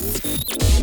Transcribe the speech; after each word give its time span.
Música 0.00 0.67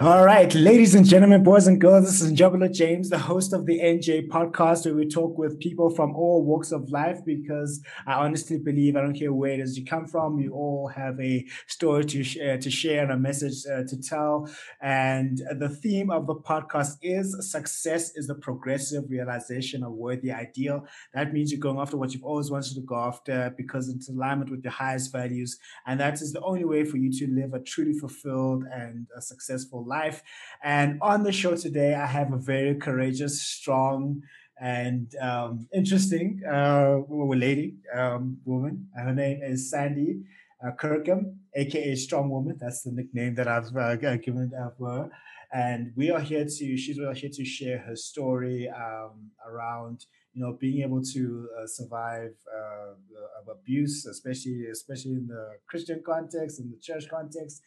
All 0.00 0.24
right, 0.24 0.52
ladies 0.56 0.96
and 0.96 1.06
gentlemen, 1.06 1.44
boys 1.44 1.68
and 1.68 1.80
girls, 1.80 2.06
this 2.06 2.20
is 2.20 2.32
Njabula 2.32 2.72
James, 2.72 3.10
the 3.10 3.18
host 3.18 3.52
of 3.52 3.64
the 3.64 3.78
NJ 3.78 4.26
podcast, 4.26 4.86
where 4.86 4.94
we 4.96 5.06
talk 5.06 5.38
with 5.38 5.60
people 5.60 5.88
from 5.88 6.16
all 6.16 6.44
walks 6.44 6.72
of 6.72 6.90
life 6.90 7.20
because 7.24 7.80
I 8.04 8.14
honestly 8.14 8.58
believe, 8.58 8.96
I 8.96 9.02
don't 9.02 9.16
care 9.16 9.32
where 9.32 9.52
it 9.52 9.60
is 9.60 9.78
you 9.78 9.84
come 9.84 10.08
from, 10.08 10.40
you 10.40 10.52
all 10.52 10.88
have 10.88 11.20
a 11.20 11.46
story 11.68 12.04
to 12.06 12.24
share, 12.24 12.58
to 12.58 12.70
share 12.72 13.04
and 13.04 13.12
a 13.12 13.16
message 13.16 13.64
uh, 13.72 13.84
to 13.84 14.02
tell. 14.02 14.50
And 14.82 15.40
the 15.60 15.68
theme 15.68 16.10
of 16.10 16.26
the 16.26 16.34
podcast 16.34 16.96
is 17.00 17.52
success 17.52 18.16
is 18.16 18.26
the 18.26 18.34
progressive 18.34 19.04
realization 19.08 19.84
of 19.84 19.92
worthy 19.92 20.32
ideal. 20.32 20.88
That 21.12 21.32
means 21.32 21.52
you're 21.52 21.60
going 21.60 21.78
after 21.78 21.96
what 21.96 22.12
you've 22.12 22.24
always 22.24 22.50
wanted 22.50 22.74
to 22.74 22.80
go 22.80 22.96
after 22.96 23.54
because 23.56 23.88
it's 23.88 24.08
alignment 24.08 24.50
with 24.50 24.64
your 24.64 24.72
highest 24.72 25.12
values. 25.12 25.56
And 25.86 26.00
that 26.00 26.14
is 26.14 26.32
the 26.32 26.40
only 26.40 26.64
way 26.64 26.84
for 26.84 26.96
you 26.96 27.12
to 27.12 27.32
live 27.32 27.54
a 27.54 27.60
truly 27.60 27.96
fulfilled 27.96 28.64
and 28.72 29.06
a 29.16 29.22
successful 29.22 29.83
life. 29.86 30.22
And 30.62 30.98
on 31.00 31.22
the 31.22 31.32
show 31.32 31.56
today, 31.56 31.94
I 31.94 32.06
have 32.06 32.32
a 32.32 32.38
very 32.38 32.74
courageous, 32.74 33.42
strong, 33.42 34.22
and 34.60 35.14
um, 35.20 35.66
interesting 35.74 36.40
uh, 36.48 36.98
lady, 37.08 37.76
um, 37.94 38.38
woman. 38.44 38.88
Her 38.96 39.12
name 39.12 39.40
is 39.42 39.70
Sandy 39.70 40.22
uh, 40.64 40.70
Kirkham, 40.72 41.40
aka 41.54 41.94
Strong 41.94 42.30
Woman. 42.30 42.56
That's 42.60 42.82
the 42.82 42.92
nickname 42.92 43.34
that 43.34 43.48
I've 43.48 43.74
uh, 43.76 43.96
given 43.96 44.52
her. 44.54 45.10
And 45.52 45.92
we 45.96 46.10
are 46.10 46.20
here 46.20 46.44
to, 46.44 46.76
she's 46.76 46.96
here 46.96 47.30
to 47.32 47.44
share 47.44 47.78
her 47.78 47.94
story 47.94 48.68
um, 48.68 49.30
around 49.46 50.06
you 50.34 50.42
know 50.42 50.56
being 50.60 50.82
able 50.82 51.02
to 51.02 51.48
uh, 51.56 51.66
survive 51.66 52.34
uh, 52.52 53.52
abuse 53.52 54.06
especially 54.06 54.66
especially 54.70 55.12
in 55.12 55.26
the 55.26 55.50
christian 55.68 56.02
context 56.04 56.60
in 56.60 56.70
the 56.70 56.78
church 56.78 57.08
context 57.08 57.62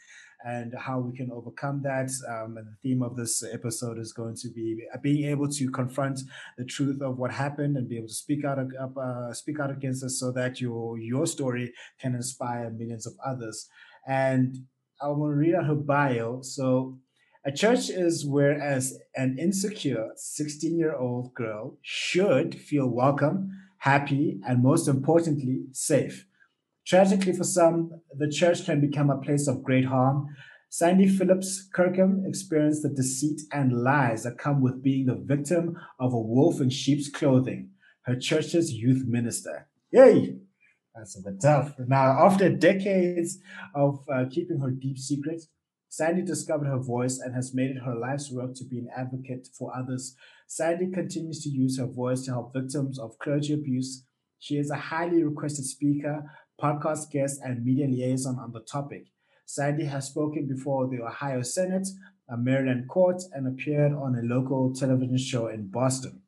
and 0.45 0.73
how 0.77 0.99
we 0.99 1.15
can 1.15 1.31
overcome 1.31 1.81
that. 1.83 2.09
Um, 2.27 2.57
and 2.57 2.67
the 2.67 2.77
theme 2.81 3.01
of 3.01 3.15
this 3.15 3.43
episode 3.43 3.97
is 3.97 4.13
going 4.13 4.35
to 4.37 4.49
be 4.49 4.83
being 5.01 5.29
able 5.29 5.49
to 5.49 5.71
confront 5.71 6.21
the 6.57 6.65
truth 6.65 7.01
of 7.01 7.17
what 7.17 7.31
happened 7.31 7.77
and 7.77 7.89
be 7.89 7.97
able 7.97 8.07
to 8.07 8.13
speak 8.13 8.45
out 8.45 8.59
uh, 8.59 9.33
speak 9.33 9.59
out 9.59 9.71
against 9.71 10.03
it, 10.03 10.09
so 10.09 10.31
that 10.31 10.61
your 10.61 10.97
your 10.97 11.25
story 11.25 11.73
can 11.99 12.15
inspire 12.15 12.69
millions 12.69 13.07
of 13.07 13.13
others. 13.25 13.67
And 14.07 14.57
I'm 15.01 15.15
going 15.19 15.31
to 15.31 15.37
read 15.37 15.55
out 15.55 15.65
her 15.65 15.75
bio. 15.75 16.41
So. 16.41 16.99
A 17.45 17.51
church 17.51 17.89
is 17.89 18.25
whereas 18.25 18.99
an 19.15 19.37
insecure 19.39 20.09
16 20.17 20.77
year 20.77 20.93
old 20.93 21.33
girl 21.33 21.77
should 21.81 22.55
feel 22.59 22.89
welcome, 22.89 23.49
happy, 23.77 24.41
and 24.45 24.61
most 24.61 24.89
importantly, 24.89 25.61
safe. 25.71 26.25
Tragically, 26.87 27.33
for 27.33 27.43
some, 27.43 28.01
the 28.17 28.29
church 28.29 28.65
can 28.65 28.79
become 28.79 29.09
a 29.09 29.19
place 29.19 29.45
of 29.47 29.61
great 29.61 29.85
harm. 29.85 30.33
Sandy 30.69 31.05
Phillips 31.05 31.67
Kirkham 31.73 32.23
experienced 32.25 32.81
the 32.81 32.89
deceit 32.89 33.41
and 33.51 33.83
lies 33.83 34.23
that 34.23 34.37
come 34.37 34.61
with 34.61 34.81
being 34.81 35.05
the 35.05 35.15
victim 35.15 35.75
of 35.99 36.13
a 36.13 36.19
wolf 36.19 36.61
in 36.61 36.69
sheep's 36.69 37.09
clothing, 37.09 37.71
her 38.03 38.15
church's 38.15 38.71
youth 38.71 39.03
minister. 39.05 39.67
Yay! 39.91 40.37
That's 40.95 41.17
a 41.17 41.29
bit 41.29 41.41
tough. 41.41 41.73
Now, 41.77 42.25
after 42.25 42.49
decades 42.49 43.37
of 43.75 44.05
uh, 44.13 44.25
keeping 44.31 44.59
her 44.59 44.71
deep 44.71 44.97
secret, 44.97 45.43
Sandy 45.89 46.21
discovered 46.21 46.67
her 46.67 46.79
voice 46.79 47.19
and 47.19 47.35
has 47.35 47.53
made 47.53 47.71
it 47.71 47.83
her 47.85 47.95
life's 47.95 48.31
work 48.31 48.55
to 48.55 48.65
be 48.65 48.79
an 48.79 48.87
advocate 48.95 49.49
for 49.57 49.75
others. 49.75 50.15
Sandy 50.47 50.89
continues 50.89 51.41
to 51.43 51.49
use 51.49 51.77
her 51.79 51.85
voice 51.85 52.23
to 52.23 52.31
help 52.31 52.53
victims 52.53 52.97
of 52.97 53.19
clergy 53.19 53.53
abuse. 53.53 54.05
She 54.39 54.55
is 54.55 54.69
a 54.69 54.75
highly 54.75 55.23
requested 55.23 55.65
speaker 55.65 56.23
podcast 56.61 57.11
guest, 57.11 57.39
and 57.43 57.63
media 57.63 57.87
liaison 57.87 58.39
on 58.39 58.51
the 58.51 58.61
topic. 58.61 59.07
Sandy 59.45 59.85
has 59.85 60.07
spoken 60.07 60.47
before 60.47 60.87
the 60.87 61.01
Ohio 61.01 61.41
Senate, 61.41 61.87
a 62.29 62.35
Maryland 62.35 62.89
court, 62.89 63.21
and 63.33 63.47
appeared 63.47 63.93
on 63.93 64.15
a 64.15 64.21
local 64.21 64.73
television 64.73 65.17
show 65.17 65.47
in 65.47 65.67
Boston. 65.67 66.21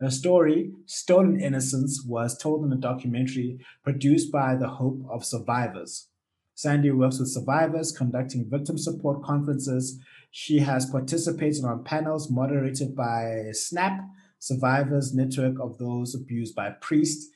Her 0.00 0.10
story, 0.10 0.72
Stolen 0.86 1.40
Innocence, 1.40 2.04
was 2.06 2.38
told 2.38 2.64
in 2.64 2.72
a 2.72 2.76
documentary 2.76 3.58
produced 3.82 4.30
by 4.30 4.54
the 4.54 4.68
Hope 4.68 5.00
of 5.10 5.24
Survivors. 5.24 6.08
Sandy 6.54 6.90
works 6.90 7.18
with 7.18 7.28
survivors, 7.28 7.90
conducting 7.92 8.48
victim 8.48 8.78
support 8.78 9.22
conferences. 9.22 10.00
She 10.30 10.58
has 10.58 10.86
participated 10.86 11.64
on 11.64 11.84
panels 11.84 12.30
moderated 12.30 12.94
by 12.94 13.50
SNAP, 13.52 14.00
Survivors 14.38 15.14
Network 15.14 15.58
of 15.60 15.78
Those 15.78 16.14
Abused 16.14 16.54
by 16.54 16.70
Priests, 16.70 17.30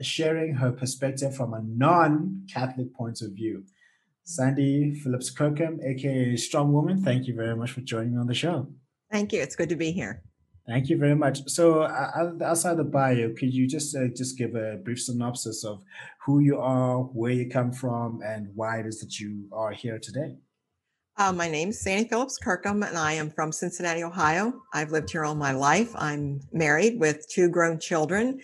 sharing 0.00 0.54
her 0.54 0.72
perspective 0.72 1.34
from 1.34 1.54
a 1.54 1.62
non 1.62 2.46
Catholic 2.52 2.94
point 2.94 3.22
of 3.22 3.32
view. 3.32 3.64
Sandy 4.24 4.94
Phillips 4.94 5.30
Kirkham, 5.30 5.80
aka 5.82 6.36
Strong 6.36 6.72
Woman, 6.72 7.02
thank 7.02 7.26
you 7.26 7.34
very 7.34 7.56
much 7.56 7.70
for 7.70 7.80
joining 7.80 8.12
me 8.12 8.18
on 8.18 8.26
the 8.26 8.34
show. 8.34 8.68
Thank 9.10 9.32
you. 9.32 9.40
It's 9.40 9.56
good 9.56 9.70
to 9.70 9.76
be 9.76 9.90
here. 9.90 10.22
Thank 10.66 10.90
you 10.90 10.98
very 10.98 11.14
much. 11.14 11.48
So, 11.48 11.80
uh, 11.80 12.32
outside 12.44 12.76
the 12.76 12.84
bio, 12.84 13.32
could 13.32 13.54
you 13.54 13.66
just 13.66 13.96
uh, 13.96 14.08
just 14.08 14.36
give 14.36 14.54
a 14.54 14.76
brief 14.76 15.00
synopsis 15.00 15.64
of 15.64 15.82
who 16.26 16.40
you 16.40 16.58
are, 16.58 16.98
where 16.98 17.32
you 17.32 17.48
come 17.48 17.72
from, 17.72 18.20
and 18.22 18.48
why 18.54 18.80
it 18.80 18.86
is 18.86 19.00
that 19.00 19.18
you 19.18 19.48
are 19.50 19.72
here 19.72 19.98
today? 19.98 20.36
Uh, 21.16 21.32
my 21.32 21.48
name 21.48 21.70
is 21.70 21.80
Sandy 21.80 22.06
Phillips 22.06 22.38
Kirkham, 22.38 22.82
and 22.82 22.98
I 22.98 23.14
am 23.14 23.30
from 23.30 23.50
Cincinnati, 23.50 24.04
Ohio. 24.04 24.52
I've 24.74 24.92
lived 24.92 25.10
here 25.10 25.24
all 25.24 25.34
my 25.34 25.52
life. 25.52 25.90
I'm 25.96 26.40
married 26.52 27.00
with 27.00 27.26
two 27.28 27.48
grown 27.48 27.80
children, 27.80 28.38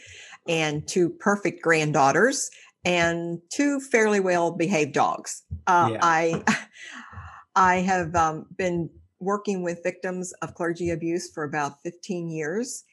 and 0.46 0.86
two 0.86 1.08
perfect 1.08 1.62
granddaughters 1.62 2.50
and 2.84 3.40
two 3.50 3.80
fairly 3.80 4.20
well 4.20 4.50
behaved 4.52 4.92
dogs. 4.92 5.42
Uh, 5.66 5.90
yeah. 5.92 5.98
I 6.02 6.44
I 7.56 7.76
have 7.76 8.14
um, 8.14 8.46
been 8.56 8.90
working 9.20 9.62
with 9.62 9.82
victims 9.82 10.32
of 10.42 10.54
clergy 10.54 10.90
abuse 10.90 11.30
for 11.32 11.44
about 11.44 11.82
15 11.82 12.28
years. 12.28 12.84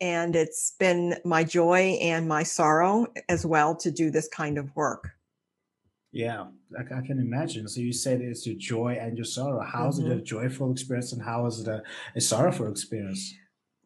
And 0.00 0.34
it's 0.34 0.74
been 0.78 1.16
my 1.24 1.44
joy 1.44 1.98
and 2.00 2.26
my 2.26 2.42
sorrow 2.42 3.06
as 3.28 3.44
well 3.44 3.76
to 3.76 3.90
do 3.90 4.10
this 4.10 4.28
kind 4.28 4.56
of 4.56 4.74
work. 4.74 5.10
Yeah, 6.12 6.46
I, 6.76 6.98
I 6.98 7.00
can 7.02 7.18
imagine. 7.20 7.68
So 7.68 7.80
you 7.80 7.92
said 7.92 8.20
it's 8.20 8.46
your 8.46 8.56
joy 8.56 8.98
and 9.00 9.16
your 9.16 9.26
sorrow. 9.26 9.60
How 9.62 9.88
is 9.88 9.98
mm-hmm. 9.98 10.06
it 10.06 10.12
a 10.12 10.16
mm-hmm. 10.16 10.24
joyful 10.24 10.72
experience 10.72 11.12
and 11.12 11.22
how 11.22 11.46
is 11.46 11.60
it 11.60 11.68
a, 11.68 11.82
a 12.16 12.20
sorrowful 12.20 12.68
experience? 12.68 13.34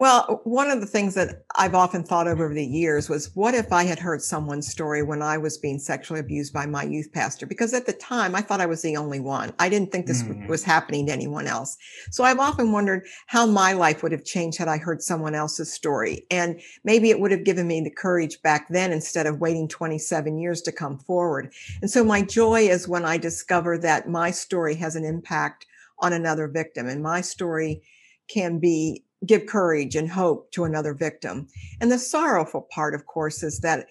Well, 0.05 0.43
one 0.45 0.69
of 0.71 0.83
the 0.83 0.87
things 0.87 1.15
that 1.15 1.47
I've 1.57 1.75
often 1.75 2.05
thought 2.05 2.29
over 2.29 2.53
the 2.53 2.63
years 2.63 3.09
was 3.09 3.31
what 3.33 3.55
if 3.55 3.73
I 3.73 3.85
had 3.85 3.99
heard 3.99 4.21
someone's 4.21 4.69
story 4.69 5.03
when 5.03 5.23
I 5.23 5.39
was 5.39 5.57
being 5.57 5.79
sexually 5.79 6.21
abused 6.21 6.53
by 6.53 6.67
my 6.67 6.83
youth 6.83 7.11
pastor? 7.11 7.47
Because 7.47 7.73
at 7.73 7.87
the 7.87 7.95
time 7.95 8.35
I 8.35 8.43
thought 8.43 8.61
I 8.61 8.67
was 8.67 8.83
the 8.83 8.99
only 8.99 9.19
one. 9.19 9.55
I 9.59 9.71
didn't 9.71 9.93
think 9.93 10.05
this 10.05 10.23
mm. 10.23 10.47
was 10.47 10.63
happening 10.63 11.07
to 11.07 11.13
anyone 11.15 11.47
else. 11.47 11.79
So 12.11 12.23
I've 12.23 12.39
often 12.39 12.71
wondered 12.71 13.07
how 13.29 13.47
my 13.47 13.73
life 13.73 14.03
would 14.03 14.13
have 14.13 14.27
changed 14.27 14.59
had 14.59 14.69
I 14.69 14.77
heard 14.77 15.01
someone 15.01 15.35
else's 15.35 15.73
story. 15.73 16.27
And 16.31 16.61
maybe 16.85 17.09
it 17.09 17.19
would 17.19 17.31
have 17.31 17.45
given 17.45 17.67
me 17.67 17.81
the 17.81 17.89
courage 17.89 18.43
back 18.43 18.69
then 18.69 18.93
instead 18.93 19.25
of 19.27 19.41
waiting 19.41 19.69
27 19.69 20.37
years 20.37 20.61
to 20.61 20.71
come 20.71 20.99
forward. 20.99 21.51
And 21.81 21.91
so 21.91 22.05
my 22.05 22.21
joy 22.21 22.69
is 22.69 22.87
when 22.87 23.07
I 23.07 23.17
discover 23.17 23.79
that 23.79 24.07
my 24.07 24.33
story 24.33 24.75
has 24.75 24.97
an 24.97 25.05
impact 25.07 25.65
on 26.01 26.13
another 26.13 26.47
victim 26.47 26.89
and 26.89 27.03
my 27.03 27.23
story 27.23 27.81
can 28.29 28.59
be 28.59 29.04
give 29.27 29.47
courage 29.47 29.97
and 29.97 30.09
hope 30.11 30.51
to 30.53 30.65
another 30.65 30.95
victim. 30.95 31.49
And 31.81 31.91
the 31.91 31.99
sorrowful 31.99 32.63
part, 32.71 32.95
of 32.95 33.07
course, 33.07 33.43
is 33.43 33.61
that 33.61 33.87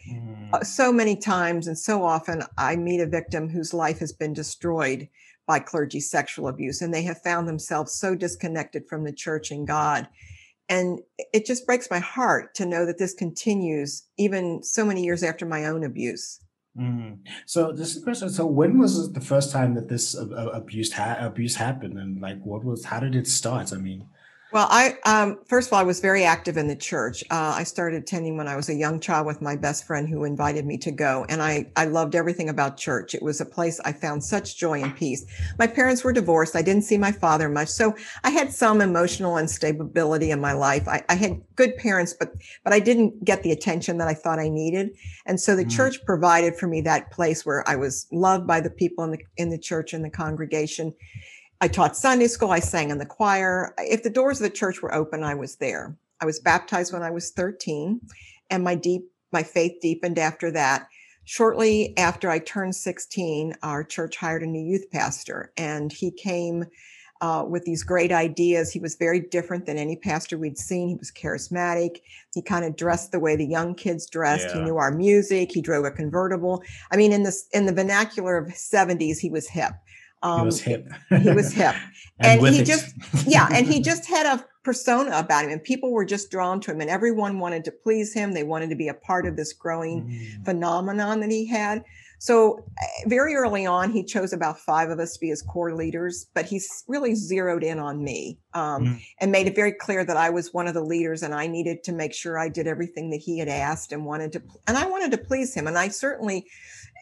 uh, 0.54 0.60
mm. 0.60 0.66
so 0.66 0.92
many 0.92 1.16
times 1.16 1.68
and 1.68 1.78
so 1.78 2.04
often 2.04 2.44
I 2.58 2.76
meet 2.76 3.00
a 3.00 3.06
victim 3.06 3.50
whose 3.50 3.74
life 3.74 4.00
has 4.00 4.12
been 4.12 4.34
destroyed 4.34 5.08
by 5.46 5.60
clergy 5.60 6.00
sexual 6.00 6.48
abuse, 6.48 6.82
and 6.82 6.94
they 6.94 7.04
have 7.04 7.22
found 7.22 7.48
themselves 7.48 7.94
so 7.94 8.16
disconnected 8.16 8.88
from 8.88 9.04
the 9.04 9.12
church 9.12 9.52
and 9.52 9.68
God. 9.68 10.08
And 10.70 11.02
it 11.34 11.46
just 11.46 11.66
breaks 11.66 11.90
my 11.92 12.00
heart 12.00 12.56
to 12.56 12.66
know 12.66 12.86
that 12.86 12.98
this 12.98 13.14
continues 13.14 14.04
even 14.18 14.64
so 14.64 14.86
many 14.86 15.04
years 15.04 15.22
after 15.22 15.46
my 15.46 15.66
own 15.66 15.84
abuse. 15.84 16.40
Mm. 16.78 17.20
So 17.46 17.72
this 17.72 17.92
is 17.92 18.02
a 18.02 18.06
question. 18.06 18.30
So 18.30 18.46
when 18.46 18.80
was 18.80 19.12
the 19.12 19.22
first 19.22 19.52
time 19.52 19.76
that 19.76 19.90
this 19.90 20.16
abuse 20.16 20.94
ha- 20.94 21.18
abuse 21.20 21.56
happened, 21.56 22.00
and 22.00 22.22
like 22.22 22.42
what 22.44 22.64
was 22.64 22.86
how 22.86 23.00
did 23.00 23.16
it 23.16 23.28
start? 23.28 23.74
I 23.74 23.78
mean, 23.78 24.08
well, 24.54 24.68
I 24.70 24.98
um, 25.06 25.40
first 25.46 25.68
of 25.68 25.74
all, 25.74 25.80
I 25.80 25.84
was 25.84 26.00
very 26.00 26.24
active 26.24 26.58
in 26.58 26.68
the 26.68 26.76
church. 26.76 27.24
Uh, 27.32 27.56
I 27.58 27.64
started 27.64 28.04
attending 28.04 28.38
when 28.38 28.48
I 28.48 28.56
was 28.56 28.70
a 28.70 28.76
young 28.76 29.00
child 29.00 29.26
with 29.26 29.42
my 29.42 29.56
best 29.56 29.88
friend 29.88 30.08
who 30.08 30.26
invited 30.26 30.64
me 30.66 30.78
to 30.78 30.92
go, 30.92 31.26
and 31.28 31.42
I 31.42 31.72
I 31.76 31.86
loved 31.86 32.14
everything 32.14 32.50
about 32.50 32.78
church. 32.78 33.16
It 33.16 33.24
was 33.24 33.42
a 33.42 33.46
place 33.46 33.80
I 33.84 33.94
found 33.94 34.24
such 34.24 34.56
joy 34.58 34.84
and 34.84 34.96
peace. 34.96 35.26
My 35.58 35.66
parents 35.66 36.04
were 36.04 36.14
divorced. 36.14 36.56
I 36.56 36.62
didn't 36.62 36.84
see 36.84 37.00
my 37.00 37.12
father 37.12 37.50
much, 37.50 37.70
so 37.70 37.96
I 38.24 38.30
had 38.30 38.54
some 38.54 38.80
emotional 38.80 39.40
instability 39.40 40.30
in 40.30 40.40
my 40.40 40.54
life. 40.54 40.88
I, 40.88 41.04
I 41.10 41.16
had 41.16 41.42
good 41.56 41.76
parents, 41.78 42.14
but 42.18 42.34
but 42.64 42.74
I 42.74 42.80
didn't 42.80 43.26
get 43.26 43.42
the 43.42 43.52
attention 43.52 43.98
that 43.98 44.08
I 44.08 44.14
thought 44.14 44.38
I 44.38 44.50
needed, 44.50 44.92
and 45.26 45.40
so 45.40 45.56
the 45.56 45.66
mm. 45.66 45.76
church 45.76 46.06
provided 46.06 46.56
for 46.56 46.68
me 46.68 46.82
that 46.82 47.10
place 47.10 47.44
where 47.44 47.68
I 47.68 47.76
was 47.76 48.06
loved 48.12 48.46
by 48.46 48.62
the 48.62 48.70
people 48.70 49.04
in 49.04 49.12
the 49.12 49.20
in 49.36 49.50
the 49.50 49.58
church 49.58 49.94
and 49.94 50.06
the 50.06 50.12
congregation 50.12 50.94
I 51.63 51.69
taught 51.69 51.95
Sunday 51.95 52.27
school. 52.27 52.51
I 52.51 52.60
sang 52.60 52.89
in 52.89 52.98
the 52.98 53.06
choir. 53.06 53.74
If 53.77 54.04
the 54.04 54.10
doors 54.10 54.42
of 54.42 54.44
the 54.44 54.50
church 54.50 54.81
were 54.81 54.94
open, 54.94 55.24
I 55.24 55.33
was 55.33 55.56
there. 55.56 55.95
I 56.19 56.25
was 56.25 56.42
baptized 56.42 56.92
when 56.92 57.04
I 57.04 57.10
was 57.10 57.31
13 57.31 58.01
and 58.50 58.65
my 58.65 58.75
deep, 58.75 59.04
my 59.31 59.44
faith 59.44 59.80
deepened 59.81 60.19
after 60.19 60.51
that. 60.51 60.89
Shortly 61.24 61.98
after 61.98 62.30
I 62.30 62.39
turned 62.39 62.75
16, 62.75 63.56
our 63.63 63.81
church 63.86 64.18
hired 64.18 64.44
a 64.44 64.45
new 64.45 64.60
youth 64.62 64.92
pastor 64.92 65.54
and 65.56 65.89
he 65.89 66.12
came 66.12 66.65
uh, 67.21 67.45
with 67.48 67.63
these 67.63 67.83
great 67.83 68.12
ideas. 68.12 68.69
He 68.69 68.80
was 68.80 68.95
very 68.95 69.21
different 69.21 69.65
than 69.65 69.77
any 69.77 69.95
pastor 69.95 70.38
we'd 70.38 70.57
seen. 70.57 70.89
He 70.89 70.95
was 70.95 71.10
charismatic. 71.10 72.01
He 72.33 72.42
kind 72.42 72.65
of 72.65 72.75
dressed 72.75 73.13
the 73.13 73.21
way 73.21 73.38
the 73.38 73.45
young 73.45 73.74
kids 73.75 74.10
dressed. 74.10 74.50
Yeah. 74.50 74.56
He 74.56 74.62
knew 74.63 74.75
our 74.75 74.92
music. 74.92 75.54
He 75.54 75.62
drove 75.62 75.86
a 75.86 75.92
convertible. 75.92 76.62
I 76.92 76.98
mean, 76.98 77.13
in 77.13 77.24
this 77.24 77.48
in 77.54 77.65
the 77.65 77.71
vernacular 77.71 78.36
of 78.36 78.50
70s, 78.50 79.19
he 79.19 79.30
was 79.30 79.48
hip. 79.48 79.71
Um, 80.24 80.40
he 80.40 80.46
was 80.46 80.62
hip. 80.62 80.88
he 81.22 81.31
was 81.31 81.54
hip, 81.54 81.75
and, 82.20 82.42
and 82.42 82.56
he 82.56 82.62
it. 82.62 82.66
just 82.66 82.96
yeah, 83.28 83.48
and 83.52 83.68
he 83.68 83.81
just 83.84 84.08
had 84.08 84.25
a 84.25 84.44
persona 84.64 85.12
about 85.18 85.44
him, 85.44 85.52
and 85.52 85.64
people 85.64 85.92
were 85.92 86.06
just 86.06 86.31
drawn 86.31 86.60
to 86.62 86.72
him, 86.72 86.81
and 86.81 86.90
everyone 86.90 87.40
wanted 87.40 87.66
to 87.66 87.72
please 87.72 88.14
him. 88.14 88.34
They 88.34 88.44
wanted 88.44 88.70
to 88.70 88.75
be 88.75 88.88
a 88.88 88.94
part 88.94 89.28
of 89.28 89.36
this 89.36 89.54
growing 89.54 90.08
mm. 90.08 90.46
phenomenon 90.46 91.20
that 91.20 91.30
he 91.30 91.46
had. 91.46 91.84
So 92.20 92.66
eh, 92.81 92.86
very 93.08 93.36
early 93.36 93.66
on, 93.66 93.92
he 93.92 94.02
chose 94.02 94.31
about 94.31 94.58
five 94.58 94.90
of 94.90 94.98
us 94.98 95.16
to 95.16 95.20
be 95.20 95.28
his 95.28 95.42
core 95.42 95.75
leaders, 95.75 96.28
but 96.34 96.46
he's 96.46 96.86
really 96.88 97.16
zeroed 97.16 97.64
in 97.66 97.80
on 97.80 98.02
me 98.02 98.40
um, 98.54 98.86
mm. 98.86 99.02
and 99.20 99.30
made 99.30 99.48
it 99.48 99.56
very 99.56 99.74
clear 99.74 100.06
that 100.06 100.16
I 100.16 100.30
was 100.30 100.54
one 100.54 100.68
of 100.68 100.74
the 100.74 100.84
leaders, 100.84 101.22
and 101.22 101.36
I 101.36 101.48
needed 101.48 101.84
to 101.84 101.92
make 101.92 102.14
sure 102.14 102.40
I 102.40 102.48
did 102.48 102.66
everything 102.66 103.10
that 103.10 103.20
he 103.20 103.40
had 103.40 103.50
asked 103.50 103.92
and 103.92 104.06
wanted 104.06 104.31
to, 104.31 104.44
and 104.68 104.78
I 104.78 104.86
wanted 104.86 105.12
to 105.12 105.18
please 105.18 105.54
him, 105.54 105.68
and 105.68 105.78
I 105.78 105.90
certainly 105.90 106.48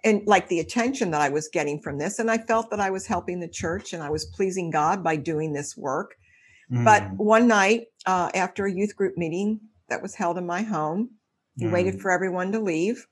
and 0.04 0.26
like 0.26 0.48
the 0.48 0.60
attention 0.60 1.12
that 1.12 1.22
I 1.22 1.30
was 1.30 1.48
getting 1.48 1.80
from 1.80 1.98
this. 1.98 2.20
And 2.20 2.30
I 2.32 2.38
felt 2.38 2.70
that 2.72 2.80
I 2.80 2.90
was 2.90 3.06
helping 3.06 3.40
the 3.40 3.48
church 3.48 3.94
and 3.94 4.02
I 4.02 4.10
was 4.10 4.26
pleasing 4.26 4.72
God 4.72 5.04
by 5.04 5.16
doing 5.16 5.54
this 5.54 5.78
work. 5.78 6.16
Mm. 6.72 6.86
But 6.86 7.12
one 7.14 7.48
night 7.48 7.88
uh, 8.06 8.32
after 8.34 8.66
a 8.66 8.74
youth 8.74 8.96
group 8.96 9.18
meeting 9.18 9.60
that 9.90 10.02
was 10.02 10.16
held 10.16 10.38
in 10.38 10.46
my 10.46 10.64
home, 10.64 11.12
he 11.58 11.66
mm. 11.66 11.72
waited 11.72 12.02
for 12.02 12.12
everyone 12.12 12.52
to 12.54 12.60
leave. 12.60 13.06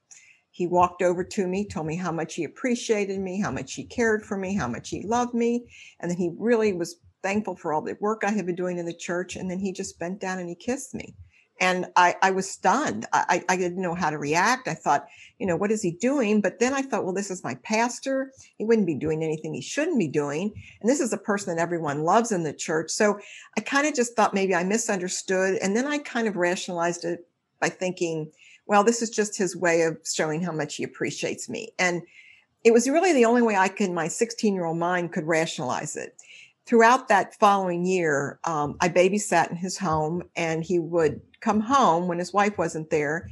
He 0.51 0.65
walked 0.65 1.01
over 1.03 1.23
to 1.23 1.47
me, 1.47 1.67
told 1.67 1.85
me 1.85 1.95
how 1.95 2.11
much 2.11 2.35
he 2.35 2.43
appreciated 2.43 3.19
me, 3.19 3.39
how 3.39 3.51
much 3.51 3.73
he 3.75 3.85
cared 3.85 4.25
for 4.25 4.37
me, 4.37 4.55
how 4.55 4.67
much 4.67 4.89
he 4.89 5.03
loved 5.03 5.35
me. 5.35 5.67
And 5.99 6.09
then 6.09 6.17
he 6.17 6.31
really 6.37 6.73
was 6.73 6.99
thankful 7.21 7.55
for 7.55 7.71
all 7.71 7.81
the 7.81 7.97
work 7.99 8.23
I 8.25 8.31
had 8.31 8.45
been 8.45 8.55
doing 8.55 8.79
in 8.79 8.85
the 8.85 8.93
church. 8.93 9.35
And 9.35 9.49
then 9.49 9.59
he 9.59 9.71
just 9.71 9.99
bent 9.99 10.19
down 10.19 10.39
and 10.39 10.49
he 10.49 10.55
kissed 10.55 10.95
me 10.95 11.15
and 11.59 11.87
I, 11.95 12.15
I 12.21 12.31
was 12.31 12.49
stunned. 12.49 13.05
I, 13.11 13.43
I 13.49 13.57
didn't 13.57 13.81
know 13.81 13.93
how 13.93 14.09
to 14.09 14.17
react. 14.17 14.67
I 14.67 14.73
thought, 14.73 15.07
you 15.39 15.45
know, 15.45 15.57
what 15.57 15.71
is 15.71 15.81
he 15.81 15.91
doing? 15.91 16.39
But 16.39 16.59
then 16.59 16.73
I 16.73 16.81
thought, 16.81 17.03
well, 17.03 17.13
this 17.13 17.29
is 17.29 17.43
my 17.43 17.55
pastor. 17.55 18.31
He 18.57 18.63
wouldn't 18.63 18.87
be 18.87 18.95
doing 18.95 19.23
anything 19.23 19.53
he 19.53 19.61
shouldn't 19.61 19.99
be 19.99 20.07
doing. 20.07 20.53
And 20.79 20.89
this 20.89 21.01
is 21.01 21.11
a 21.11 21.17
person 21.17 21.55
that 21.55 21.61
everyone 21.61 22.03
loves 22.03 22.31
in 22.31 22.43
the 22.43 22.53
church. 22.53 22.91
So 22.91 23.19
I 23.57 23.61
kind 23.61 23.87
of 23.87 23.93
just 23.93 24.15
thought 24.15 24.33
maybe 24.33 24.55
I 24.55 24.63
misunderstood. 24.63 25.57
And 25.61 25.75
then 25.75 25.85
I 25.85 25.97
kind 25.97 26.27
of 26.27 26.37
rationalized 26.37 27.03
it 27.03 27.27
by 27.59 27.69
thinking, 27.69 28.31
well, 28.65 28.83
this 28.83 29.01
is 29.01 29.09
just 29.09 29.37
his 29.37 29.55
way 29.55 29.81
of 29.81 29.97
showing 30.05 30.41
how 30.41 30.53
much 30.53 30.75
he 30.75 30.83
appreciates 30.83 31.49
me. 31.49 31.73
And 31.77 32.03
it 32.63 32.71
was 32.71 32.89
really 32.89 33.13
the 33.13 33.25
only 33.25 33.41
way 33.41 33.55
I 33.55 33.67
could, 33.67 33.91
my 33.91 34.07
16 34.07 34.53
year 34.53 34.65
old 34.65 34.77
mind 34.77 35.11
could 35.11 35.25
rationalize 35.25 35.95
it 35.95 36.15
throughout 36.69 37.07
that 37.07 37.33
following 37.39 37.83
year, 37.83 38.39
um, 38.43 38.77
I 38.79 38.89
babysat 38.89 39.49
in 39.49 39.57
his 39.57 39.75
home 39.75 40.21
and 40.35 40.63
he 40.63 40.77
would 40.77 41.19
come 41.41 41.61
home 41.61 42.07
when 42.07 42.19
his 42.19 42.31
wife 42.31 42.59
wasn't 42.59 42.91
there. 42.91 43.27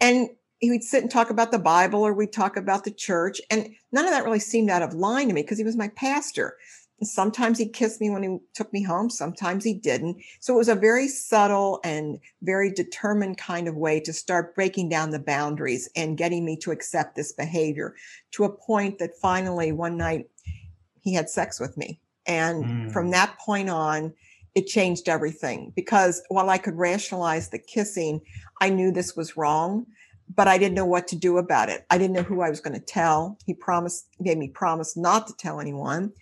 And 0.00 0.30
he 0.58 0.70
would 0.70 0.82
sit 0.82 1.02
and 1.02 1.10
talk 1.10 1.30
about 1.30 1.52
the 1.52 1.60
Bible 1.60 2.02
or 2.02 2.12
we'd 2.12 2.32
talk 2.32 2.56
about 2.56 2.82
the 2.82 2.90
church. 2.90 3.40
And 3.50 3.68
none 3.92 4.04
of 4.04 4.10
that 4.10 4.24
really 4.24 4.40
seemed 4.40 4.68
out 4.68 4.82
of 4.82 4.94
line 4.94 5.28
to 5.28 5.34
me 5.34 5.42
because 5.42 5.58
he 5.58 5.64
was 5.64 5.76
my 5.76 5.88
pastor. 5.94 6.56
And 6.98 7.08
sometimes 7.08 7.56
he 7.56 7.68
kissed 7.68 8.00
me 8.00 8.10
when 8.10 8.24
he 8.24 8.38
took 8.52 8.72
me 8.72 8.82
home, 8.82 9.10
sometimes 9.10 9.62
he 9.62 9.74
didn't. 9.74 10.20
So 10.40 10.54
it 10.54 10.58
was 10.58 10.68
a 10.68 10.74
very 10.74 11.06
subtle 11.06 11.80
and 11.84 12.18
very 12.42 12.72
determined 12.72 13.38
kind 13.38 13.68
of 13.68 13.76
way 13.76 14.00
to 14.00 14.12
start 14.12 14.56
breaking 14.56 14.88
down 14.88 15.10
the 15.10 15.20
boundaries 15.20 15.88
and 15.94 16.18
getting 16.18 16.44
me 16.44 16.56
to 16.58 16.72
accept 16.72 17.14
this 17.14 17.32
behavior 17.32 17.94
to 18.32 18.42
a 18.42 18.52
point 18.52 18.98
that 18.98 19.16
finally 19.20 19.70
one 19.70 19.96
night 19.96 20.28
he 21.00 21.14
had 21.14 21.30
sex 21.30 21.60
with 21.60 21.76
me. 21.76 22.00
And 22.26 22.64
mm. 22.64 22.92
from 22.92 23.10
that 23.10 23.38
point 23.38 23.70
on, 23.70 24.12
it 24.54 24.66
changed 24.66 25.08
everything 25.08 25.72
because 25.74 26.22
while 26.28 26.50
I 26.50 26.58
could 26.58 26.76
rationalize 26.76 27.48
the 27.48 27.58
kissing, 27.58 28.20
I 28.60 28.68
knew 28.68 28.92
this 28.92 29.16
was 29.16 29.36
wrong, 29.36 29.86
but 30.34 30.46
I 30.46 30.58
didn't 30.58 30.74
know 30.74 30.86
what 30.86 31.08
to 31.08 31.16
do 31.16 31.38
about 31.38 31.68
it. 31.68 31.86
I 31.90 31.98
didn't 31.98 32.14
know 32.14 32.22
who 32.22 32.42
I 32.42 32.50
was 32.50 32.60
going 32.60 32.78
to 32.78 32.84
tell. 32.84 33.38
He 33.46 33.54
promised, 33.54 34.08
made 34.20 34.38
me 34.38 34.48
promise 34.48 34.96
not 34.96 35.26
to 35.26 35.34
tell 35.36 35.60
anyone. 35.60 36.12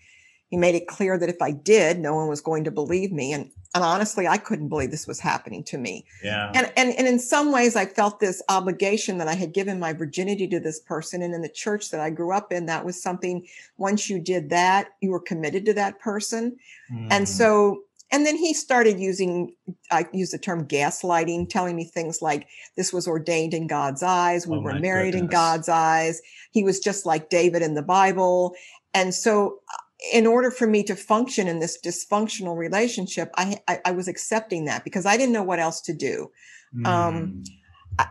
He 0.48 0.56
made 0.56 0.74
it 0.74 0.86
clear 0.86 1.18
that 1.18 1.28
if 1.28 1.42
I 1.42 1.50
did, 1.50 1.98
no 1.98 2.14
one 2.14 2.28
was 2.28 2.40
going 2.40 2.64
to 2.64 2.70
believe 2.70 3.12
me. 3.12 3.32
And, 3.32 3.50
and 3.74 3.84
honestly, 3.84 4.26
I 4.26 4.36
couldn't 4.36 4.68
believe 4.68 4.90
this 4.90 5.06
was 5.06 5.20
happening 5.20 5.62
to 5.64 5.78
me. 5.78 6.04
Yeah. 6.24 6.50
And, 6.54 6.72
and, 6.76 6.90
and 6.96 7.06
in 7.06 7.20
some 7.20 7.52
ways, 7.52 7.76
I 7.76 7.86
felt 7.86 8.18
this 8.18 8.42
obligation 8.48 9.18
that 9.18 9.28
I 9.28 9.34
had 9.34 9.54
given 9.54 9.78
my 9.78 9.92
virginity 9.92 10.48
to 10.48 10.58
this 10.58 10.80
person. 10.80 11.22
And 11.22 11.34
in 11.34 11.42
the 11.42 11.48
church 11.48 11.90
that 11.90 12.00
I 12.00 12.10
grew 12.10 12.32
up 12.32 12.52
in, 12.52 12.66
that 12.66 12.84
was 12.84 13.00
something, 13.00 13.46
once 13.76 14.10
you 14.10 14.18
did 14.18 14.50
that, 14.50 14.88
you 15.00 15.10
were 15.10 15.20
committed 15.20 15.64
to 15.66 15.74
that 15.74 16.00
person. 16.00 16.56
Mm. 16.92 17.08
And 17.12 17.28
so 17.28 17.82
and 18.12 18.26
then 18.26 18.36
he 18.36 18.54
started 18.54 18.98
using, 18.98 19.54
I 19.90 20.06
use 20.12 20.30
the 20.30 20.38
term 20.38 20.66
gaslighting, 20.66 21.48
telling 21.48 21.76
me 21.76 21.84
things 21.84 22.20
like 22.20 22.48
this 22.76 22.92
was 22.92 23.06
ordained 23.06 23.54
in 23.54 23.68
God's 23.68 24.02
eyes. 24.02 24.46
We 24.46 24.56
oh 24.56 24.62
were 24.62 24.78
married 24.80 25.12
goodness. 25.12 25.22
in 25.22 25.26
God's 25.28 25.68
eyes. 25.68 26.20
He 26.50 26.64
was 26.64 26.80
just 26.80 27.06
like 27.06 27.30
David 27.30 27.62
in 27.62 27.74
the 27.74 27.82
Bible. 27.82 28.54
And 28.94 29.14
so 29.14 29.60
in 30.12 30.26
order 30.26 30.50
for 30.50 30.66
me 30.66 30.82
to 30.84 30.96
function 30.96 31.46
in 31.46 31.58
this 31.58 31.78
dysfunctional 31.84 32.56
relationship, 32.56 33.30
I, 33.36 33.58
I, 33.68 33.80
I 33.86 33.90
was 33.92 34.08
accepting 34.08 34.64
that 34.64 34.84
because 34.84 35.06
I 35.06 35.16
didn't 35.16 35.32
know 35.32 35.42
what 35.42 35.58
else 35.58 35.80
to 35.82 35.92
do. 35.92 36.30
Mm. 36.74 36.86
Um, 36.86 37.14
hmm. 37.26 37.42
I, 37.98 38.06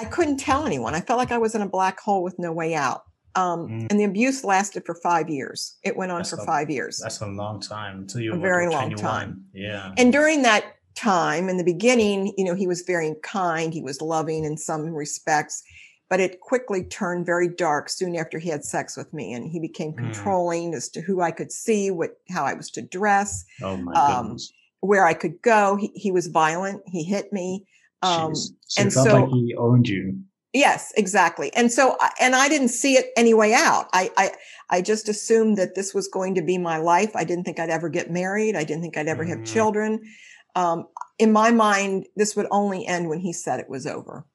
I 0.00 0.04
couldn't 0.06 0.38
tell 0.38 0.66
anyone. 0.66 0.94
I 0.94 1.00
felt 1.00 1.18
like 1.18 1.32
I 1.32 1.38
was 1.38 1.54
in 1.54 1.62
a 1.62 1.68
black 1.68 2.00
hole 2.00 2.22
with 2.22 2.38
no 2.38 2.52
way 2.52 2.74
out. 2.74 3.04
Um, 3.36 3.68
mm. 3.68 3.86
And 3.90 4.00
the 4.00 4.04
abuse 4.04 4.42
lasted 4.42 4.84
for 4.84 4.94
five 4.94 5.28
years. 5.28 5.76
It 5.84 5.96
went 5.96 6.10
on 6.10 6.18
that's 6.18 6.30
for 6.30 6.40
a, 6.40 6.44
five 6.46 6.70
years. 6.70 6.98
That's 7.02 7.20
a 7.20 7.26
long 7.26 7.60
time 7.60 8.00
until 8.00 8.20
you 8.22 8.34
a 8.34 8.38
very 8.38 8.68
long 8.68 8.94
time. 8.94 9.44
Yeah. 9.54 9.92
And 9.96 10.12
during 10.12 10.42
that 10.42 10.64
time, 10.96 11.48
in 11.48 11.56
the 11.56 11.64
beginning, 11.64 12.34
you 12.36 12.44
know, 12.44 12.54
he 12.54 12.66
was 12.66 12.82
very 12.82 13.14
kind. 13.22 13.72
He 13.72 13.82
was 13.82 14.00
loving 14.00 14.44
in 14.44 14.56
some 14.56 14.86
respects, 14.86 15.62
but 16.10 16.20
it 16.20 16.40
quickly 16.40 16.84
turned 16.84 17.24
very 17.24 17.48
dark 17.48 17.88
soon 17.88 18.16
after 18.16 18.38
he 18.38 18.50
had 18.50 18.64
sex 18.64 18.96
with 18.96 19.14
me, 19.14 19.32
and 19.32 19.48
he 19.48 19.60
became 19.60 19.92
mm. 19.92 19.98
controlling 19.98 20.72
mm. 20.72 20.76
as 20.76 20.88
to 20.90 21.00
who 21.00 21.22
I 21.22 21.30
could 21.30 21.52
see, 21.52 21.90
what 21.90 22.18
how 22.28 22.44
I 22.44 22.52
was 22.52 22.70
to 22.72 22.82
dress. 22.82 23.44
Oh 23.62 23.76
my 23.78 23.92
um, 23.92 24.24
goodness. 24.24 24.52
Where 24.80 25.06
I 25.06 25.14
could 25.14 25.40
go. 25.40 25.76
He, 25.76 25.92
he 25.94 26.10
was 26.10 26.26
violent. 26.26 26.82
He 26.86 27.04
hit 27.04 27.32
me. 27.32 27.64
Um, 28.02 28.34
so 28.34 28.52
and 28.78 28.92
so 28.92 29.20
like 29.20 29.28
he 29.30 29.54
owned 29.56 29.88
you. 29.88 30.18
Yes, 30.52 30.92
exactly. 30.96 31.54
And 31.54 31.70
so, 31.70 31.96
and 32.18 32.34
I 32.34 32.48
didn't 32.48 32.70
see 32.70 32.94
it 32.94 33.10
any 33.16 33.34
way 33.34 33.54
out. 33.54 33.88
I, 33.92 34.10
I, 34.16 34.30
I 34.68 34.82
just 34.82 35.08
assumed 35.08 35.58
that 35.58 35.76
this 35.76 35.94
was 35.94 36.08
going 36.08 36.34
to 36.34 36.42
be 36.42 36.58
my 36.58 36.78
life. 36.78 37.14
I 37.14 37.22
didn't 37.22 37.44
think 37.44 37.60
I'd 37.60 37.70
ever 37.70 37.88
get 37.88 38.10
married. 38.10 38.56
I 38.56 38.64
didn't 38.64 38.82
think 38.82 38.96
I'd 38.96 39.06
ever 39.06 39.24
mm. 39.24 39.28
have 39.28 39.44
children. 39.44 40.00
Um, 40.56 40.88
in 41.20 41.30
my 41.30 41.52
mind, 41.52 42.08
this 42.16 42.34
would 42.34 42.48
only 42.50 42.84
end 42.84 43.08
when 43.08 43.20
he 43.20 43.32
said 43.32 43.60
it 43.60 43.68
was 43.68 43.86
over. 43.86 44.26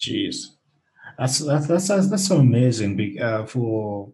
Jeez, 0.00 0.46
that's 1.20 1.38
that's 1.38 1.66
that's 1.66 2.08
that's, 2.08 2.26
so 2.26 2.38
amazing. 2.38 3.20
Uh, 3.20 3.44
for 3.44 4.10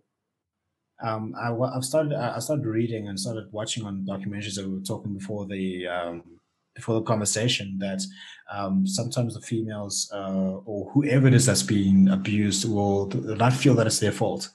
um, 1.00 1.34
I 1.40 1.52
I've 1.52 1.84
started 1.84 2.14
I 2.14 2.40
started 2.40 2.66
reading 2.66 3.06
and 3.06 3.18
started 3.18 3.46
watching 3.52 3.84
on 3.84 4.04
documentaries 4.04 4.56
that 4.56 4.66
we 4.66 4.74
were 4.74 4.84
talking 4.84 5.14
before 5.14 5.46
the 5.46 5.86
um 5.86 6.24
before 6.74 6.96
the 6.96 7.06
conversation 7.06 7.78
that 7.78 8.02
um, 8.52 8.86
sometimes 8.86 9.34
the 9.34 9.40
females 9.40 10.10
uh, 10.12 10.58
or 10.66 10.90
whoever 10.90 11.28
it 11.28 11.32
is 11.32 11.46
that's 11.46 11.62
being 11.62 12.08
abused 12.08 12.68
will 12.68 13.06
not 13.06 13.52
feel 13.52 13.74
that 13.74 13.86
it's 13.86 14.00
their 14.00 14.12
fault. 14.12 14.50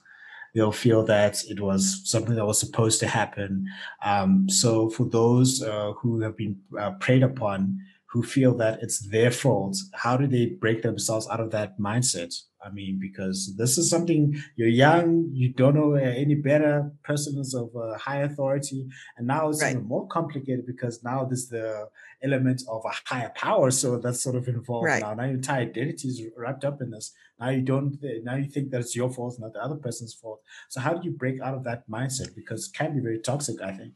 They'll 0.54 0.70
feel 0.70 1.02
that 1.06 1.42
it 1.48 1.58
was 1.58 2.02
something 2.04 2.36
that 2.36 2.46
was 2.46 2.60
supposed 2.60 3.00
to 3.00 3.08
happen. 3.08 3.66
Um, 4.04 4.48
so 4.48 4.88
for 4.90 5.04
those 5.06 5.62
uh, 5.62 5.92
who 5.94 6.20
have 6.20 6.36
been 6.36 6.60
uh, 6.78 6.92
preyed 7.00 7.24
upon, 7.24 7.80
who 8.12 8.22
feel 8.22 8.54
that 8.54 8.78
it's 8.82 9.08
their 9.08 9.30
fault, 9.30 9.74
how 9.94 10.18
do 10.18 10.26
they 10.26 10.46
break 10.60 10.82
themselves 10.82 11.26
out 11.30 11.40
of 11.40 11.50
that 11.50 11.78
mindset? 11.78 12.34
I 12.64 12.70
mean, 12.70 12.98
because 13.00 13.56
this 13.56 13.78
is 13.78 13.88
something 13.88 14.36
you're 14.54 14.68
young, 14.68 15.30
you 15.32 15.52
don't 15.52 15.74
know 15.74 15.94
any 15.94 16.34
better, 16.34 16.92
person 17.02 17.38
is 17.38 17.54
of 17.54 17.70
a 17.74 17.96
high 17.96 18.18
authority, 18.18 18.86
and 19.16 19.26
now 19.26 19.48
it's 19.48 19.62
right. 19.62 19.72
even 19.72 19.88
more 19.88 20.06
complicated 20.08 20.66
because 20.66 21.02
now 21.02 21.24
there's 21.24 21.48
the 21.48 21.88
element 22.22 22.62
of 22.68 22.82
a 22.84 22.92
higher 23.06 23.32
power, 23.34 23.70
so 23.70 23.98
that's 23.98 24.22
sort 24.22 24.36
of 24.36 24.46
involved 24.46 24.86
right. 24.86 25.00
now. 25.00 25.14
Now 25.14 25.24
your 25.24 25.36
entire 25.36 25.62
identity 25.62 26.08
is 26.08 26.22
wrapped 26.36 26.66
up 26.66 26.82
in 26.82 26.90
this. 26.90 27.12
Now 27.40 27.48
you 27.48 27.62
don't, 27.62 27.98
now 28.22 28.36
you 28.36 28.44
think 28.44 28.70
that 28.70 28.80
it's 28.80 28.94
your 28.94 29.10
fault, 29.10 29.38
not 29.40 29.54
the 29.54 29.64
other 29.64 29.76
person's 29.76 30.14
fault. 30.14 30.42
So 30.68 30.80
how 30.80 30.92
do 30.92 31.00
you 31.02 31.16
break 31.16 31.40
out 31.40 31.54
of 31.54 31.64
that 31.64 31.88
mindset? 31.88 32.36
Because 32.36 32.68
it 32.68 32.76
can 32.76 32.94
be 32.94 33.00
very 33.00 33.20
toxic, 33.20 33.60
I 33.62 33.72
think. 33.72 33.94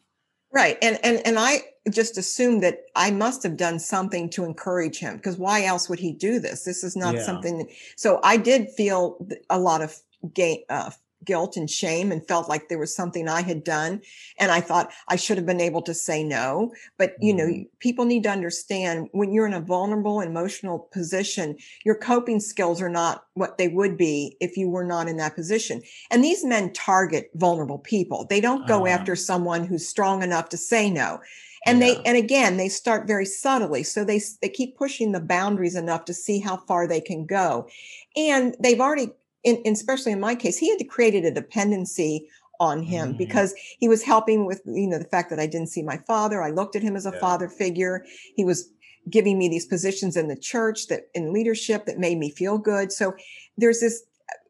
Right. 0.53 0.79
And 0.81 0.99
and 1.03 1.21
and 1.27 1.39
I 1.39 1.63
just 1.91 2.19
assumed 2.19 2.63
that 2.63 2.85
I 2.95 3.11
must 3.11 3.43
have 3.43 3.57
done 3.57 3.79
something 3.79 4.31
to 4.31 4.45
encourage 4.45 4.99
him 4.99 5.17
because 5.17 5.37
why 5.37 5.65
else 5.65 5.89
would 5.89 5.99
he 5.99 6.13
do 6.13 6.39
this? 6.39 6.65
This 6.65 6.83
is 6.83 6.97
not 6.97 7.15
yeah. 7.15 7.25
something 7.25 7.59
that, 7.59 7.69
so 7.97 8.21
I 8.23 8.37
did 8.37 8.71
feel 8.71 9.25
a 9.51 9.59
lot 9.59 9.83
of 9.83 9.97
gain, 10.35 10.63
uh, 10.69 10.91
guilt 11.27 11.57
and 11.57 11.69
shame 11.69 12.11
and 12.13 12.27
felt 12.27 12.49
like 12.49 12.69
there 12.69 12.79
was 12.79 12.95
something 12.95 13.29
I 13.29 13.43
had 13.43 13.65
done. 13.65 14.01
And 14.39 14.51
I 14.51 14.61
thought 14.61 14.93
I 15.09 15.17
should 15.17 15.37
have 15.37 15.47
been 15.47 15.61
able 15.61 15.83
to 15.83 15.95
say 15.95 16.25
no. 16.25 16.73
But, 16.97 17.15
you 17.21 17.35
know, 17.35 17.47
mm-hmm. 17.47 17.65
people 17.81 18.05
need 18.05 18.23
to 18.23 18.31
understand 18.31 19.09
when 19.13 19.33
you're 19.33 19.47
in 19.47 19.53
a 19.55 19.61
vulnerable 19.61 20.21
emotional 20.21 20.79
position, 20.79 21.57
your 21.85 21.97
coping 21.97 22.41
skills 22.41 22.81
are 22.81 22.89
not 22.89 23.25
what 23.35 23.59
they 23.59 23.69
would 23.69 23.97
be 23.97 24.37
if 24.41 24.57
you 24.57 24.69
were 24.69 24.85
not 24.85 25.09
in 25.09 25.17
that 25.19 25.35
position. 25.35 25.83
And 26.11 26.25
these 26.25 26.45
men 26.45 26.73
target 26.73 27.31
vulnerable 27.35 27.79
people. 27.79 28.27
They 28.29 28.41
don't 28.41 28.67
go 28.67 28.87
uh, 28.87 28.89
after 28.89 29.17
someone 29.17 29.65
who's 29.65 29.87
strong 29.87 30.23
enough 30.23 30.49
to 30.51 30.57
say 30.57 30.91
no. 30.91 31.21
And 31.67 31.81
yeah. 31.81 31.87
they, 31.87 32.03
and 32.05 32.17
again, 32.17 32.57
they 32.57 32.69
start 32.69 33.09
very 33.09 33.27
subtly. 33.27 33.83
So 33.83 34.05
they, 34.05 34.21
they 34.41 34.49
keep 34.49 34.79
pushing 34.79 35.13
the 35.13 35.21
boundaries 35.21 35.75
enough 35.75 36.05
to 36.07 36.15
see 36.15 36.39
how 36.39 36.59
far 36.59 36.87
they 36.87 37.01
can 37.01 37.27
go. 37.27 37.69
And 38.17 38.55
they've 38.61 38.81
already 38.81 39.11
in, 39.45 39.61
especially 39.67 40.13
in 40.13 40.21
my 40.21 40.35
case, 40.35 40.59
he 40.59 40.71
had 40.71 40.89
created 40.89 41.25
a 41.25 41.31
dependency 41.31 42.29
on 42.59 42.83
him 42.83 43.15
mm. 43.15 43.19
because 43.19 43.55
he 43.79 43.89
was 43.89 44.03
helping 44.03 44.47
with, 44.47 44.63
you 44.67 44.87
know, 44.87 44.99
the 44.99 45.05
fact 45.05 45.31
that 45.31 45.39
I 45.39 45.47
didn't 45.47 45.69
see 45.69 45.83
my 45.83 45.99
father. 46.07 46.43
I 46.43 46.51
looked 46.51 46.77
at 46.77 46.83
him 46.83 46.97
as 46.97 47.07
a 47.07 47.11
yeah. 47.13 47.21
father 47.21 47.49
figure. 47.49 48.05
He 48.35 48.45
was 48.45 48.71
giving 49.11 49.39
me 49.39 49.49
these 49.49 49.67
positions 49.67 50.17
in 50.17 50.29
the 50.29 50.37
church 50.37 50.89
that 50.89 51.09
in 51.15 51.33
leadership 51.33 51.87
that 51.87 51.99
made 51.99 52.19
me 52.19 52.31
feel 52.31 52.59
good. 52.59 52.93
So 52.93 53.15
there's 53.57 53.81
this, 53.81 54.03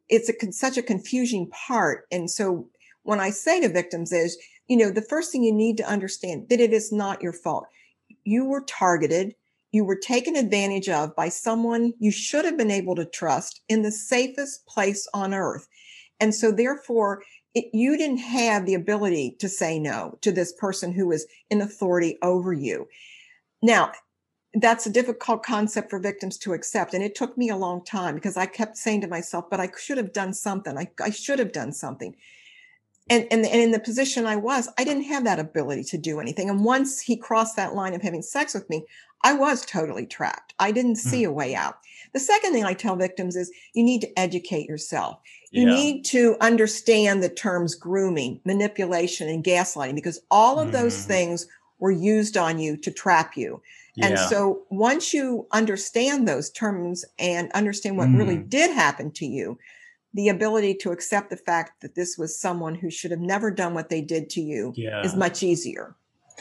it's 0.09 0.31
a, 0.31 0.53
such 0.53 0.79
a 0.79 0.83
confusing 0.83 1.51
part. 1.51 2.07
And 2.11 2.31
so 2.31 2.69
when 3.03 3.21
I 3.21 3.31
say 3.31 3.61
to 3.61 3.69
victims 3.69 4.13
is, 4.13 4.39
you 4.69 4.77
know, 4.77 4.91
the 4.91 5.03
first 5.03 5.31
thing 5.31 5.43
you 5.43 5.53
need 5.53 5.77
to 5.77 5.89
understand 5.89 6.49
that 6.49 6.61
it 6.61 6.73
is 6.73 6.93
not 6.93 7.23
your 7.23 7.33
fault. 7.33 7.67
You 8.25 8.45
were 8.45 8.63
targeted 8.63 9.35
you 9.77 9.85
were 9.85 9.97
taken 9.97 10.35
advantage 10.35 10.89
of 10.89 11.15
by 11.15 11.29
someone 11.29 11.93
you 12.01 12.11
should 12.11 12.45
have 12.45 12.57
been 12.57 12.71
able 12.71 12.97
to 12.97 13.05
trust 13.05 13.61
in 13.69 13.83
the 13.83 13.93
safest 13.93 14.67
place 14.67 15.07
on 15.15 15.35
earth. 15.35 15.69
And 16.19 16.35
so 16.35 16.51
therefore, 16.51 17.23
it, 17.55 17.67
you 17.73 17.97
didn't 17.97 18.19
have 18.19 18.67
the 18.67 18.75
ability 18.75 19.37
to 19.39 19.49
say 19.49 19.79
no 19.79 20.19
to 20.23 20.33
this 20.33 20.53
person 20.55 20.93
who 20.93 21.09
was 21.09 21.27
in 21.51 21.61
authority 21.61 22.19
over 22.23 22.53
you. 22.53 22.89
Now, 23.63 23.93
that's 24.55 24.87
a 24.87 24.91
difficult 24.91 25.43
concept 25.43 25.91
for 25.91 25.99
victims 25.99 26.39
to 26.39 26.55
accept. 26.55 26.95
And 26.95 27.05
it 27.05 27.15
took 27.15 27.37
me 27.37 27.51
a 27.51 27.57
long 27.57 27.85
time 27.85 28.15
because 28.15 28.39
I 28.39 28.47
kept 28.47 28.79
saying 28.79 29.03
to 29.03 29.09
myself, 29.09 29.45
but 29.51 29.61
I 29.61 29.71
should 29.79 29.99
have 29.99 30.15
done 30.15 30.33
something. 30.33 30.79
I, 30.79 30.91
I 31.03 31.11
should 31.11 31.39
have 31.39 31.53
done 31.53 31.73
something. 31.73 32.17
And, 33.09 33.27
and, 33.31 33.45
and 33.45 33.61
in 33.61 33.71
the 33.71 33.79
position 33.79 34.27
I 34.27 34.37
was, 34.37 34.69
I 34.79 34.85
didn't 34.85 35.05
have 35.05 35.25
that 35.25 35.39
ability 35.39 35.85
to 35.85 35.99
do 35.99 36.19
anything. 36.19 36.51
And 36.51 36.65
once 36.65 37.01
he 37.01 37.17
crossed 37.17 37.57
that 37.57 37.75
line 37.75 37.95
of 37.95 38.03
having 38.03 38.23
sex 38.23 38.53
with 38.55 38.69
me, 38.69 38.85
I 39.27 39.33
was 39.33 39.67
totally 39.67 40.07
trapped. 40.07 40.55
I 40.61 40.71
didn't 40.71 40.97
see 40.97 41.25
mm. 41.25 41.29
a 41.29 41.33
way 41.33 41.57
out. 41.57 41.79
The 42.13 42.21
second 42.21 42.53
thing 42.53 42.63
I 42.63 42.75
tell 42.75 42.95
victims 42.95 43.35
is 43.35 43.51
you 43.75 43.83
need 43.83 44.01
to 44.03 44.17
educate 44.19 44.69
yourself. 44.69 45.19
You 45.51 45.67
yeah. 45.69 45.75
need 45.75 46.05
to 46.07 46.37
understand 46.41 47.25
the 47.25 47.29
terms 47.29 47.75
grooming, 47.75 48.41
manipulation, 48.45 49.29
and 49.29 49.43
gaslighting 49.43 49.97
because 49.97 50.21
all 50.31 50.61
of 50.61 50.71
those 50.71 50.97
mm-hmm. 50.97 51.09
things 51.09 51.49
were 51.81 51.91
used 51.91 52.37
on 52.37 52.61
you 52.61 52.77
to 52.77 52.93
trap 52.93 53.37
you. 53.37 53.61
Yeah. 53.97 54.07
And 54.07 54.19
so 54.19 54.63
once 54.71 55.13
you 55.13 55.49
understand 55.51 56.29
those 56.29 56.49
terms 56.51 57.05
and 57.19 57.51
understand 57.51 57.97
what 57.97 58.09
mm. 58.09 58.19
really 58.19 58.39
did 58.39 58.71
happen 58.71 59.11
to 59.13 59.27
you, 59.27 59.59
the 60.15 60.29
ability 60.29 60.75
to 60.83 60.93
accept 60.93 61.31
the 61.31 61.37
fact 61.37 61.83
that 61.83 61.97
this 61.97 62.17
was 62.17 62.41
someone 62.41 62.77
who 62.77 62.91
should 62.91 63.11
have 63.11 63.21
never 63.21 63.51
done 63.51 63.75
what 63.75 63.89
they 63.89 64.03
did 64.03 64.31
to 64.31 64.41
you 64.41 64.73
yeah. 64.77 65.03
is 65.03 65.17
much 65.17 65.43
easier. 65.43 65.97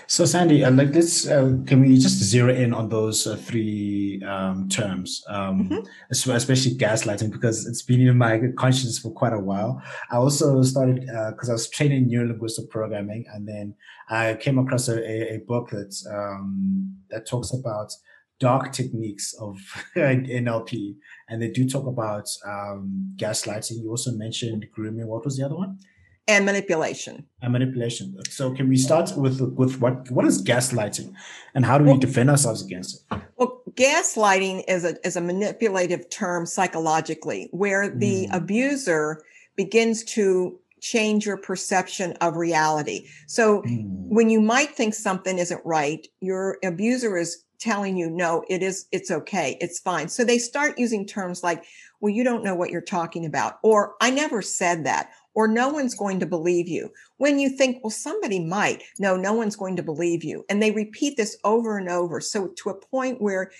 So, 0.08 0.25
Sandy, 0.25 0.64
uh, 0.64 0.72
like 0.72 0.92
this, 0.92 1.28
uh, 1.28 1.58
can 1.66 1.82
we 1.82 1.98
just 1.98 2.18
zero 2.22 2.54
in 2.54 2.74
on 2.74 2.90
those 2.90 3.25
uh, 3.25 3.36
three 3.36 4.22
um, 4.24 4.70
terms, 4.70 5.24
um, 5.28 5.70
mm-hmm. 5.70 5.80
especially 6.12 6.75
gaslighting, 6.75 7.32
because 7.32 7.66
it's 7.66 7.82
been 7.82 8.02
in 8.02 8.18
my 8.18 8.40
conscience 8.56 9.00
for 9.00 9.10
quite 9.12 9.34
a 9.34 9.40
while. 9.40 9.82
I 10.12 10.18
also 10.18 10.62
started 10.62 11.02
because 11.32 11.50
uh, 11.50 11.54
I 11.54 11.56
was 11.56 11.70
training 11.70 12.10
neurolinguistic 12.10 12.70
programming, 12.70 13.25
and 13.34 13.48
then 13.48 13.74
I 14.10 14.36
came 14.36 14.60
across 14.60 14.88
a, 14.90 15.00
a, 15.00 15.36
a 15.36 15.38
book 15.40 15.70
that 15.72 15.96
um, 16.12 16.98
that 17.10 17.25
talks 17.25 17.52
about 17.54 17.92
dark 18.40 18.74
techniques 18.74 19.34
of 19.40 19.58
NLP, 19.96 20.96
and 21.30 21.42
they 21.42 21.50
do 21.50 21.68
talk 21.68 21.88
about 21.88 22.30
um, 22.46 23.16
gaslighting. 23.16 23.82
You 23.82 23.90
also 23.90 24.12
mentioned 24.12 24.66
grooming. 24.72 25.08
What 25.08 25.25
was 25.25 25.38
the 25.38 25.46
other 25.46 25.56
one? 25.56 25.80
And 26.27 26.46
manipulation. 26.46 27.25
And 27.41 27.53
manipulation. 27.53 28.17
So 28.29 28.53
can 28.53 28.67
we 28.67 28.77
start 28.77 29.15
with 29.15 29.41
with 29.41 29.79
what 29.79 30.10
what 30.10 30.25
is 30.25 30.44
gaslighting 30.44 31.13
and 31.53 31.65
how 31.65 31.77
do 31.77 31.86
we 31.86 31.98
defend 31.98 32.29
ourselves 32.29 32.63
against 32.63 32.96
it? 33.12 33.22
Well, 33.38 33.62
gaslighting 33.72 34.63
is 34.67 34.86
a 34.86 34.96
is 35.05 35.15
a 35.15 35.22
manipulative 35.22 36.10
term 36.10 36.46
psychologically 36.46 37.50
where 37.51 37.89
the 37.89 38.27
mm. 38.27 38.36
abuser 38.36 39.22
begins 39.55 40.03
to 40.03 40.60
change 40.82 41.25
your 41.25 41.38
perception 41.38 42.13
of 42.22 42.36
reality. 42.36 43.08
So 43.27 43.62
mm. 43.62 43.86
when 43.88 44.29
you 44.29 44.41
might 44.41 44.75
think 44.75 44.94
something 44.94 45.39
isn't 45.39 45.62
right, 45.65 46.08
your 46.22 46.58
abuser 46.63 47.17
is 47.17 47.44
telling 47.60 47.98
you 47.98 48.10
no, 48.10 48.44
it 48.50 48.63
is 48.63 48.88
it's 48.91 49.12
okay, 49.12 49.58
it's 49.62 49.79
fine. 49.79 50.10
So 50.10 50.24
they 50.24 50.39
start 50.39 50.79
using 50.79 51.05
terms 51.05 51.44
like 51.44 51.65
well, 52.01 52.13
you 52.13 52.24
don't 52.24 52.44
know 52.44 52.55
what 52.55 52.70
you're 52.70 52.82
talking 52.82 53.25
about, 53.25 53.60
or 53.63 53.96
I 54.01 54.12
never 54.12 54.41
said 54.41 54.86
that, 54.86 55.10
or 55.36 55.48
no 55.48 55.70
one's 55.70 55.94
going 55.94 56.20
to 56.22 56.25
believe 56.25 56.68
you. 56.68 56.89
When 57.18 57.38
you 57.38 57.50
think, 57.50 57.84
well, 57.84 57.92
somebody 57.92 58.39
might, 58.39 58.84
no, 58.98 59.15
no 59.18 59.34
one's 59.34 59.56
going 59.56 59.75
to 59.75 59.84
believe 59.84 60.24
you. 60.24 60.46
And 60.50 60.63
they 60.63 60.72
repeat 60.72 61.18
this 61.18 61.38
over 61.44 61.77
and 61.77 61.89
over. 61.89 62.22
So 62.22 62.48
to 62.48 62.70
a 62.70 62.74
point 62.80 63.22
where 63.22 63.51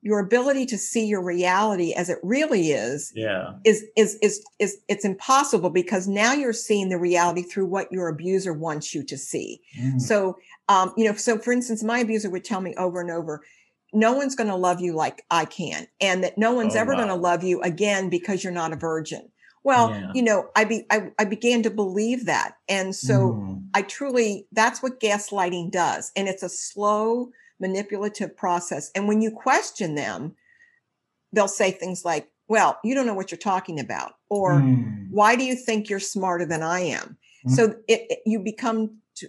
your 0.00 0.20
ability 0.20 0.66
to 0.66 0.78
see 0.78 1.06
your 1.06 1.22
reality 1.22 1.94
as 1.94 2.10
it 2.10 2.18
really 2.22 2.70
is, 2.70 3.10
yeah, 3.16 3.54
is, 3.64 3.84
is, 3.96 4.18
is, 4.20 4.44
is, 4.58 4.76
it's 4.88 5.04
impossible 5.04 5.70
because 5.70 6.06
now 6.06 6.34
you're 6.34 6.52
seeing 6.52 6.90
the 6.90 6.98
reality 6.98 7.42
through 7.42 7.66
what 7.66 7.90
your 7.90 8.08
abuser 8.08 8.52
wants 8.52 8.94
you 8.94 9.02
to 9.02 9.16
see. 9.16 9.60
Mm. 9.80 10.00
So, 10.00 10.36
um, 10.68 10.92
you 10.96 11.06
know, 11.06 11.14
so 11.14 11.38
for 11.38 11.52
instance, 11.52 11.82
my 11.82 12.00
abuser 12.00 12.28
would 12.30 12.44
tell 12.44 12.60
me 12.60 12.74
over 12.76 13.00
and 13.00 13.10
over, 13.10 13.42
no 13.94 14.12
one's 14.12 14.34
going 14.34 14.50
to 14.50 14.56
love 14.56 14.80
you 14.80 14.92
like 14.92 15.24
I 15.30 15.46
can, 15.46 15.86
and 16.00 16.24
that 16.24 16.36
no 16.36 16.52
one's 16.52 16.76
oh, 16.76 16.80
ever 16.80 16.92
wow. 16.92 16.98
going 16.98 17.08
to 17.08 17.14
love 17.14 17.44
you 17.44 17.62
again 17.62 18.10
because 18.10 18.44
you're 18.44 18.52
not 18.52 18.72
a 18.72 18.76
virgin. 18.76 19.30
Well, 19.64 19.90
yeah. 19.90 20.12
you 20.14 20.22
know, 20.22 20.50
I, 20.54 20.64
be, 20.64 20.84
I, 20.90 21.10
I 21.18 21.24
began 21.24 21.62
to 21.62 21.70
believe 21.70 22.26
that. 22.26 22.58
And 22.68 22.94
so 22.94 23.32
mm. 23.32 23.64
I 23.72 23.82
truly, 23.82 24.46
that's 24.52 24.82
what 24.82 25.00
gaslighting 25.00 25.70
does. 25.70 26.12
And 26.14 26.28
it's 26.28 26.42
a 26.42 26.50
slow, 26.50 27.30
manipulative 27.58 28.36
process. 28.36 28.90
And 28.94 29.08
when 29.08 29.22
you 29.22 29.30
question 29.30 29.94
them, 29.94 30.36
they'll 31.32 31.48
say 31.48 31.70
things 31.70 32.04
like, 32.04 32.30
well, 32.46 32.78
you 32.84 32.94
don't 32.94 33.06
know 33.06 33.14
what 33.14 33.30
you're 33.30 33.38
talking 33.38 33.80
about. 33.80 34.12
Or 34.28 34.60
mm. 34.60 35.08
why 35.10 35.34
do 35.34 35.44
you 35.44 35.56
think 35.56 35.88
you're 35.88 35.98
smarter 35.98 36.44
than 36.44 36.62
I 36.62 36.80
am? 36.80 37.16
Mm. 37.46 37.50
So 37.50 37.64
it, 37.88 38.06
it, 38.10 38.18
you 38.26 38.40
become 38.40 38.98
to 39.16 39.28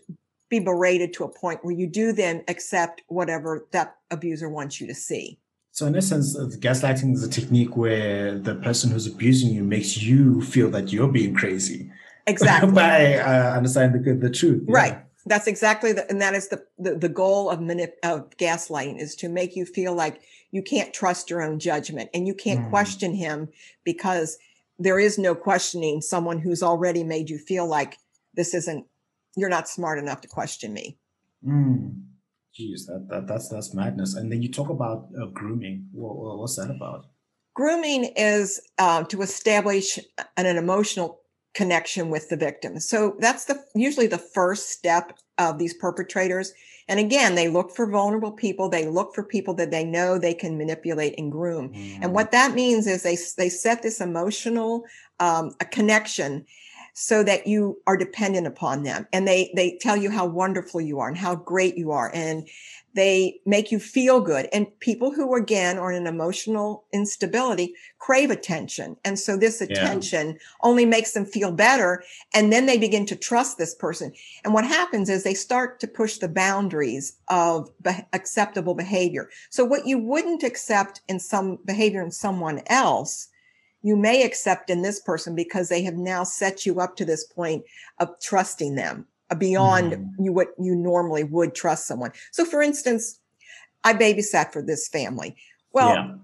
be 0.50 0.60
berated 0.60 1.14
to 1.14 1.24
a 1.24 1.30
point 1.30 1.64
where 1.64 1.74
you 1.74 1.88
do 1.88 2.12
then 2.12 2.44
accept 2.50 3.02
whatever 3.08 3.66
that 3.72 3.96
abuser 4.12 4.50
wants 4.50 4.82
you 4.82 4.88
to 4.88 4.94
see. 4.94 5.40
So, 5.76 5.86
in 5.88 5.96
essence, 5.98 6.38
gaslighting 6.38 7.14
is 7.16 7.22
a 7.22 7.30
technique 7.30 7.76
where 7.76 8.40
the 8.40 8.56
person 8.56 8.92
who's 8.92 9.08
abusing 9.08 9.54
you 9.54 9.62
makes 9.62 10.02
you 10.02 10.42
feel 10.42 10.70
that 10.70 10.94
you're 10.94 11.10
being 11.10 11.36
crazy. 11.36 11.92
Exactly. 12.26 12.72
By 12.74 13.16
uh, 13.18 13.58
understanding 13.58 14.02
the, 14.04 14.14
the 14.14 14.34
truth. 14.34 14.64
Right. 14.70 15.00
That's 15.26 15.48
exactly 15.48 15.92
the, 15.92 16.10
and 16.10 16.22
that 16.22 16.34
is 16.34 16.48
the, 16.48 16.66
the, 16.80 16.96
the 16.96 17.10
goal 17.10 17.50
of 17.50 17.60
manip- 17.60 18.00
of 18.04 18.30
gaslighting 18.38 19.02
is 19.02 19.16
to 19.16 19.28
make 19.28 19.58
you 19.58 19.66
feel 19.66 19.94
like 19.94 20.22
you 20.52 20.64
can't 20.64 20.94
trust 20.94 21.30
your 21.30 21.42
own 21.42 21.60
judgment 21.60 22.10
and 22.14 22.26
you 22.26 22.34
can't 22.34 22.68
mm. 22.68 22.70
question 22.70 23.14
him 23.14 23.50
because 23.84 24.38
there 24.80 24.98
is 24.98 25.18
no 25.18 25.36
questioning 25.36 26.00
someone 26.00 26.40
who's 26.40 26.64
already 26.64 27.04
made 27.04 27.30
you 27.30 27.38
feel 27.38 27.68
like 27.68 27.98
this 28.34 28.54
isn't, 28.54 28.86
you're 29.36 29.50
not 29.50 29.68
smart 29.68 30.00
enough 30.00 30.22
to 30.22 30.30
question 30.30 30.72
me. 30.72 30.98
Mm. 31.46 32.02
Geez, 32.56 32.86
that, 32.86 33.08
that 33.10 33.28
that's 33.28 33.50
that's 33.50 33.74
madness. 33.74 34.16
And 34.16 34.32
then 34.32 34.42
you 34.42 34.50
talk 34.50 34.70
about 34.70 35.10
uh, 35.22 35.26
grooming. 35.28 35.88
What, 35.92 36.40
what's 36.40 36.56
that 36.56 36.72
about? 36.72 37.08
Grooming 37.54 38.06
is 38.16 38.62
uh, 38.78 39.04
to 39.06 39.22
establish 39.22 39.98
an, 40.38 40.46
an 40.46 40.58
emotional 40.58 41.22
connection 41.54 42.10
with 42.10 42.30
the 42.30 42.38
victim. 42.38 42.80
So 42.80 43.16
that's 43.20 43.46
the 43.46 43.64
usually 43.76 44.08
the 44.08 44.18
first 44.18 44.70
step 44.70 45.18
of 45.38 45.58
these 45.58 45.74
perpetrators. 45.74 46.54
And 46.88 47.00
again, 47.00 47.36
they 47.36 47.50
look 47.50 47.76
for 47.76 47.90
vulnerable 47.90 48.32
people. 48.32 48.70
They 48.70 48.88
look 48.88 49.16
for 49.16 49.24
people 49.24 49.54
that 49.56 49.72
they 49.72 49.84
know 49.84 50.18
they 50.18 50.34
can 50.34 50.58
manipulate 50.58 51.16
and 51.18 51.32
groom. 51.32 51.74
Mm. 51.74 52.00
And 52.04 52.14
what 52.14 52.32
that 52.32 52.54
means 52.54 52.88
is 52.88 53.04
they 53.04 53.18
they 53.38 53.50
set 53.50 53.82
this 53.82 54.00
emotional 54.00 54.84
um, 55.20 55.56
a 55.60 55.66
connection 55.66 56.46
so 56.98 57.24
that 57.24 57.46
you 57.46 57.78
are 57.86 57.98
dependent 57.98 58.48
upon 58.48 58.84
them. 58.84 59.06
And 59.12 59.28
they 59.28 59.52
they 59.54 59.78
tell 59.82 59.98
you 59.98 60.10
how 60.10 60.26
wonderful 60.26 60.80
you 60.80 61.00
are 61.00 61.10
and 61.10 61.18
how 61.18 61.36
great 61.36 61.78
you 61.78 61.92
are 61.92 62.10
and 62.14 62.48
they 62.94 63.42
make 63.46 63.74
you 63.74 63.80
feel 63.80 64.22
good. 64.22 64.48
And 64.54 64.68
people 64.80 65.12
who 65.12 65.36
again 65.36 65.78
are 65.78 65.92
in 65.92 66.04
an 66.04 66.08
emotional 66.08 66.86
instability 66.94 67.74
crave 68.00 68.32
attention. 68.32 68.96
And 69.04 69.20
so 69.20 69.36
this 69.36 69.60
attention 69.60 70.28
yeah. 70.28 70.38
only 70.64 70.86
makes 70.86 71.12
them 71.12 71.26
feel 71.26 71.52
better 71.52 72.02
and 72.34 72.54
then 72.54 72.66
they 72.66 72.78
begin 72.78 73.06
to 73.08 73.16
trust 73.18 73.58
this 73.58 73.76
person. 73.76 74.14
And 74.46 74.54
what 74.54 74.66
happens 74.66 75.10
is 75.10 75.24
they 75.24 75.34
start 75.34 75.82
to 75.82 75.88
push 75.88 76.20
the 76.20 76.30
boundaries 76.30 77.18
of 77.28 77.70
be- 77.82 78.06
acceptable 78.14 78.74
behavior. 78.74 79.30
So 79.50 79.66
what 79.66 79.86
you 79.86 80.00
wouldn't 80.00 80.44
accept 80.44 81.02
in 81.10 81.20
some 81.20 81.60
behavior 81.66 82.02
in 82.02 82.12
someone 82.12 82.62
else 82.68 83.28
you 83.86 83.96
may 83.96 84.24
accept 84.24 84.72
in 84.72 84.82
this 84.82 85.00
person 85.00 85.36
because 85.36 85.70
they 85.70 85.84
have 85.84 85.94
now 85.94 86.24
set 86.24 86.66
you 86.66 86.80
up 86.82 86.96
to 86.96 87.06
this 87.06 87.24
point 87.24 87.64
of 88.00 88.10
trusting 88.20 88.74
them 88.74 89.06
uh, 89.30 89.36
beyond 89.36 89.94
mm. 89.94 90.10
you 90.18 90.34
what 90.34 90.48
you 90.58 90.76
normally 90.76 91.24
would 91.24 91.54
trust 91.54 91.86
someone. 91.86 92.12
So 92.32 92.46
for 92.46 92.64
instance, 92.64 93.20
I 93.84 93.94
babysat 93.94 94.52
for 94.52 94.64
this 94.64 94.88
family. 94.88 95.36
Well, 95.72 95.94
yeah. 95.94 96.16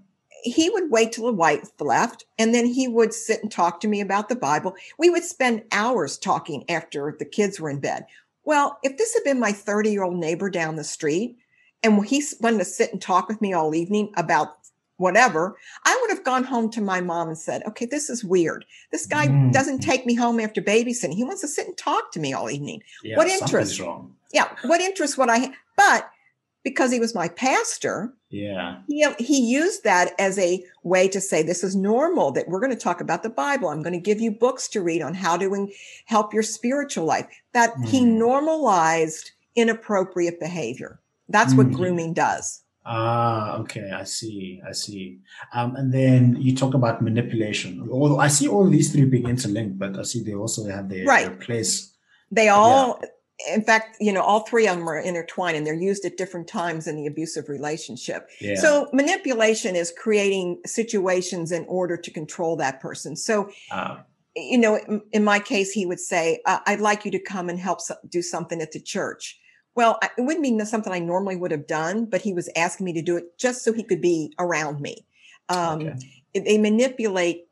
he 0.42 0.70
would 0.70 0.90
wait 0.90 1.12
till 1.12 1.26
the 1.26 1.32
wife 1.32 1.68
left 1.78 2.24
and 2.36 2.52
then 2.52 2.66
he 2.66 2.88
would 2.88 3.14
sit 3.14 3.40
and 3.42 3.52
talk 3.52 3.78
to 3.82 3.88
me 3.88 4.00
about 4.00 4.28
the 4.28 4.34
Bible. 4.34 4.74
We 4.98 5.08
would 5.08 5.22
spend 5.22 5.62
hours 5.70 6.18
talking 6.18 6.68
after 6.68 7.14
the 7.16 7.24
kids 7.24 7.60
were 7.60 7.70
in 7.70 7.78
bed. 7.78 8.06
Well, 8.42 8.80
if 8.82 8.96
this 8.96 9.14
had 9.14 9.22
been 9.22 9.38
my 9.38 9.52
30 9.52 9.92
year 9.92 10.02
old 10.02 10.16
neighbor 10.16 10.50
down 10.50 10.74
the 10.74 10.82
street 10.82 11.38
and 11.84 12.04
he 12.04 12.24
wanted 12.40 12.58
to 12.58 12.64
sit 12.64 12.90
and 12.90 13.00
talk 13.00 13.28
with 13.28 13.40
me 13.40 13.52
all 13.52 13.72
evening 13.72 14.12
about 14.16 14.56
whatever, 14.96 15.56
I 15.84 15.98
would 16.00 16.10
have 16.10 16.24
gone 16.24 16.44
home 16.44 16.70
to 16.70 16.80
my 16.80 17.00
mom 17.00 17.28
and 17.28 17.38
said, 17.38 17.62
okay, 17.66 17.86
this 17.86 18.08
is 18.08 18.24
weird. 18.24 18.64
This 18.90 19.06
guy 19.06 19.26
mm. 19.26 19.52
doesn't 19.52 19.80
take 19.80 20.06
me 20.06 20.14
home 20.14 20.38
after 20.38 20.62
babysitting. 20.62 21.14
He 21.14 21.24
wants 21.24 21.40
to 21.40 21.48
sit 21.48 21.66
and 21.66 21.76
talk 21.76 22.12
to 22.12 22.20
me 22.20 22.32
all 22.32 22.50
evening. 22.50 22.82
Yeah, 23.02 23.16
what 23.16 23.28
interest? 23.28 23.80
Wrong. 23.80 24.14
Yeah. 24.32 24.48
What 24.62 24.80
interest 24.80 25.18
would 25.18 25.28
I 25.28 25.38
have? 25.38 25.54
But 25.76 26.08
because 26.62 26.92
he 26.92 27.00
was 27.00 27.14
my 27.14 27.28
pastor, 27.28 28.14
yeah, 28.30 28.78
he, 28.86 29.04
he 29.18 29.40
used 29.40 29.84
that 29.84 30.14
as 30.18 30.38
a 30.38 30.64
way 30.84 31.08
to 31.08 31.20
say, 31.20 31.42
this 31.42 31.64
is 31.64 31.74
normal 31.74 32.30
that 32.32 32.48
we're 32.48 32.60
going 32.60 32.70
to 32.70 32.76
talk 32.76 33.00
about 33.00 33.22
the 33.22 33.30
Bible. 33.30 33.68
I'm 33.68 33.82
going 33.82 33.92
to 33.92 33.98
give 33.98 34.20
you 34.20 34.30
books 34.30 34.68
to 34.68 34.80
read 34.80 35.02
on 35.02 35.14
how 35.14 35.36
to 35.36 35.68
help 36.06 36.32
your 36.32 36.42
spiritual 36.42 37.04
life. 37.04 37.26
That 37.52 37.74
mm. 37.74 37.88
he 37.88 38.04
normalized 38.04 39.32
inappropriate 39.56 40.38
behavior. 40.38 41.00
That's 41.28 41.52
mm. 41.54 41.58
what 41.58 41.72
grooming 41.72 42.14
does. 42.14 42.62
Ah, 42.84 43.58
okay, 43.58 43.90
I 43.92 44.04
see, 44.04 44.60
I 44.68 44.72
see. 44.72 45.18
Um, 45.52 45.76
and 45.76 45.94
then 45.94 46.36
you 46.40 46.56
talk 46.56 46.74
about 46.74 47.00
manipulation. 47.00 47.88
Although 47.90 48.18
I 48.18 48.26
see 48.28 48.48
all 48.48 48.68
these 48.68 48.92
three 48.92 49.04
being 49.04 49.28
interlinked, 49.28 49.78
but 49.78 49.96
I 49.98 50.02
see 50.02 50.22
they 50.22 50.34
also 50.34 50.68
have 50.68 50.88
their, 50.88 51.04
right. 51.04 51.26
their 51.26 51.36
place. 51.36 51.94
They 52.32 52.48
all, 52.48 52.98
yeah. 53.00 53.54
in 53.54 53.62
fact, 53.62 53.98
you 54.00 54.12
know, 54.12 54.22
all 54.22 54.40
three 54.40 54.66
of 54.66 54.76
them 54.76 54.88
are 54.88 54.98
intertwined 54.98 55.56
and 55.56 55.64
they're 55.64 55.74
used 55.74 56.04
at 56.04 56.16
different 56.16 56.48
times 56.48 56.88
in 56.88 56.96
the 56.96 57.06
abusive 57.06 57.48
relationship. 57.48 58.28
Yeah. 58.40 58.56
So 58.56 58.88
manipulation 58.92 59.76
is 59.76 59.92
creating 59.96 60.62
situations 60.66 61.52
in 61.52 61.64
order 61.68 61.96
to 61.96 62.10
control 62.10 62.56
that 62.56 62.80
person. 62.80 63.14
So, 63.14 63.50
uh, 63.70 63.98
you 64.34 64.58
know, 64.58 64.76
in, 64.76 65.02
in, 65.12 65.22
my 65.22 65.38
case, 65.38 65.70
he 65.72 65.86
would 65.86 66.00
say, 66.00 66.40
uh, 66.46 66.60
"I'd 66.66 66.80
like 66.80 67.04
you 67.04 67.10
to 67.10 67.18
come 67.18 67.50
and 67.50 67.60
help 67.60 67.82
so- 67.82 67.96
do 68.08 68.22
something 68.22 68.62
at 68.62 68.72
the 68.72 68.80
church." 68.80 69.38
Well, 69.74 69.98
it 70.02 70.20
wouldn't 70.22 70.42
be 70.42 70.64
something 70.64 70.92
I 70.92 70.98
normally 70.98 71.36
would 71.36 71.50
have 71.50 71.66
done, 71.66 72.04
but 72.04 72.20
he 72.20 72.34
was 72.34 72.48
asking 72.56 72.84
me 72.84 72.92
to 72.94 73.02
do 73.02 73.16
it 73.16 73.38
just 73.38 73.64
so 73.64 73.72
he 73.72 73.82
could 73.82 74.02
be 74.02 74.34
around 74.38 74.80
me. 74.80 75.04
Um, 75.48 75.82
okay. 75.82 75.98
They 76.34 76.58
manipulate 76.58 77.46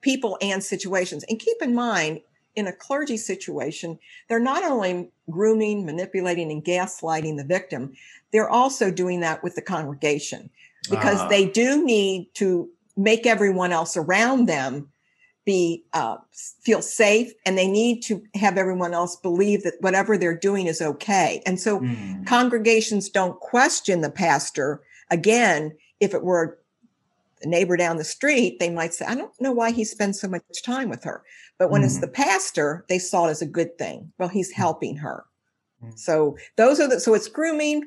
people 0.00 0.38
and 0.40 0.62
situations. 0.62 1.24
And 1.28 1.38
keep 1.38 1.56
in 1.60 1.74
mind, 1.74 2.20
in 2.54 2.66
a 2.66 2.72
clergy 2.72 3.16
situation, 3.16 3.98
they're 4.28 4.40
not 4.40 4.64
only 4.64 5.10
grooming, 5.30 5.84
manipulating, 5.84 6.50
and 6.50 6.64
gaslighting 6.64 7.36
the 7.36 7.44
victim, 7.44 7.94
they're 8.32 8.48
also 8.48 8.90
doing 8.90 9.20
that 9.20 9.42
with 9.42 9.54
the 9.54 9.62
congregation 9.62 10.50
because 10.90 11.20
uh. 11.20 11.28
they 11.28 11.46
do 11.48 11.84
need 11.84 12.32
to 12.34 12.68
make 12.96 13.26
everyone 13.26 13.72
else 13.72 13.96
around 13.96 14.46
them 14.46 14.88
be 15.46 15.84
uh, 15.94 16.16
feel 16.60 16.82
safe 16.82 17.32
and 17.46 17.56
they 17.56 17.68
need 17.68 18.02
to 18.02 18.22
have 18.34 18.58
everyone 18.58 18.92
else 18.92 19.16
believe 19.16 19.62
that 19.62 19.74
whatever 19.80 20.18
they're 20.18 20.36
doing 20.36 20.66
is 20.66 20.82
okay 20.82 21.40
and 21.46 21.58
so 21.58 21.80
mm. 21.80 22.26
congregations 22.26 23.08
don't 23.08 23.40
question 23.40 24.02
the 24.02 24.10
pastor 24.10 24.82
again 25.10 25.74
if 26.00 26.12
it 26.12 26.24
were 26.24 26.58
a 27.42 27.46
neighbor 27.46 27.76
down 27.76 27.96
the 27.96 28.04
street 28.04 28.58
they 28.58 28.68
might 28.68 28.92
say 28.92 29.06
i 29.06 29.14
don't 29.14 29.40
know 29.40 29.52
why 29.52 29.70
he 29.70 29.84
spends 29.84 30.20
so 30.20 30.28
much 30.28 30.42
time 30.64 30.90
with 30.90 31.04
her 31.04 31.22
but 31.58 31.70
when 31.70 31.80
mm. 31.80 31.86
it's 31.86 32.00
the 32.00 32.08
pastor 32.08 32.84
they 32.88 32.98
saw 32.98 33.26
it 33.28 33.30
as 33.30 33.40
a 33.40 33.46
good 33.46 33.78
thing 33.78 34.12
well 34.18 34.28
he's 34.28 34.52
mm. 34.52 34.56
helping 34.56 34.96
her 34.96 35.24
mm. 35.82 35.96
so 35.96 36.36
those 36.56 36.80
are 36.80 36.88
the 36.88 36.98
so 36.98 37.14
it's 37.14 37.28
grooming 37.28 37.84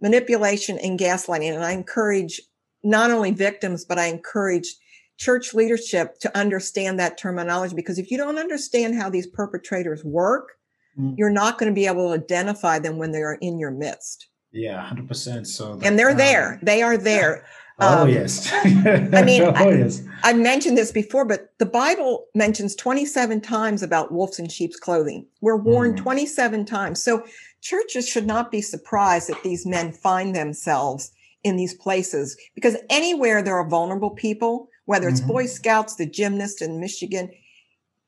manipulation 0.00 0.78
and 0.78 1.00
gaslighting 1.00 1.52
and 1.52 1.64
i 1.64 1.72
encourage 1.72 2.40
not 2.84 3.10
only 3.10 3.32
victims 3.32 3.84
but 3.84 3.98
i 3.98 4.06
encourage 4.06 4.76
church 5.22 5.54
leadership 5.54 6.18
to 6.18 6.36
understand 6.36 6.98
that 6.98 7.16
terminology 7.16 7.76
because 7.76 7.96
if 7.96 8.10
you 8.10 8.18
don't 8.18 8.38
understand 8.38 8.96
how 8.96 9.08
these 9.08 9.26
perpetrators 9.28 10.02
work, 10.04 10.58
mm. 10.98 11.14
you're 11.16 11.30
not 11.30 11.58
going 11.58 11.70
to 11.70 11.74
be 11.74 11.86
able 11.86 12.08
to 12.08 12.14
identify 12.20 12.76
them 12.80 12.98
when 12.98 13.12
they 13.12 13.22
are 13.22 13.38
in 13.40 13.56
your 13.56 13.70
midst. 13.70 14.26
Yeah, 14.50 14.84
100%. 14.84 15.46
So 15.46 15.76
that, 15.76 15.86
And 15.86 15.96
they're 15.96 16.10
um, 16.10 16.16
there. 16.16 16.58
They 16.62 16.82
are 16.82 16.96
there. 16.96 17.46
Oh, 17.78 18.02
um, 18.02 18.10
yes. 18.10 18.52
I 18.64 19.22
mean, 19.24 19.42
oh, 19.42 19.50
I, 19.56 19.70
yes. 19.70 20.02
I 20.22 20.34
mentioned 20.34 20.76
this 20.76 20.92
before, 20.92 21.24
but 21.24 21.54
the 21.58 21.66
Bible 21.66 22.26
mentions 22.34 22.76
27 22.76 23.40
times 23.40 23.82
about 23.82 24.12
wolves 24.12 24.38
in 24.38 24.48
sheep's 24.50 24.78
clothing. 24.78 25.26
We're 25.40 25.56
warned 25.56 25.98
mm. 25.98 26.02
27 26.02 26.66
times. 26.66 27.02
So 27.02 27.24
churches 27.62 28.06
should 28.06 28.26
not 28.26 28.50
be 28.50 28.60
surprised 28.60 29.30
that 29.30 29.42
these 29.42 29.64
men 29.64 29.90
find 29.90 30.36
themselves 30.36 31.12
in 31.42 31.56
these 31.56 31.74
places 31.74 32.36
because 32.54 32.76
anywhere 32.90 33.42
there 33.42 33.56
are 33.56 33.68
vulnerable 33.68 34.10
people, 34.10 34.68
whether 34.92 35.08
it's 35.08 35.20
mm-hmm. 35.20 35.36
Boy 35.36 35.46
Scouts, 35.46 35.96
the 35.96 36.04
gymnasts 36.04 36.60
in 36.60 36.78
Michigan, 36.78 37.30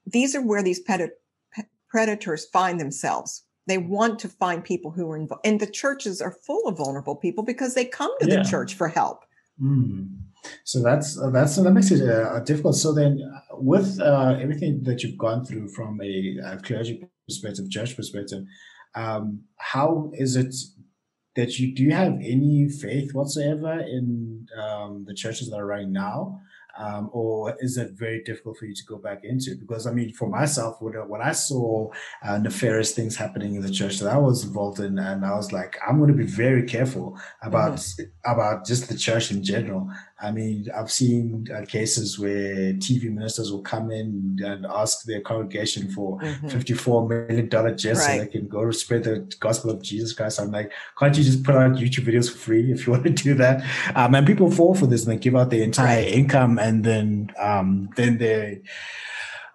these 0.05 0.35
are 0.37 0.43
where 0.43 0.63
these 0.63 0.81
predators 1.89 2.45
find 2.53 2.79
themselves. 2.79 3.43
They 3.67 3.79
want 3.79 4.19
to 4.19 4.29
find 4.29 4.63
people 4.63 4.91
who 4.91 5.11
are 5.11 5.17
involved. 5.17 5.47
And 5.47 5.59
the 5.59 5.67
churches 5.67 6.21
are 6.21 6.37
full 6.47 6.69
of 6.69 6.77
vulnerable 6.77 7.17
people 7.17 7.43
because 7.43 7.73
they 7.73 7.87
come 7.87 8.13
to 8.21 8.29
yeah. 8.29 8.37
the 8.37 8.45
church 8.45 8.75
for 8.75 8.89
help. 8.89 9.25
Mm. 9.59 10.11
So 10.65 10.83
that's 10.83 11.19
uh, 11.19 11.31
that's 11.31 11.57
that 11.57 11.73
makes 11.73 11.91
it 11.91 12.07
uh, 12.07 12.41
difficult. 12.41 12.77
So 12.77 12.93
then, 12.93 13.13
uh, 13.35 13.57
with 13.57 13.99
uh, 13.99 14.37
everything 14.39 14.83
that 14.83 15.03
you've 15.03 15.17
gone 15.17 15.43
through 15.47 15.69
from 15.69 15.99
a, 16.03 16.37
a 16.45 16.59
clergy 16.59 17.09
perspective, 17.27 17.71
church 17.71 17.97
perspective, 17.97 18.45
um, 18.95 19.45
how 19.57 20.11
is 20.13 20.37
it 20.37 20.55
that 21.37 21.59
you 21.59 21.75
do 21.75 21.83
you 21.83 21.93
have 21.93 22.13
any 22.35 22.69
faith 22.69 23.15
whatsoever 23.15 23.73
in 23.81 24.47
um, 24.63 25.07
the 25.09 25.15
churches 25.15 25.49
that 25.49 25.57
are 25.57 25.67
running 25.67 25.93
now? 25.93 26.41
Um, 26.79 27.11
or 27.13 27.55
is 27.61 27.77
it 27.77 27.93
very 27.93 28.23
difficult 28.23 28.59
for 28.59 28.67
you 28.67 28.75
to 28.75 28.85
go 28.85 28.97
back 28.97 29.21
into? 29.25 29.57
Because 29.57 29.87
I 29.87 29.93
mean, 29.93 30.13
for 30.13 30.29
myself, 30.29 30.81
when, 30.81 30.95
when 31.09 31.21
I 31.21 31.33
saw 31.33 31.91
uh, 32.23 32.39
nefarious 32.39 32.93
things 32.93 33.17
happening 33.17 33.55
in 33.55 33.63
the 33.63 33.71
church 33.71 33.99
that 33.99 34.13
I 34.13 34.19
was 34.19 34.45
involved 34.45 34.81
in, 34.81 34.99
and 34.99 35.25
I 35.25 35.35
was 35.35 35.53
like, 35.53 35.77
I'm 35.87 35.99
going 35.99 36.11
to 36.11 36.17
be 36.17 36.27
very 36.27 36.65
careful 36.65 37.19
about 37.43 37.75
mm-hmm. 37.75 38.31
about 38.31 38.67
just 38.67 38.89
the 38.89 38.97
church 38.97 39.31
in 39.31 39.43
general. 39.43 39.89
I 40.21 40.31
mean, 40.31 40.69
I've 40.75 40.93
seen 40.93 41.49
uh, 41.53 41.65
cases 41.67 42.19
where 42.19 42.73
TV 42.75 43.11
ministers 43.11 43.51
will 43.51 43.63
come 43.63 43.91
in 43.91 44.39
and 44.45 44.65
ask 44.65 45.05
their 45.05 45.21
congregation 45.21 45.91
for 45.91 46.19
mm-hmm. 46.21 46.47
$54 46.47 47.29
million 47.29 47.77
just 47.77 48.07
right. 48.07 48.19
so 48.19 48.25
they 48.25 48.31
can 48.31 48.47
go 48.47 48.71
spread 48.71 49.05
the 49.05 49.31
gospel 49.41 49.71
of 49.71 49.83
Jesus 49.83 50.13
Christ. 50.13 50.41
I'm 50.41 50.53
like, 50.53 50.71
can't 50.99 51.17
you 51.17 51.25
just 51.25 51.43
put 51.43 51.57
out 51.57 51.73
YouTube 51.73 52.07
videos 52.07 52.31
for 52.31 52.39
free 52.39 52.71
if 52.71 52.87
you 52.87 52.93
want 52.93 53.05
to 53.05 53.11
do 53.11 53.35
that? 53.35 53.65
Um, 53.97 54.15
and 54.15 54.27
people 54.27 54.51
fall 54.51 54.75
for 54.75 54.87
this 54.87 55.05
and 55.05 55.13
they 55.13 55.21
give 55.21 55.35
out 55.35 55.51
their 55.51 55.63
entire 55.63 56.03
right. 56.03 56.09
income 56.09 56.59
and 56.59 56.85
then, 56.85 57.33
um, 57.39 57.91
then 57.97 58.19
they, 58.19 58.63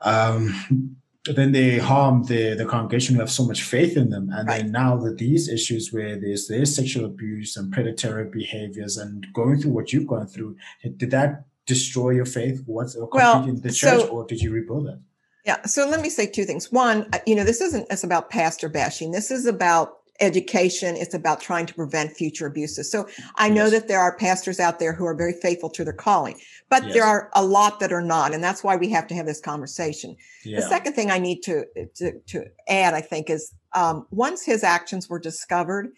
um, 0.01 0.97
then 1.33 1.51
they 1.51 1.77
harm 1.77 2.23
the, 2.23 2.55
the 2.55 2.65
congregation 2.65 3.15
who 3.15 3.21
have 3.21 3.31
so 3.31 3.45
much 3.45 3.63
faith 3.63 3.97
in 3.97 4.09
them. 4.09 4.29
And 4.31 4.47
right. 4.47 4.61
then 4.61 4.71
now 4.71 4.97
that 4.97 5.17
these 5.17 5.49
issues 5.49 5.91
where 5.91 6.19
there's 6.19 6.47
there's 6.47 6.75
sexual 6.75 7.05
abuse 7.05 7.57
and 7.57 7.71
predatory 7.71 8.29
behaviors 8.29 8.97
and 8.97 9.27
going 9.33 9.59
through 9.59 9.71
what 9.71 9.91
you've 9.91 10.07
gone 10.07 10.27
through, 10.27 10.55
did 10.97 11.11
that 11.11 11.45
destroy 11.65 12.11
your 12.11 12.25
faith 12.25 12.63
once 12.65 12.97
well, 13.11 13.43
in 13.43 13.61
the 13.61 13.71
church 13.71 14.01
so, 14.01 14.07
or 14.07 14.25
did 14.25 14.41
you 14.41 14.51
rebuild 14.51 14.87
it? 14.87 14.99
Yeah. 15.45 15.61
So 15.65 15.87
let 15.87 16.01
me 16.01 16.09
say 16.09 16.25
two 16.25 16.45
things. 16.45 16.71
One, 16.71 17.07
uh, 17.13 17.19
you 17.25 17.35
know, 17.35 17.43
this 17.43 17.61
isn't 17.61 17.87
it's 17.89 18.03
about 18.03 18.29
pastor 18.29 18.69
bashing. 18.69 19.11
This 19.11 19.31
is 19.31 19.45
about 19.45 19.98
education. 20.21 20.95
It's 20.95 21.13
about 21.13 21.41
trying 21.41 21.65
to 21.65 21.73
prevent 21.73 22.15
future 22.15 22.45
abuses. 22.45 22.91
So 22.91 23.07
I 23.35 23.49
know 23.49 23.69
that 23.69 23.87
there 23.87 23.99
are 23.99 24.15
pastors 24.17 24.59
out 24.59 24.79
there 24.79 24.93
who 24.93 25.05
are 25.05 25.15
very 25.15 25.33
faithful 25.33 25.69
to 25.71 25.83
their 25.83 25.93
calling, 25.93 26.39
but 26.69 26.83
yes. 26.83 26.93
there 26.93 27.05
are 27.05 27.29
a 27.33 27.43
lot 27.43 27.79
that 27.79 27.93
are 27.93 28.01
not. 28.01 28.33
And 28.33 28.43
that's 28.43 28.63
why 28.63 28.75
we 28.75 28.89
have 28.89 29.07
to 29.07 29.15
have 29.15 29.25
this 29.25 29.41
conversation. 29.41 30.15
Yeah. 30.43 30.59
The 30.59 30.67
second 30.67 30.93
thing 30.93 31.11
I 31.11 31.19
need 31.19 31.41
to, 31.43 31.65
to, 31.95 32.19
to 32.19 32.45
add, 32.67 32.93
I 32.93 33.01
think, 33.01 33.29
is 33.29 33.53
um, 33.73 34.05
once 34.11 34.43
his 34.43 34.63
actions 34.63 35.09
were 35.09 35.19
discovered, 35.19 35.91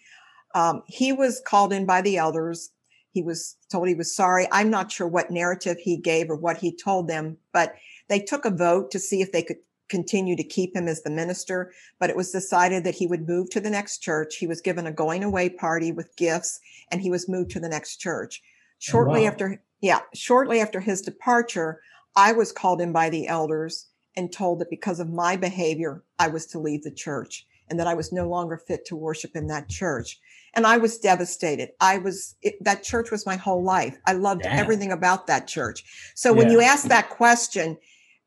um, 0.54 0.82
he 0.86 1.12
was 1.12 1.40
called 1.46 1.72
in 1.72 1.86
by 1.86 2.02
the 2.02 2.16
elders. 2.16 2.70
He 3.12 3.22
was 3.22 3.56
told 3.70 3.88
he 3.88 3.94
was 3.94 4.14
sorry. 4.14 4.46
I'm 4.52 4.70
not 4.70 4.90
sure 4.90 5.06
what 5.06 5.30
narrative 5.30 5.78
he 5.78 5.96
gave 5.96 6.30
or 6.30 6.36
what 6.36 6.58
he 6.58 6.74
told 6.74 7.08
them, 7.08 7.36
but 7.52 7.74
they 8.08 8.20
took 8.20 8.44
a 8.44 8.50
vote 8.50 8.90
to 8.92 8.98
see 8.98 9.20
if 9.20 9.32
they 9.32 9.42
could 9.42 9.58
continue 9.92 10.34
to 10.34 10.42
keep 10.42 10.74
him 10.74 10.88
as 10.88 11.02
the 11.02 11.10
minister, 11.10 11.70
but 12.00 12.08
it 12.08 12.16
was 12.16 12.32
decided 12.32 12.82
that 12.82 12.94
he 12.94 13.06
would 13.06 13.28
move 13.28 13.50
to 13.50 13.60
the 13.60 13.68
next 13.68 13.98
church. 13.98 14.36
He 14.36 14.46
was 14.46 14.62
given 14.62 14.86
a 14.86 14.90
going 14.90 15.22
away 15.22 15.50
party 15.50 15.92
with 15.92 16.16
gifts 16.16 16.60
and 16.90 17.02
he 17.02 17.10
was 17.10 17.28
moved 17.28 17.50
to 17.50 17.60
the 17.60 17.68
next 17.68 17.98
church. 17.98 18.40
Oh, 18.42 18.48
shortly 18.78 19.20
oh, 19.20 19.24
wow. 19.24 19.28
after, 19.28 19.62
yeah, 19.82 20.00
shortly 20.14 20.60
after 20.60 20.80
his 20.80 21.02
departure, 21.02 21.82
I 22.16 22.32
was 22.32 22.52
called 22.52 22.80
in 22.80 22.90
by 22.90 23.10
the 23.10 23.28
elders 23.28 23.88
and 24.16 24.32
told 24.32 24.60
that 24.60 24.70
because 24.70 24.98
of 24.98 25.10
my 25.10 25.36
behavior, 25.36 26.02
I 26.18 26.28
was 26.28 26.46
to 26.46 26.58
leave 26.58 26.84
the 26.84 26.90
church 26.90 27.46
and 27.68 27.78
that 27.78 27.86
I 27.86 27.92
was 27.92 28.12
no 28.12 28.26
longer 28.26 28.56
fit 28.56 28.86
to 28.86 28.96
worship 28.96 29.36
in 29.36 29.46
that 29.48 29.68
church. 29.68 30.18
And 30.54 30.66
I 30.66 30.78
was 30.78 30.98
devastated. 30.98 31.70
I 31.80 31.98
was, 31.98 32.34
it, 32.40 32.62
that 32.64 32.82
church 32.82 33.10
was 33.10 33.26
my 33.26 33.36
whole 33.36 33.62
life. 33.62 33.98
I 34.06 34.14
loved 34.14 34.42
Damn. 34.42 34.58
everything 34.58 34.92
about 34.92 35.26
that 35.26 35.46
church. 35.46 35.84
So 36.14 36.32
when 36.32 36.50
you 36.50 36.62
ask 36.62 36.88
that 36.88 37.10
question, 37.10 37.76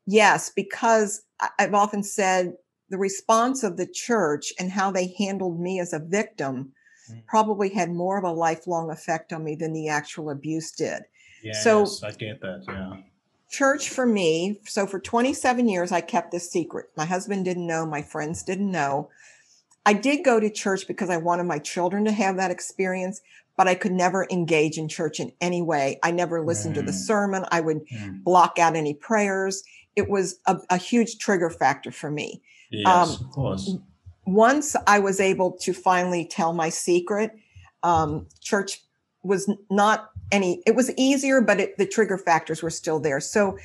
yes, 0.06 0.50
because 0.54 1.22
I've 1.58 1.74
often 1.74 2.02
said 2.02 2.54
the 2.88 2.98
response 2.98 3.62
of 3.62 3.76
the 3.76 3.86
church 3.86 4.52
and 4.58 4.70
how 4.70 4.90
they 4.90 5.14
handled 5.18 5.60
me 5.60 5.80
as 5.80 5.92
a 5.92 5.98
victim 5.98 6.72
mm. 7.10 7.26
probably 7.26 7.70
had 7.70 7.90
more 7.90 8.18
of 8.18 8.24
a 8.24 8.30
lifelong 8.30 8.90
effect 8.90 9.32
on 9.32 9.44
me 9.44 9.56
than 9.56 9.72
the 9.72 9.88
actual 9.88 10.30
abuse 10.30 10.70
did. 10.70 11.02
Yes, 11.42 11.62
so 11.62 11.86
I 12.04 12.12
get 12.12 12.40
that. 12.40 12.64
Yeah. 12.66 12.96
Church 13.48 13.88
for 13.88 14.06
me, 14.06 14.60
so 14.64 14.86
for 14.86 14.98
27 14.98 15.68
years, 15.68 15.92
I 15.92 16.00
kept 16.00 16.32
this 16.32 16.50
secret. 16.50 16.86
My 16.96 17.04
husband 17.04 17.44
didn't 17.44 17.66
know, 17.66 17.86
my 17.86 18.02
friends 18.02 18.42
didn't 18.42 18.70
know. 18.70 19.08
I 19.84 19.92
did 19.92 20.24
go 20.24 20.40
to 20.40 20.50
church 20.50 20.88
because 20.88 21.10
I 21.10 21.16
wanted 21.16 21.44
my 21.44 21.60
children 21.60 22.04
to 22.06 22.12
have 22.12 22.36
that 22.36 22.50
experience, 22.50 23.20
but 23.56 23.68
I 23.68 23.76
could 23.76 23.92
never 23.92 24.26
engage 24.32 24.78
in 24.78 24.88
church 24.88 25.20
in 25.20 25.32
any 25.40 25.62
way. 25.62 26.00
I 26.02 26.10
never 26.10 26.44
listened 26.44 26.74
mm. 26.74 26.80
to 26.80 26.82
the 26.82 26.92
mm. 26.92 27.06
sermon. 27.06 27.44
I 27.52 27.60
would 27.60 27.86
mm. 27.88 28.24
block 28.24 28.58
out 28.58 28.74
any 28.74 28.94
prayers 28.94 29.62
it 29.96 30.08
was 30.08 30.38
a, 30.46 30.58
a 30.70 30.76
huge 30.76 31.18
trigger 31.18 31.50
factor 31.50 31.90
for 31.90 32.10
me. 32.10 32.42
Yes, 32.70 32.86
um, 32.86 33.26
of 33.26 33.32
course. 33.32 33.74
Once 34.26 34.76
I 34.86 34.98
was 34.98 35.20
able 35.20 35.52
to 35.62 35.72
finally 35.72 36.26
tell 36.26 36.52
my 36.52 36.68
secret, 36.68 37.32
um, 37.82 38.26
church 38.40 38.82
was 39.22 39.50
not 39.70 40.10
any, 40.32 40.62
it 40.66 40.74
was 40.74 40.92
easier, 40.96 41.40
but 41.40 41.60
it, 41.60 41.78
the 41.78 41.86
trigger 41.86 42.18
factors 42.18 42.62
were 42.62 42.70
still 42.70 42.98
there. 42.98 43.20
So 43.20 43.56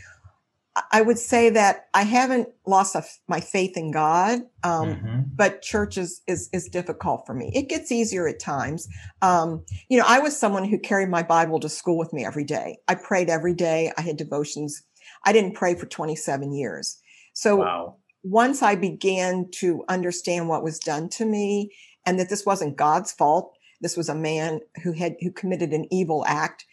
I 0.91 1.01
would 1.01 1.19
say 1.19 1.49
that 1.49 1.87
I 1.93 2.03
haven't 2.03 2.47
lost 2.65 2.95
a, 2.95 3.03
my 3.27 3.41
faith 3.41 3.75
in 3.75 3.91
God, 3.91 4.41
um, 4.63 4.95
mm-hmm. 4.95 5.19
but 5.35 5.61
church 5.61 5.97
is, 5.97 6.21
is, 6.27 6.49
is 6.53 6.69
difficult 6.69 7.25
for 7.25 7.33
me. 7.33 7.51
It 7.53 7.67
gets 7.67 7.91
easier 7.91 8.27
at 8.27 8.39
times. 8.39 8.87
Um, 9.21 9.65
you 9.89 9.97
know, 9.97 10.05
I 10.07 10.19
was 10.19 10.37
someone 10.37 10.63
who 10.63 10.79
carried 10.79 11.09
my 11.09 11.23
Bible 11.23 11.59
to 11.59 11.69
school 11.69 11.97
with 11.97 12.13
me 12.13 12.23
every 12.23 12.45
day. 12.45 12.77
I 12.87 12.95
prayed 12.95 13.29
every 13.29 13.53
day. 13.53 13.91
I 13.97 14.01
had 14.01 14.15
devotions 14.15 14.83
I 15.23 15.33
didn't 15.33 15.55
pray 15.55 15.75
for 15.75 15.85
27 15.85 16.53
years. 16.53 16.97
So 17.33 17.57
wow. 17.57 17.95
once 18.23 18.61
I 18.61 18.75
began 18.75 19.49
to 19.55 19.83
understand 19.87 20.49
what 20.49 20.63
was 20.63 20.79
done 20.79 21.09
to 21.09 21.25
me 21.25 21.71
and 22.05 22.19
that 22.19 22.29
this 22.29 22.45
wasn't 22.45 22.77
God's 22.77 23.11
fault, 23.11 23.55
this 23.81 23.97
was 23.97 24.09
a 24.09 24.15
man 24.15 24.59
who 24.83 24.91
had 24.91 25.15
who 25.21 25.31
committed 25.31 25.71
an 25.71 25.87
evil 25.91 26.23
act. 26.27 26.65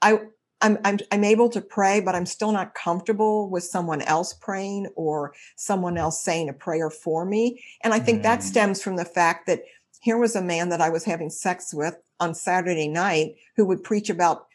I 0.00 0.20
I'm, 0.62 0.78
I'm, 0.84 0.98
I'm 1.10 1.24
able 1.24 1.48
to 1.50 1.60
pray, 1.60 2.00
but 2.00 2.14
I'm 2.14 2.24
still 2.24 2.52
not 2.52 2.74
comfortable 2.74 3.50
with 3.50 3.64
someone 3.64 4.00
else 4.02 4.32
praying 4.32 4.86
or 4.94 5.34
someone 5.56 5.98
else 5.98 6.22
saying 6.22 6.48
a 6.48 6.52
prayer 6.52 6.88
for 6.88 7.24
me. 7.24 7.62
And 7.82 7.92
I 7.92 7.98
think 7.98 8.20
mm. 8.20 8.22
that 8.22 8.44
stems 8.44 8.80
from 8.80 8.94
the 8.94 9.04
fact 9.04 9.48
that 9.48 9.64
here 10.00 10.18
was 10.18 10.36
a 10.36 10.42
man 10.42 10.68
that 10.68 10.80
I 10.80 10.88
was 10.88 11.04
having 11.04 11.30
sex 11.30 11.74
with 11.74 11.96
on 12.20 12.34
Saturday 12.34 12.88
night 12.88 13.34
who 13.56 13.64
would 13.66 13.82
preach 13.82 14.08
about 14.08 14.46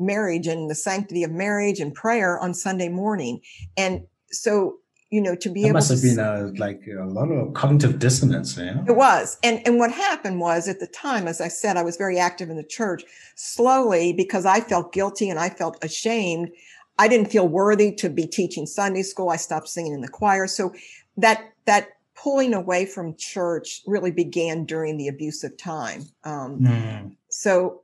marriage 0.00 0.46
and 0.46 0.70
the 0.70 0.74
sanctity 0.74 1.22
of 1.22 1.30
marriage 1.30 1.80
and 1.80 1.94
prayer 1.94 2.38
on 2.38 2.54
Sunday 2.54 2.88
morning. 2.88 3.40
And 3.76 4.06
so, 4.30 4.76
you 5.10 5.20
know, 5.20 5.34
to 5.34 5.50
be 5.50 5.62
that 5.62 5.68
able 5.68 5.74
must 5.74 5.88
to 5.88 5.94
have 5.94 6.02
been 6.02 6.18
a, 6.18 6.52
like 6.58 6.82
a 6.86 7.04
lot 7.04 7.30
of 7.30 7.52
cognitive 7.54 7.98
dissonance. 7.98 8.56
Yeah? 8.56 8.82
It 8.86 8.96
was. 8.96 9.38
And, 9.42 9.60
and 9.66 9.78
what 9.78 9.90
happened 9.90 10.40
was 10.40 10.68
at 10.68 10.80
the 10.80 10.86
time, 10.86 11.26
as 11.26 11.40
I 11.40 11.48
said, 11.48 11.76
I 11.76 11.82
was 11.82 11.96
very 11.96 12.18
active 12.18 12.48
in 12.48 12.56
the 12.56 12.64
church 12.64 13.02
slowly 13.34 14.12
because 14.12 14.46
I 14.46 14.60
felt 14.60 14.92
guilty 14.92 15.28
and 15.28 15.38
I 15.38 15.50
felt 15.50 15.82
ashamed. 15.82 16.50
I 16.98 17.08
didn't 17.08 17.30
feel 17.30 17.48
worthy 17.48 17.92
to 17.96 18.08
be 18.08 18.26
teaching 18.26 18.66
Sunday 18.66 19.02
school. 19.02 19.30
I 19.30 19.36
stopped 19.36 19.68
singing 19.68 19.94
in 19.94 20.00
the 20.00 20.08
choir. 20.08 20.46
So 20.46 20.72
that, 21.16 21.52
that 21.64 21.88
pulling 22.14 22.54
away 22.54 22.84
from 22.86 23.16
church 23.16 23.80
really 23.86 24.10
began 24.10 24.64
during 24.64 24.96
the 24.96 25.08
abusive 25.08 25.56
time. 25.56 26.02
Um, 26.24 26.60
mm. 26.60 27.16
So 27.30 27.82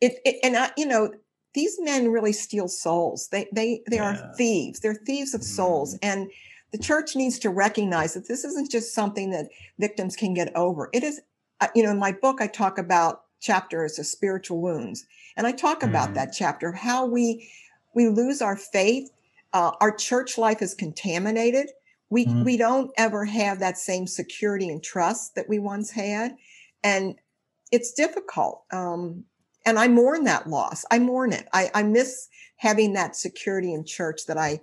it, 0.00 0.18
it, 0.24 0.36
and 0.42 0.56
I, 0.56 0.72
you 0.76 0.86
know, 0.86 1.12
these 1.56 1.78
men 1.80 2.12
really 2.12 2.34
steal 2.34 2.68
souls. 2.68 3.28
They 3.28 3.48
they 3.50 3.82
they 3.90 3.96
yeah. 3.96 4.10
are 4.10 4.34
thieves. 4.36 4.78
They're 4.78 4.94
thieves 4.94 5.34
of 5.34 5.42
souls. 5.42 5.94
Mm. 5.94 5.98
And 6.02 6.30
the 6.70 6.78
church 6.78 7.16
needs 7.16 7.38
to 7.40 7.50
recognize 7.50 8.12
that 8.12 8.28
this 8.28 8.44
isn't 8.44 8.70
just 8.70 8.92
something 8.92 9.30
that 9.30 9.48
victims 9.78 10.16
can 10.16 10.34
get 10.34 10.54
over. 10.54 10.90
It 10.92 11.02
is, 11.02 11.22
uh, 11.62 11.68
you 11.74 11.82
know, 11.82 11.92
in 11.92 11.98
my 11.98 12.12
book, 12.12 12.42
I 12.42 12.46
talk 12.46 12.76
about 12.76 13.22
chapters 13.40 13.98
of 13.98 14.04
spiritual 14.04 14.60
wounds. 14.60 15.06
And 15.36 15.46
I 15.46 15.52
talk 15.52 15.82
about 15.82 16.10
mm. 16.10 16.14
that 16.14 16.34
chapter, 16.36 16.68
of 16.68 16.74
how 16.74 17.06
we 17.06 17.50
we 17.94 18.08
lose 18.08 18.42
our 18.42 18.56
faith. 18.56 19.10
Uh, 19.54 19.72
our 19.80 19.94
church 19.96 20.36
life 20.36 20.60
is 20.60 20.74
contaminated. 20.74 21.70
We 22.10 22.26
mm. 22.26 22.44
we 22.44 22.58
don't 22.58 22.90
ever 22.98 23.24
have 23.24 23.60
that 23.60 23.78
same 23.78 24.06
security 24.06 24.68
and 24.68 24.82
trust 24.82 25.36
that 25.36 25.48
we 25.48 25.58
once 25.58 25.90
had. 25.90 26.36
And 26.84 27.14
it's 27.72 27.92
difficult. 27.94 28.64
Um, 28.70 29.24
and 29.66 29.78
I 29.78 29.88
mourn 29.88 30.24
that 30.24 30.48
loss. 30.48 30.84
I 30.90 30.98
mourn 30.98 31.32
it. 31.32 31.48
I, 31.52 31.70
I 31.74 31.82
miss 31.82 32.28
having 32.56 32.94
that 32.94 33.16
security 33.16 33.74
in 33.74 33.84
church 33.84 34.26
that 34.28 34.38
I 34.38 34.60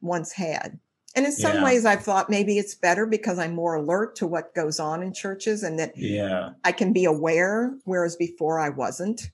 once 0.00 0.32
had. 0.32 0.80
And 1.14 1.26
in 1.26 1.32
some 1.32 1.56
yeah. 1.56 1.64
ways, 1.64 1.84
I've 1.84 2.02
thought 2.02 2.30
maybe 2.30 2.58
it's 2.58 2.74
better 2.74 3.06
because 3.06 3.38
I'm 3.38 3.54
more 3.54 3.74
alert 3.74 4.16
to 4.16 4.26
what 4.26 4.54
goes 4.54 4.78
on 4.78 5.02
in 5.02 5.12
churches 5.12 5.62
and 5.62 5.78
that 5.78 5.92
yeah. 5.96 6.50
I 6.64 6.72
can 6.72 6.92
be 6.92 7.04
aware, 7.04 7.76
whereas 7.84 8.16
before 8.16 8.58
I 8.58 8.68
wasn't. 8.68 9.30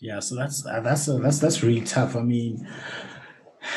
Yeah, 0.00 0.20
so 0.20 0.34
that's 0.34 0.62
that's 0.62 1.06
that's 1.06 1.38
that's 1.38 1.62
really 1.62 1.80
tough. 1.80 2.16
I 2.16 2.20
mean, 2.20 2.68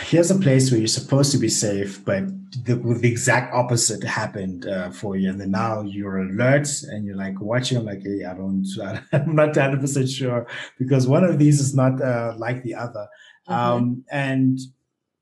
here's 0.04 0.32
a 0.32 0.40
place 0.40 0.72
where 0.72 0.80
you're 0.80 0.88
supposed 0.88 1.32
to 1.32 1.38
be 1.38 1.50
safe, 1.50 2.04
but 2.04 2.24
the, 2.66 2.76
the 2.76 3.10
exact 3.10 3.54
opposite 3.54 4.04
happened 4.04 4.66
uh, 4.66 4.90
for 4.92 5.16
you, 5.16 5.30
and 5.30 5.40
then 5.40 5.52
now 5.52 5.82
you're 5.82 6.20
alert 6.20 6.68
and 6.84 7.06
you're 7.06 7.16
like 7.16 7.40
watching. 7.40 7.78
I'm 7.78 7.86
like, 7.86 8.04
hey, 8.04 8.26
I 8.26 8.34
don't, 8.34 8.66
I'm 9.12 9.36
not 9.36 9.56
100 9.56 9.80
percent 9.82 10.10
sure 10.10 10.48
because 10.78 11.08
one 11.08 11.24
of 11.24 11.40
these 11.40 11.60
is 11.60 11.76
not 11.76 12.02
uh, 12.02 12.34
like 12.38 12.64
the 12.64 12.76
other, 12.76 13.08
mm-hmm. 13.48 13.54
um, 13.54 14.06
and 14.12 14.60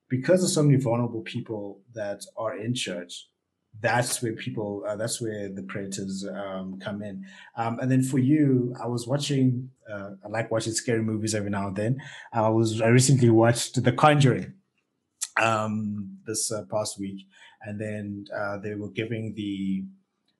because 0.09 0.43
of 0.43 0.49
so 0.49 0.63
many 0.63 0.77
vulnerable 0.77 1.21
people 1.21 1.81
that 1.93 2.21
are 2.37 2.57
in 2.57 2.73
church, 2.73 3.27
that's 3.81 4.21
where 4.21 4.33
people 4.33 4.83
uh, 4.87 4.95
that's 4.95 5.21
where 5.21 5.49
the 5.49 5.63
predators 5.63 6.25
um, 6.27 6.79
come 6.79 7.01
in. 7.01 7.25
Um, 7.55 7.79
and 7.79 7.91
then 7.91 8.01
for 8.01 8.19
you 8.19 8.75
i 8.81 8.87
was 8.87 9.05
watching 9.07 9.69
uh, 9.91 10.11
i 10.23 10.27
like 10.27 10.49
watching 10.51 10.73
scary 10.73 11.01
movies 11.01 11.35
every 11.35 11.49
now 11.49 11.67
and 11.67 11.75
then. 11.75 12.01
I 12.33 12.49
was 12.49 12.81
i 12.81 12.87
recently 12.87 13.29
watched 13.29 13.83
the 13.83 13.91
conjuring 13.91 14.53
um, 15.41 16.17
this 16.25 16.51
uh, 16.51 16.63
past 16.71 16.99
week. 16.99 17.25
And 17.61 17.79
then 17.79 18.25
uh, 18.35 18.57
they 18.57 18.75
were 18.75 18.89
giving 18.89 19.33
the 19.35 19.83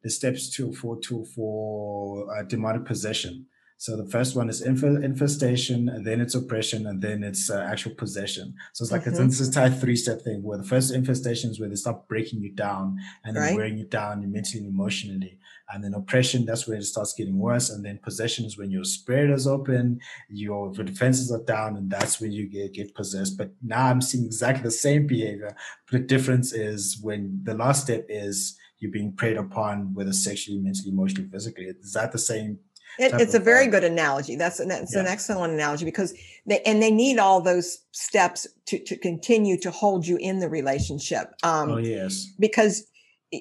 the 0.04 0.10
steps 0.12 0.50
to 0.52 0.72
for 0.72 1.00
to 1.02 1.26
for 1.26 2.32
uh, 2.36 2.44
demonic 2.44 2.86
possession 2.86 3.48
so 3.78 3.98
the 3.98 4.10
first 4.10 4.36
one 4.36 4.50
is 4.50 4.62
infestation, 4.62 5.90
and 5.90 6.08
then 6.08 6.22
it's 6.22 6.34
oppression, 6.34 6.88
and 6.88 7.02
then 7.02 7.24
it's 7.24 7.50
uh, 7.50 7.60
actual 7.60 7.94
possession. 7.94 8.54
So 8.74 8.84
it's 8.84 8.92
like 8.92 9.04
mm-hmm. 9.04 9.26
it's, 9.26 9.40
it's 9.42 9.56
a 9.56 9.70
three 9.70 9.98
step 9.98 10.22
thing 10.22 10.44
where 10.44 10.58
the 10.58 10.64
first 10.64 10.94
infestation 10.94 11.50
is 11.52 11.60
where 11.60 11.70
they 11.70 11.76
start 11.76 12.08
breaking 12.08 12.42
you 12.42 12.54
down 12.54 12.98
and 13.24 13.36
then 13.36 13.44
right. 13.44 13.56
wearing 13.56 13.78
you 13.78 13.86
down 13.86 14.32
mentally 14.32 14.64
and 14.64 14.74
emotionally. 14.74 15.40
And 15.74 15.84
then 15.84 15.94
oppression, 15.94 16.46
that's 16.46 16.68
where 16.68 16.78
it 16.78 16.84
starts 16.84 17.14
getting 17.14 17.40
worse. 17.40 17.70
And 17.70 17.84
then 17.84 18.00
possession 18.02 18.46
is 18.46 18.58
when 18.58 18.70
your 18.70 18.84
spirit 18.84 19.32
is 19.32 19.48
open, 19.48 20.00
your, 20.30 20.72
your 20.74 20.86
defenses 20.86 21.32
are 21.32 21.44
down, 21.44 21.76
and 21.76 21.90
that's 21.90 22.22
when 22.22 22.32
you 22.32 22.48
get, 22.48 22.74
get 22.74 22.94
possessed. 22.94 23.38
But 23.38 23.52
now 23.64 23.88
I'm 23.88 24.02
seeing 24.02 24.26
exactly 24.26 24.64
the 24.64 24.72
same 24.72 25.08
behavior. 25.08 25.56
But 25.90 26.02
the 26.02 26.08
difference 26.08 26.54
is 26.54 27.00
when 27.02 27.42
the 27.44 27.56
last 27.56 27.84
step 27.84 28.06
is 28.10 28.58
you're 28.80 28.92
being 28.92 29.14
preyed 29.14 29.38
upon, 29.38 29.94
whether 29.94 30.14
sexually, 30.14 30.60
mentally, 30.60 30.92
emotionally, 30.92 31.30
physically. 31.30 31.66
Is 31.66 31.94
that 31.94 32.12
the 32.12 32.20
same 32.20 32.60
it, 33.00 33.14
it's 33.20 33.34
a 33.34 33.40
very 33.40 33.68
good 33.68 33.84
analogy. 33.84 34.36
That's 34.36 34.60
an, 34.60 34.70
that's 34.70 34.94
yeah. 34.94 35.02
an 35.02 35.08
excellent 35.08 35.54
analogy 35.54 35.86
because 35.86 36.14
they 36.46 36.62
and 36.62 36.82
they 36.82 36.92
need 36.92 37.20
all 37.20 37.42
those 37.42 37.80
steps 37.92 38.48
to 38.68 38.80
to 38.80 38.98
continue 38.98 39.60
to 39.62 39.72
hold 39.72 40.08
you 40.08 40.18
in 40.18 40.40
the 40.40 40.50
relationship. 40.50 41.34
Um, 41.44 41.72
oh 41.72 41.78
yes, 41.78 42.32
because 42.40 42.88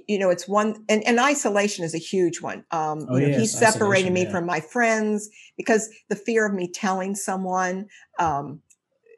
you 0.09 0.19
know, 0.19 0.31
it's 0.31 0.49
one, 0.49 0.85
and, 0.89 1.07
and 1.07 1.19
isolation 1.19 1.85
is 1.85 1.95
a 1.95 1.99
huge 1.99 2.41
one. 2.41 2.65
Um, 2.71 3.07
oh, 3.09 3.17
you 3.17 3.23
know, 3.23 3.29
yes, 3.29 3.41
he 3.41 3.47
separated 3.47 4.13
me 4.13 4.25
yeah. 4.25 4.31
from 4.31 4.47
my 4.47 4.61
friends 4.61 5.29
because 5.57 5.89
the 6.09 6.17
fear 6.17 6.47
of 6.47 6.55
me 6.55 6.71
telling 6.71 7.15
someone, 7.15 7.87
um, 8.19 8.61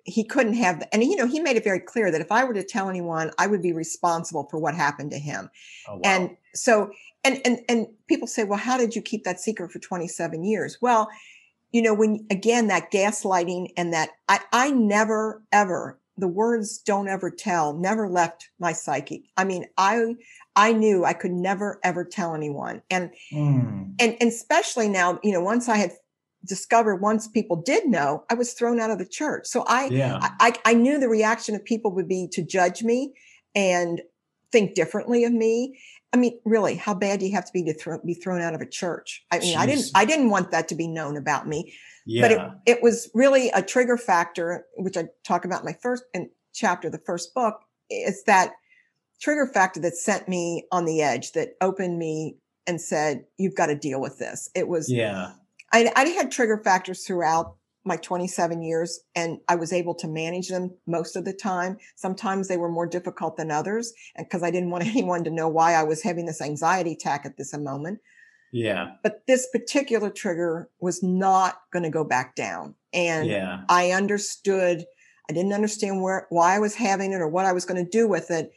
he 0.05 0.23
couldn't 0.23 0.55
have, 0.55 0.87
and 0.93 1.03
you 1.03 1.17
know, 1.17 1.27
he 1.27 1.41
made 1.41 1.57
it 1.57 1.65
very 1.65 1.81
clear 1.81 2.11
that 2.11 2.21
if 2.21 2.31
I 2.31 2.45
were 2.45 2.55
to 2.55 2.63
tell 2.63 2.89
anyone, 2.89 3.33
I 3.39 3.47
would 3.47 3.63
be 3.63 3.73
responsible 3.73 4.47
for 4.51 4.59
what 4.59 4.75
happened 4.75 5.11
to 5.11 5.19
him. 5.19 5.51
Oh, 5.89 5.95
wow. 5.95 6.01
And 6.05 6.37
so, 6.55 6.91
and, 7.27 7.41
and, 7.45 7.59
and 7.69 7.87
people 8.09 8.29
say, 8.29 8.45
well, 8.45 8.59
how 8.59 8.79
did 8.79 8.95
you 8.95 9.03
keep 9.03 9.25
that 9.25 9.41
secret 9.41 9.73
for 9.73 9.81
27 9.81 10.45
years? 10.45 10.79
Well, 10.81 11.09
you 11.73 11.83
know, 11.83 11.93
when 11.93 12.25
again, 12.31 12.69
that 12.69 12.93
gaslighting 12.93 13.71
and 13.77 13.93
that 13.93 14.11
I, 14.29 14.41
I 14.53 14.71
never 14.71 15.43
ever 15.53 15.99
the 16.19 16.29
words 16.29 16.79
don't 16.79 17.09
ever 17.09 17.31
tell 17.31 17.75
never 17.75 18.09
left 18.09 18.49
my 18.59 18.73
psyche 18.73 19.29
i 19.37 19.45
mean 19.45 19.67
i 19.77 20.15
i 20.55 20.73
knew 20.73 21.05
i 21.05 21.13
could 21.13 21.31
never 21.31 21.79
ever 21.85 22.05
tell 22.05 22.35
anyone 22.35 22.81
and 22.91 23.11
mm. 23.31 23.93
and, 24.01 24.17
and 24.19 24.29
especially 24.31 24.89
now 24.89 25.19
you 25.23 25.31
know 25.31 25.43
once 25.43 25.69
i 25.69 25.77
had 25.77 25.93
discovered 26.47 26.97
once 26.97 27.29
people 27.29 27.57
did 27.57 27.87
know 27.87 28.25
i 28.31 28.35
was 28.35 28.55
thrown 28.55 28.81
out 28.81 28.91
of 28.91 28.99
the 28.99 29.07
church 29.07 29.47
so 29.47 29.63
i 29.67 29.89
yeah. 29.89 30.19
I, 30.41 30.55
I 30.65 30.75
knew 30.75 30.99
the 30.99 31.09
reaction 31.09 31.55
of 31.55 31.65
people 31.65 31.93
would 31.93 32.09
be 32.09 32.29
to 32.33 32.43
judge 32.43 32.83
me 32.83 33.13
and 33.55 34.01
think 34.53 34.75
differently 34.75 35.25
of 35.25 35.33
me 35.33 35.79
I 36.13 36.17
mean, 36.17 36.39
really, 36.45 36.77
how 36.77 36.95
bad 36.95 37.21
do 37.21 37.27
you 37.27 37.33
have 37.33 37.45
to 37.45 37.53
be 37.53 37.65
to 37.65 37.75
throw, 37.75 37.99
be 37.99 38.15
thrown 38.15 38.41
out 38.41 38.55
of 38.55 38.61
a 38.61 38.67
church? 38.67 39.25
I 39.31 39.39
mean, 39.39 39.57
Jeez. 39.57 39.61
I 39.61 39.67
didn't, 39.67 39.87
I 39.95 40.05
didn't 40.05 40.31
want 40.31 40.51
that 40.51 40.69
to 40.69 40.75
be 40.75 40.87
known 40.87 41.17
about 41.17 41.47
me. 41.47 41.75
Yeah. 42.07 42.23
But 42.23 42.33
it, 42.33 42.77
it 42.77 42.83
was 42.83 43.11
really 43.15 43.51
a 43.51 43.63
trigger 43.63 43.99
factor, 43.99 44.67
which 44.77 44.97
I 44.97 45.09
talk 45.25 45.45
about 45.45 45.61
in 45.61 45.67
my 45.67 45.77
first 45.83 46.05
in 46.15 46.31
chapter, 46.55 46.89
the 46.89 47.01
first 47.05 47.35
book, 47.35 47.61
is 47.91 48.23
that 48.25 48.53
trigger 49.21 49.47
factor 49.47 49.81
that 49.81 49.97
sent 49.97 50.29
me 50.29 50.67
on 50.71 50.85
the 50.85 51.03
edge, 51.03 51.33
that 51.33 51.51
opened 51.61 51.99
me 51.99 52.37
and 52.67 52.81
said, 52.81 53.25
"You've 53.39 53.57
got 53.57 53.67
to 53.67 53.75
deal 53.75 54.01
with 54.01 54.19
this." 54.19 54.49
It 54.55 54.69
was, 54.69 54.91
yeah. 54.91 55.33
I, 55.73 55.93
I 55.97 56.05
had 56.11 56.31
trigger 56.31 56.61
factors 56.63 57.05
throughout 57.05 57.57
my 57.87 57.97
27 57.97 58.63
years 58.63 59.01
and 59.15 59.39
I 59.49 59.55
was 59.55 59.73
able 59.73 59.95
to 59.97 60.09
manage 60.09 60.49
them 60.49 60.75
most 60.87 61.17
of 61.17 61.25
the 61.25 61.33
time. 61.33 61.79
Sometimes 61.95 62.49
they 62.49 62.57
were 62.57 62.71
more 62.71 62.87
difficult 62.87 63.37
than 63.37 63.51
others 63.51 63.93
and 64.17 64.27
because 64.27 64.43
I 64.43 64.51
didn't 64.51 64.71
want 64.71 64.85
anyone 64.87 65.25
to 65.25 65.31
know 65.31 65.49
why 65.49 65.75
I 65.75 65.85
was 65.85 66.03
having 66.03 66.27
this 66.27 66.41
anxiety 66.41 66.93
attack 66.93 67.25
at 67.25 67.37
this 67.37 67.57
moment. 67.57 68.01
Yeah. 68.53 68.93
But 69.03 69.27
this 69.27 69.49
particular 69.53 70.11
trigger 70.11 70.71
was 70.81 71.03
not 71.03 71.61
going 71.73 71.83
to 71.83 71.91
go 71.91 72.05
back 72.05 72.35
down. 72.35 72.75
And 72.93 73.29
yeah. 73.29 73.63
I 73.69 73.91
understood, 73.91 74.85
I 75.29 75.33
didn't 75.33 75.53
understand 75.53 76.03
where, 76.03 76.27
why 76.31 76.55
I 76.55 76.59
was 76.59 76.75
having 76.75 77.13
it 77.13 77.21
or 77.21 77.29
what 77.29 77.45
I 77.45 77.53
was 77.53 77.65
going 77.65 77.85
to 77.85 77.91
do 77.91 78.09
with 78.09 78.31
it. 78.31 78.53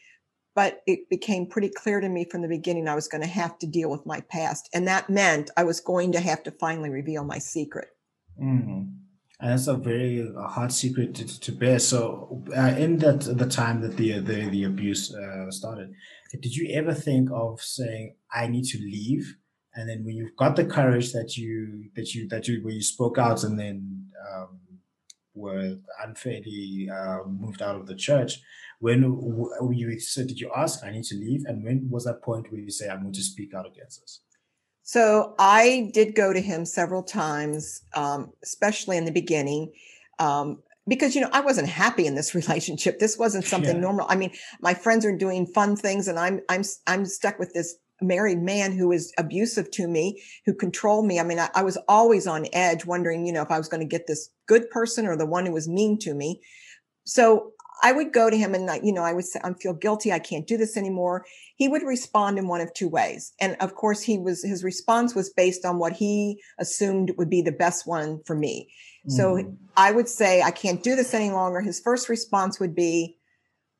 But 0.56 0.82
it 0.88 1.10
became 1.10 1.48
pretty 1.48 1.70
clear 1.70 2.00
to 2.00 2.10
me 2.10 2.26
from 2.26 2.42
the 2.42 2.48
beginning 2.48 2.88
I 2.88 2.96
was 2.96 3.08
going 3.08 3.22
to 3.22 3.28
have 3.28 3.60
to 3.60 3.68
deal 3.68 3.90
with 3.90 4.06
my 4.06 4.22
past. 4.22 4.70
And 4.74 4.88
that 4.88 5.10
meant 5.10 5.52
I 5.56 5.64
was 5.64 5.80
going 5.80 6.12
to 6.14 6.20
have 6.20 6.44
to 6.44 6.52
finally 6.52 6.90
reveal 6.90 7.24
my 7.24 7.38
secret. 7.38 7.90
Mm-hmm. 8.42 8.99
And 9.42 9.52
that's 9.52 9.68
a 9.68 9.76
very 9.76 10.30
hard 10.38 10.74
secret 10.74 11.16
to, 11.16 11.40
to 11.40 11.52
bear. 11.54 11.80
So, 11.80 12.44
uh, 12.56 12.76
in 12.78 12.98
that 12.98 13.22
the 13.22 13.48
time 13.48 13.82
that 13.82 13.96
the 13.96 14.20
the, 14.20 14.50
the 14.50 14.64
abuse 14.66 15.16
uh, 15.16 15.50
started, 15.50 15.94
did 16.32 16.56
you 16.56 16.70
ever 16.74 16.94
think 16.94 17.30
of 17.32 17.62
saying, 17.62 18.16
"I 18.34 18.48
need 18.48 18.66
to 18.66 18.78
leave"? 18.78 19.38
and 19.76 19.90
then 19.90 20.04
when 20.04 20.16
you've 20.16 20.36
got 20.36 20.56
the 20.56 20.66
courage 20.66 21.14
that 21.14 21.38
you 21.38 21.90
that 21.96 22.14
you 22.14 22.28
that 22.30 22.48
you 22.48 22.60
where 22.64 22.74
you 22.74 22.82
spoke 22.82 23.18
out 23.18 23.44
and 23.44 23.60
then 23.60 24.06
um, 24.30 24.60
were 25.34 25.78
unfairly 26.04 26.90
uh, 26.94 27.20
moved 27.28 27.62
out 27.62 27.76
of 27.76 27.88
the 27.88 27.96
church 27.96 28.42
when 28.80 29.02
you 29.72 30.00
said 30.00 30.28
did 30.28 30.40
you 30.40 30.52
ask 30.56 30.84
i 30.84 30.92
need 30.92 31.04
to 31.04 31.16
leave 31.16 31.44
and 31.46 31.64
when 31.64 31.88
was 31.90 32.06
that 32.06 32.22
point 32.22 32.52
where 32.52 32.62
you 32.62 32.72
say 32.72 32.90
i'm 32.90 33.02
going 33.02 33.14
to 33.14 33.22
speak 33.22 33.54
out 33.54 33.68
against 33.68 34.02
this 34.02 34.22
so 34.92 35.36
i 35.40 35.90
did 35.94 36.16
go 36.16 36.34
to 36.34 36.42
him 36.42 36.66
several 36.66 37.04
times 37.04 37.84
um, 37.94 38.32
especially 38.44 38.98
in 38.98 39.06
the 39.06 39.12
beginning 39.12 39.72
um, 40.20 40.60
because 40.90 41.16
you 41.16 41.22
know 41.22 41.30
I 41.32 41.42
wasn't 41.42 41.70
happy 41.70 42.06
in 42.06 42.16
this 42.16 42.36
relationship. 42.42 43.00
This 43.00 43.18
wasn't 43.18 43.46
something 43.46 43.76
yeah. 43.76 43.82
normal. 43.82 44.08
I 44.10 44.16
mean, 44.16 44.32
my 44.60 44.74
friends 44.74 45.06
are 45.06 45.16
doing 45.16 45.46
fun 45.46 45.76
things, 45.78 46.08
and 46.08 46.20
I'm 46.20 46.42
I'm 46.50 46.64
I'm 46.88 47.06
stuck 47.06 47.40
with 47.40 47.54
this 47.54 47.76
married 48.02 48.42
man 48.42 48.72
who 48.72 48.92
is 48.92 49.14
abusive 49.18 49.70
to 49.72 49.88
me, 49.88 50.22
who 50.46 50.54
controlled 50.54 51.06
me. 51.06 51.20
I 51.20 51.24
mean, 51.24 51.40
I, 51.40 51.50
I 51.54 51.64
was 51.64 51.78
always 51.88 52.28
on 52.28 52.48
edge, 52.54 52.86
wondering, 52.86 53.26
you 53.26 53.34
know, 53.34 53.42
if 53.42 53.52
I 53.52 53.58
was 53.58 53.68
going 53.68 53.82
to 53.82 53.88
get 53.88 54.08
this 54.08 54.30
good 54.48 54.70
person 54.70 55.06
or 55.06 55.16
the 55.16 55.26
one 55.26 55.46
who 55.46 55.52
was 55.52 55.68
mean 55.68 56.00
to 56.00 56.14
me. 56.14 56.42
So 57.06 57.52
I 57.82 57.92
would 57.92 58.12
go 58.12 58.30
to 58.30 58.38
him 58.38 58.54
and, 58.54 58.70
you 58.84 58.92
know, 58.92 59.04
I 59.04 59.14
would 59.14 59.26
say, 59.26 59.40
I 59.44 59.54
feel 59.54 59.74
guilty. 59.74 60.12
I 60.12 60.20
can't 60.20 60.48
do 60.48 60.58
this 60.58 60.76
anymore. 60.76 61.26
He 61.56 61.68
would 61.68 61.84
respond 61.84 62.38
in 62.38 62.48
one 62.48 62.62
of 62.62 62.74
two 62.74 62.90
ways. 62.90 63.34
And 63.40 63.56
of 63.60 63.76
course, 63.76 64.02
he 64.02 64.18
was, 64.18 64.44
his 64.44 64.64
response 64.64 65.16
was 65.16 65.30
based 65.30 65.66
on 65.66 65.80
what 65.80 65.94
he 65.94 66.42
assumed 66.60 67.14
would 67.18 67.30
be 67.30 67.42
the 67.42 67.52
best 67.52 67.88
one 67.88 68.22
for 68.26 68.36
me. 68.36 68.70
Mm. 69.08 69.12
So 69.12 69.58
I 69.78 69.92
would 69.92 70.10
say, 70.10 70.42
I 70.42 70.52
can't 70.52 70.84
do 70.84 70.96
this 70.96 71.14
any 71.14 71.32
longer. 71.32 71.62
His 71.62 71.80
first 71.80 72.10
response 72.10 72.60
would 72.60 72.76
be, 72.76 73.18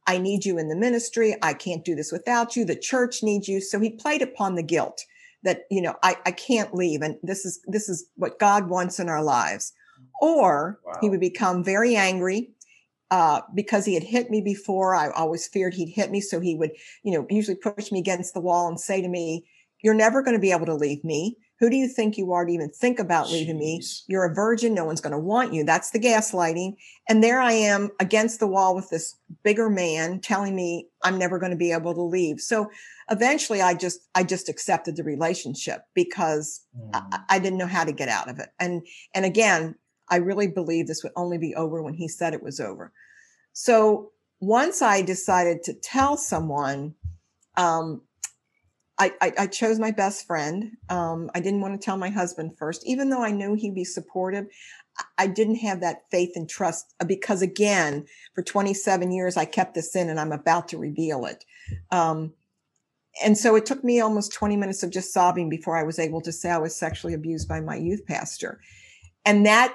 I 0.08 0.18
need 0.18 0.46
you 0.46 0.58
in 0.58 0.70
the 0.70 0.76
ministry. 0.76 1.36
I 1.42 1.54
can't 1.54 1.86
do 1.86 1.94
this 1.94 2.12
without 2.12 2.56
you. 2.56 2.66
The 2.66 2.76
church 2.76 3.22
needs 3.22 3.48
you. 3.48 3.62
So 3.62 3.80
he 3.80 3.92
played 3.92 4.22
upon 4.22 4.56
the 4.56 4.64
guilt 4.64 5.04
that, 5.44 5.62
you 5.70 5.82
know, 5.82 5.96
I, 6.04 6.16
I 6.26 6.32
can't 6.32 6.74
leave. 6.74 7.02
And 7.02 7.18
this 7.22 7.46
is, 7.46 7.60
this 7.68 7.90
is 7.90 8.08
what 8.16 8.40
God 8.40 8.70
wants 8.70 9.00
in 9.00 9.08
our 9.08 9.24
lives. 9.24 9.74
Or 10.22 10.80
wow. 10.86 10.98
he 11.02 11.10
would 11.10 11.20
become 11.20 11.64
very 11.64 11.96
angry, 11.96 12.50
uh, 13.12 13.42
because 13.54 13.86
he 13.86 13.94
had 13.94 14.04
hit 14.04 14.30
me 14.30 14.42
before. 14.42 14.96
I 14.96 15.10
always 15.12 15.48
feared 15.48 15.74
he'd 15.74 15.90
hit 15.90 16.12
me. 16.12 16.22
So 16.22 16.40
he 16.40 16.56
would, 16.56 16.72
you 17.04 17.12
know, 17.12 17.26
usually 17.30 17.58
push 17.58 17.92
me 17.92 18.00
against 18.00 18.34
the 18.34 18.42
wall 18.42 18.68
and 18.68 18.80
say 18.80 19.02
to 19.02 19.08
me, 19.08 19.48
you're 19.82 19.94
never 19.94 20.22
going 20.22 20.36
to 20.36 20.42
be 20.42 20.52
able 20.52 20.66
to 20.66 20.76
leave 20.76 21.04
me. 21.04 21.38
Who 21.60 21.70
do 21.70 21.76
you 21.76 21.90
think 21.90 22.18
you 22.18 22.32
are 22.32 22.46
to 22.46 22.52
even 22.52 22.70
think 22.70 23.00
about 23.00 23.28
Jeez. 23.28 23.32
leaving 23.32 23.58
me? 23.58 23.84
You're 24.08 24.26
a 24.26 24.34
virgin. 24.34 24.74
No 24.74 24.86
one's 24.86 25.02
going 25.02 25.12
to 25.12 25.20
want 25.20 25.54
you. 25.54 25.66
That's 25.66 25.92
the 25.92 26.00
gaslighting. 26.00 26.76
And 27.10 27.22
there 27.22 27.40
I 27.40 27.52
am 27.52 27.90
against 28.00 28.40
the 28.40 28.48
wall 28.48 28.76
with 28.76 28.90
this 28.90 29.18
bigger 29.44 29.70
man 29.70 30.22
telling 30.22 30.56
me 30.56 30.88
I'm 31.04 31.18
never 31.18 31.38
going 31.38 31.52
to 31.52 31.58
be 31.58 31.74
able 31.74 31.94
to 31.94 32.02
leave. 32.02 32.40
So 32.40 32.70
eventually 33.10 33.62
I 33.62 33.74
just, 33.74 34.08
I 34.16 34.24
just 34.24 34.48
accepted 34.48 34.96
the 34.96 35.04
relationship 35.04 35.82
because 35.94 36.62
mm. 36.78 36.92
I, 36.94 37.20
I 37.28 37.40
didn't 37.40 37.60
know 37.60 37.68
how 37.68 37.84
to 37.84 37.92
get 37.92 38.08
out 38.08 38.30
of 38.30 38.40
it. 38.40 38.50
And, 38.58 38.82
and 39.14 39.26
again, 39.26 39.76
I 40.10 40.18
really 40.18 40.48
believe 40.48 40.88
this 40.88 41.04
would 41.04 41.14
only 41.16 41.38
be 41.38 41.56
over 41.56 41.82
when 41.82 41.94
he 41.94 42.08
said 42.08 42.34
it 42.34 42.44
was 42.44 42.60
over. 42.60 42.92
So 43.54 44.12
once 44.40 44.82
I 44.82 45.02
decided 45.02 45.64
to 45.64 45.74
tell 45.74 46.18
someone, 46.18 46.96
um, 47.58 48.02
I, 48.98 49.14
I, 49.22 49.34
I, 49.40 49.48
chose 49.48 49.80
my 49.80 49.92
best 49.92 50.28
friend. 50.28 50.72
Um, 50.90 51.30
I 51.34 51.40
didn't 51.40 51.62
want 51.62 51.80
to 51.80 51.84
tell 51.84 51.98
my 51.98 52.10
husband 52.10 52.58
first, 52.58 52.86
even 52.86 53.10
though 53.10 53.24
I 53.24 53.32
knew 53.32 53.54
he'd 53.54 53.76
be 53.76 53.86
supportive. 53.86 54.46
I 55.18 55.28
didn't 55.28 55.56
have 55.56 55.80
that 55.82 56.04
faith 56.12 56.32
and 56.36 56.50
trust 56.50 56.94
uh, 57.00 57.06
because, 57.06 57.42
again, 57.42 58.06
for 58.34 58.44
27 58.44 59.12
years, 59.12 59.38
I 59.38 59.46
kept 59.46 59.74
this 59.74 59.96
in 59.96 60.10
and 60.10 60.20
I'm 60.20 60.34
about 60.34 60.68
to 60.70 60.78
reveal 60.78 61.26
it. 61.26 61.46
Um, 61.92 62.34
and 63.24 63.38
so 63.38 63.56
it 63.56 63.66
took 63.66 63.84
me 63.84 64.00
almost 64.00 64.34
20 64.34 64.58
minutes 64.58 64.84
of 64.84 64.92
just 64.92 65.14
sobbing 65.14 65.50
before 65.50 65.78
I 65.78 65.84
was 65.84 66.00
able 66.00 66.22
to 66.22 66.32
say 66.32 66.50
I 66.50 66.58
was 66.58 66.76
sexually 66.76 67.14
abused 67.14 67.48
by 67.48 67.62
my 67.62 67.76
youth 67.76 68.06
pastor. 68.06 68.60
And 69.26 69.46
that 69.46 69.74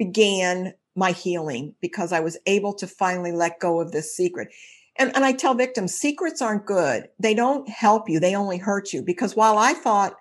began 0.00 0.72
my 0.96 1.12
healing 1.12 1.74
because 1.82 2.10
I 2.10 2.20
was 2.20 2.38
able 2.46 2.72
to 2.72 2.86
finally 2.86 3.32
let 3.32 3.60
go 3.60 3.80
of 3.80 3.92
this 3.92 4.16
secret. 4.16 4.48
And, 4.98 5.14
and 5.14 5.26
I 5.26 5.32
tell 5.32 5.52
victims, 5.52 5.94
secrets 5.94 6.40
aren't 6.40 6.64
good. 6.64 7.06
They 7.18 7.34
don't 7.34 7.68
help 7.68 8.08
you. 8.08 8.18
They 8.18 8.34
only 8.34 8.56
hurt 8.56 8.94
you 8.94 9.02
because 9.02 9.36
while 9.36 9.58
I 9.58 9.74
thought 9.74 10.16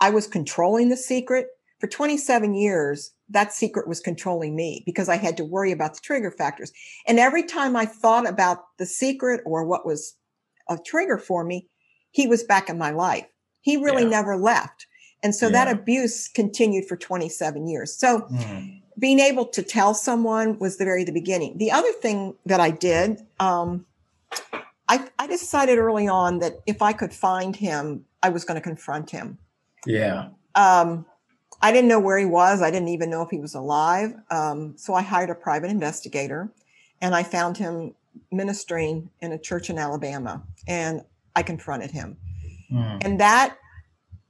I 0.00 0.10
was 0.10 0.28
controlling 0.28 0.88
the 0.88 0.96
secret 0.96 1.48
for 1.80 1.88
27 1.88 2.54
years, 2.54 3.10
that 3.28 3.52
secret 3.52 3.88
was 3.88 3.98
controlling 3.98 4.54
me 4.54 4.84
because 4.86 5.08
I 5.08 5.16
had 5.16 5.36
to 5.38 5.44
worry 5.44 5.72
about 5.72 5.94
the 5.94 6.00
trigger 6.00 6.30
factors. 6.30 6.72
And 7.08 7.18
every 7.18 7.42
time 7.42 7.74
I 7.74 7.84
thought 7.84 8.28
about 8.28 8.58
the 8.78 8.86
secret 8.86 9.40
or 9.44 9.64
what 9.64 9.84
was 9.84 10.14
a 10.70 10.78
trigger 10.78 11.18
for 11.18 11.42
me, 11.42 11.68
he 12.12 12.28
was 12.28 12.44
back 12.44 12.68
in 12.68 12.78
my 12.78 12.92
life. 12.92 13.26
He 13.62 13.78
really 13.78 14.04
yeah. 14.04 14.10
never 14.10 14.36
left. 14.36 14.86
And 15.24 15.34
so 15.34 15.46
yeah. 15.46 15.64
that 15.64 15.76
abuse 15.76 16.28
continued 16.28 16.86
for 16.86 16.96
27 16.96 17.66
years. 17.66 17.98
So 17.98 18.20
mm. 18.20 18.80
Being 18.98 19.20
able 19.20 19.46
to 19.46 19.62
tell 19.62 19.94
someone 19.94 20.58
was 20.58 20.76
the 20.76 20.84
very 20.84 21.04
the 21.04 21.12
beginning. 21.12 21.58
The 21.58 21.70
other 21.70 21.92
thing 21.92 22.34
that 22.46 22.60
I 22.60 22.70
did, 22.70 23.20
um, 23.40 23.86
I, 24.88 25.08
I 25.18 25.26
decided 25.26 25.78
early 25.78 26.08
on 26.08 26.38
that 26.40 26.60
if 26.66 26.82
I 26.82 26.92
could 26.92 27.12
find 27.12 27.56
him, 27.56 28.04
I 28.22 28.28
was 28.28 28.44
going 28.44 28.56
to 28.56 28.60
confront 28.60 29.10
him. 29.10 29.38
Yeah. 29.86 30.28
Um, 30.54 31.06
I 31.60 31.72
didn't 31.72 31.88
know 31.88 32.00
where 32.00 32.18
he 32.18 32.26
was. 32.26 32.62
I 32.62 32.70
didn't 32.70 32.88
even 32.88 33.10
know 33.10 33.22
if 33.22 33.30
he 33.30 33.38
was 33.38 33.54
alive. 33.54 34.14
Um, 34.30 34.74
so 34.76 34.94
I 34.94 35.02
hired 35.02 35.30
a 35.30 35.34
private 35.34 35.70
investigator 35.70 36.52
and 37.00 37.14
I 37.14 37.22
found 37.22 37.56
him 37.56 37.94
ministering 38.30 39.10
in 39.20 39.32
a 39.32 39.38
church 39.38 39.70
in 39.70 39.78
Alabama 39.78 40.42
and 40.68 41.02
I 41.34 41.42
confronted 41.42 41.90
him. 41.90 42.16
Mm. 42.70 43.04
And 43.04 43.20
that 43.20 43.56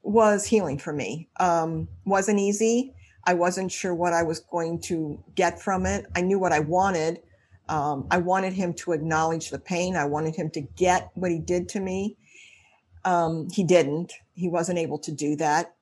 was 0.02 0.46
healing 0.46 0.78
for 0.78 0.92
me. 0.92 1.28
Um, 1.40 1.88
wasn't 2.04 2.38
easy. 2.38 2.94
I 3.26 3.34
wasn't 3.34 3.72
sure 3.72 3.94
what 3.94 4.12
I 4.12 4.22
was 4.22 4.40
going 4.40 4.80
to 4.82 5.22
get 5.34 5.60
from 5.60 5.86
it. 5.86 6.06
I 6.14 6.20
knew 6.20 6.38
what 6.38 6.52
I 6.52 6.60
wanted, 6.60 7.20
um, 7.68 8.06
I 8.10 8.18
wanted 8.18 8.52
him 8.52 8.74
to 8.74 8.92
acknowledge 8.92 9.50
the 9.50 9.58
pain. 9.58 9.96
I 9.96 10.04
wanted 10.04 10.36
him 10.36 10.50
to 10.50 10.60
get 10.60 11.10
what 11.14 11.30
he 11.30 11.38
did 11.38 11.68
to 11.70 11.80
me. 11.80 12.16
Um, 13.04 13.48
he 13.50 13.64
didn't. 13.64 14.12
He 14.34 14.48
wasn't 14.48 14.78
able 14.78 14.98
to 15.00 15.12
do 15.12 15.36
that. 15.36 15.74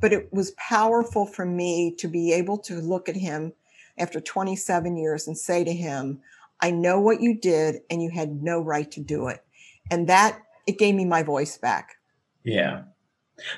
But 0.00 0.12
it 0.12 0.32
was 0.32 0.52
powerful 0.52 1.26
for 1.26 1.44
me 1.44 1.94
to 1.98 2.08
be 2.08 2.32
able 2.32 2.58
to 2.58 2.74
look 2.74 3.08
at 3.08 3.16
him 3.16 3.52
after 3.96 4.20
27 4.20 4.96
years 4.96 5.26
and 5.26 5.36
say 5.36 5.64
to 5.64 5.72
him, 5.72 6.20
I 6.60 6.70
know 6.70 7.00
what 7.00 7.20
you 7.20 7.38
did 7.38 7.80
and 7.90 8.02
you 8.02 8.10
had 8.10 8.42
no 8.42 8.60
right 8.60 8.90
to 8.92 9.00
do 9.00 9.28
it. 9.28 9.44
And 9.90 10.08
that 10.08 10.40
it 10.66 10.78
gave 10.78 10.94
me 10.94 11.04
my 11.04 11.22
voice 11.22 11.56
back. 11.56 11.96
Yeah. 12.44 12.82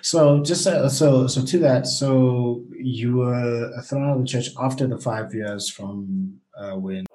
So 0.02 0.42
just 0.42 0.66
uh, 0.66 0.88
so 0.88 1.26
so 1.26 1.44
to 1.44 1.58
that, 1.60 1.86
so 1.86 2.62
you 2.78 3.16
were 3.16 3.72
thrown 3.82 4.04
out 4.04 4.16
of 4.16 4.22
the 4.22 4.28
church 4.28 4.50
after 4.58 4.86
the 4.86 4.98
five 4.98 5.34
years 5.34 5.70
from 5.70 6.40
uh, 6.56 6.76
when. 6.76 7.06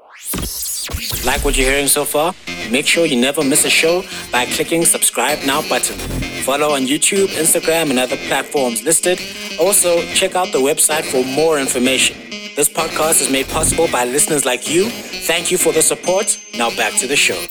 Like 1.25 1.43
what 1.43 1.57
you're 1.57 1.69
hearing 1.69 1.87
so 1.87 2.05
far? 2.05 2.33
Make 2.69 2.85
sure 2.85 3.05
you 3.05 3.15
never 3.15 3.43
miss 3.43 3.65
a 3.65 3.69
show 3.69 4.03
by 4.31 4.45
clicking 4.45 4.85
subscribe 4.85 5.39
now 5.45 5.61
button. 5.67 5.97
Follow 6.43 6.73
on 6.73 6.81
YouTube, 6.81 7.27
Instagram, 7.27 7.89
and 7.89 7.99
other 7.99 8.17
platforms 8.27 8.83
listed. 8.83 9.19
Also, 9.59 10.01
check 10.13 10.35
out 10.35 10.51
the 10.51 10.59
website 10.59 11.03
for 11.03 11.23
more 11.25 11.59
information. 11.59 12.17
This 12.55 12.69
podcast 12.69 13.21
is 13.21 13.31
made 13.31 13.47
possible 13.47 13.87
by 13.91 14.05
listeners 14.05 14.45
like 14.45 14.69
you. 14.69 14.89
Thank 14.89 15.51
you 15.51 15.57
for 15.57 15.73
the 15.73 15.81
support. 15.81 16.39
Now 16.55 16.69
back 16.75 16.93
to 16.99 17.07
the 17.07 17.15
show. 17.15 17.43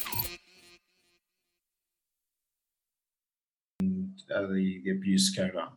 Uh, 4.34 4.42
the, 4.42 4.80
the 4.84 4.90
abuse 4.90 5.30
carried 5.30 5.56
on. 5.56 5.68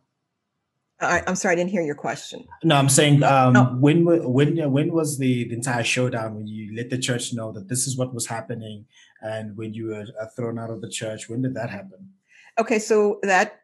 I, 1.00 1.22
am 1.26 1.36
sorry, 1.36 1.52
I 1.52 1.56
didn't 1.56 1.70
hear 1.70 1.82
your 1.82 1.94
question. 1.94 2.44
No, 2.64 2.74
I'm 2.74 2.88
saying 2.88 3.22
um, 3.22 3.56
oh. 3.56 3.76
when 3.78 4.04
when 4.04 4.72
when 4.72 4.92
was 4.92 5.16
the, 5.18 5.44
the 5.48 5.54
entire 5.54 5.84
showdown 5.84 6.34
when 6.34 6.48
you 6.48 6.74
let 6.74 6.90
the 6.90 6.98
church 6.98 7.32
know 7.32 7.52
that 7.52 7.68
this 7.68 7.86
is 7.86 7.96
what 7.96 8.12
was 8.12 8.26
happening, 8.26 8.84
and 9.22 9.56
when 9.56 9.72
you 9.72 9.86
were 9.86 10.06
uh, 10.20 10.26
thrown 10.34 10.58
out 10.58 10.70
of 10.70 10.80
the 10.80 10.88
church? 10.88 11.28
When 11.28 11.42
did 11.42 11.54
that 11.54 11.70
happen? 11.70 12.10
Okay, 12.58 12.80
so 12.80 13.20
that 13.22 13.60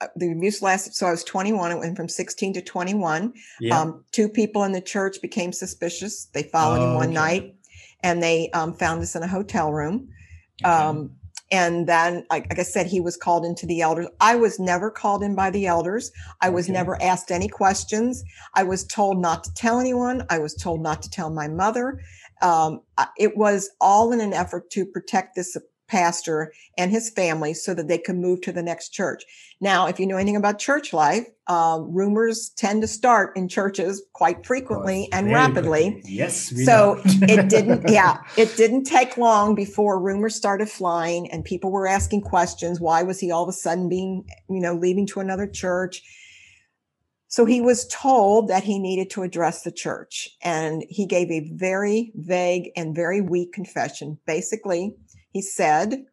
uh, 0.00 0.06
the 0.16 0.32
abuse 0.32 0.62
lasted. 0.62 0.94
So 0.94 1.06
I 1.06 1.10
was 1.10 1.24
21. 1.24 1.72
It 1.72 1.78
went 1.78 1.96
from 1.96 2.08
16 2.08 2.54
to 2.54 2.62
21. 2.62 3.34
Yeah. 3.60 3.78
Um, 3.78 4.04
two 4.12 4.30
people 4.30 4.64
in 4.64 4.72
the 4.72 4.80
church 4.80 5.20
became 5.20 5.52
suspicious. 5.52 6.26
They 6.32 6.44
followed 6.44 6.80
oh, 6.80 6.88
him 6.88 6.94
one 6.94 7.04
okay. 7.08 7.14
night, 7.14 7.54
and 8.02 8.22
they 8.22 8.48
um, 8.52 8.72
found 8.72 9.02
us 9.02 9.14
in 9.14 9.22
a 9.22 9.28
hotel 9.28 9.70
room. 9.70 10.08
Okay. 10.64 10.72
And 11.50 11.86
then, 11.86 12.26
like, 12.30 12.46
like, 12.50 12.58
I 12.58 12.62
said, 12.62 12.86
he 12.86 13.00
was 13.00 13.16
called 13.16 13.44
into 13.44 13.66
the 13.66 13.80
elders. 13.80 14.08
I 14.20 14.36
was 14.36 14.58
never 14.58 14.90
called 14.90 15.22
in 15.22 15.34
by 15.34 15.50
the 15.50 15.66
elders. 15.66 16.12
I 16.42 16.50
was 16.50 16.66
okay. 16.66 16.74
never 16.74 17.02
asked 17.02 17.30
any 17.30 17.48
questions. 17.48 18.22
I 18.54 18.64
was 18.64 18.84
told 18.84 19.18
not 19.18 19.44
to 19.44 19.54
tell 19.54 19.80
anyone. 19.80 20.26
I 20.28 20.38
was 20.38 20.54
told 20.54 20.82
not 20.82 21.00
to 21.02 21.10
tell 21.10 21.30
my 21.30 21.48
mother. 21.48 22.00
Um, 22.42 22.82
it 23.16 23.36
was 23.36 23.70
all 23.80 24.12
in 24.12 24.20
an 24.20 24.34
effort 24.34 24.70
to 24.70 24.84
protect 24.84 25.36
this 25.36 25.56
pastor 25.88 26.52
and 26.76 26.90
his 26.90 27.10
family 27.10 27.54
so 27.54 27.74
that 27.74 27.88
they 27.88 27.98
could 27.98 28.16
move 28.16 28.40
to 28.42 28.52
the 28.52 28.62
next 28.62 28.90
church. 28.90 29.24
Now, 29.60 29.86
if 29.86 29.98
you 29.98 30.06
know 30.06 30.16
anything 30.16 30.36
about 30.36 30.58
church 30.58 30.92
life, 30.92 31.26
um, 31.48 31.92
rumors 31.92 32.50
tend 32.50 32.82
to 32.82 32.86
start 32.86 33.36
in 33.36 33.48
churches 33.48 34.02
quite 34.12 34.46
frequently 34.46 35.08
and 35.12 35.32
rapidly. 35.32 36.00
Yes. 36.04 36.52
so 36.64 37.00
it 37.04 37.48
didn't, 37.48 37.88
yeah, 37.88 38.18
it 38.36 38.54
didn't 38.56 38.84
take 38.84 39.16
long 39.16 39.54
before 39.54 40.00
rumors 40.00 40.36
started 40.36 40.68
flying 40.68 41.30
and 41.32 41.44
people 41.44 41.72
were 41.72 41.88
asking 41.88 42.22
questions. 42.22 42.80
Why 42.80 43.02
was 43.02 43.18
he 43.18 43.30
all 43.30 43.42
of 43.42 43.48
a 43.48 43.52
sudden 43.52 43.88
being, 43.88 44.24
you 44.48 44.60
know, 44.60 44.74
leaving 44.74 45.06
to 45.08 45.20
another 45.20 45.46
church? 45.46 46.02
So 47.30 47.44
he 47.44 47.60
was 47.60 47.86
told 47.88 48.48
that 48.48 48.64
he 48.64 48.78
needed 48.78 49.10
to 49.10 49.22
address 49.22 49.62
the 49.62 49.70
church 49.70 50.30
and 50.42 50.82
he 50.88 51.04
gave 51.04 51.30
a 51.30 51.50
very 51.52 52.10
vague 52.14 52.70
and 52.74 52.94
very 52.94 53.20
weak 53.20 53.52
confession. 53.52 54.18
Basically, 54.26 54.96
he 55.30 55.42
said, 55.42 56.04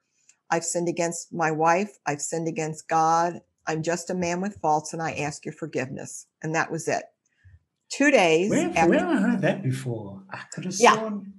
I've 0.50 0.64
sinned 0.64 0.90
against 0.90 1.34
my 1.34 1.52
wife. 1.52 1.98
I've 2.06 2.22
sinned 2.22 2.48
against 2.48 2.88
God. 2.88 3.42
I'm 3.68 3.82
just 3.82 4.10
a 4.10 4.16
man 4.16 4.42
with 4.42 4.60
faults 4.62 4.94
and 4.94 5.02
I 5.02 5.14
ask 5.14 5.46
your 5.46 5.54
forgiveness. 5.54 6.28
And 6.44 6.54
that 6.56 6.72
was 6.72 6.88
it. 6.88 7.04
Two 7.90 8.12
days. 8.12 8.50
Where, 8.50 8.70
after, 8.76 8.90
where 8.90 9.08
I 9.08 9.22
heard 9.22 9.42
that 9.42 9.64
before? 9.64 10.24
I 10.32 10.42
could 10.54 10.66
have 10.66 10.76
yeah. 10.78 10.94
Sworn. 10.94 11.34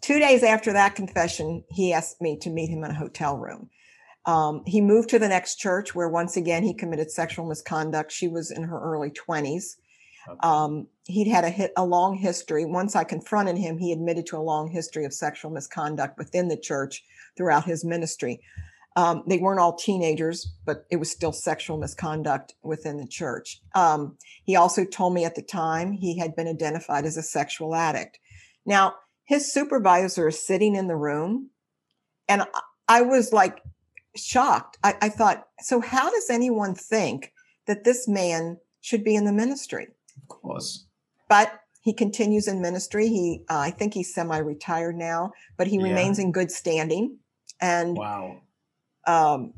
Two 0.00 0.18
days 0.18 0.42
after 0.42 0.72
that 0.72 0.96
confession, 0.96 1.64
he 1.68 1.92
asked 1.92 2.20
me 2.20 2.36
to 2.40 2.50
meet 2.50 2.68
him 2.68 2.84
in 2.84 2.90
a 2.90 2.94
hotel 2.94 3.36
room. 3.36 3.70
Um, 4.24 4.62
he 4.66 4.80
moved 4.80 5.08
to 5.10 5.18
the 5.18 5.28
next 5.28 5.56
church 5.56 5.94
where 5.94 6.08
once 6.08 6.36
again 6.36 6.62
he 6.62 6.74
committed 6.74 7.10
sexual 7.10 7.46
misconduct. 7.46 8.12
She 8.12 8.28
was 8.28 8.50
in 8.50 8.64
her 8.64 8.80
early 8.80 9.10
20s. 9.10 9.76
Okay. 10.28 10.38
Um, 10.42 10.86
he'd 11.06 11.28
had 11.28 11.44
a 11.44 11.80
a 11.80 11.84
long 11.84 12.16
history. 12.16 12.64
Once 12.64 12.94
I 12.94 13.04
confronted 13.04 13.58
him, 13.58 13.78
he 13.78 13.92
admitted 13.92 14.26
to 14.26 14.36
a 14.36 14.38
long 14.38 14.70
history 14.70 15.04
of 15.04 15.12
sexual 15.12 15.50
misconduct 15.50 16.18
within 16.18 16.48
the 16.48 16.56
church 16.56 17.04
throughout 17.36 17.64
his 17.64 17.84
ministry. 17.84 18.40
Um, 18.94 19.22
they 19.26 19.38
weren't 19.38 19.60
all 19.60 19.74
teenagers, 19.74 20.52
but 20.66 20.84
it 20.90 20.96
was 20.96 21.10
still 21.10 21.32
sexual 21.32 21.78
misconduct 21.78 22.54
within 22.62 22.98
the 22.98 23.06
church. 23.06 23.60
Um, 23.74 24.18
he 24.44 24.54
also 24.54 24.84
told 24.84 25.14
me 25.14 25.24
at 25.24 25.34
the 25.34 25.42
time 25.42 25.92
he 25.92 26.18
had 26.18 26.36
been 26.36 26.46
identified 26.46 27.06
as 27.06 27.16
a 27.16 27.22
sexual 27.22 27.74
addict. 27.74 28.18
Now, 28.66 28.94
his 29.24 29.52
supervisor 29.52 30.28
is 30.28 30.46
sitting 30.46 30.76
in 30.76 30.88
the 30.88 30.96
room, 30.96 31.50
and 32.28 32.44
I 32.86 33.00
was 33.00 33.32
like 33.32 33.62
shocked. 34.14 34.76
I, 34.84 34.94
I 35.00 35.08
thought, 35.08 35.48
so 35.60 35.80
how 35.80 36.10
does 36.10 36.28
anyone 36.28 36.74
think 36.74 37.32
that 37.66 37.84
this 37.84 38.06
man 38.06 38.58
should 38.82 39.04
be 39.04 39.14
in 39.14 39.24
the 39.24 39.32
ministry? 39.32 39.88
Of 40.22 40.28
course. 40.28 40.86
But 41.28 41.60
he 41.82 41.92
continues 41.92 42.46
in 42.46 42.62
ministry. 42.62 43.08
He, 43.08 43.44
uh, 43.50 43.58
I 43.58 43.70
think 43.70 43.94
he's 43.94 44.14
semi-retired 44.14 44.96
now, 44.96 45.32
but 45.56 45.66
he 45.66 45.76
yeah. 45.76 45.84
remains 45.84 46.18
in 46.18 46.32
good 46.32 46.50
standing. 46.50 47.18
And 47.60 47.96
wow. 47.96 48.40
Um, 49.06 49.54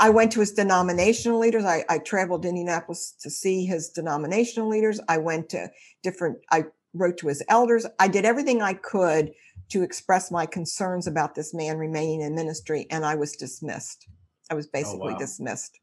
I 0.00 0.10
went 0.10 0.32
to 0.32 0.40
his 0.40 0.52
denominational 0.52 1.38
leaders. 1.38 1.64
I, 1.64 1.84
I 1.88 1.98
traveled 1.98 2.42
to 2.42 2.48
Indianapolis 2.48 3.14
to 3.20 3.30
see 3.30 3.66
his 3.66 3.88
denominational 3.90 4.68
leaders. 4.68 5.00
I 5.08 5.18
went 5.18 5.48
to 5.50 5.70
different, 6.02 6.38
I 6.50 6.64
wrote 6.92 7.18
to 7.18 7.28
his 7.28 7.42
elders. 7.48 7.86
I 7.98 8.08
did 8.08 8.24
everything 8.24 8.62
I 8.62 8.74
could 8.74 9.32
to 9.70 9.82
express 9.82 10.30
my 10.30 10.46
concerns 10.46 11.06
about 11.06 11.34
this 11.34 11.54
man 11.54 11.78
remaining 11.78 12.20
in 12.20 12.34
ministry, 12.34 12.86
and 12.90 13.04
I 13.04 13.14
was 13.14 13.36
dismissed. 13.36 14.08
I 14.50 14.54
was 14.54 14.66
oh, 14.66 14.70
basically 14.72 15.10
oh, 15.10 15.12
wow. 15.12 15.18
dismissed 15.18 15.78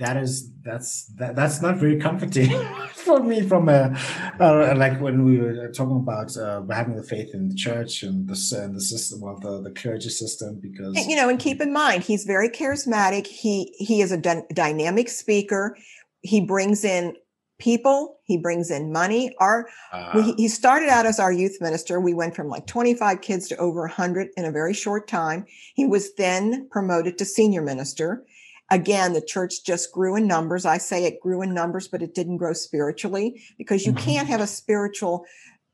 that 0.00 0.16
is 0.16 0.50
that's 0.62 1.06
that, 1.18 1.36
that's 1.36 1.62
not 1.62 1.76
very 1.76 1.98
comforting 1.98 2.50
for 2.94 3.22
me 3.22 3.46
from 3.46 3.68
a 3.68 3.96
uh, 4.40 4.74
like 4.76 5.00
when 5.00 5.24
we 5.24 5.38
were 5.38 5.70
talking 5.72 5.96
about 5.96 6.36
uh, 6.36 6.62
having 6.70 6.96
the 6.96 7.02
faith 7.02 7.34
in 7.34 7.48
the 7.48 7.54
church 7.54 8.02
and 8.02 8.26
the 8.26 8.60
and 8.62 8.74
the 8.74 8.80
system 8.80 9.22
of 9.22 9.40
the, 9.42 9.62
the 9.62 9.70
clergy 9.70 10.08
system 10.08 10.58
because 10.60 10.96
you 11.06 11.14
know 11.14 11.28
and 11.28 11.38
keep 11.38 11.60
in 11.60 11.72
mind 11.72 12.02
he's 12.02 12.24
very 12.24 12.48
charismatic. 12.48 13.26
He 13.26 13.74
he 13.78 14.00
is 14.00 14.10
a 14.10 14.16
d- 14.16 14.42
dynamic 14.52 15.08
speaker. 15.08 15.76
He 16.22 16.40
brings 16.40 16.82
in 16.82 17.16
people. 17.58 18.20
He 18.24 18.38
brings 18.38 18.70
in 18.70 18.90
money. 18.90 19.34
Our 19.38 19.68
uh, 19.92 20.12
we, 20.14 20.32
he 20.32 20.48
started 20.48 20.88
out 20.88 21.04
as 21.04 21.20
our 21.20 21.32
youth 21.32 21.58
minister. 21.60 22.00
We 22.00 22.14
went 22.14 22.34
from 22.34 22.48
like 22.48 22.66
25 22.66 23.20
kids 23.20 23.48
to 23.48 23.56
over 23.58 23.82
100 23.82 24.28
in 24.36 24.46
a 24.46 24.50
very 24.50 24.72
short 24.72 25.06
time. 25.06 25.44
He 25.74 25.84
was 25.84 26.14
then 26.14 26.68
promoted 26.70 27.18
to 27.18 27.26
senior 27.26 27.60
minister 27.60 28.24
Again, 28.70 29.12
the 29.12 29.20
church 29.20 29.64
just 29.64 29.92
grew 29.92 30.14
in 30.16 30.26
numbers. 30.26 30.64
I 30.64 30.78
say 30.78 31.04
it 31.04 31.20
grew 31.20 31.42
in 31.42 31.52
numbers, 31.52 31.88
but 31.88 32.02
it 32.02 32.14
didn't 32.14 32.36
grow 32.36 32.52
spiritually 32.52 33.42
because 33.58 33.84
you 33.84 33.92
mm-hmm. 33.92 34.04
can't 34.04 34.28
have 34.28 34.40
a 34.40 34.46
spiritual 34.46 35.24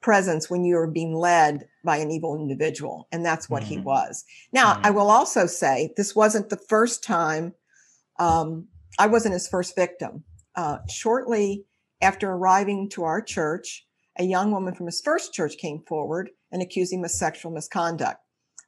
presence 0.00 0.48
when 0.48 0.64
you're 0.64 0.86
being 0.86 1.14
led 1.14 1.66
by 1.84 1.98
an 1.98 2.10
evil 2.10 2.36
individual. 2.36 3.08
And 3.12 3.24
that's 3.24 3.50
what 3.50 3.62
mm-hmm. 3.62 3.72
he 3.72 3.78
was. 3.80 4.24
Now, 4.52 4.74
mm-hmm. 4.74 4.86
I 4.86 4.90
will 4.90 5.10
also 5.10 5.46
say 5.46 5.92
this 5.96 6.16
wasn't 6.16 6.48
the 6.48 6.60
first 6.68 7.04
time, 7.04 7.52
um, 8.18 8.68
I 8.98 9.08
wasn't 9.08 9.34
his 9.34 9.48
first 9.48 9.76
victim. 9.76 10.24
Uh, 10.54 10.78
shortly 10.88 11.64
after 12.00 12.30
arriving 12.30 12.88
to 12.90 13.04
our 13.04 13.20
church, 13.20 13.86
a 14.18 14.24
young 14.24 14.50
woman 14.52 14.74
from 14.74 14.86
his 14.86 15.02
first 15.02 15.34
church 15.34 15.58
came 15.58 15.82
forward 15.86 16.30
and 16.50 16.62
accused 16.62 16.92
him 16.92 17.04
of 17.04 17.10
sexual 17.10 17.52
misconduct. 17.52 18.20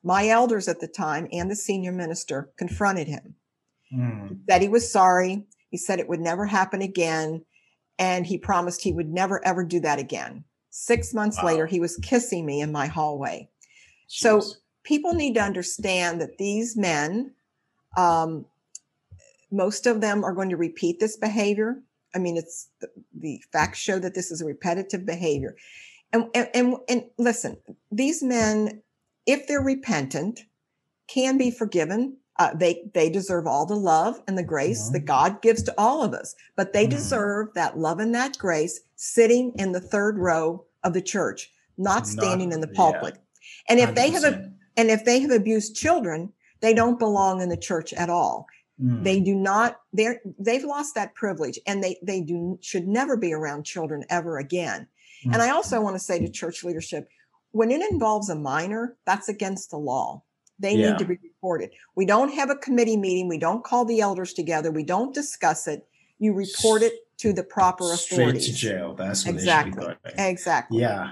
My 0.02 0.28
elders 0.28 0.68
at 0.68 0.80
the 0.80 0.88
time 0.88 1.28
and 1.32 1.50
the 1.50 1.56
senior 1.56 1.92
minister 1.92 2.50
confronted 2.58 3.08
him. 3.08 3.36
Mm. 3.94 4.28
He 4.30 4.36
said 4.48 4.62
he 4.62 4.68
was 4.68 4.90
sorry. 4.90 5.46
He 5.70 5.76
said 5.76 5.98
it 5.98 6.08
would 6.08 6.20
never 6.20 6.46
happen 6.46 6.82
again. 6.82 7.44
And 7.98 8.26
he 8.26 8.38
promised 8.38 8.82
he 8.82 8.92
would 8.92 9.08
never, 9.08 9.44
ever 9.44 9.64
do 9.64 9.80
that 9.80 9.98
again. 9.98 10.44
Six 10.70 11.12
months 11.12 11.38
wow. 11.38 11.46
later, 11.46 11.66
he 11.66 11.80
was 11.80 11.96
kissing 11.96 12.46
me 12.46 12.60
in 12.60 12.70
my 12.70 12.86
hallway. 12.86 13.48
Jeez. 14.08 14.20
So 14.20 14.42
people 14.84 15.14
need 15.14 15.34
to 15.34 15.42
understand 15.42 16.20
that 16.20 16.38
these 16.38 16.76
men, 16.76 17.34
um, 17.96 18.46
most 19.50 19.86
of 19.86 20.00
them 20.00 20.24
are 20.24 20.34
going 20.34 20.50
to 20.50 20.56
repeat 20.56 21.00
this 21.00 21.16
behavior. 21.16 21.82
I 22.14 22.18
mean, 22.18 22.36
it's 22.36 22.68
the, 22.80 22.88
the 23.18 23.42
facts 23.52 23.78
show 23.78 23.98
that 23.98 24.14
this 24.14 24.30
is 24.30 24.40
a 24.40 24.46
repetitive 24.46 25.04
behavior. 25.04 25.56
And, 26.12 26.26
and, 26.34 26.48
and, 26.54 26.76
and 26.88 27.04
listen, 27.18 27.56
these 27.90 28.22
men, 28.22 28.82
if 29.26 29.46
they're 29.46 29.60
repentant, 29.60 30.40
can 31.08 31.36
be 31.38 31.50
forgiven 31.50 32.16
uh, 32.38 32.54
they 32.54 32.88
they 32.94 33.10
deserve 33.10 33.46
all 33.46 33.66
the 33.66 33.74
love 33.74 34.20
and 34.26 34.38
the 34.38 34.42
grace 34.42 34.84
mm-hmm. 34.84 34.94
that 34.94 35.04
God 35.04 35.42
gives 35.42 35.62
to 35.64 35.74
all 35.76 36.02
of 36.02 36.14
us, 36.14 36.34
but 36.56 36.72
they 36.72 36.84
mm-hmm. 36.84 36.96
deserve 36.96 37.48
that 37.54 37.78
love 37.78 37.98
and 37.98 38.14
that 38.14 38.38
grace 38.38 38.80
sitting 38.96 39.52
in 39.56 39.72
the 39.72 39.80
third 39.80 40.18
row 40.18 40.64
of 40.84 40.92
the 40.92 41.02
church, 41.02 41.50
not 41.76 42.06
standing 42.06 42.50
not, 42.50 42.54
in 42.56 42.60
the 42.60 42.68
pulpit. 42.68 43.14
Yeah. 43.14 43.20
And 43.68 43.80
if 43.80 43.90
100%. 43.90 43.94
they 43.94 44.10
have 44.10 44.24
a, 44.24 44.50
and 44.76 44.90
if 44.90 45.04
they 45.04 45.20
have 45.20 45.30
abused 45.30 45.76
children, 45.76 46.32
they 46.60 46.74
don't 46.74 46.98
belong 46.98 47.40
in 47.40 47.48
the 47.48 47.56
church 47.56 47.92
at 47.92 48.10
all. 48.10 48.46
Mm. 48.82 49.02
They 49.02 49.20
do 49.20 49.34
not, 49.34 49.80
they're, 49.92 50.20
they've 50.38 50.64
lost 50.64 50.94
that 50.94 51.14
privilege 51.14 51.58
and 51.66 51.82
they, 51.82 51.98
they 52.02 52.20
do, 52.20 52.58
should 52.62 52.86
never 52.86 53.16
be 53.16 53.32
around 53.32 53.64
children 53.64 54.04
ever 54.08 54.38
again. 54.38 54.86
Mm. 55.26 55.34
And 55.34 55.42
I 55.42 55.50
also 55.50 55.80
want 55.80 55.96
to 55.96 56.00
say 56.00 56.18
to 56.20 56.30
church 56.30 56.62
leadership, 56.62 57.08
when 57.50 57.70
it 57.70 57.82
involves 57.90 58.28
a 58.28 58.36
minor, 58.36 58.96
that's 59.04 59.28
against 59.28 59.70
the 59.70 59.78
law. 59.78 60.22
They 60.58 60.74
yeah. 60.74 60.90
need 60.90 60.98
to 60.98 61.04
be 61.04 61.18
reported. 61.22 61.70
We 61.94 62.06
don't 62.06 62.32
have 62.34 62.50
a 62.50 62.56
committee 62.56 62.96
meeting. 62.96 63.28
We 63.28 63.38
don't 63.38 63.64
call 63.64 63.84
the 63.84 64.00
elders 64.00 64.32
together. 64.32 64.70
We 64.70 64.84
don't 64.84 65.14
discuss 65.14 65.68
it. 65.68 65.86
You 66.18 66.32
report 66.32 66.82
it 66.82 66.94
to 67.18 67.32
the 67.32 67.44
proper 67.44 67.92
authorities. 67.92 68.42
Straight 68.42 68.42
to 68.42 68.52
jail. 68.52 68.94
That's 68.94 69.26
exactly. 69.26 69.94
Exactly. 70.16 70.80
Yeah. 70.80 71.10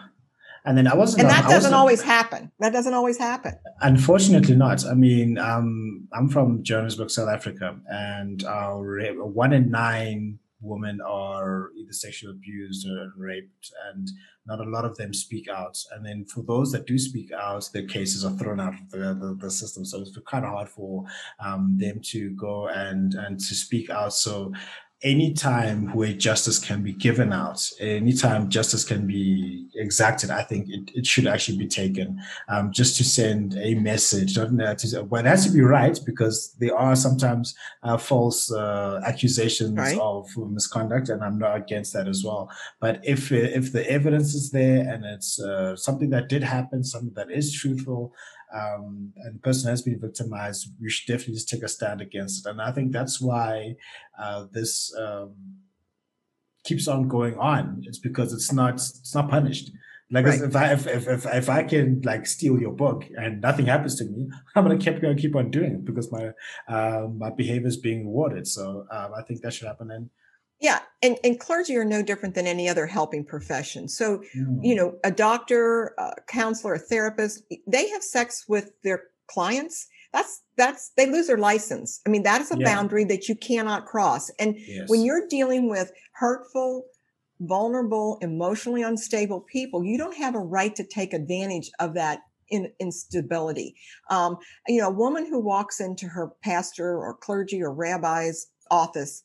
And 0.64 0.76
then 0.76 0.88
I 0.88 0.97
wasn't. 0.97 1.22
And 1.22 1.30
that 1.30 1.49
doesn't 1.49 1.74
always 1.74 2.03
happen. 2.03 2.51
That 2.59 2.72
doesn't 2.72 2.92
always 2.92 3.18
happen. 3.18 3.55
Unfortunately, 3.82 4.57
not. 4.57 4.84
I 4.84 4.94
mean, 4.94 5.38
um, 5.38 6.09
I'm 6.12 6.28
from 6.28 6.64
Johannesburg, 6.64 7.11
South 7.11 7.28
Africa, 7.28 7.76
and 7.88 8.42
our 8.44 8.82
one 9.14 9.53
in 9.53 9.70
nine 9.70 10.40
women 10.61 11.01
are 11.01 11.71
either 11.77 11.93
sexually 11.93 12.35
abused 12.35 12.89
or 12.89 13.13
raped, 13.17 13.73
and 13.89 14.11
not 14.47 14.61
a 14.61 14.71
lot 14.71 14.85
of 14.85 14.97
them 14.97 15.13
speak 15.13 15.49
out. 15.49 15.79
And 15.93 16.05
then 16.05 16.25
for 16.25 16.43
those 16.43 16.73
that 16.73 16.87
do 16.87 16.99
speak 16.99 17.33
out, 17.33 17.69
their 17.73 17.87
cases 17.87 18.25
are 18.25 18.37
thrown 18.37 18.61
out 18.61 18.75
of 18.75 18.91
the, 18.91 18.99
the, 18.99 19.37
the 19.41 19.51
system. 19.51 19.85
So 19.85 20.01
it's 20.01 20.17
kind 20.27 20.45
of 20.45 20.53
hard 20.53 20.69
for 20.69 21.05
um, 21.45 21.77
them 21.79 22.01
to 22.05 22.31
go 22.31 22.69
and 22.69 23.15
and 23.15 23.39
to 23.39 23.55
speak 23.55 23.91
out. 23.91 24.15
So 24.15 24.53
anytime 25.03 25.94
where 25.94 26.12
justice 26.12 26.59
can 26.59 26.82
be 26.82 26.92
given 26.92 27.32
out, 27.32 27.70
anytime 27.80 28.49
justice 28.49 28.84
can 28.84 29.07
be 29.07 29.68
exacted, 29.74 30.30
I 30.30 30.42
think 30.42 30.68
it, 30.68 30.90
it 30.94 31.07
should 31.07 31.26
actually 31.26 31.59
be 31.59 31.68
taken 31.68 32.18
um, 32.49 32.72
just 32.72 32.97
to 32.97 33.05
send 33.05 33.57
a 33.59 33.74
message. 33.74 34.36
Not 34.36 34.78
to, 34.78 35.03
well, 35.05 35.24
it 35.24 35.28
has 35.28 35.47
to 35.47 35.53
be 35.53 35.61
right 35.61 35.99
because 36.05 36.55
there 36.59 36.76
are 36.76 36.97
sometimes 36.97 37.55
uh, 37.82 37.99
false 37.99 38.51
uh, 38.51 39.01
accusations 39.05 39.76
right. 39.76 39.99
of 39.99 40.28
misconduct, 40.36 41.11
and 41.11 41.22
I'm 41.22 41.38
not 41.38 41.57
against 41.57 41.92
that 41.92 42.09
as 42.09 42.24
well. 42.24 42.51
But 42.80 43.01
if 43.05 43.30
if 43.32 43.72
the 43.72 43.88
evidence 43.90 44.34
is 44.34 44.51
there 44.51 44.88
and 44.88 45.05
it's 45.05 45.38
uh, 45.38 45.76
something 45.76 46.11
that 46.11 46.28
did 46.28 46.42
happen, 46.42 46.82
something 46.82 47.14
that 47.14 47.30
is 47.30 47.53
truthful, 47.53 48.14
um, 48.55 49.12
and 49.16 49.36
the 49.36 49.40
person 49.40 49.70
has 49.70 49.82
been 49.82 50.01
victimized, 50.01 50.70
we 50.80 50.90
should 50.90 51.12
definitely 51.12 51.34
just 51.34 51.49
take 51.49 51.62
a 51.62 51.68
stand 51.68 52.01
against 52.01 52.47
it. 52.47 52.51
And 52.51 52.61
I 52.61 52.72
think 52.72 52.92
that's 52.92 53.20
why 53.20 53.74
uh, 54.18 54.47
this 54.53 54.94
um, 54.97 55.34
keeps 56.64 56.88
on 56.88 57.09
going 57.09 57.36
on. 57.38 57.82
It's 57.86 57.99
because 57.99 58.32
it's 58.32 58.53
not 58.53 58.74
it's 58.74 59.14
not 59.14 59.28
punished. 59.28 59.70
Like 60.11 60.26
right. 60.26 60.40
if 60.40 60.55
I 60.55 60.72
if, 60.72 60.86
if, 60.86 61.09
if 61.09 61.26
if 61.26 61.49
I 61.49 61.64
can 61.64 62.01
like 62.05 62.26
steal 62.26 62.61
your 62.61 62.72
book 62.72 63.05
and 63.18 63.40
nothing 63.40 63.66
happens 63.66 63.97
to 63.97 64.05
me, 64.05 64.28
I'm 64.55 64.64
gonna 64.64 64.78
keep 64.78 65.01
gonna 65.01 65.16
keep 65.16 65.34
on 65.34 65.51
doing 65.51 65.72
it 65.72 65.84
because 65.84 66.12
my 66.12 66.30
uh, 66.68 67.09
my 67.09 67.30
behavior 67.30 67.66
is 67.66 67.76
being 67.76 68.07
rewarded. 68.07 68.47
So 68.47 68.86
um, 68.92 69.12
I 69.16 69.22
think 69.22 69.42
that 69.42 69.53
should 69.53 69.66
happen. 69.66 69.90
And 69.90 70.11
yeah, 70.61 70.81
and, 71.03 71.19
and 71.23 71.39
clergy 71.39 71.77
are 71.77 71.85
no 71.85 72.03
different 72.03 72.35
than 72.35 72.47
any 72.47 72.69
other 72.69 72.87
helping 72.87 73.25
profession. 73.25 73.89
So, 73.89 74.23
mm. 74.37 74.59
you 74.63 74.75
know, 74.75 74.97
a 75.05 75.11
doctor, 75.11 75.95
a 75.99 76.15
counselor, 76.29 76.75
a 76.75 76.79
therapist, 76.79 77.43
they 77.67 77.89
have 77.91 78.03
sex 78.03 78.45
with 78.49 78.71
their 78.83 79.05
clients. 79.29 79.87
That's 80.13 80.43
that's 80.57 80.93
they 80.97 81.11
lose 81.11 81.27
their 81.27 81.37
license. 81.37 82.01
I 82.07 82.11
mean, 82.11 82.23
that 82.23 82.41
is 82.41 82.51
a 82.51 82.59
yeah. 82.59 82.75
boundary 82.75 83.05
that 83.05 83.29
you 83.29 83.35
cannot 83.37 83.85
cross. 83.85 84.31
And 84.39 84.57
yes. 84.59 84.89
when 84.89 85.03
you're 85.03 85.29
dealing 85.29 85.69
with 85.69 85.93
hurtful, 86.13 86.87
vulnerable, 87.41 88.19
emotionally 88.23 88.83
unstable 88.83 89.41
people, 89.41 89.85
you 89.85 89.99
don't 89.99 90.17
have 90.17 90.35
a 90.35 90.41
right 90.41 90.75
to 90.77 90.85
take 90.85 91.13
advantage 91.13 91.71
of 91.81 91.93
that 91.95 92.21
in, 92.49 92.73
instability. 92.81 93.75
Um, 94.09 94.39
you 94.69 94.81
know, 94.81 94.89
a 94.89 94.93
woman 94.93 95.27
who 95.27 95.39
walks 95.39 95.81
into 95.81 96.07
her 96.07 96.33
pastor 96.43 96.97
or 96.97 97.15
clergy 97.15 97.63
or 97.63 97.75
rabbi's 97.75 98.47
office 98.71 99.23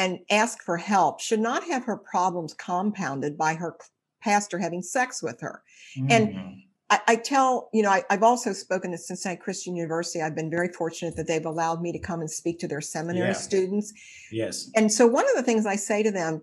and 0.00 0.18
ask 0.30 0.62
for 0.62 0.78
help 0.78 1.20
should 1.20 1.40
not 1.40 1.62
have 1.64 1.84
her 1.84 1.96
problems 1.96 2.54
compounded 2.54 3.36
by 3.36 3.52
her 3.52 3.76
pastor 4.22 4.58
having 4.58 4.82
sex 4.82 5.22
with 5.22 5.38
her. 5.42 5.62
Mm. 5.96 6.10
And 6.10 6.62
I, 6.88 7.00
I, 7.06 7.16
tell, 7.16 7.68
you 7.74 7.82
know, 7.82 7.90
I, 7.90 8.02
have 8.08 8.22
also 8.22 8.54
spoken 8.54 8.94
at 8.94 9.00
Cincinnati 9.00 9.38
Christian 9.38 9.76
University. 9.76 10.22
I've 10.22 10.34
been 10.34 10.50
very 10.50 10.72
fortunate 10.72 11.16
that 11.16 11.26
they've 11.26 11.44
allowed 11.44 11.82
me 11.82 11.92
to 11.92 11.98
come 11.98 12.20
and 12.20 12.30
speak 12.30 12.58
to 12.60 12.68
their 12.68 12.80
seminary 12.80 13.28
yeah. 13.28 13.34
students. 13.34 13.92
Yes. 14.32 14.70
And 14.74 14.90
so 14.90 15.06
one 15.06 15.28
of 15.28 15.36
the 15.36 15.42
things 15.42 15.66
I 15.66 15.76
say 15.76 16.02
to 16.02 16.10
them, 16.10 16.40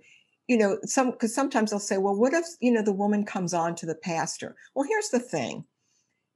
you 0.47 0.57
know, 0.57 0.77
some 0.83 1.11
because 1.11 1.33
sometimes 1.33 1.71
they'll 1.71 1.79
say, 1.79 1.97
well, 1.97 2.15
what 2.15 2.33
if, 2.33 2.45
you 2.61 2.71
know, 2.71 2.83
the 2.83 2.93
woman 2.93 3.25
comes 3.25 3.55
on 3.55 3.73
to 3.75 3.87
the 3.87 3.95
pastor? 3.95 4.55
Well, 4.75 4.87
here's 4.87 5.09
the 5.09 5.19
thing. 5.19 5.65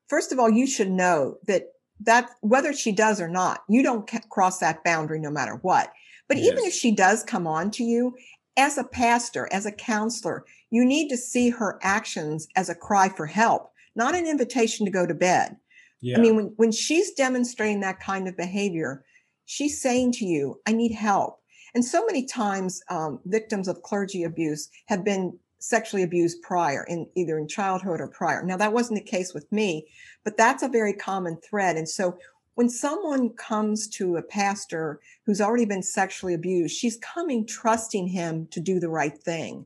First 0.09 0.31
of 0.31 0.39
all, 0.39 0.49
you 0.49 0.65
should 0.65 0.89
know 0.89 1.37
that 1.45 1.67
that 2.01 2.31
whether 2.41 2.73
she 2.73 2.91
does 2.91 3.21
or 3.21 3.29
not, 3.29 3.61
you 3.69 3.83
don't 3.83 4.09
cross 4.29 4.57
that 4.57 4.83
boundary 4.83 5.19
no 5.19 5.29
matter 5.29 5.59
what. 5.61 5.93
But 6.31 6.37
yes. 6.37 6.53
even 6.53 6.63
if 6.63 6.73
she 6.73 6.91
does 6.91 7.23
come 7.23 7.45
on 7.45 7.71
to 7.71 7.83
you, 7.83 8.15
as 8.55 8.77
a 8.77 8.85
pastor, 8.85 9.49
as 9.51 9.65
a 9.65 9.71
counselor, 9.73 10.45
you 10.69 10.85
need 10.85 11.09
to 11.09 11.17
see 11.17 11.49
her 11.49 11.77
actions 11.81 12.47
as 12.55 12.69
a 12.69 12.75
cry 12.75 13.09
for 13.09 13.25
help, 13.25 13.73
not 13.97 14.15
an 14.15 14.25
invitation 14.25 14.85
to 14.85 14.93
go 14.93 15.05
to 15.05 15.13
bed. 15.13 15.57
Yeah. 15.99 16.17
I 16.17 16.21
mean, 16.21 16.37
when, 16.37 16.53
when 16.55 16.71
she's 16.71 17.11
demonstrating 17.11 17.81
that 17.81 17.99
kind 17.99 18.29
of 18.29 18.37
behavior, 18.37 19.03
she's 19.43 19.81
saying 19.81 20.13
to 20.13 20.25
you, 20.25 20.61
I 20.65 20.71
need 20.71 20.93
help. 20.93 21.41
And 21.75 21.83
so 21.83 22.05
many 22.05 22.25
times, 22.25 22.81
um, 22.89 23.19
victims 23.25 23.67
of 23.67 23.81
clergy 23.81 24.23
abuse 24.23 24.69
have 24.85 25.03
been 25.03 25.37
sexually 25.59 26.01
abused 26.01 26.41
prior 26.43 26.85
in 26.87 27.09
either 27.17 27.37
in 27.37 27.49
childhood 27.49 27.99
or 27.99 28.07
prior. 28.07 28.41
Now 28.41 28.55
that 28.55 28.71
wasn't 28.71 28.99
the 29.03 29.11
case 29.11 29.33
with 29.33 29.51
me, 29.51 29.85
but 30.23 30.37
that's 30.37 30.63
a 30.63 30.69
very 30.69 30.93
common 30.93 31.41
thread. 31.43 31.75
And 31.75 31.89
so 31.89 32.17
when 32.61 32.69
someone 32.69 33.31
comes 33.31 33.87
to 33.87 34.17
a 34.17 34.21
pastor 34.21 34.99
who's 35.25 35.41
already 35.41 35.65
been 35.65 35.81
sexually 35.81 36.35
abused, 36.35 36.77
she's 36.77 36.95
coming 36.97 37.43
trusting 37.43 38.05
him 38.05 38.47
to 38.51 38.59
do 38.59 38.79
the 38.79 38.87
right 38.87 39.17
thing. 39.17 39.65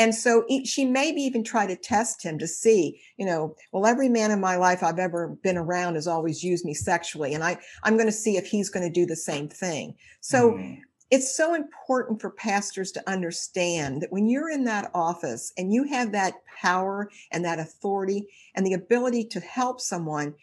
And 0.00 0.12
so 0.12 0.44
she 0.64 0.84
maybe 0.84 1.20
even 1.20 1.44
try 1.44 1.68
to 1.68 1.76
test 1.76 2.24
him 2.24 2.36
to 2.40 2.48
see, 2.48 3.00
you 3.18 3.24
know, 3.24 3.54
well, 3.70 3.86
every 3.86 4.08
man 4.08 4.32
in 4.32 4.40
my 4.40 4.56
life 4.56 4.82
I've 4.82 4.98
ever 4.98 5.28
been 5.44 5.56
around 5.56 5.94
has 5.94 6.08
always 6.08 6.42
used 6.42 6.64
me 6.64 6.74
sexually. 6.74 7.34
And 7.34 7.44
I, 7.44 7.56
I'm 7.84 7.94
going 7.94 8.06
to 8.06 8.12
see 8.12 8.36
if 8.36 8.48
he's 8.48 8.68
going 8.68 8.84
to 8.84 8.92
do 8.92 9.06
the 9.06 9.14
same 9.14 9.48
thing. 9.48 9.94
So 10.20 10.54
mm. 10.54 10.76
it's 11.12 11.36
so 11.36 11.54
important 11.54 12.20
for 12.20 12.30
pastors 12.30 12.90
to 12.92 13.08
understand 13.08 14.02
that 14.02 14.10
when 14.10 14.28
you're 14.28 14.50
in 14.50 14.64
that 14.64 14.90
office 14.92 15.52
and 15.56 15.72
you 15.72 15.84
have 15.84 16.10
that 16.10 16.34
power 16.60 17.12
and 17.30 17.44
that 17.44 17.60
authority 17.60 18.26
and 18.56 18.66
the 18.66 18.72
ability 18.72 19.22
to 19.26 19.38
help 19.38 19.80
someone, 19.80 20.34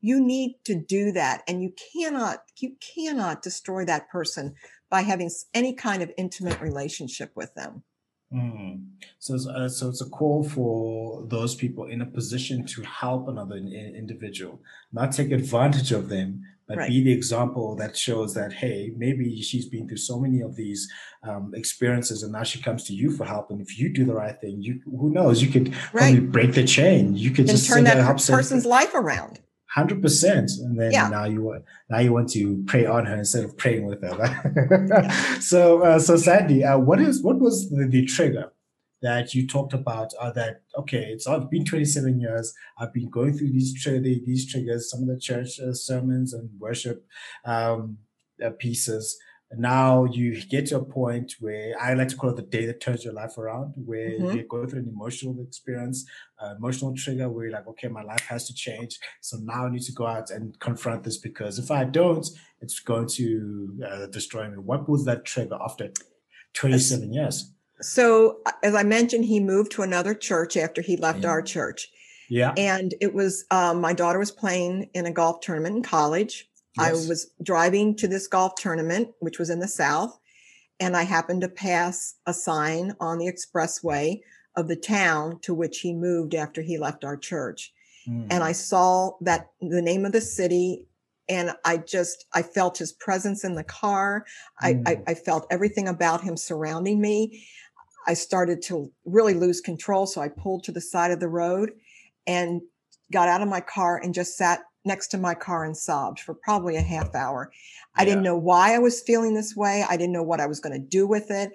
you 0.00 0.20
need 0.20 0.56
to 0.64 0.74
do 0.74 1.12
that 1.12 1.42
and 1.48 1.62
you 1.62 1.72
cannot 1.92 2.42
you 2.58 2.76
cannot 2.80 3.42
destroy 3.42 3.84
that 3.84 4.08
person 4.10 4.54
by 4.90 5.02
having 5.02 5.30
any 5.54 5.74
kind 5.74 6.02
of 6.02 6.10
intimate 6.16 6.60
relationship 6.60 7.32
with 7.34 7.54
them 7.54 7.82
mm. 8.32 8.84
so, 9.18 9.34
uh, 9.50 9.68
so 9.68 9.88
it's 9.88 10.00
a 10.00 10.08
call 10.10 10.44
for 10.44 11.26
those 11.28 11.54
people 11.54 11.86
in 11.86 12.02
a 12.02 12.06
position 12.06 12.64
to 12.66 12.82
help 12.82 13.28
another 13.28 13.56
in, 13.56 13.94
individual 13.96 14.60
not 14.92 15.12
take 15.12 15.30
advantage 15.30 15.92
of 15.92 16.08
them 16.08 16.42
but 16.68 16.78
right. 16.78 16.88
be 16.88 17.02
the 17.02 17.12
example 17.12 17.76
that 17.76 17.96
shows 17.96 18.34
that 18.34 18.52
hey 18.52 18.92
maybe 18.96 19.40
she's 19.40 19.68
been 19.68 19.88
through 19.88 19.96
so 19.96 20.18
many 20.18 20.40
of 20.40 20.56
these 20.56 20.88
um, 21.22 21.52
experiences 21.54 22.22
and 22.22 22.32
now 22.32 22.42
she 22.42 22.60
comes 22.60 22.84
to 22.84 22.92
you 22.92 23.10
for 23.10 23.24
help 23.24 23.50
and 23.50 23.60
if 23.60 23.78
you 23.78 23.92
do 23.92 24.04
the 24.04 24.14
right 24.14 24.40
thing 24.40 24.60
you 24.60 24.80
who 24.84 25.10
knows 25.10 25.42
you 25.42 25.48
could 25.48 25.68
right. 25.92 25.92
probably 25.92 26.20
break 26.20 26.52
the 26.52 26.64
chain 26.64 27.16
you 27.16 27.30
could 27.30 27.48
and 27.48 27.50
just 27.50 27.68
turn 27.68 27.84
that 27.84 28.04
person's 28.26 28.66
life 28.66 28.94
around 28.94 29.40
hundred 29.76 30.00
percent. 30.00 30.50
And 30.58 30.80
then 30.80 30.92
yeah. 30.92 31.08
now 31.08 31.24
you 31.24 31.42
want 31.42 31.64
now 31.90 31.98
you 31.98 32.12
want 32.12 32.30
to 32.30 32.64
pray 32.66 32.86
on 32.86 33.04
her 33.06 33.16
instead 33.16 33.44
of 33.44 33.56
praying 33.56 33.86
with 33.86 34.02
her. 34.02 34.16
Right? 34.16 35.12
so 35.40 35.82
uh, 35.82 35.98
so 35.98 36.16
Sandy, 36.16 36.64
uh, 36.64 36.78
what 36.78 37.00
is 37.00 37.22
what 37.22 37.38
was 37.38 37.68
the, 37.70 37.86
the 37.86 38.06
trigger 38.06 38.52
that 39.02 39.34
you 39.34 39.46
talked 39.46 39.74
about? 39.74 40.12
Uh, 40.18 40.32
that 40.32 40.62
okay, 40.78 41.04
it's 41.10 41.26
I've 41.26 41.50
been 41.50 41.64
twenty 41.64 41.84
seven 41.84 42.18
years. 42.18 42.54
I've 42.78 42.94
been 42.94 43.10
going 43.10 43.36
through 43.36 43.52
these 43.52 43.74
these 43.84 44.50
triggers, 44.50 44.90
some 44.90 45.02
of 45.02 45.08
the 45.08 45.20
church 45.20 45.60
uh, 45.60 45.72
sermons 45.72 46.32
and 46.32 46.48
worship 46.58 47.06
um, 47.44 47.98
uh, 48.44 48.50
pieces 48.58 49.18
now 49.54 50.04
you 50.04 50.42
get 50.46 50.66
to 50.66 50.78
a 50.78 50.84
point 50.84 51.34
where 51.38 51.74
I 51.80 51.94
like 51.94 52.08
to 52.08 52.16
call 52.16 52.30
it 52.30 52.36
the 52.36 52.42
day 52.42 52.66
that 52.66 52.80
turns 52.80 53.04
your 53.04 53.14
life 53.14 53.38
around, 53.38 53.74
where 53.76 54.10
mm-hmm. 54.10 54.36
you 54.36 54.44
go 54.48 54.66
through 54.66 54.80
an 54.80 54.88
emotional 54.88 55.40
experience, 55.40 56.04
uh, 56.42 56.54
emotional 56.58 56.94
trigger, 56.96 57.28
where 57.28 57.44
you're 57.44 57.52
like, 57.52 57.68
okay, 57.68 57.86
my 57.86 58.02
life 58.02 58.22
has 58.22 58.46
to 58.48 58.54
change. 58.54 58.98
So 59.20 59.36
now 59.40 59.66
I 59.66 59.70
need 59.70 59.82
to 59.82 59.92
go 59.92 60.06
out 60.06 60.30
and 60.30 60.58
confront 60.58 61.04
this 61.04 61.18
because 61.18 61.60
if 61.60 61.70
I 61.70 61.84
don't, 61.84 62.26
it's 62.60 62.80
going 62.80 63.06
to 63.08 63.78
uh, 63.88 64.06
destroy 64.06 64.48
me. 64.48 64.56
What 64.58 64.88
was 64.88 65.04
that 65.04 65.24
trigger 65.24 65.58
after 65.64 65.90
27 66.54 67.12
years? 67.12 67.52
So, 67.80 68.38
as 68.62 68.74
I 68.74 68.82
mentioned, 68.82 69.26
he 69.26 69.38
moved 69.38 69.70
to 69.72 69.82
another 69.82 70.14
church 70.14 70.56
after 70.56 70.82
he 70.82 70.96
left 70.96 71.22
yeah. 71.22 71.28
our 71.28 71.42
church. 71.42 71.88
Yeah. 72.28 72.52
And 72.56 72.94
it 73.00 73.14
was, 73.14 73.44
um, 73.50 73.80
my 73.80 73.92
daughter 73.92 74.18
was 74.18 74.32
playing 74.32 74.90
in 74.94 75.06
a 75.06 75.12
golf 75.12 75.40
tournament 75.40 75.76
in 75.76 75.82
college 75.82 76.48
I 76.78 76.92
was 76.92 77.30
driving 77.42 77.96
to 77.96 78.08
this 78.08 78.26
golf 78.26 78.54
tournament, 78.56 79.08
which 79.20 79.38
was 79.38 79.50
in 79.50 79.60
the 79.60 79.68
South, 79.68 80.18
and 80.80 80.96
I 80.96 81.04
happened 81.04 81.40
to 81.42 81.48
pass 81.48 82.16
a 82.26 82.34
sign 82.34 82.94
on 83.00 83.18
the 83.18 83.32
expressway 83.32 84.20
of 84.56 84.68
the 84.68 84.76
town 84.76 85.38
to 85.42 85.54
which 85.54 85.80
he 85.80 85.92
moved 85.92 86.34
after 86.34 86.62
he 86.62 86.78
left 86.78 87.04
our 87.04 87.16
church. 87.16 87.72
Mm. 88.08 88.28
And 88.30 88.44
I 88.44 88.52
saw 88.52 89.12
that 89.20 89.50
the 89.60 89.82
name 89.82 90.04
of 90.04 90.12
the 90.12 90.20
city 90.20 90.86
and 91.28 91.50
I 91.64 91.78
just 91.78 92.26
I 92.34 92.42
felt 92.42 92.78
his 92.78 92.92
presence 92.92 93.44
in 93.44 93.54
the 93.54 93.64
car. 93.64 94.24
Mm. 94.62 94.86
I, 94.86 94.92
I, 94.92 95.02
I 95.08 95.14
felt 95.14 95.46
everything 95.50 95.88
about 95.88 96.22
him 96.22 96.36
surrounding 96.36 97.00
me. 97.00 97.46
I 98.06 98.14
started 98.14 98.62
to 98.62 98.90
really 99.04 99.34
lose 99.34 99.60
control, 99.60 100.06
so 100.06 100.20
I 100.20 100.28
pulled 100.28 100.64
to 100.64 100.72
the 100.72 100.80
side 100.80 101.10
of 101.10 101.20
the 101.20 101.28
road 101.28 101.72
and 102.26 102.60
got 103.12 103.28
out 103.28 103.42
of 103.42 103.48
my 103.48 103.60
car 103.60 104.00
and 104.02 104.14
just 104.14 104.36
sat 104.36 104.60
next 104.86 105.08
to 105.08 105.18
my 105.18 105.34
car 105.34 105.64
and 105.64 105.76
sobbed 105.76 106.20
for 106.20 106.34
probably 106.34 106.76
a 106.76 106.82
half 106.82 107.14
hour. 107.14 107.52
I 107.94 108.02
yeah. 108.02 108.06
didn't 108.06 108.24
know 108.24 108.36
why 108.36 108.74
I 108.74 108.78
was 108.78 109.00
feeling 109.00 109.34
this 109.34 109.56
way. 109.56 109.84
I 109.88 109.96
didn't 109.96 110.12
know 110.12 110.22
what 110.22 110.40
I 110.40 110.46
was 110.46 110.60
going 110.60 110.80
to 110.80 110.86
do 110.86 111.06
with 111.06 111.30
it. 111.30 111.52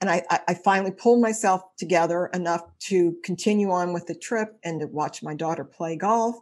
And 0.00 0.08
I, 0.08 0.22
I 0.48 0.54
finally 0.54 0.92
pulled 0.92 1.20
myself 1.20 1.62
together 1.76 2.30
enough 2.32 2.62
to 2.88 3.16
continue 3.22 3.70
on 3.70 3.92
with 3.92 4.06
the 4.06 4.14
trip 4.14 4.58
and 4.64 4.80
to 4.80 4.86
watch 4.86 5.22
my 5.22 5.34
daughter 5.34 5.62
play 5.62 5.94
golf 5.96 6.36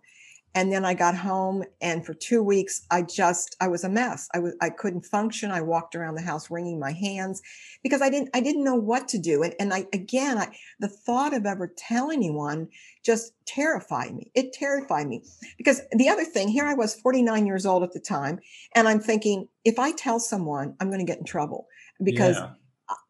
and 0.59 0.73
then 0.73 0.85
I 0.85 0.93
got 0.93 1.15
home 1.15 1.63
and 1.81 2.05
for 2.05 2.15
2 2.15 2.43
weeks 2.43 2.85
I 2.91 3.03
just 3.03 3.55
I 3.61 3.69
was 3.69 3.85
a 3.85 3.89
mess. 3.89 4.29
I 4.35 4.41
was 4.41 4.57
I 4.61 4.71
couldn't 4.71 5.07
function. 5.07 5.53
I 5.53 5.61
walked 5.61 5.95
around 5.95 6.17
the 6.17 6.23
house 6.23 6.51
wringing 6.51 6.81
my 6.81 6.91
hands 6.91 7.41
because 7.85 8.03
I 8.03 8.11
didn't 8.11 8.31
I 8.35 8.41
didn't 8.41 8.65
know 8.65 8.75
what 8.75 9.07
to 9.11 9.19
do. 9.19 9.45
And 9.45 9.55
and 9.61 9.73
I 9.73 9.87
again 9.93 10.37
I 10.37 10.49
the 10.81 10.89
thought 10.89 11.33
of 11.33 11.47
ever 11.47 11.73
telling 11.77 12.19
anyone 12.19 12.67
just 13.05 13.35
terrified 13.47 14.17
me. 14.17 14.33
It 14.35 14.53
terrified 14.53 15.07
me. 15.07 15.23
Because 15.57 15.81
the 15.93 16.09
other 16.09 16.25
thing, 16.25 16.49
here 16.49 16.65
I 16.65 16.75
was 16.75 16.97
49 16.97 17.47
years 17.47 17.65
old 17.65 17.85
at 17.85 17.93
the 17.93 18.01
time 18.01 18.41
and 18.75 18.89
I'm 18.89 18.99
thinking 18.99 19.47
if 19.65 19.79
I 19.79 19.93
tell 19.93 20.19
someone 20.19 20.75
I'm 20.81 20.89
going 20.89 21.07
to 21.07 21.13
get 21.13 21.19
in 21.19 21.25
trouble 21.25 21.69
because 22.03 22.35
yeah. 22.37 22.51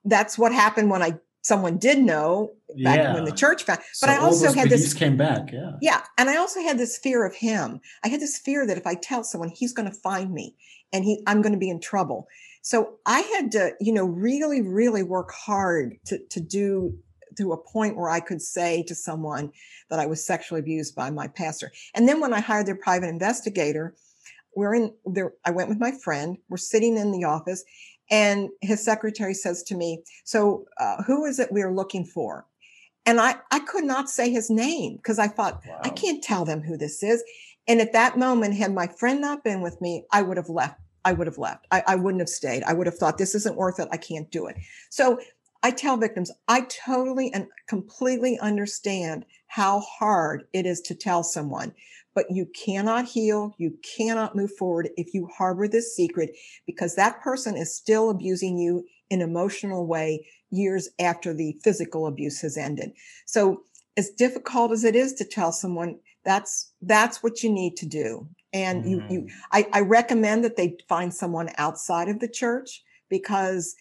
that's 0.05 0.36
what 0.36 0.53
happened 0.53 0.90
when 0.90 1.03
I 1.03 1.14
someone 1.49 1.78
did 1.78 1.99
know 1.99 2.53
back 2.84 2.99
yeah. 2.99 3.14
when 3.14 3.24
the 3.24 3.32
church 3.32 3.62
found. 3.64 3.80
But 4.01 4.07
so 4.09 4.12
I 4.12 4.18
also 4.18 4.53
had 4.53 4.68
this 4.68 4.92
came 4.92 5.16
back, 5.16 5.51
yeah, 5.51 5.72
yeah, 5.80 6.03
and 6.18 6.28
I 6.28 6.36
also 6.36 6.61
had 6.61 6.78
this 6.78 6.99
fear 6.99 7.24
of 7.24 7.34
him. 7.34 7.80
I 8.05 8.09
had 8.09 8.20
this 8.20 8.38
fear 8.38 8.66
that 8.66 8.76
if 8.76 8.86
I 8.86 8.94
tell 8.94 9.24
someone, 9.24 9.49
he's 9.49 9.72
going 9.72 9.90
to 9.90 9.94
find 9.94 10.32
me, 10.32 10.55
and 10.92 11.05
he, 11.05 11.22
I'm 11.26 11.40
going 11.42 11.55
to 11.55 11.59
be 11.59 11.70
in 11.70 11.80
trouble. 11.80 12.28
So 12.62 12.99
I 13.07 13.20
had 13.20 13.51
to, 13.53 13.72
you 13.80 13.92
know, 13.92 14.05
really, 14.05 14.61
really 14.61 15.03
work 15.03 15.32
hard 15.32 15.96
to 16.07 16.18
to 16.18 16.40
do 16.40 16.96
to 17.38 17.53
a 17.53 17.57
point 17.57 17.96
where 17.96 18.11
I 18.11 18.20
could 18.20 18.42
say 18.42 18.82
to 18.84 18.94
someone 18.94 19.53
that 19.90 20.01
I 20.01 20.07
was 20.07 20.26
sexually 20.26 20.61
abused 20.61 20.94
by 20.94 21.09
my 21.11 21.28
pastor. 21.28 21.72
And 21.94 22.09
then 22.09 22.20
when 22.20 22.34
I 22.34 22.40
hired 22.40 22.66
their 22.66 22.74
private 22.74 23.09
investigator, 23.09 23.94
we're 24.55 24.74
in 24.74 24.92
there. 25.07 25.32
I 25.44 25.53
went 25.53 25.68
with 25.68 25.78
my 25.78 25.92
friend. 25.92 26.36
We're 26.49 26.57
sitting 26.57 26.96
in 26.96 27.12
the 27.12 27.24
office, 27.24 27.64
and 28.11 28.48
his 28.61 28.84
secretary 28.84 29.34
says 29.34 29.62
to 29.64 29.76
me, 29.76 30.02
So, 30.24 30.66
uh, 30.78 31.02
who 31.02 31.24
is 31.24 31.38
it 31.38 31.52
we're 31.52 31.72
looking 31.72 32.04
for? 32.04 32.46
And 33.06 33.20
I, 33.20 33.36
I 33.50 33.61
could 33.61 33.84
not 33.84 34.11
say 34.11 34.30
his 34.30 34.50
name 34.50 34.96
because 34.96 35.18
I 35.18 35.28
thought, 35.28 35.62
wow. 35.66 35.80
I 35.82 35.88
can't 35.88 36.22
tell 36.22 36.44
them 36.44 36.61
who 36.61 36.76
this 36.76 37.02
is. 37.02 37.24
And 37.66 37.80
at 37.80 37.94
that 37.94 38.18
moment, 38.18 38.54
had 38.54 38.74
my 38.74 38.86
friend 38.86 39.20
not 39.20 39.42
been 39.44 39.62
with 39.62 39.80
me, 39.80 40.04
I 40.12 40.22
would 40.22 40.36
have 40.36 40.50
left. 40.50 40.78
I 41.04 41.12
would 41.12 41.26
have 41.26 41.38
left. 41.38 41.66
I, 41.70 41.82
I 41.86 41.96
wouldn't 41.96 42.20
have 42.20 42.28
stayed. 42.28 42.64
I 42.64 42.74
would 42.74 42.86
have 42.86 42.96
thought, 42.96 43.16
this 43.16 43.34
isn't 43.34 43.56
worth 43.56 43.80
it. 43.80 43.88
I 43.90 43.96
can't 43.96 44.30
do 44.30 44.46
it. 44.46 44.56
So 44.90 45.18
I 45.62 45.70
tell 45.70 45.96
victims, 45.96 46.30
I 46.48 46.62
totally 46.62 47.32
and 47.32 47.46
completely 47.66 48.38
understand 48.40 49.24
how 49.46 49.80
hard 49.80 50.44
it 50.52 50.66
is 50.66 50.80
to 50.82 50.94
tell 50.94 51.22
someone 51.22 51.72
but 52.18 52.34
you 52.34 52.46
cannot 52.46 53.04
heal, 53.04 53.54
you 53.58 53.78
cannot 53.96 54.34
move 54.34 54.50
forward 54.56 54.88
if 54.96 55.14
you 55.14 55.28
harbor 55.28 55.68
this 55.68 55.94
secret 55.94 56.34
because 56.66 56.96
that 56.96 57.22
person 57.22 57.56
is 57.56 57.76
still 57.76 58.10
abusing 58.10 58.58
you 58.58 58.84
in 59.08 59.20
emotional 59.20 59.86
way 59.86 60.26
years 60.50 60.88
after 60.98 61.32
the 61.32 61.56
physical 61.62 62.08
abuse 62.08 62.40
has 62.40 62.56
ended. 62.56 62.90
So 63.24 63.62
as 63.96 64.10
difficult 64.10 64.72
as 64.72 64.82
it 64.82 64.96
is 64.96 65.14
to 65.14 65.24
tell 65.24 65.52
someone, 65.52 66.00
that's 66.24 66.72
that's 66.82 67.22
what 67.22 67.44
you 67.44 67.52
need 67.52 67.76
to 67.76 67.86
do. 67.86 68.26
And 68.52 68.82
mm-hmm. 68.82 68.90
you 68.90 69.02
you 69.08 69.20
mm-hmm. 69.20 69.38
I, 69.52 69.68
I 69.72 69.80
recommend 69.82 70.42
that 70.42 70.56
they 70.56 70.76
find 70.88 71.14
someone 71.14 71.50
outside 71.56 72.08
of 72.08 72.18
the 72.18 72.26
church 72.26 72.82
because 73.08 73.76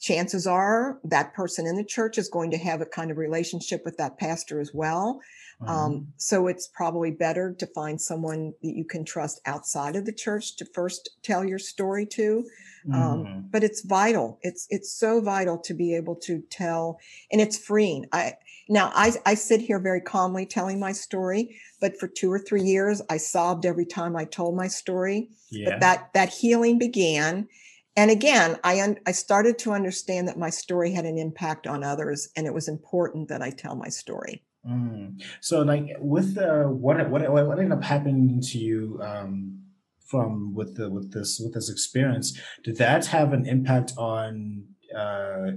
chances 0.00 0.46
are 0.46 0.98
that 1.04 1.34
person 1.34 1.66
in 1.66 1.76
the 1.76 1.84
church 1.84 2.18
is 2.18 2.28
going 2.28 2.50
to 2.50 2.58
have 2.58 2.80
a 2.80 2.86
kind 2.86 3.10
of 3.10 3.18
relationship 3.18 3.82
with 3.84 3.96
that 3.98 4.18
pastor 4.18 4.60
as 4.60 4.72
well. 4.74 5.20
Mm-hmm. 5.62 5.70
Um, 5.70 6.08
so 6.16 6.46
it's 6.46 6.66
probably 6.66 7.10
better 7.10 7.54
to 7.58 7.66
find 7.66 8.00
someone 8.00 8.54
that 8.62 8.74
you 8.74 8.84
can 8.84 9.04
trust 9.04 9.42
outside 9.44 9.94
of 9.96 10.06
the 10.06 10.12
church 10.12 10.56
to 10.56 10.64
first 10.64 11.10
tell 11.22 11.44
your 11.44 11.58
story 11.58 12.06
to. 12.06 12.44
Um, 12.86 12.94
mm-hmm. 12.94 13.40
But 13.50 13.62
it's 13.62 13.82
vital. 13.82 14.38
It's 14.40 14.66
it's 14.70 14.90
so 14.90 15.20
vital 15.20 15.58
to 15.58 15.74
be 15.74 15.94
able 15.94 16.16
to 16.16 16.42
tell, 16.48 16.98
and 17.30 17.38
it's 17.38 17.58
freeing. 17.58 18.06
I 18.10 18.36
now 18.70 18.90
I 18.94 19.12
I 19.26 19.34
sit 19.34 19.60
here 19.60 19.78
very 19.78 20.00
calmly 20.00 20.46
telling 20.46 20.80
my 20.80 20.92
story, 20.92 21.60
but 21.78 22.00
for 22.00 22.08
two 22.08 22.32
or 22.32 22.38
three 22.38 22.62
years 22.62 23.02
I 23.10 23.18
sobbed 23.18 23.66
every 23.66 23.84
time 23.84 24.16
I 24.16 24.24
told 24.24 24.56
my 24.56 24.66
story. 24.66 25.28
Yeah. 25.50 25.72
But 25.72 25.80
that 25.80 26.14
that 26.14 26.28
healing 26.30 26.78
began. 26.78 27.48
And 27.96 28.10
again, 28.10 28.58
I 28.62 28.80
un- 28.80 28.98
I 29.06 29.12
started 29.12 29.58
to 29.60 29.72
understand 29.72 30.28
that 30.28 30.38
my 30.38 30.50
story 30.50 30.92
had 30.92 31.04
an 31.04 31.18
impact 31.18 31.66
on 31.66 31.82
others, 31.82 32.28
and 32.36 32.46
it 32.46 32.54
was 32.54 32.68
important 32.68 33.28
that 33.28 33.42
I 33.42 33.50
tell 33.50 33.74
my 33.74 33.88
story. 33.88 34.44
Mm. 34.68 35.20
So, 35.40 35.62
like, 35.62 35.86
with 35.98 36.34
the 36.34 36.68
what 36.68 37.10
what 37.10 37.30
what 37.30 37.58
ended 37.58 37.72
up 37.72 37.82
happening 37.82 38.40
to 38.42 38.58
you 38.58 39.00
um, 39.02 39.60
from 40.06 40.54
with 40.54 40.76
the 40.76 40.90
with 40.90 41.12
this 41.12 41.40
with 41.42 41.54
this 41.54 41.70
experience? 41.70 42.38
Did 42.64 42.76
that 42.76 43.06
have 43.06 43.32
an 43.32 43.46
impact 43.46 43.92
on 43.96 44.66
uh, 44.96 45.52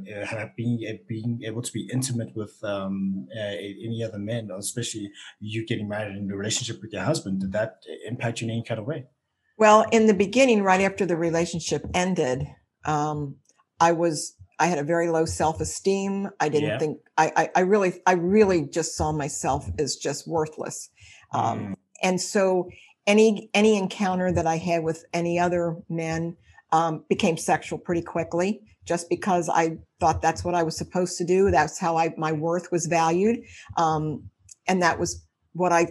being 0.55 0.99
being 1.07 1.41
able 1.43 1.61
to 1.61 1.71
be 1.71 1.89
intimate 1.91 2.35
with 2.35 2.63
um, 2.63 3.27
uh, 3.35 3.55
any 3.87 4.03
other 4.03 4.19
men, 4.19 4.49
especially 4.57 5.11
you 5.39 5.65
getting 5.65 5.89
married 5.89 6.15
in 6.15 6.31
a 6.31 6.35
relationship 6.35 6.81
with 6.81 6.93
your 6.93 7.03
husband? 7.03 7.41
Did 7.41 7.51
that 7.53 7.83
impact 8.07 8.41
you 8.41 8.47
in 8.47 8.51
any 8.51 8.63
kind 8.63 8.79
of 8.79 8.85
way? 8.85 9.05
Well, 9.63 9.85
in 9.93 10.07
the 10.07 10.13
beginning, 10.13 10.61
right 10.61 10.81
after 10.81 11.05
the 11.05 11.15
relationship 11.15 11.85
ended, 11.93 12.45
um, 12.83 13.37
I 13.79 13.93
was 13.93 14.35
I 14.59 14.67
had 14.67 14.77
a 14.77 14.83
very 14.83 15.09
low 15.09 15.23
self 15.23 15.61
esteem. 15.61 16.29
I 16.41 16.49
didn't 16.49 16.69
yeah. 16.71 16.77
think 16.79 16.97
I, 17.17 17.31
I, 17.37 17.49
I 17.55 17.59
really 17.61 17.93
I 18.05 18.15
really 18.15 18.63
just 18.63 18.97
saw 18.97 19.13
myself 19.13 19.69
as 19.79 19.95
just 19.95 20.27
worthless. 20.27 20.89
Um, 21.31 21.59
mm. 21.59 21.75
And 22.01 22.19
so 22.19 22.67
any 23.07 23.49
any 23.53 23.77
encounter 23.77 24.33
that 24.33 24.45
I 24.45 24.57
had 24.57 24.83
with 24.83 25.05
any 25.13 25.39
other 25.39 25.77
men 25.87 26.35
um, 26.73 27.05
became 27.07 27.37
sexual 27.37 27.79
pretty 27.79 28.01
quickly, 28.01 28.59
just 28.83 29.09
because 29.09 29.47
I 29.47 29.77
thought 30.01 30.21
that's 30.21 30.43
what 30.43 30.55
I 30.55 30.63
was 30.63 30.77
supposed 30.77 31.17
to 31.19 31.23
do. 31.23 31.51
That's 31.51 31.79
how 31.79 31.95
I 31.95 32.13
my 32.17 32.33
worth 32.33 32.69
was 32.69 32.87
valued, 32.87 33.39
um, 33.77 34.29
and 34.67 34.81
that 34.81 34.99
was 34.99 35.25
what 35.53 35.71
I 35.71 35.87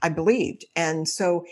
I 0.00 0.10
believed. 0.10 0.64
And 0.76 1.08
so, 1.08 1.44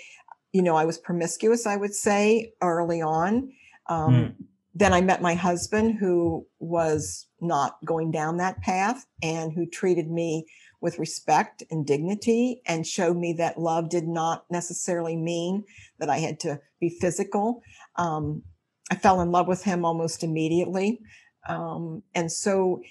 you 0.54 0.62
know, 0.62 0.76
I 0.76 0.86
was 0.86 0.96
promiscuous. 0.96 1.66
I 1.66 1.76
would 1.76 1.94
say 1.94 2.54
early 2.62 3.02
on. 3.02 3.52
Um, 3.88 4.14
mm 4.14 4.34
then 4.76 4.92
I 4.92 5.00
met 5.00 5.22
my 5.22 5.34
husband 5.34 5.98
who 6.00 6.46
was 6.58 7.28
not 7.40 7.78
going 7.84 8.10
down 8.10 8.38
that 8.38 8.60
path 8.60 9.06
and 9.22 9.52
who 9.52 9.66
treated 9.66 10.10
me 10.10 10.46
with 10.80 10.98
respect 10.98 11.62
and 11.70 11.86
dignity 11.86 12.60
and 12.66 12.84
showed 12.84 13.16
me 13.16 13.34
that 13.34 13.56
love 13.56 13.88
did 13.88 14.08
not 14.08 14.44
necessarily 14.50 15.16
mean 15.16 15.62
that 16.00 16.10
I 16.10 16.18
had 16.18 16.40
to 16.40 16.60
be 16.80 16.88
physical. 16.88 17.62
Um, 17.94 18.42
I 18.90 18.96
fell 18.96 19.20
in 19.20 19.30
love 19.30 19.46
with 19.46 19.62
him 19.62 19.84
almost 19.84 20.24
immediately. 20.24 21.00
Um, 21.48 22.02
and 22.12 22.30
so 22.30 22.82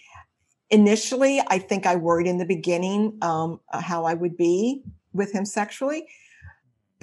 initially, 0.70 1.42
I 1.48 1.60
think 1.60 1.86
I 1.86 1.98
worried 1.98 2.28
in 2.28 2.38
the 2.38 2.46
beginning 2.46 3.18
um, 3.22 3.60
how 3.74 4.06
I 4.06 4.14
would 4.14 4.38
be 4.38 4.84
with 5.12 5.34
him 5.34 5.46
sexually 5.46 6.08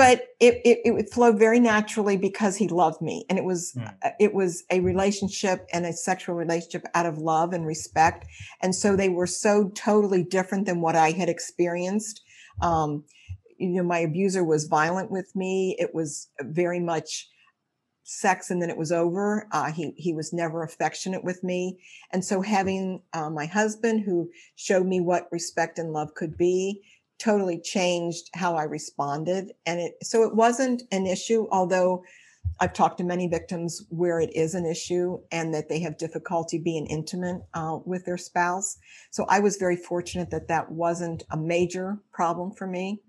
but 0.01 0.29
it, 0.41 0.63
it, 0.65 0.79
it 0.85 1.13
flowed 1.13 1.39
very 1.39 1.61
naturally 1.61 2.17
because 2.17 2.57
he 2.57 2.69
loved 2.69 3.03
me. 3.03 3.27
And 3.29 3.39
it 3.39 3.45
was 3.45 3.75
mm. 3.77 3.95
it 4.19 4.33
was 4.33 4.65
a 4.71 4.81
relationship 4.81 5.67
and 5.75 5.85
a 5.85 5.93
sexual 5.93 6.35
relationship 6.35 6.87
out 6.95 7.05
of 7.05 7.19
love 7.19 7.53
and 7.53 7.67
respect. 7.67 8.25
And 8.63 8.75
so 8.75 8.97
they 8.97 9.11
were 9.11 9.27
so 9.27 9.69
totally 9.75 10.25
different 10.25 10.65
than 10.65 10.81
what 10.81 10.97
i 10.97 11.11
had 11.11 11.29
experienced. 11.29 12.23
Um, 12.63 13.05
you 13.59 13.69
know 13.69 13.83
my 13.83 13.99
abuser 13.99 14.43
was 14.43 14.69
violent 14.69 15.11
with 15.11 15.37
me. 15.37 15.77
It 15.79 15.95
was 15.95 16.31
very 16.41 16.81
much 16.81 17.29
sex 18.05 18.51
and 18.51 18.63
then 18.63 18.71
it 18.71 18.79
was 18.79 18.93
over. 18.93 19.47
Uh, 19.53 19.71
he 19.71 19.93
he 19.99 20.15
was 20.15 20.33
never 20.33 20.63
affectionate 20.63 21.25
with 21.25 21.45
me. 21.45 21.79
And 22.11 22.25
so 22.25 22.41
having 22.41 23.03
uh, 23.13 23.29
my 23.29 23.45
husband 23.45 24.05
who 24.07 24.31
showed 24.57 24.87
me 24.87 25.03
what 25.03 25.29
respect 25.31 25.79
and 25.79 25.93
love 25.93 26.15
could 26.15 26.39
be 26.39 26.81
totally 27.21 27.61
changed 27.61 28.31
how 28.35 28.57
I 28.57 28.64
responded. 28.64 29.53
And 29.66 29.81
it, 29.81 29.95
so 30.03 30.23
it 30.23 30.35
wasn't 30.35 30.83
an 30.91 31.07
issue, 31.07 31.47
although 31.51 32.03
I've 32.59 32.73
talked 32.73 32.99
to 32.99 33.05
many 33.05 33.29
victims 33.29 33.85
where 33.91 34.21
it 34.21 34.35
is 34.35 34.55
an 34.55 34.66
issue 34.66 35.18
and 35.31 35.55
that 35.55 35.68
they 35.68 35.81
have 35.81 35.99
difficulty 35.99 36.59
being 36.59 36.87
intimate 36.87 37.43
uh, 37.55 37.79
with 37.85 38.05
their 38.05 38.18
spouse. 38.18 38.79
So 39.11 39.25
I 39.29 39.41
was 39.41 39.57
very 39.57 39.77
fortunate 39.77 40.31
that 40.31 40.49
that 40.49 40.71
wasn't 40.71 41.23
a 41.31 41.37
major 41.37 41.99
problem 42.12 42.53
for 42.53 42.66
me. 42.66 43.01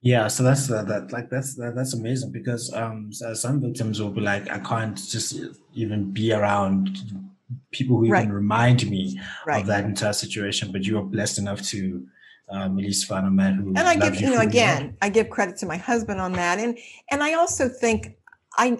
Yeah, 0.00 0.28
so 0.28 0.44
that's 0.44 0.70
uh, 0.70 0.84
that 0.84 1.10
like 1.10 1.28
that's 1.28 1.56
that, 1.56 1.74
that's 1.74 1.92
amazing 1.92 2.30
because 2.30 2.72
um 2.72 3.12
some 3.12 3.60
victims 3.60 4.00
will 4.00 4.10
be 4.12 4.20
like 4.20 4.48
I 4.48 4.60
can't 4.60 4.96
just 4.96 5.40
even 5.74 6.12
be 6.12 6.32
around 6.32 6.98
people 7.72 7.98
who 7.98 8.08
right. 8.08 8.22
even 8.22 8.32
remind 8.32 8.88
me 8.88 9.20
right. 9.44 9.60
of 9.60 9.66
that 9.66 9.84
entire 9.84 10.12
situation, 10.12 10.70
but 10.70 10.84
you 10.84 10.98
are 10.98 11.02
blessed 11.02 11.38
enough 11.38 11.62
to 11.62 12.06
um, 12.50 12.78
Elise 12.78 13.04
who 13.04 13.14
and 13.14 13.78
I 13.78 13.96
give 13.96 14.20
you 14.20 14.30
know 14.30 14.40
again 14.40 14.96
I 15.02 15.08
give 15.08 15.30
credit 15.30 15.56
to 15.58 15.66
my 15.66 15.76
husband 15.76 16.20
on 16.20 16.32
that 16.32 16.58
and 16.58 16.78
and 17.10 17.22
I 17.22 17.34
also 17.34 17.68
think 17.68 18.16
I 18.56 18.78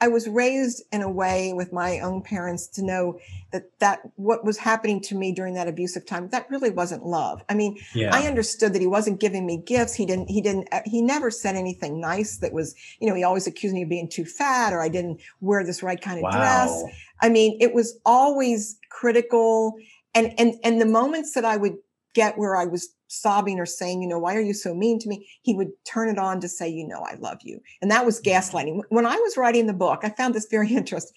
I 0.00 0.08
was 0.08 0.26
raised 0.28 0.82
in 0.92 1.02
a 1.02 1.10
way 1.10 1.52
with 1.52 1.72
my 1.72 2.00
own 2.00 2.22
parents 2.22 2.66
to 2.68 2.82
know 2.82 3.18
that 3.52 3.64
that 3.80 4.00
what 4.16 4.44
was 4.44 4.56
happening 4.56 5.00
to 5.02 5.14
me 5.14 5.32
during 5.32 5.54
that 5.54 5.68
abusive 5.68 6.06
time 6.06 6.28
that 6.28 6.48
really 6.48 6.70
wasn't 6.70 7.04
love. 7.04 7.42
I 7.48 7.54
mean, 7.54 7.78
Yeah. 7.94 8.14
I 8.14 8.26
understood 8.26 8.72
that 8.72 8.80
he 8.80 8.86
wasn't 8.86 9.20
giving 9.20 9.44
me 9.44 9.58
gifts. 9.58 9.94
He 9.94 10.06
didn't, 10.06 10.30
he 10.30 10.40
didn't, 10.40 10.68
he 10.86 11.02
never 11.02 11.30
said 11.30 11.54
anything 11.54 12.00
nice 12.00 12.38
that 12.38 12.52
was, 12.52 12.74
you 12.98 13.08
know, 13.08 13.14
he 13.14 13.24
always 13.24 13.46
accused 13.46 13.74
me 13.74 13.82
of 13.82 13.88
being 13.88 14.08
too 14.08 14.24
fat 14.24 14.72
or 14.72 14.80
I 14.80 14.88
didn't 14.88 15.20
wear 15.40 15.64
this 15.64 15.82
right 15.82 16.00
kind 16.00 16.24
of 16.24 16.32
dress. 16.32 16.82
I 17.20 17.28
mean, 17.28 17.58
it 17.60 17.74
was 17.74 17.98
always 18.06 18.78
critical. 18.88 19.74
And, 20.14 20.32
and, 20.38 20.54
and 20.64 20.80
the 20.80 20.86
moments 20.86 21.34
that 21.34 21.44
I 21.44 21.58
would 21.58 21.76
get 22.14 22.38
where 22.38 22.56
I 22.56 22.66
was 22.66 22.88
sobbing 23.08 23.58
or 23.58 23.66
saying, 23.66 24.02
you 24.02 24.08
know, 24.08 24.18
why 24.18 24.36
are 24.36 24.40
you 24.40 24.54
so 24.54 24.74
mean 24.74 24.98
to 25.00 25.08
me? 25.08 25.28
He 25.42 25.54
would 25.54 25.70
turn 25.84 26.08
it 26.08 26.18
on 26.18 26.40
to 26.40 26.48
say, 26.48 26.68
you 26.68 26.86
know, 26.86 27.00
I 27.00 27.16
love 27.16 27.38
you. 27.42 27.60
And 27.82 27.90
that 27.90 28.06
was 28.06 28.20
mm-hmm. 28.20 28.38
gaslighting. 28.38 28.82
When 28.88 29.06
I 29.06 29.16
was 29.16 29.36
writing 29.36 29.66
the 29.66 29.72
book, 29.72 30.00
I 30.02 30.10
found 30.10 30.34
this 30.34 30.46
very 30.50 30.68
interesting. 30.74 31.16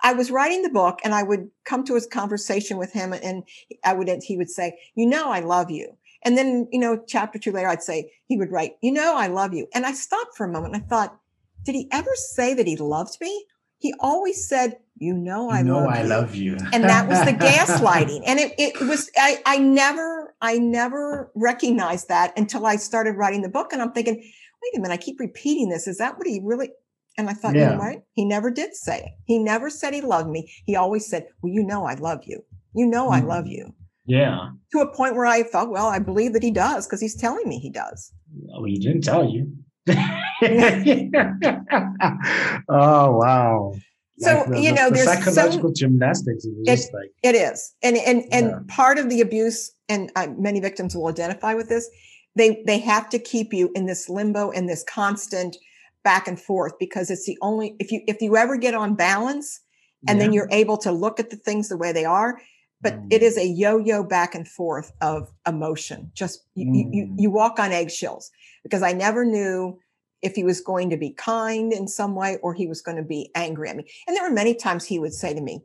I 0.00 0.12
was 0.12 0.30
writing 0.30 0.62
the 0.62 0.70
book 0.70 1.00
and 1.02 1.14
I 1.14 1.22
would 1.22 1.50
come 1.64 1.84
to 1.84 1.94
his 1.94 2.06
conversation 2.06 2.76
with 2.76 2.92
him 2.92 3.12
and 3.12 3.42
I 3.84 3.94
would, 3.94 4.08
he 4.22 4.36
would 4.36 4.50
say, 4.50 4.78
you 4.94 5.06
know, 5.06 5.30
I 5.30 5.40
love 5.40 5.70
you. 5.70 5.96
And 6.22 6.36
then, 6.36 6.68
you 6.72 6.78
know, 6.78 7.02
chapter 7.06 7.38
two 7.38 7.52
later, 7.52 7.68
I'd 7.68 7.82
say, 7.82 8.12
he 8.26 8.36
would 8.36 8.52
write, 8.52 8.72
you 8.80 8.92
know, 8.92 9.16
I 9.16 9.28
love 9.28 9.54
you. 9.54 9.66
And 9.74 9.86
I 9.86 9.92
stopped 9.92 10.36
for 10.36 10.46
a 10.46 10.52
moment 10.52 10.74
and 10.74 10.84
I 10.84 10.86
thought, 10.86 11.18
did 11.64 11.74
he 11.74 11.88
ever 11.92 12.10
say 12.14 12.54
that 12.54 12.66
he 12.66 12.76
loved 12.76 13.18
me? 13.20 13.44
He 13.78 13.94
always 14.00 14.46
said, 14.48 14.78
you 14.96 15.14
know, 15.14 15.48
I 15.48 15.58
You 15.60 15.64
know 15.66 15.76
love 15.84 15.88
I 15.90 16.02
you 16.02 16.08
love 16.08 16.34
you. 16.34 16.56
and 16.72 16.84
that 16.84 17.08
was 17.08 17.24
the 17.24 17.32
gaslighting 17.48 18.22
and 18.26 18.38
it, 18.40 18.52
it 18.58 18.80
was 18.86 19.10
I, 19.16 19.40
I 19.46 19.58
never 19.58 20.34
i 20.40 20.58
never 20.58 21.30
recognized 21.34 22.08
that 22.08 22.32
until 22.36 22.66
i 22.66 22.76
started 22.76 23.12
writing 23.12 23.42
the 23.42 23.48
book 23.48 23.72
and 23.72 23.80
i'm 23.82 23.92
thinking 23.92 24.14
wait 24.16 24.76
a 24.76 24.80
minute 24.80 24.92
i 24.94 24.96
keep 24.96 25.18
repeating 25.18 25.68
this 25.68 25.86
is 25.88 25.98
that 25.98 26.18
what 26.18 26.26
he 26.26 26.40
really 26.44 26.70
and 27.16 27.28
i 27.30 27.32
thought 27.32 27.54
you 27.54 27.60
Yeah. 27.60 27.70
know 27.72 27.78
what 27.78 28.04
he 28.12 28.24
never 28.24 28.50
did 28.50 28.74
say 28.74 28.98
it 28.98 29.12
he 29.24 29.38
never 29.38 29.70
said 29.70 29.94
he 29.94 30.00
loved 30.00 30.28
me 30.28 30.52
he 30.66 30.76
always 30.76 31.08
said 31.08 31.26
well 31.42 31.52
you 31.52 31.62
know 31.64 31.84
i 31.86 31.94
love 31.94 32.20
you 32.26 32.42
you 32.74 32.86
know 32.86 33.08
i 33.10 33.20
love 33.20 33.44
Mhm. 33.46 33.50
you 33.56 33.74
Yeah. 34.06 34.50
to 34.72 34.80
a 34.80 34.94
point 34.94 35.14
where 35.16 35.26
i 35.26 35.42
felt 35.44 35.70
well 35.70 35.86
i 35.88 35.98
believe 35.98 36.32
that 36.34 36.42
he 36.42 36.50
does 36.50 36.86
because 36.86 37.00
he's 37.00 37.16
telling 37.16 37.48
me 37.48 37.58
he 37.58 37.70
does 37.70 38.12
Well, 38.34 38.64
he 38.64 38.78
didn't 38.78 39.02
tell 39.04 39.24
you. 39.28 39.52
oh 42.68 43.16
wow. 43.16 43.74
So, 44.20 44.44
the- 44.48 44.60
you 44.60 44.72
know, 44.72 44.88
the 44.88 44.96
there's 44.96 45.06
so- 45.08 45.14
psychological 45.30 45.72
gymnastics. 45.72 46.44
It 46.44 46.52
was 46.56 46.86
It- 46.86 46.94
like 46.94 47.10
It 47.22 47.34
is, 47.36 47.74
and 47.82 47.96
and 47.96 48.24
and 48.32 48.46
Yeah. 48.48 48.58
part 48.68 48.98
of 48.98 49.08
the 49.10 49.20
abuse, 49.20 49.72
and 49.88 50.10
uh, 50.16 50.28
many 50.38 50.60
victims 50.60 50.96
will 50.96 51.08
identify 51.08 51.54
with 51.54 51.68
this. 51.68 51.88
They 52.34 52.62
they 52.66 52.78
have 52.78 53.08
to 53.10 53.18
keep 53.18 53.52
you 53.52 53.70
in 53.74 53.86
this 53.86 54.08
limbo 54.08 54.50
and 54.50 54.68
this 54.68 54.84
constant 54.84 55.56
back 56.04 56.28
and 56.28 56.40
forth 56.40 56.72
because 56.78 57.10
it's 57.10 57.26
the 57.26 57.38
only 57.42 57.74
if 57.78 57.92
you 57.92 58.02
if 58.06 58.20
you 58.20 58.36
ever 58.36 58.56
get 58.56 58.74
on 58.74 58.94
balance 58.94 59.60
and 60.06 60.20
then 60.20 60.32
you're 60.32 60.48
able 60.52 60.76
to 60.78 60.92
look 60.92 61.18
at 61.18 61.30
the 61.30 61.36
things 61.36 61.68
the 61.68 61.76
way 61.76 61.90
they 61.90 62.04
are, 62.04 62.40
but 62.80 62.94
it 63.10 63.20
Mm. 63.20 63.24
is 63.24 63.36
a 63.36 63.44
yo-yo 63.44 64.04
back 64.04 64.32
and 64.32 64.46
forth 64.46 64.92
of 65.00 65.28
emotion. 65.46 66.12
Just 66.14 66.44
you 66.54 66.66
you, 66.72 66.90
you 66.92 67.06
Mm. 67.06 67.20
you 67.22 67.30
walk 67.30 67.58
on 67.58 67.72
eggshells 67.72 68.30
because 68.62 68.82
I 68.82 68.92
never 68.92 69.24
knew 69.24 69.78
if 70.22 70.34
he 70.34 70.44
was 70.44 70.60
going 70.60 70.90
to 70.90 70.96
be 70.96 71.10
kind 71.10 71.72
in 71.72 71.86
some 71.86 72.14
way 72.14 72.38
or 72.42 72.52
he 72.54 72.66
was 72.66 72.82
going 72.82 72.96
to 72.96 73.02
be 73.02 73.30
angry 73.34 73.68
at 73.68 73.76
me. 73.76 73.88
And 74.06 74.16
there 74.16 74.24
were 74.24 74.34
many 74.34 74.54
times 74.54 74.84
he 74.84 74.98
would 74.98 75.14
say 75.14 75.32
to 75.32 75.40
me, 75.40 75.62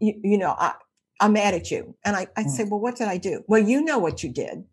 you, 0.00 0.14
you 0.22 0.38
know, 0.38 0.54
I, 0.58 0.74
I'm 1.20 1.32
mad 1.32 1.54
at 1.54 1.70
you. 1.70 1.96
And 2.04 2.16
I, 2.16 2.28
I'd 2.36 2.46
Mm. 2.46 2.50
say, 2.50 2.64
well, 2.64 2.80
what 2.80 2.96
did 2.96 3.08
I 3.08 3.16
do? 3.18 3.42
Well, 3.48 3.62
you 3.62 3.82
know 3.82 3.98
what 3.98 4.22
you 4.22 4.30
did. 4.30 4.64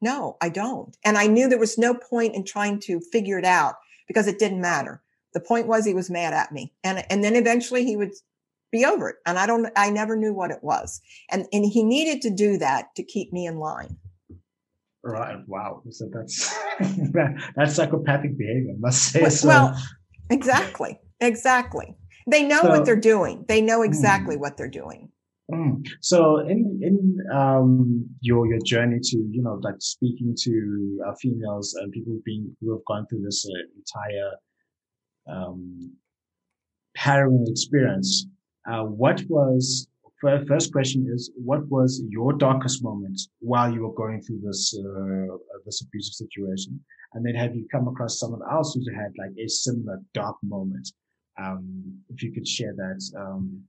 No, 0.00 0.36
I 0.40 0.48
don't. 0.48 0.96
And 1.04 1.16
I 1.16 1.26
knew 1.26 1.48
there 1.48 1.58
was 1.58 1.78
no 1.78 1.94
point 1.94 2.34
in 2.34 2.44
trying 2.44 2.80
to 2.80 3.00
figure 3.00 3.38
it 3.38 3.44
out 3.44 3.76
because 4.08 4.26
it 4.26 4.38
didn't 4.38 4.60
matter. 4.60 5.02
The 5.32 5.40
point 5.40 5.66
was 5.66 5.84
he 5.84 5.94
was 5.94 6.10
mad 6.10 6.32
at 6.32 6.52
me. 6.52 6.72
And, 6.84 7.04
and 7.10 7.22
then 7.24 7.36
eventually 7.36 7.84
he 7.84 7.96
would 7.96 8.12
be 8.70 8.84
over 8.84 9.08
it. 9.10 9.16
And 9.26 9.38
I 9.38 9.46
don't, 9.46 9.70
I 9.76 9.90
never 9.90 10.16
knew 10.16 10.34
what 10.34 10.50
it 10.50 10.62
was. 10.62 11.00
And, 11.30 11.46
and 11.52 11.64
he 11.64 11.82
needed 11.84 12.20
to 12.22 12.30
do 12.30 12.58
that 12.58 12.94
to 12.96 13.02
keep 13.02 13.32
me 13.32 13.46
in 13.46 13.58
line. 13.58 13.96
Right. 15.04 15.36
Wow. 15.46 15.82
So 15.90 16.08
that's 16.12 16.54
that's 17.56 17.74
psychopathic 17.74 18.36
behavior. 18.38 18.72
I 18.72 18.78
must 18.78 19.02
say 19.12 19.22
Well- 19.22 19.30
so. 19.30 19.48
well, 19.48 19.82
Exactly. 20.30 20.98
Exactly. 21.20 21.94
They 22.26 22.42
know 22.44 22.62
So- 22.62 22.68
what 22.70 22.84
they're 22.86 22.96
doing. 23.14 23.44
They 23.48 23.60
know 23.60 23.82
exactly 23.82 24.36
Mm. 24.36 24.40
what 24.40 24.56
they're 24.56 24.70
doing. 24.70 25.10
Mm. 25.52 25.86
So 26.00 26.38
in 26.38 26.80
in 26.82 27.18
um 27.32 28.06
your 28.20 28.46
your 28.46 28.60
journey 28.64 28.98
to 29.02 29.16
you 29.30 29.42
know 29.42 29.58
like 29.62 29.74
speaking 29.80 30.34
to 30.44 30.52
uh, 31.06 31.14
females 31.20 31.74
and 31.74 31.92
people 31.92 32.18
being 32.24 32.56
who 32.60 32.72
have 32.72 32.84
gone 32.86 33.06
through 33.08 33.22
this 33.22 33.44
uh, 33.44 33.50
entire 33.80 34.30
um 35.28 35.92
harrowing 36.96 37.44
experience, 37.48 38.26
uh, 38.70 38.84
what 38.84 39.22
was 39.28 39.88
first 40.46 40.72
question 40.72 41.08
is 41.12 41.30
what 41.36 41.66
was 41.68 42.02
your 42.08 42.32
darkest 42.32 42.82
moment 42.82 43.20
while 43.40 43.72
you 43.72 43.82
were 43.82 43.94
going 43.94 44.20
through 44.22 44.40
this 44.44 44.74
uh, 44.78 45.36
this 45.66 45.82
abusive 45.82 46.14
situation, 46.14 46.78
and 47.14 47.24
then 47.24 47.34
have 47.34 47.54
you 47.56 47.66
come 47.70 47.88
across 47.88 48.18
someone 48.18 48.40
else 48.50 48.74
who's 48.74 48.88
had 48.94 49.12
like 49.18 49.32
a 49.38 49.48
similar 49.48 49.98
dark 50.14 50.36
moment? 50.42 50.88
Um, 51.42 51.98
if 52.10 52.22
you 52.22 52.32
could 52.32 52.46
share 52.46 52.74
that. 52.74 53.00
Um, 53.18 53.62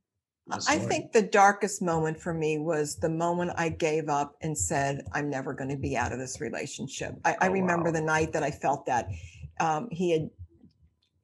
I 0.51 0.78
think 0.78 1.14
the 1.14 1.22
darkest 1.22 1.82
moment 1.82 2.20
for 2.20 2.34
me 2.34 2.58
was 2.58 2.97
the 2.97 3.08
moment 3.10 3.51
I 3.56 3.70
gave 3.70 4.10
up 4.10 4.36
and 4.41 4.58
said, 4.58 5.01
I'm 5.14 5.30
never 5.30 5.54
going 5.54 5.70
to 5.70 5.78
be 5.78 5.95
out 5.95 6.12
of 6.12 6.20
this 6.20 6.41
relationship. 6.41 7.16
I, 7.24 7.38
I 7.39 7.47
Oh, 7.47 7.51
remember 7.51 7.86
wow. 7.86 7.93
the 7.93 8.01
night 8.01 8.34
that 8.34 8.43
I 8.43 8.51
felt 8.51 8.86
that 8.88 9.08
um, 9.62 9.88
he 9.89 10.12
had, 10.12 10.30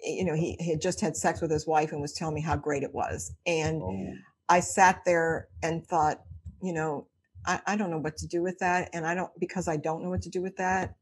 you 0.01 0.23
know, 0.23 0.35
he, 0.35 0.55
he 0.61 0.71
had 0.71 0.79
just 0.81 1.01
had 1.01 1.17
sex 1.17 1.41
with 1.41 1.51
his 1.51 1.67
wife 1.67 1.91
and 1.91 1.99
was 2.01 2.13
telling 2.13 2.33
me 2.33 2.39
how 2.41 2.55
great 2.55 2.81
it 2.81 2.93
was. 2.93 3.33
And 3.45 3.81
Oh. 3.83 4.13
I 4.49 4.59
sat 4.59 5.01
there 5.05 5.47
and 5.63 5.85
thought, 5.85 6.21
you 6.61 6.73
know, 6.73 7.07
I, 7.45 7.61
I 7.67 7.75
don't 7.77 7.91
know 7.91 7.99
what 7.99 8.17
to 8.17 8.27
do 8.27 8.41
with 8.41 8.57
that. 8.59 8.89
And 8.93 9.05
I 9.05 9.15
don't, 9.15 9.31
because 9.39 9.67
I 9.67 9.77
don't 9.77 10.03
know 10.03 10.09
what 10.09 10.23
to 10.23 10.29
do 10.29 10.41
with 10.41 10.57
that, 10.57 10.95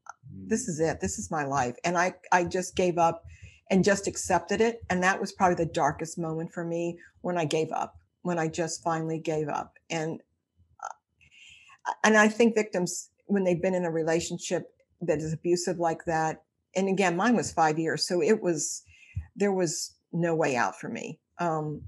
this 0.46 0.68
is 0.68 0.80
it. 0.80 1.00
This 1.00 1.18
is 1.18 1.32
my 1.32 1.46
life. 1.46 1.76
And 1.84 1.98
I, 1.98 2.14
I 2.32 2.44
just 2.44 2.76
gave 2.76 2.98
up 2.98 3.24
and 3.72 3.84
just 3.84 4.08
accepted 4.08 4.62
it. 4.62 4.82
And 4.90 5.02
that 5.04 5.20
was 5.20 5.32
probably 5.32 5.56
the 5.56 5.72
darkest 5.72 6.20
moment 6.20 6.52
for 6.54 6.64
me 6.64 7.00
when 7.22 7.38
I 7.38 7.46
gave 7.46 7.72
up, 7.72 7.96
when 8.22 8.38
I 8.38 8.48
just 8.48 8.84
finally 8.84 9.20
gave 9.20 9.48
up. 9.48 9.74
And, 9.90 10.22
uh, 10.84 11.94
and 12.04 12.18
I 12.18 12.28
think 12.28 12.56
victims, 12.56 13.10
when 13.26 13.44
they've 13.44 13.62
been 13.62 13.74
in 13.76 13.86
a 13.86 13.92
relationship 13.92 14.64
that 15.02 15.20
is 15.20 15.34
abusive 15.34 15.80
like 15.80 16.06
that, 16.06 16.44
and 16.76 16.90
again, 16.90 17.16
mine 17.16 17.36
was 17.36 17.52
five 17.52 17.80
years. 17.80 18.06
So 18.06 18.22
it 18.22 18.42
was, 18.42 18.84
there 19.36 19.54
was 19.54 19.96
no 20.12 20.36
way 20.36 20.56
out 20.56 20.80
for 20.80 20.90
me. 20.90 21.20
Um, 21.40 21.82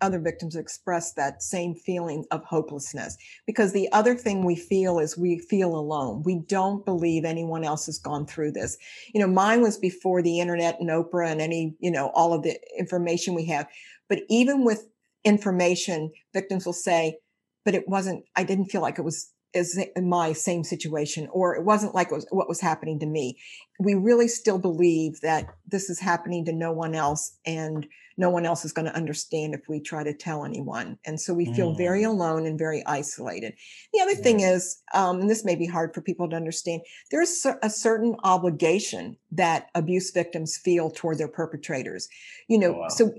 other 0.00 0.18
victims 0.18 0.56
express 0.56 1.12
that 1.14 1.42
same 1.42 1.74
feeling 1.74 2.24
of 2.30 2.44
hopelessness 2.44 3.16
because 3.46 3.72
the 3.72 3.90
other 3.92 4.14
thing 4.14 4.44
we 4.44 4.56
feel 4.56 4.98
is 4.98 5.16
we 5.16 5.38
feel 5.38 5.74
alone. 5.74 6.22
We 6.24 6.40
don't 6.46 6.84
believe 6.84 7.24
anyone 7.24 7.64
else 7.64 7.86
has 7.86 7.98
gone 7.98 8.26
through 8.26 8.52
this. 8.52 8.76
You 9.14 9.20
know, 9.20 9.26
mine 9.26 9.62
was 9.62 9.76
before 9.76 10.22
the 10.22 10.40
internet 10.40 10.78
and 10.80 10.90
Oprah 10.90 11.30
and 11.30 11.40
any, 11.40 11.74
you 11.80 11.90
know, 11.90 12.10
all 12.14 12.32
of 12.32 12.42
the 12.42 12.58
information 12.78 13.34
we 13.34 13.46
have. 13.46 13.66
But 14.08 14.22
even 14.28 14.64
with 14.64 14.86
information, 15.24 16.10
victims 16.32 16.66
will 16.66 16.72
say, 16.72 17.18
but 17.64 17.74
it 17.74 17.88
wasn't, 17.88 18.24
I 18.36 18.44
didn't 18.44 18.66
feel 18.66 18.80
like 18.80 18.98
it 18.98 19.04
was 19.04 19.32
is 19.52 19.78
in 19.96 20.08
my 20.08 20.32
same 20.32 20.62
situation 20.64 21.28
or 21.32 21.56
it 21.56 21.64
wasn't 21.64 21.94
like 21.94 22.08
it 22.08 22.14
was 22.14 22.26
what 22.30 22.48
was 22.48 22.60
happening 22.60 22.98
to 23.00 23.06
me. 23.06 23.38
We 23.78 23.94
really 23.94 24.28
still 24.28 24.58
believe 24.58 25.20
that 25.22 25.46
this 25.66 25.90
is 25.90 25.98
happening 25.98 26.44
to 26.44 26.52
no 26.52 26.72
one 26.72 26.94
else 26.94 27.36
and 27.44 27.86
no 28.16 28.28
one 28.30 28.44
else 28.44 28.64
is 28.64 28.72
going 28.72 28.84
to 28.86 28.94
understand 28.94 29.54
if 29.54 29.62
we 29.68 29.80
try 29.80 30.04
to 30.04 30.12
tell 30.12 30.44
anyone 30.44 30.98
and 31.06 31.18
so 31.18 31.32
we 31.32 31.46
feel 31.54 31.72
very 31.74 32.02
alone 32.02 32.46
and 32.46 32.58
very 32.58 32.84
isolated. 32.86 33.54
The 33.94 34.00
other 34.00 34.14
thing 34.14 34.40
is 34.40 34.82
um, 34.92 35.20
and 35.20 35.30
this 35.30 35.44
may 35.44 35.54
be 35.54 35.66
hard 35.66 35.94
for 35.94 36.02
people 36.02 36.28
to 36.28 36.36
understand 36.36 36.82
there's 37.10 37.46
a 37.62 37.70
certain 37.70 38.16
obligation 38.22 39.16
that 39.32 39.68
abuse 39.74 40.10
victims 40.10 40.58
feel 40.58 40.90
toward 40.90 41.18
their 41.18 41.28
perpetrators. 41.28 42.08
You 42.48 42.58
know 42.58 42.74
Oh, 42.74 42.78
wow. 42.80 42.88
so 42.88 43.12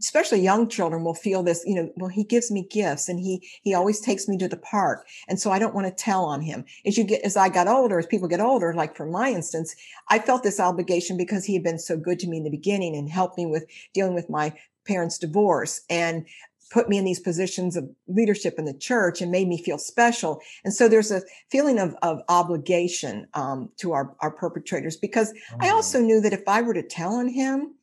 especially 0.00 0.40
young 0.40 0.68
children 0.68 1.04
will 1.04 1.14
feel 1.14 1.42
this 1.42 1.62
you 1.66 1.74
know 1.74 1.90
well 1.96 2.08
he 2.08 2.24
gives 2.24 2.50
me 2.50 2.66
gifts 2.70 3.08
and 3.08 3.18
he 3.20 3.46
he 3.62 3.74
always 3.74 4.00
takes 4.00 4.28
me 4.28 4.38
to 4.38 4.48
the 4.48 4.56
park 4.56 5.06
and 5.28 5.38
so 5.40 5.50
i 5.50 5.58
don't 5.58 5.74
want 5.74 5.86
to 5.86 5.92
tell 6.04 6.24
on 6.24 6.40
him 6.40 6.64
as 6.86 6.96
you 6.96 7.04
get 7.04 7.22
as 7.22 7.36
i 7.36 7.48
got 7.48 7.68
older 7.68 7.98
as 7.98 8.06
people 8.06 8.28
get 8.28 8.40
older 8.40 8.72
like 8.74 8.96
for 8.96 9.06
my 9.06 9.28
instance 9.30 9.74
i 10.08 10.18
felt 10.18 10.42
this 10.42 10.60
obligation 10.60 11.16
because 11.16 11.44
he 11.44 11.54
had 11.54 11.62
been 11.62 11.78
so 11.78 11.96
good 11.96 12.18
to 12.18 12.28
me 12.28 12.36
in 12.38 12.44
the 12.44 12.50
beginning 12.50 12.96
and 12.96 13.08
helped 13.10 13.36
me 13.36 13.46
with 13.46 13.66
dealing 13.94 14.14
with 14.14 14.30
my 14.30 14.52
parents 14.86 15.18
divorce 15.18 15.82
and 15.90 16.26
put 16.70 16.88
me 16.88 16.96
in 16.96 17.04
these 17.04 17.20
positions 17.20 17.76
of 17.76 17.86
leadership 18.08 18.54
in 18.56 18.64
the 18.64 18.72
church 18.72 19.20
and 19.20 19.30
made 19.30 19.46
me 19.46 19.62
feel 19.62 19.76
special 19.78 20.40
and 20.64 20.72
so 20.72 20.88
there's 20.88 21.10
a 21.10 21.20
feeling 21.50 21.78
of, 21.78 21.94
of 22.02 22.20
obligation 22.30 23.26
um, 23.34 23.68
to 23.76 23.92
our, 23.92 24.14
our 24.20 24.30
perpetrators 24.30 24.96
because 24.96 25.32
i 25.60 25.66
Mm. 25.66 25.72
also 25.72 26.00
knew 26.00 26.20
that 26.20 26.32
if 26.32 26.42
i 26.46 26.62
were 26.62 26.74
to 26.74 26.82
tell 26.82 27.14
on 27.14 27.28
him 27.28 27.74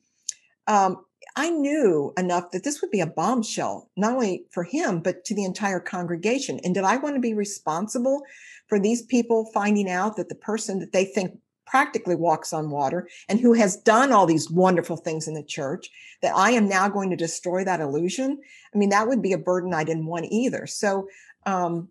um, 0.66 1.04
I 1.36 1.50
knew 1.50 2.12
enough 2.18 2.50
that 2.50 2.64
this 2.64 2.80
would 2.80 2.90
be 2.90 3.00
a 3.00 3.06
bombshell, 3.06 3.90
not 3.96 4.14
only 4.14 4.46
for 4.50 4.64
him, 4.64 5.00
but 5.00 5.24
to 5.26 5.34
the 5.34 5.44
entire 5.44 5.80
congregation. 5.80 6.60
And 6.64 6.74
did 6.74 6.84
I 6.84 6.96
want 6.96 7.14
to 7.14 7.20
be 7.20 7.34
responsible 7.34 8.22
for 8.68 8.78
these 8.78 9.02
people 9.02 9.50
finding 9.52 9.88
out 9.88 10.16
that 10.16 10.28
the 10.28 10.34
person 10.34 10.78
that 10.80 10.92
they 10.92 11.04
think 11.04 11.38
practically 11.66 12.16
walks 12.16 12.52
on 12.52 12.70
water 12.70 13.08
and 13.28 13.38
who 13.38 13.52
has 13.52 13.76
done 13.76 14.10
all 14.10 14.26
these 14.26 14.50
wonderful 14.50 14.96
things 14.96 15.28
in 15.28 15.34
the 15.34 15.42
church 15.42 15.88
that 16.20 16.34
I 16.34 16.50
am 16.50 16.68
now 16.68 16.88
going 16.88 17.10
to 17.10 17.16
destroy 17.16 17.64
that 17.64 17.80
illusion. 17.80 18.40
I 18.74 18.78
mean, 18.78 18.88
that 18.88 19.06
would 19.06 19.22
be 19.22 19.32
a 19.32 19.38
burden 19.38 19.72
I 19.72 19.84
didn't 19.84 20.06
want 20.06 20.26
either. 20.30 20.66
So, 20.66 21.08
um, 21.46 21.88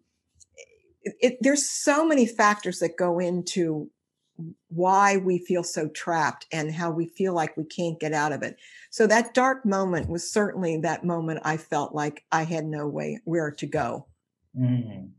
it, 1.01 1.15
it, 1.21 1.37
there's 1.39 1.69
so 1.69 2.05
many 2.05 2.25
factors 2.25 2.79
that 2.79 2.97
go 2.97 3.19
into 3.19 3.89
why 4.69 5.17
we 5.17 5.39
feel 5.39 5.63
so 5.63 5.87
trapped 5.89 6.45
and 6.51 6.73
how 6.73 6.91
we 6.91 7.07
feel 7.07 7.33
like 7.33 7.57
we 7.57 7.65
can't 7.65 7.99
get 7.99 8.13
out 8.13 8.31
of 8.31 8.41
it. 8.43 8.57
So 8.91 9.07
that 9.07 9.33
dark 9.33 9.65
moment 9.65 10.09
was 10.09 10.31
certainly 10.31 10.77
that 10.77 11.03
moment 11.03 11.41
I 11.43 11.57
felt 11.57 11.93
like 11.93 12.23
I 12.31 12.43
had 12.43 12.65
no 12.65 12.87
way 12.87 13.19
where 13.25 13.51
to 13.51 13.65
go. 13.65 14.07
Mm, 14.57 15.09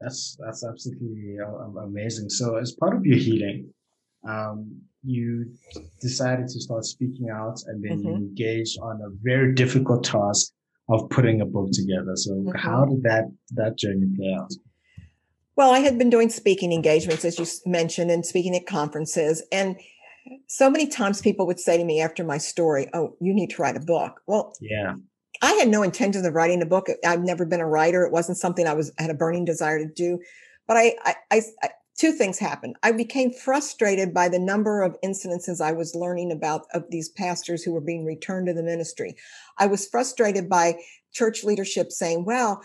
that's 0.00 0.36
that's 0.44 0.64
absolutely 0.64 1.36
uh, 1.44 1.80
amazing. 1.80 2.30
So 2.30 2.56
as 2.56 2.72
part 2.72 2.96
of 2.96 3.04
your 3.04 3.18
healing, 3.18 3.72
um, 4.26 4.80
you 5.02 5.46
decided 6.00 6.48
to 6.48 6.60
start 6.60 6.84
speaking 6.84 7.28
out 7.30 7.58
and 7.66 7.82
then 7.82 7.98
mm-hmm. 7.98 8.08
you 8.08 8.14
engaged 8.14 8.78
on 8.80 9.00
a 9.02 9.10
very 9.22 9.54
difficult 9.54 10.04
task 10.04 10.52
of 10.88 11.08
putting 11.10 11.40
a 11.40 11.46
book 11.46 11.70
together. 11.72 12.12
So 12.14 12.32
mm-hmm. 12.32 12.56
how 12.56 12.84
did 12.86 13.02
that 13.02 13.24
that 13.52 13.76
journey 13.76 14.06
play 14.16 14.34
out? 14.38 14.52
Well, 15.58 15.72
I 15.72 15.80
had 15.80 15.98
been 15.98 16.08
doing 16.08 16.30
speaking 16.30 16.72
engagements, 16.72 17.24
as 17.24 17.36
you 17.36 17.44
mentioned, 17.68 18.12
and 18.12 18.24
speaking 18.24 18.54
at 18.54 18.64
conferences. 18.64 19.42
And 19.50 19.74
so 20.46 20.70
many 20.70 20.86
times 20.86 21.20
people 21.20 21.48
would 21.48 21.58
say 21.58 21.76
to 21.76 21.84
me 21.84 22.00
after 22.00 22.22
my 22.22 22.38
story, 22.38 22.88
Oh, 22.94 23.16
you 23.20 23.34
need 23.34 23.50
to 23.50 23.62
write 23.62 23.76
a 23.76 23.80
book. 23.80 24.20
Well, 24.28 24.54
yeah. 24.60 24.94
I 25.42 25.54
had 25.54 25.66
no 25.66 25.82
intentions 25.82 26.24
of 26.24 26.34
writing 26.34 26.62
a 26.62 26.66
book. 26.66 26.86
I've 27.04 27.24
never 27.24 27.44
been 27.44 27.58
a 27.58 27.66
writer. 27.66 28.04
It 28.04 28.12
wasn't 28.12 28.38
something 28.38 28.68
I 28.68 28.74
was 28.74 28.92
had 28.98 29.10
a 29.10 29.14
burning 29.14 29.44
desire 29.44 29.80
to 29.80 29.92
do. 29.92 30.20
But 30.68 30.76
I, 30.76 30.94
I, 31.04 31.14
I, 31.32 31.42
I 31.64 31.70
two 31.98 32.12
things 32.12 32.38
happened. 32.38 32.76
I 32.84 32.92
became 32.92 33.32
frustrated 33.32 34.14
by 34.14 34.28
the 34.28 34.38
number 34.38 34.82
of 34.82 34.96
incidences 35.04 35.60
I 35.60 35.72
was 35.72 35.96
learning 35.96 36.30
about 36.30 36.66
of 36.72 36.84
these 36.90 37.08
pastors 37.08 37.64
who 37.64 37.72
were 37.72 37.80
being 37.80 38.04
returned 38.04 38.46
to 38.46 38.54
the 38.54 38.62
ministry. 38.62 39.16
I 39.58 39.66
was 39.66 39.88
frustrated 39.88 40.48
by 40.48 40.76
church 41.12 41.42
leadership 41.42 41.90
saying, 41.90 42.24
well, 42.24 42.62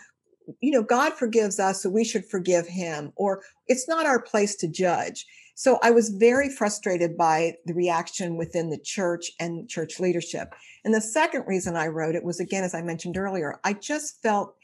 you 0.62 0.72
know, 0.72 0.84
God 0.84 1.14
forgives 1.14 1.60
us, 1.60 1.84
so 1.84 1.90
we 1.90 2.04
should 2.04 2.26
forgive 2.26 2.68
him, 2.68 3.12
or 3.16 3.42
it's 3.68 3.88
not 3.88 4.06
our 4.06 4.22
place 4.22 4.56
to 4.58 4.68
judge. 4.68 5.26
So 5.56 5.80
I 5.84 5.92
was 5.92 6.10
very 6.10 6.50
frustrated 6.50 7.16
by 7.16 7.54
the 7.66 7.74
reaction 7.76 8.38
within 8.38 8.70
the 8.70 8.80
church 8.80 9.32
and 9.40 9.70
church 9.70 10.00
leadership. 10.00 10.54
And 10.84 10.94
the 10.94 11.02
second 11.02 11.44
reason 11.48 11.76
I 11.76 11.88
wrote 11.88 12.16
it 12.16 12.24
was 12.24 12.40
again, 12.40 12.64
as 12.64 12.74
I 12.74 12.82
mentioned 12.82 13.18
earlier, 13.18 13.60
I 13.64 13.74
just 13.74 14.22
felt 14.24 14.56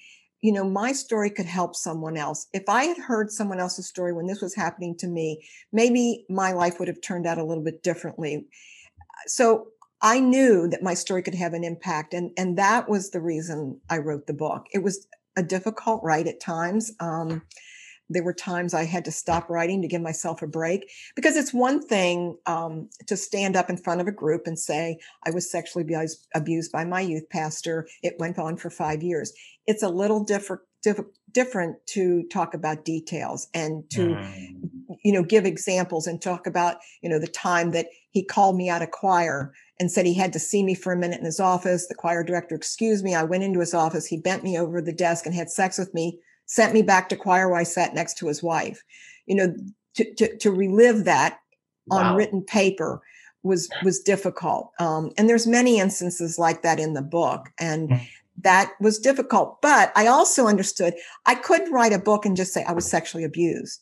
you 0.41 0.53
know, 0.53 0.63
my 0.63 0.91
story 0.91 1.29
could 1.29 1.45
help 1.45 1.75
someone 1.75 2.15
else. 2.15 2.47
If 2.53 2.63
I 2.69 2.85
had 2.85 2.97
heard 2.97 3.31
someone 3.31 3.59
else's 3.59 3.87
story 3.87 4.13
when 4.13 4.27
this 4.27 4.41
was 4.41 4.55
happening 4.55 4.95
to 4.99 5.07
me, 5.07 5.45
maybe 5.73 6.25
my 6.29 6.53
life 6.53 6.79
would 6.79 6.87
have 6.87 7.01
turned 7.01 7.25
out 7.25 7.37
a 7.37 7.43
little 7.43 7.63
bit 7.63 7.83
differently. 7.83 8.47
So 9.27 9.67
I 10.01 10.21
knew 10.21 10.67
that 10.69 10.81
my 10.81 10.93
story 10.93 11.21
could 11.23 11.35
have 11.35 11.53
an 11.53 11.65
impact. 11.65 12.13
And, 12.13 12.31
and 12.37 12.57
that 12.57 12.87
was 12.87 13.09
the 13.09 13.19
reason 13.19 13.81
I 13.89 13.97
wrote 13.97 14.27
the 14.27 14.33
book. 14.33 14.67
It 14.73 14.81
was 14.81 15.07
a 15.39 15.43
difficult 15.43 16.01
write 16.03 16.27
at 16.27 16.41
times. 16.41 16.91
Um, 16.99 17.41
there 18.09 18.23
were 18.23 18.33
times 18.33 18.73
I 18.73 18.85
had 18.85 19.05
to 19.05 19.11
stop 19.11 19.49
writing 19.49 19.81
to 19.81 19.87
give 19.87 20.01
myself 20.01 20.41
a 20.41 20.47
break 20.47 20.89
because 21.15 21.37
it's 21.37 21.53
one 21.53 21.81
thing 21.81 22.37
um, 22.45 22.89
to 23.07 23.15
stand 23.15 23.55
up 23.55 23.69
in 23.69 23.77
front 23.77 24.01
of 24.01 24.07
a 24.07 24.11
group 24.11 24.47
and 24.47 24.57
say, 24.57 24.97
I 25.25 25.31
was 25.31 25.49
sexually 25.49 25.85
abused, 26.35 26.71
by 26.71 26.85
my 26.85 27.01
youth 27.01 27.29
pastor. 27.29 27.87
It 28.01 28.15
went 28.19 28.39
on 28.39 28.57
for 28.57 28.69
five 28.69 29.03
years. 29.03 29.31
It's 29.67 29.83
a 29.83 29.89
little 29.89 30.23
different. 30.23 30.63
Diff- 30.81 30.99
different 31.33 31.75
to 31.87 32.23
talk 32.31 32.53
about 32.53 32.85
details 32.85 33.49
and 33.53 33.83
to 33.89 34.15
mm. 34.15 34.97
you 35.03 35.11
know 35.11 35.23
give 35.23 35.45
examples 35.45 36.07
and 36.07 36.21
talk 36.21 36.47
about 36.47 36.77
you 37.01 37.09
know 37.09 37.19
the 37.19 37.27
time 37.27 37.71
that 37.71 37.87
he 38.11 38.23
called 38.23 38.55
me 38.55 38.69
out 38.69 38.81
of 38.81 38.91
choir 38.91 39.53
and 39.79 39.91
said 39.91 40.05
he 40.05 40.13
had 40.13 40.33
to 40.33 40.39
see 40.39 40.63
me 40.63 40.75
for 40.75 40.91
a 40.91 40.97
minute 40.97 41.19
in 41.19 41.25
his 41.25 41.39
office 41.39 41.87
the 41.87 41.95
choir 41.95 42.23
director 42.23 42.55
excused 42.55 43.03
me 43.03 43.15
i 43.15 43.23
went 43.23 43.43
into 43.43 43.59
his 43.59 43.73
office 43.73 44.05
he 44.05 44.17
bent 44.17 44.43
me 44.43 44.57
over 44.57 44.81
the 44.81 44.93
desk 44.93 45.25
and 45.25 45.35
had 45.35 45.49
sex 45.49 45.77
with 45.77 45.93
me 45.93 46.19
sent 46.49 46.73
me 46.73 46.81
back 46.81 47.07
to 47.09 47.15
choir 47.15 47.47
where 47.47 47.59
I 47.59 47.63
sat 47.63 47.93
next 47.93 48.17
to 48.17 48.27
his 48.27 48.43
wife. 48.43 48.83
You 49.27 49.35
know, 49.35 49.55
to, 49.95 50.13
to, 50.15 50.37
to 50.37 50.51
relive 50.51 51.05
that 51.05 51.39
wow. 51.87 51.97
on 51.97 52.15
written 52.15 52.41
paper 52.41 53.01
was 53.43 53.69
was 53.83 54.01
difficult. 54.01 54.71
Um, 54.79 55.11
and 55.17 55.29
there's 55.29 55.47
many 55.47 55.79
instances 55.79 56.37
like 56.37 56.61
that 56.63 56.79
in 56.79 56.93
the 56.93 57.01
book, 57.01 57.49
and 57.59 57.89
mm. 57.89 58.07
that 58.39 58.73
was 58.81 58.99
difficult. 58.99 59.61
But 59.61 59.93
I 59.95 60.07
also 60.07 60.47
understood 60.47 60.95
I 61.25 61.35
couldn't 61.35 61.71
write 61.71 61.93
a 61.93 61.99
book 61.99 62.25
and 62.25 62.35
just 62.35 62.51
say 62.51 62.65
I 62.65 62.73
was 62.73 62.89
sexually 62.89 63.23
abused. 63.23 63.79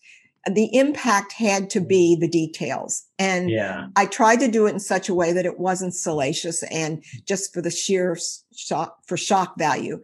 The 0.53 0.69
impact 0.73 1.33
had 1.33 1.69
to 1.71 1.81
be 1.81 2.17
the 2.19 2.27
details, 2.27 3.05
and 3.19 3.49
yeah. 3.49 3.87
I 3.95 4.05
tried 4.05 4.39
to 4.41 4.47
do 4.47 4.67
it 4.67 4.73
in 4.73 4.79
such 4.79 5.09
a 5.09 5.13
way 5.13 5.33
that 5.33 5.45
it 5.45 5.59
wasn't 5.59 5.95
salacious 5.95 6.63
and 6.63 7.03
just 7.27 7.53
for 7.53 7.61
the 7.61 7.71
sheer 7.71 8.17
shock 8.55 8.97
for 9.05 9.17
shock 9.17 9.57
value 9.57 9.99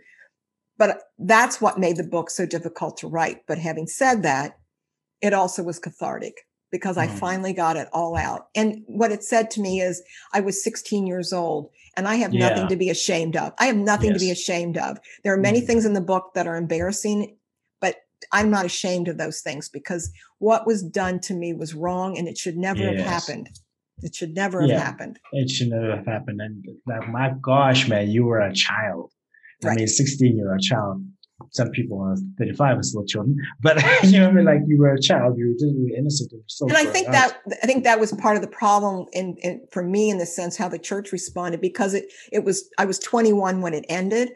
but 0.77 1.03
that's 1.19 1.61
what 1.61 1.79
made 1.79 1.97
the 1.97 2.03
book 2.03 2.29
so 2.29 2.45
difficult 2.45 2.97
to 2.97 3.07
write. 3.07 3.41
But 3.47 3.59
having 3.59 3.87
said 3.87 4.23
that, 4.23 4.57
it 5.21 5.33
also 5.33 5.63
was 5.63 5.79
cathartic 5.79 6.33
because 6.71 6.97
I 6.97 7.07
mm. 7.07 7.17
finally 7.19 7.53
got 7.53 7.77
it 7.77 7.87
all 7.93 8.17
out. 8.17 8.47
And 8.55 8.83
what 8.87 9.11
it 9.11 9.23
said 9.23 9.51
to 9.51 9.61
me 9.61 9.79
is 9.79 10.01
I 10.33 10.41
was 10.41 10.63
16 10.63 11.05
years 11.05 11.31
old 11.31 11.69
and 11.95 12.07
I 12.07 12.15
have 12.15 12.33
yeah. 12.33 12.49
nothing 12.49 12.67
to 12.69 12.75
be 12.75 12.89
ashamed 12.89 13.37
of. 13.37 13.53
I 13.59 13.67
have 13.67 13.77
nothing 13.77 14.09
yes. 14.09 14.19
to 14.19 14.25
be 14.25 14.31
ashamed 14.31 14.77
of. 14.77 14.97
There 15.23 15.33
are 15.33 15.37
many 15.37 15.61
mm. 15.61 15.67
things 15.67 15.85
in 15.85 15.93
the 15.93 16.01
book 16.01 16.31
that 16.33 16.47
are 16.47 16.57
embarrassing, 16.57 17.37
I'm 18.31 18.49
not 18.49 18.65
ashamed 18.65 19.07
of 19.07 19.17
those 19.17 19.41
things 19.41 19.69
because 19.69 20.11
what 20.39 20.65
was 20.65 20.83
done 20.83 21.19
to 21.21 21.33
me 21.33 21.53
was 21.53 21.73
wrong 21.73 22.17
and 22.17 22.27
it 22.27 22.37
should 22.37 22.57
never 22.57 22.79
yes. 22.79 22.99
have 22.99 23.07
happened. 23.07 23.49
It 24.01 24.15
should 24.15 24.35
never 24.35 24.61
have 24.61 24.81
happened. 24.81 25.19
It 25.31 25.49
should 25.49 25.69
never 25.69 25.95
have 25.95 26.05
happened. 26.05 26.41
And 26.41 26.65
like, 26.87 27.07
my 27.09 27.31
gosh, 27.41 27.87
man, 27.87 28.09
you 28.09 28.25
were 28.25 28.39
a 28.39 28.53
child. 28.53 29.11
Right. 29.63 29.73
I 29.73 29.75
mean, 29.75 29.87
16 29.87 30.35
year 30.35 30.51
old 30.51 30.61
child. 30.61 31.05
Some 31.51 31.71
people 31.71 32.01
are 32.01 32.15
35 32.37 32.75
and 32.75 32.85
still 32.85 33.05
children, 33.05 33.35
but 33.61 33.77
you 34.03 34.19
know, 34.19 34.29
I 34.29 34.31
mean, 34.31 34.45
like 34.45 34.59
you 34.65 34.77
were 34.77 34.93
a 34.93 35.01
child, 35.01 35.35
you 35.37 35.47
were 35.47 35.53
just 35.53 35.75
you 35.75 35.89
were 35.89 35.97
innocent. 35.97 36.31
And, 36.31 36.69
and 36.69 36.77
I 36.77 36.85
think 36.89 37.07
that 37.07 37.41
I 37.61 37.65
think 37.65 37.83
that 37.83 37.99
was 37.99 38.13
part 38.13 38.37
of 38.37 38.41
the 38.41 38.47
problem 38.47 39.07
in, 39.11 39.35
in 39.41 39.65
for 39.71 39.83
me 39.83 40.09
in 40.09 40.19
the 40.19 40.25
sense 40.25 40.55
how 40.55 40.69
the 40.69 40.79
church 40.79 41.11
responded 41.11 41.59
because 41.59 41.93
it 41.93 42.05
it 42.31 42.43
was 42.43 42.69
I 42.77 42.85
was 42.85 42.97
21 42.99 43.61
when 43.61 43.73
it 43.73 43.85
ended, 43.89 44.31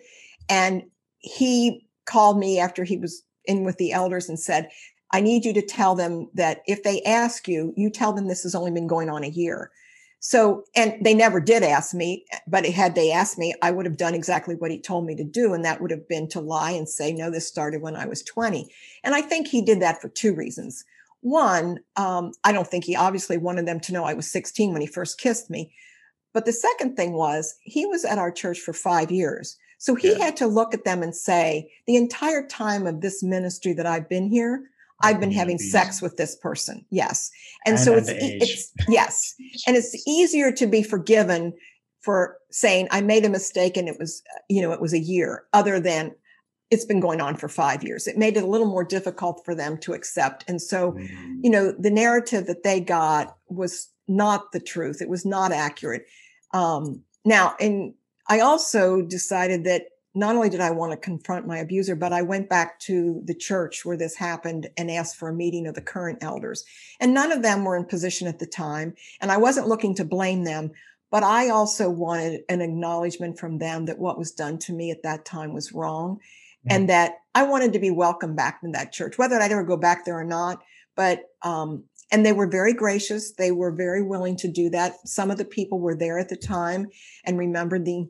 and 0.50 0.84
he 1.20 1.88
called 2.06 2.40
me 2.40 2.60
after 2.60 2.84
he 2.84 2.98
was 2.98 3.24
in 3.48 3.64
with 3.64 3.78
the 3.78 3.92
elders 3.92 4.30
and 4.30 4.40
said, 4.40 4.70
I 5.12 5.22
need 5.22 5.46
you 5.46 5.54
to 5.54 5.62
tell 5.62 5.96
them 5.96 6.30
that 6.34 6.62
if 6.68 6.84
they 6.84 7.02
ask 7.04 7.48
you, 7.48 7.74
you 7.78 7.90
tell 7.90 8.14
them 8.14 8.28
this 8.28 8.44
has 8.44 8.56
only 8.56 8.72
been 8.72 8.88
going 8.88 9.10
on 9.10 9.24
a 9.24 9.30
year. 9.30 9.72
So, 10.20 10.64
and 10.76 10.96
they 11.02 11.14
never 11.14 11.40
did 11.40 11.64
ask 11.64 11.94
me, 11.94 12.26
but 12.48 12.66
had 12.66 12.96
they 12.96 13.12
asked 13.12 13.38
me, 13.38 13.54
I 13.62 13.72
would 13.72 13.86
have 13.86 13.98
done 13.98 14.16
exactly 14.16 14.56
what 14.56 14.72
he 14.72 14.82
told 14.82 15.06
me 15.06 15.16
to 15.16 15.24
do. 15.24 15.54
And 15.54 15.64
that 15.64 15.80
would 15.80 15.92
have 15.92 16.08
been 16.08 16.28
to 16.30 16.42
lie 16.42 16.72
and 16.72 16.90
say, 16.90 17.14
no, 17.14 17.30
this 17.30 17.48
started 17.48 17.82
when 17.82 17.96
I 17.96 18.08
was 18.08 18.24
20. 18.24 18.70
And 19.04 19.14
I 19.14 19.22
think 19.22 19.48
he 19.48 19.62
did 19.62 19.82
that 19.82 20.02
for 20.02 20.10
two 20.10 20.34
reasons. 20.34 20.84
One, 21.22 21.80
um, 21.96 22.32
I 22.44 22.52
don't 22.52 22.68
think 22.68 22.84
he 22.84 22.96
obviously 22.96 23.38
wanted 23.38 23.68
them 23.68 23.80
to 23.82 23.94
know 23.94 24.06
I 24.06 24.14
was 24.14 24.30
16 24.32 24.74
when 24.74 24.82
he 24.82 24.88
first 24.88 25.20
kissed 25.20 25.50
me. 25.50 25.72
But 26.34 26.46
the 26.46 26.54
second 26.54 26.96
thing 26.96 27.14
was 27.14 27.56
he 27.62 27.86
was 27.86 28.04
at 28.04 28.18
our 28.18 28.32
church 28.32 28.60
for 28.60 28.74
five 28.74 29.12
years. 29.12 29.58
So 29.78 29.96
he 29.96 30.12
yeah. 30.12 30.26
had 30.26 30.38
to 30.38 30.48
look 30.48 30.74
at 30.74 30.86
them 30.86 31.04
and 31.04 31.16
say, 31.16 31.72
the 31.86 31.96
entire 31.96 32.46
time 32.46 32.88
of 32.88 33.02
this 33.02 33.22
ministry 33.22 33.74
that 33.74 33.86
I've 33.86 34.10
been 34.10 34.28
here, 34.30 34.64
I've 35.02 35.20
been 35.20 35.32
having 35.32 35.60
sex 35.60 36.02
with 36.02 36.18
this 36.18 36.36
person. 36.36 36.84
Yes. 36.90 37.30
And, 37.66 37.76
and 37.76 37.84
so 37.84 37.94
it's, 37.94 38.10
it's, 38.10 38.72
yes. 38.88 39.36
And 39.68 39.78
it's 39.78 39.96
easier 40.08 40.52
to 40.54 40.66
be 40.66 40.82
forgiven 40.82 41.54
for 42.02 42.38
saying 42.50 42.88
I 42.90 43.02
made 43.02 43.24
a 43.24 43.30
mistake 43.30 43.78
and 43.78 43.88
it 43.88 44.00
was, 44.00 44.24
you 44.50 44.62
know, 44.62 44.72
it 44.72 44.82
was 44.82 44.94
a 44.94 45.00
year 45.00 45.44
other 45.54 45.80
than 45.80 46.16
it's 46.72 46.86
been 46.86 47.00
going 47.00 47.22
on 47.22 47.36
for 47.36 47.48
five 47.48 47.84
years. 47.84 48.08
It 48.08 48.18
made 48.18 48.38
it 48.38 48.44
a 48.44 48.48
little 48.48 48.68
more 48.68 48.84
difficult 48.84 49.42
for 49.46 49.54
them 49.54 49.78
to 49.80 49.94
accept. 49.94 50.44
And 50.48 50.62
so, 50.62 50.94
mm-hmm. 50.94 51.40
you 51.44 51.50
know, 51.50 51.74
the 51.78 51.92
narrative 51.92 52.48
that 52.48 52.64
they 52.64 52.80
got 52.80 53.38
was 53.48 53.90
not 54.08 54.52
the 54.52 54.60
truth. 54.60 55.02
It 55.02 55.10
was 55.10 55.26
not 55.26 55.52
accurate. 55.52 56.06
Um, 56.54 57.04
now, 57.24 57.56
and 57.60 57.94
I 58.30 58.40
also 58.40 59.02
decided 59.02 59.64
that 59.66 59.84
not 60.18 60.36
only 60.36 60.50
did 60.50 60.62
I 60.62 60.72
want 60.72 60.92
to 60.92 60.98
confront 60.98 61.46
my 61.46 61.60
abuser, 61.60 61.96
but 61.96 62.12
I 62.12 62.24
went 62.24 62.50
back 62.50 62.80
to 62.82 63.22
the 63.26 63.36
church 63.36 63.86
where 63.86 63.98
this 63.98 64.16
happened 64.16 64.68
and 64.76 64.90
asked 64.90 65.16
for 65.16 65.30
a 65.30 65.34
meeting 65.34 65.68
of 65.68 65.76
the 65.76 65.82
current 65.82 66.20
elders. 66.22 66.66
And 67.00 67.14
none 67.14 67.32
of 67.32 67.44
them 67.44 67.64
were 67.64 67.78
in 67.78 67.86
position 67.86 68.28
at 68.28 68.40
the 68.40 68.48
time. 68.48 68.96
And 69.22 69.32
I 69.32 69.38
wasn't 69.38 69.68
looking 69.68 69.94
to 69.96 70.06
blame 70.06 70.44
them, 70.44 70.72
but 71.12 71.24
I 71.24 71.50
also 71.50 71.90
wanted 71.90 72.42
an 72.50 72.62
acknowledgement 72.62 73.38
from 73.38 73.60
them 73.60 73.86
that 73.86 74.00
what 74.00 74.18
was 74.18 74.32
done 74.32 74.58
to 74.60 74.74
me 74.74 74.90
at 74.90 75.04
that 75.04 75.24
time 75.24 75.54
was 75.54 75.72
wrong 75.72 76.16
mm-hmm. 76.16 76.76
and 76.76 76.90
that 76.90 77.18
I 77.36 77.44
wanted 77.44 77.72
to 77.74 77.80
be 77.80 77.92
welcome 77.92 78.36
back 78.36 78.62
in 78.64 78.72
that 78.72 78.92
church, 78.92 79.20
whether 79.20 79.36
I'd 79.36 79.52
ever 79.52 79.64
go 79.64 79.78
back 79.78 80.04
there 80.04 80.18
or 80.18 80.26
not. 80.26 80.64
But, 80.96 81.26
um, 81.44 81.84
and 82.12 82.26
they 82.26 82.34
were 82.34 82.48
very 82.48 82.74
gracious. 82.74 83.34
They 83.34 83.52
were 83.52 83.72
very 83.72 84.02
willing 84.02 84.36
to 84.38 84.48
do 84.48 84.70
that. 84.72 84.96
Some 85.08 85.30
of 85.30 85.38
the 85.38 85.46
people 85.46 85.80
were 85.80 85.96
there 85.96 86.18
at 86.18 86.30
the 86.30 86.38
time 86.38 86.88
and 87.24 87.38
remembered 87.38 87.86
the 87.86 88.10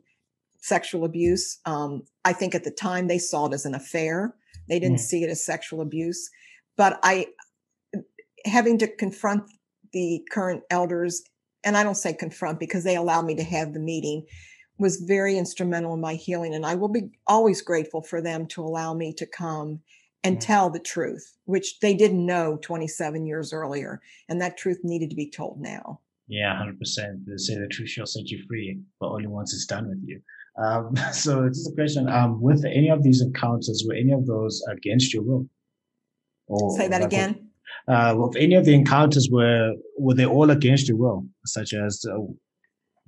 sexual 0.60 1.04
abuse. 1.04 1.58
Um, 1.64 2.02
I 2.24 2.32
think 2.32 2.54
at 2.54 2.64
the 2.64 2.70
time 2.70 3.06
they 3.06 3.18
saw 3.18 3.46
it 3.46 3.54
as 3.54 3.64
an 3.64 3.74
affair. 3.74 4.34
They 4.68 4.78
didn't 4.78 4.98
mm. 4.98 5.00
see 5.00 5.22
it 5.22 5.30
as 5.30 5.44
sexual 5.44 5.80
abuse. 5.80 6.30
But 6.76 6.98
I, 7.02 7.26
having 8.44 8.78
to 8.78 8.88
confront 8.88 9.44
the 9.92 10.22
current 10.30 10.62
elders, 10.70 11.22
and 11.64 11.76
I 11.76 11.82
don't 11.82 11.96
say 11.96 12.12
confront 12.12 12.60
because 12.60 12.84
they 12.84 12.96
allowed 12.96 13.24
me 13.24 13.34
to 13.36 13.44
have 13.44 13.72
the 13.72 13.80
meeting, 13.80 14.26
was 14.78 14.96
very 14.96 15.36
instrumental 15.36 15.94
in 15.94 16.00
my 16.00 16.14
healing. 16.14 16.54
And 16.54 16.64
I 16.64 16.74
will 16.74 16.88
be 16.88 17.10
always 17.26 17.62
grateful 17.62 18.02
for 18.02 18.20
them 18.20 18.46
to 18.48 18.62
allow 18.62 18.94
me 18.94 19.12
to 19.14 19.26
come 19.26 19.80
and 20.22 20.36
mm-hmm. 20.36 20.46
tell 20.46 20.70
the 20.70 20.78
truth, 20.78 21.36
which 21.44 21.80
they 21.80 21.94
didn't 21.94 22.24
know 22.24 22.58
27 22.62 23.26
years 23.26 23.52
earlier. 23.52 24.00
And 24.28 24.40
that 24.40 24.56
truth 24.56 24.80
needed 24.82 25.10
to 25.10 25.16
be 25.16 25.30
told 25.30 25.60
now. 25.60 26.00
Yeah, 26.28 26.60
100%. 26.62 27.24
They 27.26 27.36
say 27.36 27.54
the 27.58 27.68
truth 27.68 27.88
shall 27.88 28.06
set 28.06 28.28
you 28.28 28.44
free, 28.46 28.78
but 29.00 29.08
only 29.08 29.26
once 29.26 29.54
it's 29.54 29.66
done 29.66 29.88
with 29.88 30.02
you. 30.04 30.20
Um, 30.62 30.94
so 31.12 31.48
this 31.48 31.58
is 31.58 31.70
a 31.70 31.74
question. 31.74 32.08
Um, 32.08 32.40
with 32.40 32.64
any 32.64 32.88
of 32.88 33.02
these 33.02 33.20
encounters, 33.20 33.84
were 33.86 33.94
any 33.94 34.12
of 34.12 34.26
those 34.26 34.62
against 34.70 35.14
your 35.14 35.22
will? 35.22 35.46
Or 36.46 36.76
say 36.76 36.88
that 36.88 37.02
again. 37.02 37.50
uh, 37.88 38.14
with 38.16 38.36
any 38.36 38.54
of 38.54 38.64
the 38.64 38.74
encounters 38.74 39.28
were 39.30 39.74
were 39.98 40.14
they 40.14 40.26
all 40.26 40.50
against 40.50 40.88
your 40.88 40.96
will, 40.96 41.26
such 41.44 41.74
as 41.74 42.04
uh, 42.10 42.18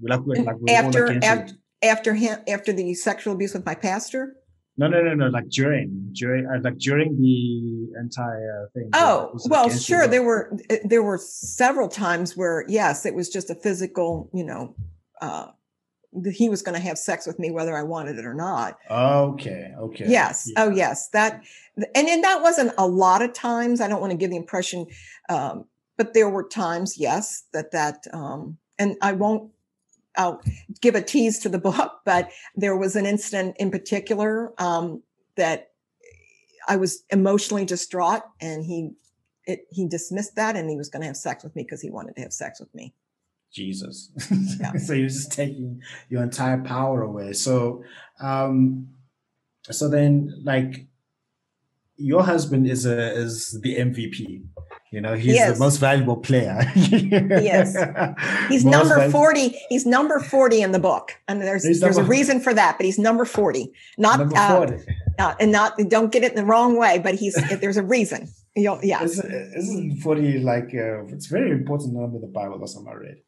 like, 0.01 0.21
like 0.27 0.57
after 0.69 1.19
after 1.25 1.55
after 1.83 2.15
him 2.15 2.39
after 2.49 2.73
the 2.73 2.95
sexual 2.95 3.35
abuse 3.35 3.55
with 3.55 3.65
my 3.65 3.75
pastor? 3.75 4.37
No, 4.77 4.89
no, 4.89 5.03
no, 5.03 5.15
no. 5.15 5.27
Like 5.27 5.49
during, 5.51 6.11
during, 6.13 6.47
uh, 6.47 6.59
like 6.63 6.79
during 6.79 7.21
the 7.21 8.01
entire 8.01 8.71
thing. 8.73 8.89
Oh, 8.95 9.37
well, 9.47 9.69
sure. 9.69 10.07
There 10.07 10.23
were 10.23 10.57
there 10.85 11.03
were 11.03 11.19
several 11.19 11.89
times 11.89 12.35
where 12.37 12.65
yes, 12.67 13.05
it 13.05 13.15
was 13.15 13.29
just 13.29 13.51
a 13.51 13.55
physical, 13.55 14.31
you 14.33 14.45
know, 14.45 14.75
uh, 15.21 15.49
he 16.33 16.49
was 16.49 16.63
going 16.63 16.75
to 16.75 16.81
have 16.81 16.99
sex 16.99 17.27
with 17.27 17.39
me 17.39 17.51
whether 17.51 17.77
I 17.77 17.83
wanted 17.83 18.19
it 18.19 18.25
or 18.25 18.35
not. 18.35 18.79
Okay. 18.91 19.73
Okay. 19.79 20.05
Yes. 20.09 20.49
Yeah. 20.49 20.65
Oh, 20.65 20.71
yes. 20.71 21.09
That 21.11 21.43
and 21.77 22.09
and 22.09 22.25
that 22.25 22.43
wasn't 22.43 22.73
a 22.79 22.87
lot 22.87 23.23
of 23.23 23.33
times. 23.33 23.81
I 23.81 23.89
don't 23.89 24.01
want 24.01 24.11
to 24.11 24.17
give 24.17 24.31
the 24.31 24.37
impression, 24.37 24.87
um, 25.29 25.67
but 25.97 26.15
there 26.15 26.29
were 26.29 26.47
times, 26.47 26.99
yes, 26.99 27.45
that 27.53 27.71
that 27.73 28.07
um, 28.13 28.59
and 28.79 28.97
I 29.03 29.13
won't 29.13 29.53
I'll 30.17 30.43
give 30.81 30.95
a 30.95 31.03
tease 31.03 31.39
to 31.41 31.49
the 31.49 31.59
book, 31.71 32.01
but 32.05 32.31
there 32.57 32.77
was 32.77 32.97
an 32.97 33.07
incident 33.07 33.57
in 33.59 33.71
particular 33.71 34.53
um, 34.59 35.03
that 35.37 35.71
I 36.69 36.77
was 36.77 37.05
emotionally 37.11 37.65
distraught, 37.65 38.23
and 38.41 38.65
he 38.65 38.91
it, 39.47 39.67
he 39.71 39.87
dismissed 39.87 40.37
that, 40.37 40.57
and 40.57 40.69
he 40.69 40.77
was 40.77 40.89
going 40.89 41.03
to 41.03 41.07
have 41.07 41.17
sex 41.17 41.45
with 41.45 41.55
me 41.57 41.63
because 41.63 41.81
he 41.81 41.91
wanted 41.91 42.17
to 42.17 42.23
have 42.23 42.33
sex 42.33 42.61
with 42.61 42.75
me. 42.75 42.95
Jesus. 43.53 44.11
Yeah. 44.61 44.77
so 44.77 44.93
you're 44.93 45.09
just 45.09 45.33
taking 45.33 45.81
your 46.09 46.23
entire 46.23 46.63
power 46.63 47.03
away. 47.03 47.33
So, 47.33 47.83
um, 48.21 48.89
so 49.71 49.89
then, 49.89 50.43
like, 50.45 50.87
your 51.97 52.23
husband 52.23 52.67
is 52.67 52.87
a 52.87 53.13
is 53.13 53.59
the 53.63 53.77
MVP. 53.77 54.43
You 54.93 55.01
know, 55.01 55.15
he's 55.15 55.37
the 55.37 55.57
most 55.57 55.77
valuable 55.77 56.17
player. 56.17 56.59
yes. 56.75 57.77
He's 58.49 58.65
most 58.65 58.89
number 58.89 59.09
40. 59.09 59.57
He's 59.69 59.87
number 59.87 60.19
40 60.19 60.63
in 60.63 60.73
the 60.73 60.81
book. 60.81 61.13
And 61.29 61.41
there's 61.41 61.65
he's 61.65 61.79
there's 61.79 61.97
number, 61.97 62.13
a 62.13 62.17
reason 62.17 62.41
for 62.41 62.53
that, 62.53 62.77
but 62.77 62.85
he's 62.85 62.99
number 62.99 63.25
40. 63.25 63.73
Not 63.99 64.19
number 64.19 64.35
40. 64.35 64.75
Uh, 64.75 65.23
uh, 65.23 65.35
and 65.39 65.53
not 65.53 65.79
don't 65.89 66.11
get 66.11 66.25
it 66.25 66.33
in 66.33 66.37
the 66.37 66.45
wrong 66.45 66.77
way, 66.77 66.99
but 66.99 67.15
he's 67.15 67.35
there's 67.61 67.77
a 67.77 67.85
reason. 67.85 68.29
You 68.57 68.65
know, 68.65 68.81
yeah. 68.83 69.05
Isn't, 69.05 69.33
isn't 69.33 69.97
40 69.99 70.41
like 70.41 70.75
uh, 70.75 71.05
it's 71.07 71.27
very 71.27 71.53
important 71.53 71.95
number 71.95 72.17
in 72.17 72.23
the 72.23 72.27
Bible 72.27 72.59
that's 72.59 72.77
I 72.77 72.93
read. 72.93 73.19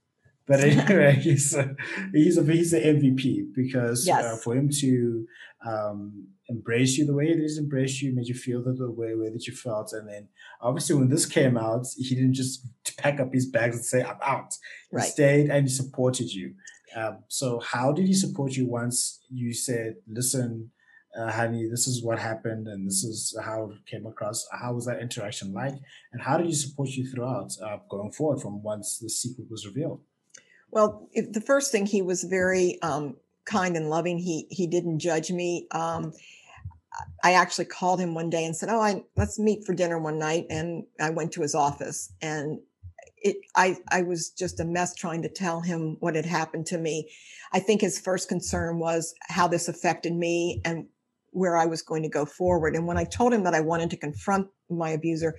But 0.46 0.60
anyway, 0.64 1.14
he's 1.14 1.54
a, 1.54 1.74
he's 2.12 2.38
a 2.38 2.44
he's 2.44 2.70
the 2.72 2.80
MVP 2.80 3.54
because 3.54 4.08
uh, 4.08 4.14
yes. 4.14 4.24
uh, 4.24 4.36
for 4.36 4.54
him 4.54 4.68
to 4.80 5.26
um, 5.64 6.26
embrace 6.48 6.98
you 6.98 7.06
the 7.06 7.14
way 7.14 7.28
he 7.28 7.34
did 7.34 7.50
embrace 7.58 8.02
you, 8.02 8.14
made 8.14 8.26
you 8.26 8.34
feel 8.34 8.62
the, 8.62 8.72
the 8.72 8.90
way, 8.90 9.14
way 9.14 9.30
that 9.30 9.46
you 9.46 9.54
felt, 9.54 9.92
and 9.92 10.08
then 10.08 10.28
obviously 10.60 10.96
when 10.96 11.08
this 11.08 11.26
came 11.26 11.56
out, 11.56 11.86
he 11.96 12.14
didn't 12.14 12.34
just 12.34 12.66
pack 12.98 13.20
up 13.20 13.32
his 13.32 13.46
bags 13.46 13.76
and 13.76 13.84
say 13.84 14.02
I'm 14.02 14.18
out. 14.24 14.54
He 14.90 14.96
right. 14.96 15.04
stayed 15.04 15.50
and 15.50 15.66
he 15.66 15.72
supported 15.72 16.32
you. 16.32 16.54
Um, 16.94 17.24
so 17.28 17.60
how 17.60 17.92
did 17.92 18.06
he 18.06 18.14
support 18.14 18.52
you 18.52 18.66
once 18.66 19.20
you 19.30 19.52
said, 19.52 19.96
"Listen"? 20.08 20.70
Uh, 21.14 21.30
honey, 21.30 21.68
this 21.68 21.86
is 21.86 22.02
what 22.02 22.18
happened 22.18 22.66
and 22.66 22.86
this 22.86 23.04
is 23.04 23.36
how 23.44 23.70
it 23.70 23.84
came 23.84 24.06
across. 24.06 24.46
How 24.50 24.72
was 24.72 24.86
that 24.86 25.02
interaction 25.02 25.52
like? 25.52 25.74
And 26.10 26.22
how 26.22 26.38
did 26.38 26.46
he 26.46 26.54
support 26.54 26.88
you 26.88 27.06
throughout 27.06 27.50
uh, 27.62 27.76
going 27.90 28.12
forward 28.12 28.40
from 28.40 28.62
once 28.62 28.96
the 28.96 29.10
secret 29.10 29.46
was 29.50 29.66
revealed? 29.66 30.00
Well, 30.72 31.06
the 31.14 31.42
first 31.42 31.70
thing 31.70 31.84
he 31.84 32.00
was 32.00 32.24
very 32.24 32.80
um, 32.80 33.16
kind 33.44 33.76
and 33.76 33.90
loving. 33.90 34.18
He 34.18 34.46
he 34.50 34.66
didn't 34.66 34.98
judge 34.98 35.30
me. 35.30 35.68
Um, 35.70 36.14
I 37.22 37.34
actually 37.34 37.66
called 37.66 38.00
him 38.00 38.14
one 38.14 38.30
day 38.30 38.44
and 38.44 38.56
said, 38.56 38.70
"Oh, 38.70 38.80
I 38.80 39.04
let's 39.14 39.38
meet 39.38 39.64
for 39.64 39.74
dinner 39.74 39.98
one 39.98 40.18
night." 40.18 40.46
And 40.48 40.84
I 40.98 41.10
went 41.10 41.32
to 41.32 41.42
his 41.42 41.54
office, 41.54 42.10
and 42.22 42.58
it 43.18 43.36
I 43.54 43.76
I 43.90 44.00
was 44.00 44.30
just 44.30 44.60
a 44.60 44.64
mess 44.64 44.94
trying 44.94 45.20
to 45.22 45.28
tell 45.28 45.60
him 45.60 45.98
what 46.00 46.16
had 46.16 46.24
happened 46.24 46.64
to 46.66 46.78
me. 46.78 47.10
I 47.52 47.60
think 47.60 47.82
his 47.82 47.98
first 48.00 48.30
concern 48.30 48.78
was 48.78 49.14
how 49.28 49.48
this 49.48 49.68
affected 49.68 50.14
me 50.14 50.62
and 50.64 50.86
where 51.32 51.56
I 51.56 51.66
was 51.66 51.82
going 51.82 52.02
to 52.02 52.08
go 52.08 52.24
forward. 52.24 52.74
And 52.74 52.86
when 52.86 52.98
I 52.98 53.04
told 53.04 53.34
him 53.34 53.44
that 53.44 53.54
I 53.54 53.60
wanted 53.60 53.90
to 53.90 53.96
confront 53.98 54.48
my 54.70 54.90
abuser, 54.90 55.34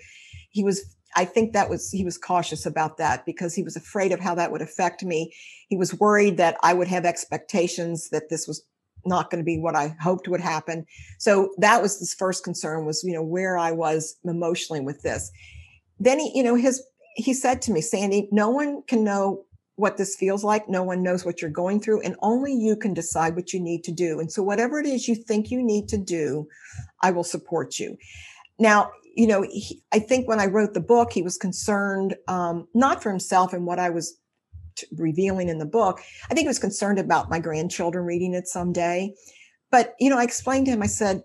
he 0.52 0.64
was 0.64 0.96
I 1.16 1.26
think 1.26 1.54
that 1.54 1.70
was 1.70 1.92
he 1.92 2.04
was 2.04 2.18
cautious 2.18 2.66
about 2.66 2.98
that 2.98 3.26
because 3.26 3.54
he 3.54 3.64
was 3.64 3.76
afraid 3.76 4.12
of 4.12 4.20
how 4.20 4.36
that 4.36 4.52
would 4.52 4.62
affect 4.62 5.04
me. 5.04 5.34
He 5.68 5.78
was 5.78 5.94
worried 6.00 6.38
that 6.38 6.58
I 6.64 6.74
would 6.74 6.88
have 6.88 7.06
expectations 7.06 8.10
that 8.10 8.30
this 8.30 8.48
was 8.48 8.66
not 9.06 9.30
going 9.30 9.42
to 9.42 9.46
be 9.46 9.60
what 9.60 9.76
I 9.76 9.96
hoped 10.02 10.28
would 10.28 10.42
happen. 10.42 10.86
So 11.20 11.54
that 11.58 11.82
was 11.82 12.00
his 12.00 12.14
first 12.14 12.44
concern 12.44 12.86
was, 12.86 13.04
you 13.04 13.14
know, 13.14 13.24
where 13.24 13.58
I 13.58 13.72
was 13.72 14.16
emotionally 14.24 14.80
with 14.80 15.02
this. 15.02 15.32
Then 16.00 16.20
he, 16.20 16.32
you 16.36 16.44
know, 16.44 16.56
his 16.56 16.84
he 17.16 17.34
said 17.34 17.62
to 17.64 17.72
me, 17.72 17.82
Sandy, 17.82 18.28
no 18.32 18.50
one 18.50 18.82
can 18.84 19.04
know 19.04 19.46
what 19.76 19.98
this 19.98 20.16
feels 20.16 20.44
like. 20.44 20.70
No 20.70 20.84
one 20.84 21.04
knows 21.04 21.26
what 21.26 21.42
you're 21.42 21.52
going 21.52 21.80
through, 21.80 22.02
and 22.02 22.16
only 22.22 22.54
you 22.54 22.76
can 22.76 22.94
decide 22.94 23.36
what 23.36 23.54
you 23.54 23.60
need 23.60 23.84
to 23.86 23.92
do. 23.92 24.20
And 24.20 24.32
so, 24.32 24.44
whatever 24.44 24.80
it 24.80 24.86
is 24.86 25.08
you 25.08 25.16
think 25.16 25.52
you 25.52 25.62
need 25.62 25.88
to 25.90 25.98
do, 25.98 26.48
I 27.02 27.12
will 27.12 27.24
support 27.24 27.80
you. 27.80 27.98
Now, 28.60 28.92
you 29.14 29.28
know, 29.28 29.44
he, 29.44 29.82
I 29.92 30.00
think 30.00 30.28
when 30.28 30.40
I 30.40 30.48
wrote 30.48 30.74
the 30.74 30.80
book, 30.80 31.14
he 31.14 31.22
was 31.22 31.38
concerned 31.38 32.16
um, 32.28 32.68
not 32.74 33.02
for 33.02 33.10
himself 33.10 33.54
and 33.54 33.66
what 33.66 33.80
I 33.80 33.90
was 33.90 34.18
t- 34.76 34.88
revealing 34.98 35.50
in 35.50 35.60
the 35.60 35.66
book. 35.66 36.02
I 36.26 36.34
think 36.34 36.46
he 36.46 36.48
was 36.48 36.60
concerned 36.60 37.00
about 37.00 37.30
my 37.30 37.40
grandchildren 37.40 38.06
reading 38.06 38.34
it 38.34 38.48
someday. 38.48 39.14
But, 39.72 39.96
you 40.00 40.10
know, 40.10 40.18
I 40.18 40.24
explained 40.24 40.66
to 40.66 40.72
him, 40.72 40.84
I 40.84 40.88
said, 40.88 41.24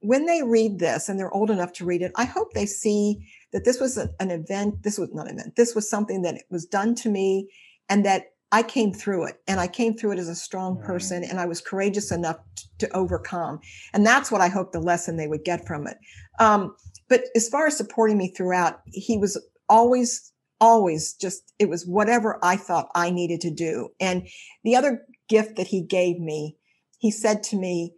when 0.00 0.26
they 0.26 0.42
read 0.42 0.78
this 0.78 1.08
and 1.08 1.18
they're 1.18 1.34
old 1.34 1.50
enough 1.50 1.72
to 1.74 1.84
read 1.84 2.02
it, 2.02 2.12
I 2.16 2.24
hope 2.24 2.52
they 2.52 2.66
see 2.66 3.26
that 3.52 3.64
this 3.64 3.80
was 3.80 3.96
an, 3.96 4.10
an 4.18 4.30
event. 4.30 4.82
This 4.82 4.98
was 4.98 5.12
not 5.12 5.28
an 5.28 5.38
event. 5.38 5.56
This 5.56 5.74
was 5.74 5.88
something 5.88 6.22
that 6.22 6.42
was 6.50 6.64
done 6.64 6.94
to 6.96 7.10
me 7.10 7.48
and 7.88 8.04
that 8.06 8.32
I 8.52 8.62
came 8.62 8.92
through 8.92 9.26
it 9.26 9.40
and 9.46 9.60
I 9.60 9.68
came 9.68 9.94
through 9.94 10.12
it 10.12 10.18
as 10.18 10.28
a 10.28 10.34
strong 10.34 10.80
person 10.80 11.22
and 11.22 11.38
I 11.38 11.46
was 11.46 11.60
courageous 11.60 12.10
enough 12.10 12.38
t- 12.56 12.66
to 12.78 12.96
overcome. 12.96 13.60
And 13.92 14.04
that's 14.04 14.32
what 14.32 14.40
I 14.40 14.48
hope 14.48 14.72
the 14.72 14.80
lesson 14.80 15.16
they 15.16 15.28
would 15.28 15.44
get 15.44 15.66
from 15.66 15.86
it. 15.86 15.98
Um, 16.40 16.74
but 17.10 17.24
as 17.34 17.48
far 17.48 17.66
as 17.66 17.76
supporting 17.76 18.16
me 18.16 18.28
throughout, 18.28 18.80
he 18.86 19.18
was 19.18 19.36
always, 19.68 20.32
always 20.60 21.12
just, 21.14 21.52
it 21.58 21.68
was 21.68 21.84
whatever 21.84 22.38
I 22.42 22.56
thought 22.56 22.88
I 22.94 23.10
needed 23.10 23.40
to 23.42 23.50
do. 23.50 23.90
And 24.00 24.28
the 24.64 24.76
other 24.76 25.04
gift 25.28 25.56
that 25.56 25.66
he 25.66 25.82
gave 25.82 26.20
me, 26.20 26.56
he 26.98 27.10
said 27.10 27.42
to 27.44 27.56
me, 27.56 27.94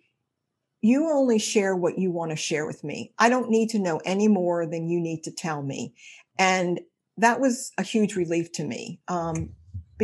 you 0.81 1.09
only 1.09 1.39
share 1.39 1.77
what 1.77 1.99
you 1.99 2.11
want 2.11 2.31
to 2.31 2.37
share 2.37 2.67
with 2.67 2.83
me. 2.83 3.13
I 3.19 3.29
don't 3.29 3.51
need 3.51 3.69
to 3.71 3.79
know 3.79 4.01
any 4.05 4.27
more 4.27 4.67
than 4.67 4.89
you 4.89 4.99
need 4.99 5.23
to 5.25 5.31
tell 5.31 5.63
me. 5.63 5.95
And 6.39 6.81
that 7.19 7.39
was 7.39 7.71
a 7.79 7.83
huge 7.83 8.17
relief 8.17 8.51
to 8.53 8.65
me. 8.65 9.01
Um, 9.07 9.51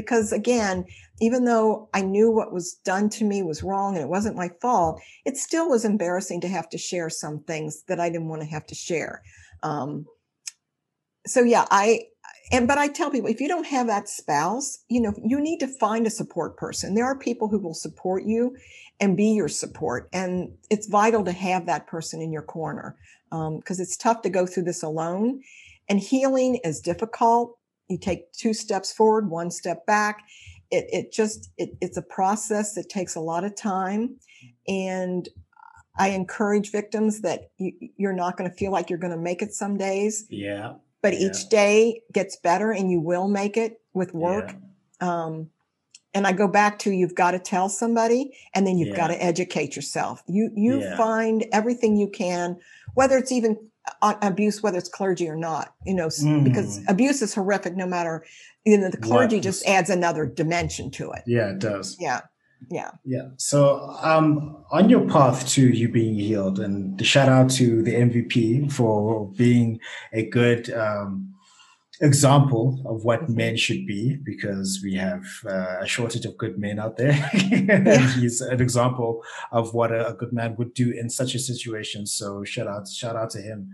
because 0.00 0.30
again, 0.30 0.84
even 1.20 1.44
though 1.44 1.88
I 1.92 2.02
knew 2.02 2.30
what 2.30 2.52
was 2.52 2.74
done 2.84 3.08
to 3.10 3.24
me 3.24 3.42
was 3.42 3.64
wrong 3.64 3.96
and 3.96 4.04
it 4.04 4.08
wasn't 4.08 4.36
my 4.36 4.48
fault, 4.60 5.00
it 5.24 5.36
still 5.36 5.68
was 5.68 5.84
embarrassing 5.84 6.40
to 6.42 6.48
have 6.48 6.68
to 6.68 6.78
share 6.78 7.10
some 7.10 7.40
things 7.40 7.82
that 7.88 7.98
I 7.98 8.10
didn't 8.10 8.28
want 8.28 8.42
to 8.42 8.48
have 8.48 8.64
to 8.66 8.76
share. 8.76 9.22
Um, 9.64 10.06
so 11.26 11.42
yeah, 11.42 11.66
I 11.72 12.02
and 12.52 12.68
but 12.68 12.78
I 12.78 12.86
tell 12.86 13.10
people 13.10 13.28
if 13.28 13.40
you 13.40 13.48
don't 13.48 13.66
have 13.66 13.88
that 13.88 14.08
spouse, 14.08 14.78
you 14.88 15.00
know, 15.00 15.12
you 15.24 15.40
need 15.40 15.58
to 15.58 15.66
find 15.66 16.06
a 16.06 16.10
support 16.10 16.56
person. 16.56 16.94
There 16.94 17.04
are 17.04 17.18
people 17.18 17.48
who 17.48 17.58
will 17.58 17.74
support 17.74 18.22
you 18.22 18.56
and 19.00 19.16
be 19.16 19.32
your 19.32 19.48
support, 19.48 20.08
and 20.12 20.52
it's 20.70 20.86
vital 20.86 21.24
to 21.24 21.32
have 21.32 21.66
that 21.66 21.88
person 21.88 22.22
in 22.22 22.32
your 22.32 22.42
corner 22.42 22.96
because 23.30 23.78
um, 23.78 23.82
it's 23.82 23.96
tough 23.96 24.22
to 24.22 24.30
go 24.30 24.46
through 24.46 24.64
this 24.64 24.84
alone. 24.84 25.42
And 25.88 25.98
healing 25.98 26.60
is 26.64 26.80
difficult. 26.80 27.57
You 27.88 27.98
take 27.98 28.32
two 28.32 28.52
steps 28.52 28.92
forward, 28.92 29.30
one 29.30 29.50
step 29.50 29.86
back 29.86 30.24
it, 30.70 30.86
it 30.92 31.12
just 31.12 31.50
it, 31.56 31.76
it's 31.80 31.96
a 31.96 32.02
process 32.02 32.74
that 32.74 32.88
takes 32.88 33.14
a 33.14 33.20
lot 33.20 33.44
of 33.44 33.54
time 33.54 34.16
and 34.66 35.28
i 35.98 36.08
encourage 36.08 36.70
victims 36.70 37.20
that 37.22 37.50
you, 37.58 37.72
you're 37.96 38.12
not 38.12 38.36
going 38.36 38.50
to 38.50 38.56
feel 38.56 38.70
like 38.70 38.90
you're 38.90 38.98
going 38.98 39.12
to 39.12 39.18
make 39.18 39.42
it 39.42 39.52
some 39.52 39.76
days 39.76 40.26
yeah 40.30 40.74
but 41.02 41.14
yeah. 41.14 41.28
each 41.28 41.48
day 41.48 42.02
gets 42.12 42.36
better 42.36 42.70
and 42.70 42.90
you 42.90 43.00
will 43.00 43.28
make 43.28 43.56
it 43.56 43.80
with 43.94 44.12
work 44.14 44.54
yeah. 45.00 45.24
um, 45.24 45.48
and 46.14 46.26
i 46.26 46.32
go 46.32 46.48
back 46.48 46.78
to 46.78 46.90
you've 46.90 47.14
got 47.14 47.30
to 47.30 47.38
tell 47.38 47.68
somebody 47.68 48.32
and 48.54 48.66
then 48.66 48.76
you've 48.76 48.88
yeah. 48.88 48.96
got 48.96 49.08
to 49.08 49.22
educate 49.22 49.74
yourself 49.74 50.22
you 50.26 50.50
you 50.54 50.82
find 50.96 51.46
everything 51.52 51.96
you 51.96 52.08
can 52.08 52.56
whether 52.94 53.16
it's 53.16 53.32
even 53.32 53.56
abuse, 54.02 54.62
whether 54.62 54.78
it's 54.78 54.88
clergy 54.88 55.28
or 55.28 55.36
not, 55.36 55.74
you 55.84 55.94
know, 55.94 56.08
mm. 56.08 56.44
because 56.44 56.80
abuse 56.88 57.22
is 57.22 57.34
horrific 57.34 57.76
no 57.76 57.86
matter, 57.86 58.24
you 58.64 58.78
know, 58.78 58.90
the 58.90 58.96
clergy 58.96 59.36
what? 59.36 59.42
just 59.42 59.66
adds 59.66 59.90
another 59.90 60.26
dimension 60.26 60.90
to 60.92 61.10
it. 61.12 61.22
Yeah, 61.26 61.50
it 61.50 61.58
does. 61.58 61.96
Yeah. 62.00 62.22
Yeah. 62.70 62.90
Yeah. 63.04 63.28
So 63.36 63.96
um 64.02 64.64
on 64.70 64.90
your 64.90 65.08
path 65.08 65.48
to 65.50 65.62
you 65.62 65.88
being 65.88 66.16
healed 66.16 66.58
and 66.58 66.98
the 66.98 67.04
shout 67.04 67.28
out 67.28 67.50
to 67.52 67.82
the 67.82 67.94
MVP 67.94 68.72
for 68.72 69.28
being 69.32 69.80
a 70.12 70.24
good 70.24 70.70
um 70.72 71.34
example 72.00 72.80
of 72.86 73.04
what 73.04 73.22
mm-hmm. 73.22 73.36
men 73.36 73.56
should 73.56 73.86
be 73.86 74.16
because 74.16 74.80
we 74.82 74.94
have 74.94 75.24
uh, 75.46 75.78
a 75.80 75.86
shortage 75.86 76.24
of 76.24 76.36
good 76.36 76.58
men 76.58 76.78
out 76.78 76.96
there. 76.96 77.30
and 77.32 77.88
he's 78.12 78.40
an 78.40 78.60
example 78.60 79.22
of 79.52 79.74
what 79.74 79.92
a, 79.92 80.08
a, 80.08 80.14
good 80.14 80.32
man 80.32 80.54
would 80.56 80.74
do 80.74 80.90
in 80.90 81.10
such 81.10 81.34
a 81.34 81.38
situation. 81.38 82.06
So 82.06 82.44
shout 82.44 82.66
out, 82.66 82.88
shout 82.88 83.16
out 83.16 83.30
to 83.30 83.40
him, 83.40 83.70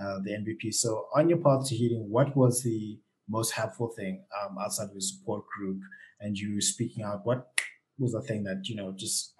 uh, 0.00 0.18
the 0.22 0.30
MVP. 0.30 0.74
So 0.74 1.06
on 1.14 1.28
your 1.28 1.38
path 1.38 1.68
to 1.68 1.76
healing, 1.76 2.10
what 2.10 2.36
was 2.36 2.62
the 2.62 2.98
most 3.28 3.52
helpful 3.52 3.88
thing 3.88 4.24
um, 4.42 4.56
outside 4.58 4.84
of 4.84 4.92
your 4.92 5.00
support 5.00 5.44
group 5.46 5.80
and 6.20 6.36
you 6.36 6.60
speaking 6.60 7.04
out? 7.04 7.24
What 7.24 7.48
was 7.98 8.12
the 8.12 8.22
thing 8.22 8.44
that, 8.44 8.68
you 8.68 8.76
know, 8.76 8.92
just 8.96 9.34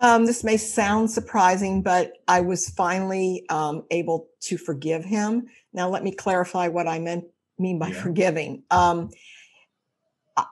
um, 0.00 0.26
this 0.26 0.44
may 0.44 0.56
sound 0.56 1.10
surprising, 1.10 1.82
but 1.82 2.12
I 2.28 2.40
was 2.40 2.68
finally 2.68 3.44
um, 3.50 3.82
able 3.90 4.28
to 4.42 4.56
forgive 4.56 5.04
him. 5.04 5.48
Now, 5.72 5.88
let 5.88 6.04
me 6.04 6.12
clarify 6.12 6.68
what 6.68 6.86
I 6.86 7.00
meant 7.00 7.24
mean 7.58 7.78
by 7.78 7.88
yeah. 7.88 8.02
forgiving. 8.02 8.62
Um, 8.70 9.10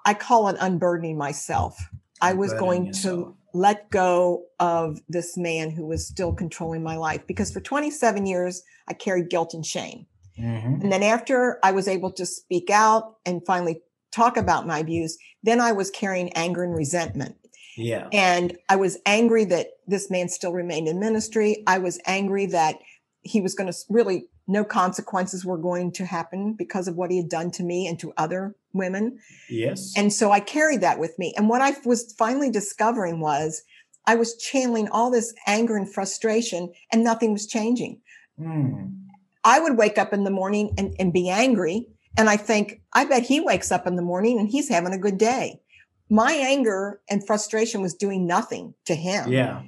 I 0.05 0.15
call 0.15 0.49
it 0.49 0.57
unburdening 0.61 1.17
myself. 1.17 1.79
I 2.21 2.33
was 2.33 2.53
going 2.55 2.93
to 3.03 3.37
let 3.55 3.91
go 3.91 4.45
of 4.59 5.01
this 5.09 5.37
man 5.37 5.71
who 5.71 5.87
was 5.87 6.07
still 6.07 6.33
controlling 6.33 6.83
my 6.83 6.97
life 6.97 7.27
because 7.27 7.53
for 7.53 7.61
27 7.61 8.27
years 8.27 8.63
I 8.89 8.95
carried 8.95 9.31
guilt 9.31 9.55
and 9.55 9.65
shame. 9.65 10.07
Mm-hmm. 10.39 10.83
And 10.83 10.93
then 10.93 11.03
after 11.03 11.59
I 11.63 11.73
was 11.73 11.89
able 11.89 12.13
to 12.13 12.27
speak 12.27 12.69
out 12.71 13.17
and 13.25 13.45
finally 13.47 13.83
talk 14.13 14.37
about 14.37 14.67
my 14.67 14.79
abuse, 14.79 15.17
then 15.43 15.61
I 15.61 15.73
was 15.73 15.91
carrying 15.91 16.33
anger 16.33 16.63
and 16.63 16.75
resentment. 16.75 17.37
Yeah. 17.77 18.09
And 18.13 18.57
I 18.69 18.77
was 18.77 18.99
angry 19.05 19.45
that 19.47 19.69
this 19.87 20.11
man 20.11 20.29
still 20.29 20.53
remained 20.53 20.89
in 20.89 20.99
ministry. 20.99 21.63
I 21.67 21.79
was 21.79 22.01
angry 22.07 22.47
that 22.47 22.77
he 23.23 23.41
was 23.41 23.55
going 23.55 23.71
to 23.71 23.79
really 23.89 24.29
no 24.49 24.65
consequences 24.65 25.45
were 25.45 25.59
going 25.59 25.93
to 25.93 26.07
happen 26.07 26.55
because 26.55 26.87
of 26.87 26.97
what 26.97 27.11
he 27.11 27.17
had 27.17 27.29
done 27.29 27.51
to 27.53 27.63
me 27.63 27.87
and 27.87 27.99
to 27.99 28.13
other 28.17 28.55
women. 28.73 29.19
Yes. 29.51 29.93
And 29.97 30.13
so 30.13 30.31
I 30.31 30.41
carried 30.41 30.81
that 30.83 30.99
with 30.99 31.19
me. 31.19 31.35
And 31.37 31.49
what 31.49 31.61
I 31.61 31.75
was 31.85 32.15
finally 32.17 32.51
discovering 32.51 33.21
was 33.21 33.63
I 34.07 34.15
was 34.15 34.37
channeling 34.37 34.89
all 34.89 35.11
this 35.11 35.35
anger 35.47 35.77
and 35.77 35.93
frustration 35.93 36.73
and 36.93 37.03
nothing 37.03 37.33
was 37.33 37.47
changing. 37.47 38.01
Mm. 38.39 38.95
I 39.43 39.59
would 39.59 39.77
wake 39.77 39.99
up 39.99 40.13
in 40.13 40.25
the 40.25 40.31
morning 40.31 40.75
and, 40.79 40.95
and 40.99 41.13
be 41.13 41.29
angry. 41.29 41.87
And 42.17 42.31
I 42.31 42.37
think, 42.37 42.81
I 42.93 43.05
bet 43.05 43.25
he 43.25 43.41
wakes 43.41 43.73
up 43.73 43.87
in 43.87 43.97
the 43.97 44.03
morning 44.03 44.39
and 44.39 44.49
he's 44.49 44.69
having 44.69 44.93
a 44.93 44.99
good 44.99 45.19
day. 45.19 45.61
My 46.09 46.33
anger 46.33 47.01
and 47.11 47.27
frustration 47.27 47.83
was 47.83 47.95
doing 47.95 48.27
nothing 48.27 48.75
to 48.85 48.95
him. 48.95 49.33
Yeah. 49.33 49.63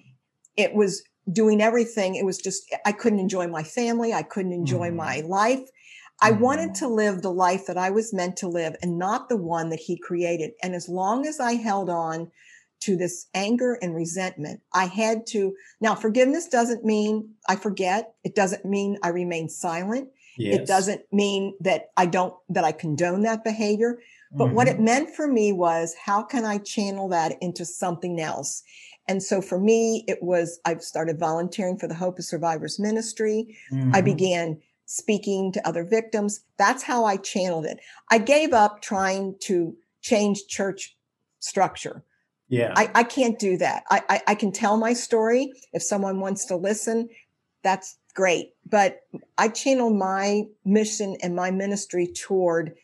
It 0.56 0.72
was 0.72 1.02
doing 1.32 1.60
everything. 1.60 2.14
It 2.14 2.24
was 2.24 2.38
just, 2.38 2.64
I 2.86 2.92
couldn't 2.92 3.18
enjoy 3.18 3.46
my 3.48 3.62
family. 3.62 4.12
I 4.12 4.22
couldn't 4.22 4.52
enjoy 4.52 4.90
mm. 4.90 4.96
my 4.96 5.20
life. 5.20 5.68
I 6.20 6.32
mm. 6.32 6.40
wanted 6.40 6.74
to 6.76 6.88
live 6.88 7.22
the 7.22 7.32
life 7.32 7.66
that 7.66 7.78
I 7.78 7.90
was 7.90 8.12
meant 8.12 8.36
to 8.38 8.48
live 8.48 8.76
and 8.82 8.98
not 8.98 9.28
the 9.28 9.36
one 9.36 9.70
that 9.70 9.80
he 9.80 9.98
created. 9.98 10.52
And 10.62 10.74
as 10.74 10.88
long 10.88 11.26
as 11.26 11.40
I 11.40 11.54
held 11.54 11.90
on 11.90 12.30
to 12.80 12.96
this 12.96 13.26
anger 13.34 13.78
and 13.82 13.94
resentment, 13.94 14.60
I 14.72 14.86
had 14.86 15.26
to. 15.28 15.54
Now, 15.80 15.94
forgiveness 15.94 16.48
doesn't 16.48 16.84
mean 16.84 17.34
I 17.48 17.56
forget. 17.56 18.14
It 18.24 18.34
doesn't 18.34 18.64
mean 18.64 18.98
I 19.02 19.08
remain 19.08 19.48
silent. 19.48 20.08
Yes. 20.36 20.60
It 20.60 20.66
doesn't 20.66 21.02
mean 21.12 21.54
that 21.60 21.90
I 21.96 22.06
don't, 22.06 22.34
that 22.48 22.62
I 22.64 22.70
condone 22.70 23.22
that 23.22 23.42
behavior. 23.42 23.98
But 24.30 24.46
mm-hmm. 24.46 24.54
what 24.54 24.68
it 24.68 24.76
mm-hmm. 24.76 24.84
meant 24.84 25.10
for 25.16 25.26
me 25.26 25.52
was 25.52 25.94
how 26.04 26.22
can 26.22 26.44
I 26.44 26.58
channel 26.58 27.08
that 27.08 27.36
into 27.40 27.64
something 27.64 28.20
else? 28.20 28.62
And 29.08 29.22
so 29.22 29.40
for 29.40 29.58
me, 29.58 30.04
it 30.06 30.22
was, 30.22 30.60
I've 30.64 30.82
started 30.82 31.18
volunteering 31.18 31.78
for 31.78 31.88
the 31.88 31.94
Hope 31.94 32.18
of 32.18 32.24
Survivors 32.24 32.78
Ministry. 32.78 33.56
Mm-hmm. 33.72 33.94
I 33.94 34.02
began 34.02 34.60
speaking 34.84 35.50
to 35.52 35.66
other 35.66 35.82
victims. 35.82 36.44
That's 36.58 36.82
how 36.82 37.04
I 37.06 37.16
channeled 37.16 37.64
it. 37.64 37.80
I 38.10 38.18
gave 38.18 38.52
up 38.52 38.82
trying 38.82 39.36
to 39.40 39.74
change 40.02 40.46
church 40.46 40.96
structure. 41.40 42.04
Yeah. 42.48 42.72
I, 42.76 42.90
I 42.94 43.02
can't 43.02 43.38
do 43.38 43.56
that. 43.58 43.84
I, 43.90 44.02
I, 44.08 44.20
I 44.28 44.34
can 44.34 44.52
tell 44.52 44.76
my 44.76 44.92
story. 44.92 45.52
If 45.72 45.82
someone 45.82 46.20
wants 46.20 46.44
to 46.46 46.56
listen, 46.56 47.08
that's 47.62 47.98
great. 48.14 48.54
But 48.66 49.00
I 49.36 49.48
channeled 49.48 49.96
my 49.96 50.44
mission 50.64 51.16
and 51.22 51.34
my 51.34 51.50
ministry 51.50 52.06
toward 52.06 52.74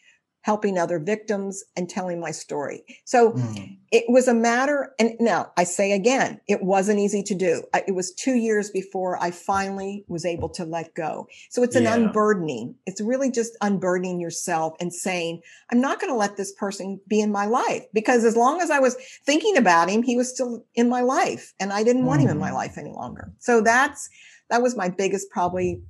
helping 0.44 0.76
other 0.76 0.98
victims 0.98 1.64
and 1.74 1.88
telling 1.88 2.20
my 2.20 2.30
story. 2.30 2.84
So 3.06 3.32
mm. 3.32 3.78
it 3.90 4.04
was 4.08 4.28
a 4.28 4.34
matter, 4.34 4.92
and 4.98 5.12
now 5.18 5.50
I 5.56 5.64
say 5.64 5.92
again, 5.92 6.38
it 6.46 6.62
wasn't 6.62 6.98
easy 6.98 7.22
to 7.22 7.34
do. 7.34 7.62
It 7.74 7.94
was 7.94 8.12
two 8.12 8.34
years 8.34 8.70
before 8.70 9.16
I 9.22 9.30
finally 9.30 10.04
was 10.06 10.26
able 10.26 10.50
to 10.50 10.66
let 10.66 10.94
go. 10.94 11.28
So 11.48 11.62
it's 11.62 11.76
an 11.76 11.84
yeah. 11.84 11.94
unburdening. 11.94 12.74
It's 12.84 13.00
really 13.00 13.30
just 13.30 13.56
unburdening 13.62 14.20
yourself 14.20 14.74
and 14.80 14.92
saying, 14.92 15.40
I'm 15.72 15.80
not 15.80 15.98
going 15.98 16.12
to 16.12 16.18
let 16.18 16.36
this 16.36 16.52
person 16.52 17.00
be 17.08 17.20
in 17.20 17.32
my 17.32 17.46
life 17.46 17.86
because 17.94 18.22
as 18.22 18.36
long 18.36 18.60
as 18.60 18.70
I 18.70 18.80
was 18.80 18.96
thinking 19.24 19.56
about 19.56 19.88
him, 19.88 20.02
he 20.02 20.14
was 20.14 20.28
still 20.28 20.66
in 20.74 20.90
my 20.90 21.00
life 21.00 21.54
and 21.58 21.72
I 21.72 21.84
didn't 21.84 22.02
mm. 22.02 22.06
want 22.06 22.20
him 22.20 22.28
in 22.28 22.38
my 22.38 22.50
hmm. 22.50 22.56
life 22.56 22.76
any 22.76 22.92
longer. 22.92 23.32
So 23.38 23.62
that's, 23.62 24.10
that 24.50 24.60
was 24.60 24.76
my 24.76 24.90
biggest 24.90 25.30
probably 25.30 25.80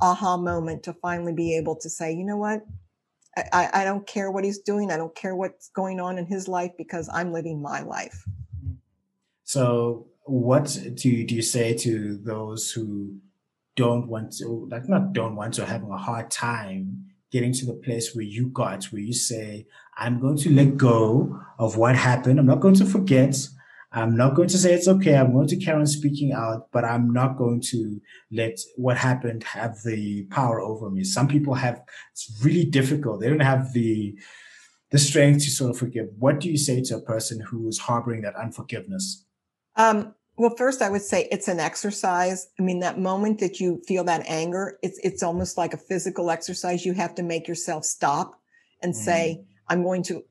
aha 0.00 0.38
moment 0.38 0.84
to 0.84 0.94
finally 0.94 1.34
be 1.34 1.58
able 1.58 1.76
to 1.76 1.90
say, 1.90 2.10
you 2.14 2.24
know 2.24 2.38
what? 2.38 2.62
I, 3.52 3.70
I 3.72 3.84
don't 3.84 4.06
care 4.06 4.30
what 4.30 4.44
he's 4.44 4.58
doing. 4.58 4.90
I 4.90 4.96
don't 4.96 5.14
care 5.14 5.34
what's 5.34 5.68
going 5.70 6.00
on 6.00 6.18
in 6.18 6.26
his 6.26 6.48
life 6.48 6.72
because 6.76 7.08
I'm 7.12 7.32
living 7.32 7.60
my 7.60 7.82
life. 7.82 8.24
So, 9.44 10.06
what 10.24 10.78
do 10.94 11.08
you, 11.08 11.26
do 11.26 11.34
you 11.34 11.42
say 11.42 11.74
to 11.74 12.18
those 12.18 12.70
who 12.70 13.16
don't 13.76 14.08
want 14.08 14.32
to, 14.38 14.68
like, 14.70 14.88
not 14.88 15.12
don't 15.12 15.36
want 15.36 15.54
to, 15.54 15.64
having 15.64 15.90
a 15.90 15.96
hard 15.96 16.30
time 16.30 17.06
getting 17.30 17.52
to 17.52 17.66
the 17.66 17.74
place 17.74 18.14
where 18.14 18.24
you 18.24 18.48
got, 18.48 18.84
where 18.86 19.02
you 19.02 19.12
say, 19.12 19.66
I'm 19.96 20.20
going 20.20 20.36
to 20.38 20.50
let 20.50 20.76
go 20.76 21.40
of 21.58 21.76
what 21.76 21.96
happened. 21.96 22.38
I'm 22.38 22.46
not 22.46 22.60
going 22.60 22.74
to 22.76 22.86
forget. 22.86 23.36
I'm 23.92 24.16
not 24.16 24.34
going 24.34 24.48
to 24.48 24.58
say 24.58 24.74
it's 24.74 24.88
okay. 24.88 25.16
I'm 25.16 25.32
going 25.32 25.48
to 25.48 25.56
carry 25.56 25.80
on 25.80 25.86
speaking 25.86 26.32
out, 26.32 26.68
but 26.72 26.84
I'm 26.84 27.10
not 27.10 27.38
going 27.38 27.62
to 27.70 28.00
let 28.30 28.58
what 28.76 28.98
happened 28.98 29.44
have 29.44 29.78
the 29.82 30.24
power 30.24 30.60
over 30.60 30.90
me. 30.90 31.04
Some 31.04 31.26
people 31.26 31.54
have, 31.54 31.80
it's 32.12 32.30
really 32.42 32.64
difficult. 32.64 33.20
They 33.20 33.30
don't 33.30 33.40
have 33.40 33.72
the, 33.72 34.18
the 34.90 34.98
strength 34.98 35.44
to 35.44 35.50
sort 35.50 35.70
of 35.70 35.78
forgive. 35.78 36.08
What 36.18 36.40
do 36.40 36.50
you 36.50 36.58
say 36.58 36.82
to 36.82 36.96
a 36.96 37.00
person 37.00 37.40
who 37.40 37.66
is 37.66 37.78
harboring 37.78 38.22
that 38.22 38.36
unforgiveness? 38.36 39.24
Um, 39.76 40.14
well, 40.36 40.54
first, 40.56 40.82
I 40.82 40.90
would 40.90 41.02
say 41.02 41.26
it's 41.32 41.48
an 41.48 41.58
exercise. 41.58 42.48
I 42.58 42.62
mean, 42.62 42.80
that 42.80 42.98
moment 42.98 43.40
that 43.40 43.58
you 43.58 43.82
feel 43.88 44.04
that 44.04 44.24
anger, 44.28 44.78
it's 44.82 44.98
it's 45.02 45.22
almost 45.22 45.58
like 45.58 45.74
a 45.74 45.76
physical 45.76 46.30
exercise. 46.30 46.86
You 46.86 46.92
have 46.92 47.14
to 47.16 47.24
make 47.24 47.48
yourself 47.48 47.84
stop 47.84 48.40
and 48.80 48.92
mm. 48.92 48.96
say, 48.96 49.44
"I'm 49.68 49.82
going 49.82 50.04
to 50.04 50.22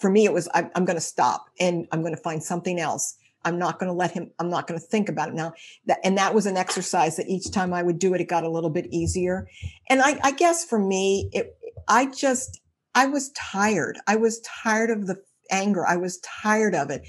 for 0.00 0.10
me, 0.10 0.24
it 0.24 0.32
was, 0.32 0.48
I'm, 0.54 0.70
I'm 0.74 0.84
going 0.84 0.96
to 0.96 1.00
stop 1.00 1.46
and 1.60 1.86
I'm 1.92 2.00
going 2.00 2.14
to 2.14 2.20
find 2.20 2.42
something 2.42 2.80
else. 2.80 3.16
I'm 3.44 3.58
not 3.58 3.78
going 3.78 3.90
to 3.90 3.96
let 3.96 4.12
him, 4.12 4.30
I'm 4.38 4.48
not 4.48 4.66
going 4.66 4.80
to 4.80 4.86
think 4.86 5.08
about 5.08 5.28
it 5.28 5.34
now. 5.34 5.52
That, 5.86 5.98
and 6.02 6.16
that 6.16 6.34
was 6.34 6.46
an 6.46 6.56
exercise 6.56 7.16
that 7.16 7.28
each 7.28 7.50
time 7.50 7.74
I 7.74 7.82
would 7.82 7.98
do 7.98 8.14
it, 8.14 8.20
it 8.20 8.28
got 8.28 8.44
a 8.44 8.50
little 8.50 8.70
bit 8.70 8.86
easier. 8.90 9.48
And 9.90 10.00
I, 10.00 10.18
I 10.22 10.32
guess 10.32 10.64
for 10.64 10.78
me, 10.78 11.28
it, 11.32 11.56
I 11.88 12.06
just, 12.06 12.60
I 12.94 13.06
was 13.06 13.30
tired. 13.30 13.98
I 14.06 14.16
was 14.16 14.40
tired 14.40 14.90
of 14.90 15.06
the 15.06 15.16
anger. 15.50 15.86
I 15.86 15.96
was 15.96 16.18
tired 16.20 16.74
of 16.74 16.90
it. 16.90 17.06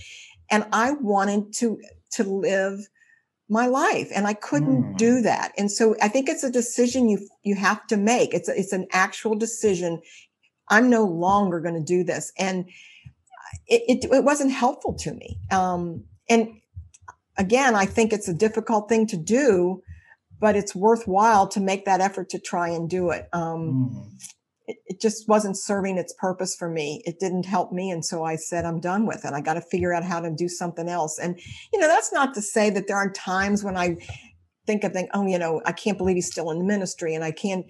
And 0.51 0.65
I 0.73 0.91
wanted 0.91 1.53
to, 1.55 1.80
to 2.11 2.23
live 2.23 2.80
my 3.47 3.67
life 3.67 4.11
and 4.13 4.26
I 4.26 4.34
couldn't 4.34 4.84
mm. 4.84 4.97
do 4.97 5.21
that. 5.21 5.53
And 5.57 5.71
so 5.71 5.95
I 6.01 6.07
think 6.07 6.28
it's 6.28 6.43
a 6.43 6.51
decision 6.51 7.09
you, 7.09 7.28
you 7.43 7.55
have 7.55 7.86
to 7.88 7.97
make. 7.97 8.34
It's, 8.34 8.49
a, 8.49 8.59
it's 8.59 8.73
an 8.73 8.88
actual 8.91 9.36
decision 9.36 10.01
I'm 10.70 10.89
no 10.89 11.05
longer 11.05 11.59
going 11.59 11.76
to 11.76 11.84
do 11.84 12.03
this. 12.03 12.32
And 12.38 12.66
it, 13.68 13.84
it, 13.88 14.11
it, 14.11 14.24
wasn't 14.24 14.51
helpful 14.51 14.93
to 14.95 15.13
me. 15.13 15.38
Um, 15.51 16.05
and 16.30 16.49
again, 17.38 17.76
I 17.76 17.86
think 17.86 18.13
it's 18.13 18.28
a 18.28 18.34
difficult 18.34 18.89
thing 18.89 19.07
to 19.07 19.18
do, 19.18 19.82
but 20.39 20.55
it's 20.55 20.76
worthwhile 20.76 21.47
to 21.49 21.59
make 21.59 21.86
that 21.86 22.01
effort 22.01 22.30
to 22.30 22.39
try 22.39 22.70
and 22.70 22.89
do 22.89 23.09
it. 23.11 23.28
Um, 23.34 23.91
mm. 23.91 24.28
it, 24.68 24.78
it 24.86 25.01
just 25.01 25.28
wasn't 25.28 25.57
serving 25.57 25.97
its 25.97 26.13
purpose 26.18 26.55
for 26.57 26.70
me. 26.70 27.01
It 27.05 27.20
didn't 27.20 27.45
help 27.45 27.72
me. 27.72 27.89
And 27.91 28.03
so 28.03 28.24
I 28.24 28.36
said, 28.36 28.66
I'm 28.66 28.80
done 28.80 29.05
with 29.05 29.26
it. 29.26 29.34
I 29.34 29.41
got 29.41 29.55
to 29.55 29.61
figure 29.61 29.93
out 29.93 30.03
how 30.03 30.20
to 30.20 30.32
do 30.32 30.47
something 30.47 30.89
else. 30.89 31.20
And, 31.20 31.39
you 31.72 31.80
know, 31.80 31.88
that's 31.88 32.11
not 32.11 32.34
to 32.34 32.41
say 32.41 32.70
that 32.72 32.88
there 32.88 32.97
aren't 32.97 33.16
times 33.16 33.63
when 33.63 33.78
I 33.78 33.97
think 34.66 34.84
of 34.84 34.93
think, 34.93 35.09
oh, 35.13 35.26
you 35.26 35.38
know, 35.38 35.61
I 35.66 35.72
can't 35.72 35.97
believe 35.97 36.16
he's 36.16 36.32
still 36.32 36.51
in 36.51 36.59
the 36.59 36.66
ministry 36.66 37.13
and 37.16 37.24
I 37.24 37.32
can't, 37.32 37.66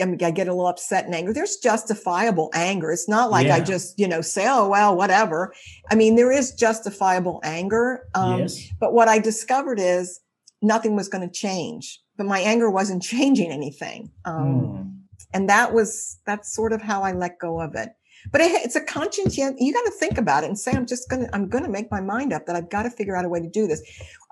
I 0.00 0.04
mean, 0.04 0.22
I 0.22 0.30
get 0.30 0.48
a 0.48 0.52
little 0.52 0.66
upset 0.66 1.06
and 1.06 1.14
angry. 1.14 1.32
There's 1.32 1.56
justifiable 1.56 2.50
anger. 2.54 2.90
It's 2.90 3.08
not 3.08 3.30
like 3.30 3.46
yeah. 3.46 3.56
I 3.56 3.60
just, 3.60 3.98
you 3.98 4.06
know, 4.06 4.20
say, 4.20 4.46
oh, 4.48 4.68
well, 4.68 4.96
whatever. 4.96 5.54
I 5.90 5.94
mean, 5.94 6.16
there 6.16 6.32
is 6.32 6.52
justifiable 6.52 7.40
anger. 7.42 8.06
Um, 8.14 8.40
yes. 8.40 8.68
But 8.78 8.92
what 8.92 9.08
I 9.08 9.18
discovered 9.18 9.78
is 9.80 10.20
nothing 10.60 10.96
was 10.96 11.08
going 11.08 11.26
to 11.26 11.32
change 11.32 12.00
but 12.16 12.26
my 12.26 12.40
anger 12.40 12.70
wasn't 12.70 13.02
changing 13.14 13.50
anything. 13.50 14.10
Um, 14.24 14.34
mm. 14.34 14.92
And 15.32 15.48
that 15.48 15.72
was 15.72 16.18
that's 16.26 16.54
sort 16.54 16.72
of 16.72 16.80
how 16.80 17.02
I 17.02 17.12
let 17.12 17.38
go 17.38 17.60
of 17.60 17.74
it. 17.74 17.90
But 18.32 18.40
it, 18.40 18.50
it's 18.64 18.76
a 18.76 18.80
conscience. 18.80 19.36
You, 19.36 19.44
got 19.72 19.82
to 19.82 19.92
think 19.98 20.18
about 20.18 20.42
it 20.42 20.46
and 20.46 20.58
say, 20.58 20.72
I'm 20.72 20.86
just 20.86 21.08
gonna 21.10 21.28
I'm 21.32 21.48
gonna 21.48 21.68
make 21.68 21.90
my 21.90 22.00
mind 22.00 22.32
up 22.32 22.46
that 22.46 22.56
I've 22.56 22.70
got 22.70 22.84
to 22.84 22.90
figure 22.90 23.16
out 23.16 23.24
a 23.24 23.28
way 23.28 23.40
to 23.40 23.48
do 23.48 23.66
this. 23.66 23.82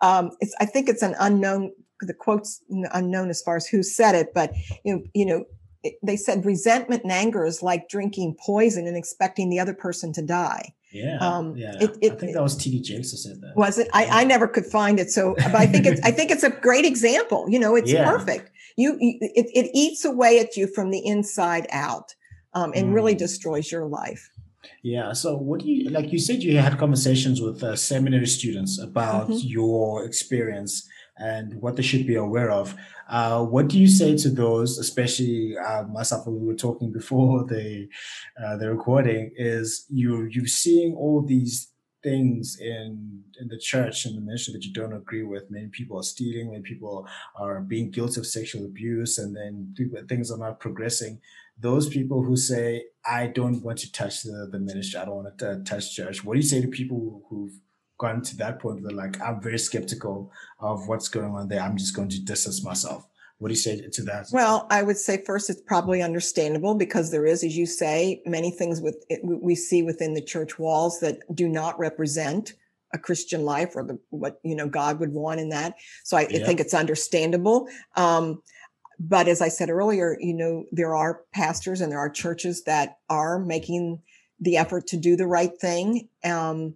Um, 0.02 0.30
it's 0.40 0.54
I 0.60 0.66
think 0.66 0.88
it's 0.88 1.02
an 1.02 1.14
unknown. 1.20 1.72
The 2.00 2.14
quotes 2.14 2.62
unknown 2.92 3.30
as 3.30 3.42
far 3.42 3.56
as 3.56 3.66
who 3.66 3.82
said 3.82 4.14
it, 4.14 4.34
but 4.34 4.52
you 4.84 4.94
know, 4.94 5.02
you 5.14 5.26
know, 5.26 5.44
they 6.02 6.16
said 6.16 6.44
resentment 6.44 7.02
and 7.02 7.12
anger 7.12 7.44
is 7.44 7.62
like 7.62 7.88
drinking 7.88 8.36
poison 8.44 8.86
and 8.86 8.96
expecting 8.96 9.50
the 9.50 9.60
other 9.60 9.74
person 9.74 10.12
to 10.14 10.22
die. 10.22 10.74
Yeah, 10.92 11.18
um, 11.18 11.56
yeah. 11.56 11.74
It, 11.80 11.98
it, 12.00 12.12
I 12.12 12.16
think 12.16 12.34
that 12.34 12.42
was 12.42 12.56
T.D. 12.56 12.80
Jakes 12.80 13.10
who 13.10 13.16
said 13.16 13.40
that. 13.40 13.56
Was 13.56 13.78
it? 13.78 13.88
I, 13.92 14.06
I 14.20 14.24
never 14.24 14.46
could 14.46 14.64
find 14.64 15.00
it. 15.00 15.10
So, 15.10 15.34
but 15.34 15.54
I 15.54 15.66
think 15.66 15.86
it's 15.86 16.00
I 16.02 16.12
think 16.12 16.30
it's 16.30 16.44
a 16.44 16.50
great 16.50 16.84
example. 16.84 17.46
You 17.48 17.58
know, 17.58 17.74
it's 17.74 17.90
yeah. 17.90 18.08
perfect. 18.08 18.52
You, 18.76 18.96
you 19.00 19.18
it, 19.20 19.46
it 19.54 19.70
eats 19.74 20.04
away 20.04 20.38
at 20.38 20.56
you 20.56 20.68
from 20.68 20.90
the 20.90 21.04
inside 21.04 21.66
out, 21.72 22.14
um, 22.52 22.72
and 22.76 22.90
mm. 22.90 22.94
really 22.94 23.16
destroys 23.16 23.72
your 23.72 23.86
life. 23.86 24.30
Yeah. 24.82 25.12
So, 25.14 25.36
what 25.36 25.60
do 25.60 25.66
you 25.70 25.90
like? 25.90 26.12
You 26.12 26.20
said 26.20 26.44
you 26.44 26.58
had 26.58 26.78
conversations 26.78 27.40
with 27.40 27.62
uh, 27.64 27.74
seminary 27.74 28.26
students 28.26 28.78
about 28.80 29.28
mm-hmm. 29.28 29.38
your 29.42 30.04
experience 30.04 30.88
and 31.18 31.54
what 31.60 31.76
they 31.76 31.82
should 31.82 32.06
be 32.06 32.16
aware 32.16 32.50
of. 32.50 32.74
Uh, 33.08 33.44
what 33.44 33.68
do 33.68 33.78
you 33.78 33.86
say 33.86 34.16
to 34.16 34.30
those, 34.30 34.78
especially 34.78 35.56
uh, 35.58 35.84
myself, 35.84 36.26
we 36.26 36.46
were 36.46 36.54
talking 36.54 36.92
before 36.92 37.44
the 37.48 37.88
uh, 38.42 38.56
the 38.56 38.70
recording, 38.70 39.30
is 39.36 39.86
you 39.88 40.24
you 40.24 40.46
seeing 40.46 40.94
all 40.94 41.22
these 41.22 41.68
things 42.02 42.58
in 42.60 43.22
in 43.40 43.48
the 43.48 43.58
church 43.58 44.04
and 44.04 44.16
the 44.16 44.20
ministry 44.20 44.52
that 44.52 44.64
you 44.64 44.72
don't 44.72 44.92
agree 44.92 45.22
with. 45.22 45.50
Many 45.50 45.68
people 45.68 45.98
are 45.98 46.02
stealing, 46.02 46.50
many 46.50 46.62
people 46.62 47.06
are 47.36 47.60
being 47.60 47.90
guilty 47.90 48.20
of 48.20 48.26
sexual 48.26 48.64
abuse, 48.64 49.18
and 49.18 49.34
then 49.36 49.74
things 50.08 50.30
are 50.30 50.38
not 50.38 50.60
progressing. 50.60 51.20
Those 51.58 51.88
people 51.88 52.22
who 52.22 52.36
say, 52.36 52.84
"I 53.06 53.28
don't 53.28 53.62
want 53.62 53.78
to 53.78 53.92
touch 53.92 54.22
the, 54.22 54.48
the 54.50 54.58
ministry, 54.58 54.98
I 54.98 55.04
don't 55.04 55.22
want 55.22 55.38
to 55.38 55.62
touch 55.64 55.94
church," 55.94 56.24
what 56.24 56.34
do 56.34 56.40
you 56.40 56.46
say 56.46 56.60
to 56.60 56.68
people 56.68 57.22
who've 57.28 57.58
gotten 57.98 58.22
to 58.22 58.36
that 58.36 58.60
point 58.60 58.82
where 58.82 58.92
like 58.92 59.20
I'm 59.20 59.40
very 59.40 59.58
skeptical 59.58 60.32
of 60.60 60.88
what's 60.88 61.08
going 61.08 61.34
on 61.34 61.48
there. 61.48 61.60
I'm 61.60 61.76
just 61.76 61.94
going 61.94 62.08
to 62.10 62.22
distance 62.22 62.64
myself. 62.64 63.06
What 63.38 63.48
do 63.48 63.54
you 63.54 63.60
say 63.60 63.88
to 63.88 64.02
that? 64.04 64.28
Well, 64.32 64.66
I 64.70 64.82
would 64.82 64.96
say 64.96 65.22
first, 65.24 65.50
it's 65.50 65.60
probably 65.60 66.02
understandable 66.02 66.76
because 66.76 67.10
there 67.10 67.26
is, 67.26 67.42
as 67.42 67.56
you 67.56 67.66
say, 67.66 68.22
many 68.24 68.50
things 68.50 68.80
with 68.80 69.04
we 69.22 69.54
see 69.54 69.82
within 69.82 70.14
the 70.14 70.22
church 70.22 70.58
walls 70.58 71.00
that 71.00 71.18
do 71.34 71.48
not 71.48 71.78
represent 71.78 72.54
a 72.92 72.98
Christian 72.98 73.44
life 73.44 73.74
or 73.74 73.84
the, 73.84 73.98
what 74.10 74.40
you 74.44 74.54
know 74.54 74.68
God 74.68 75.00
would 75.00 75.12
want 75.12 75.40
in 75.40 75.48
that. 75.50 75.74
So 76.04 76.16
I, 76.16 76.28
yeah. 76.30 76.40
I 76.40 76.44
think 76.44 76.60
it's 76.60 76.74
understandable. 76.74 77.68
Um, 77.96 78.40
but 79.00 79.26
as 79.26 79.42
I 79.42 79.48
said 79.48 79.68
earlier, 79.68 80.16
you 80.20 80.34
know 80.34 80.64
there 80.70 80.94
are 80.94 81.22
pastors 81.34 81.80
and 81.80 81.90
there 81.90 81.98
are 81.98 82.10
churches 82.10 82.62
that 82.64 82.98
are 83.10 83.40
making 83.40 84.00
the 84.40 84.56
effort 84.56 84.86
to 84.88 84.96
do 84.96 85.16
the 85.16 85.26
right 85.26 85.58
thing. 85.60 86.08
Um, 86.24 86.74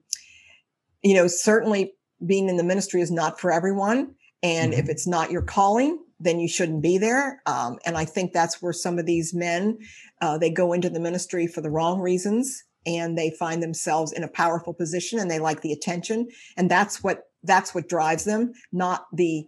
you 1.03 1.15
know, 1.15 1.27
certainly 1.27 1.95
being 2.25 2.49
in 2.49 2.57
the 2.57 2.65
ministry 2.65 3.01
is 3.01 3.11
not 3.11 3.39
for 3.41 3.53
everyone. 3.53 4.15
And 4.43 4.73
mm-hmm. 4.73 4.81
if 4.81 4.89
it's 4.89 5.07
not 5.07 5.31
your 5.31 5.43
calling, 5.43 6.03
then 6.21 6.41
you 6.41 6.49
shouldn't 6.49 6.83
be 6.83 6.99
there. 6.99 7.41
Um, 7.47 7.79
and 7.87 7.97
I 7.97 8.05
think 8.05 8.33
that's 8.33 8.61
where 8.61 8.73
some 8.73 8.99
of 8.99 9.07
these 9.07 9.35
men, 9.35 9.79
uh, 10.21 10.39
they 10.39 10.51
go 10.51 10.73
into 10.73 10.91
the 10.91 11.01
ministry 11.01 11.47
for 11.47 11.61
the 11.61 11.71
wrong 11.71 12.01
reasons 12.01 12.65
and 12.87 13.17
they 13.17 13.31
find 13.31 13.63
themselves 13.63 14.13
in 14.13 14.25
a 14.25 14.29
powerful 14.29 14.75
position 14.75 15.19
and 15.19 15.31
they 15.31 15.39
like 15.39 15.61
the 15.61 15.73
attention. 15.73 16.29
And 16.57 16.71
that's 16.71 17.03
what, 17.05 17.25
that's 17.45 17.75
what 17.75 17.89
drives 17.89 18.25
them, 18.25 18.53
not 18.73 19.07
the 19.13 19.47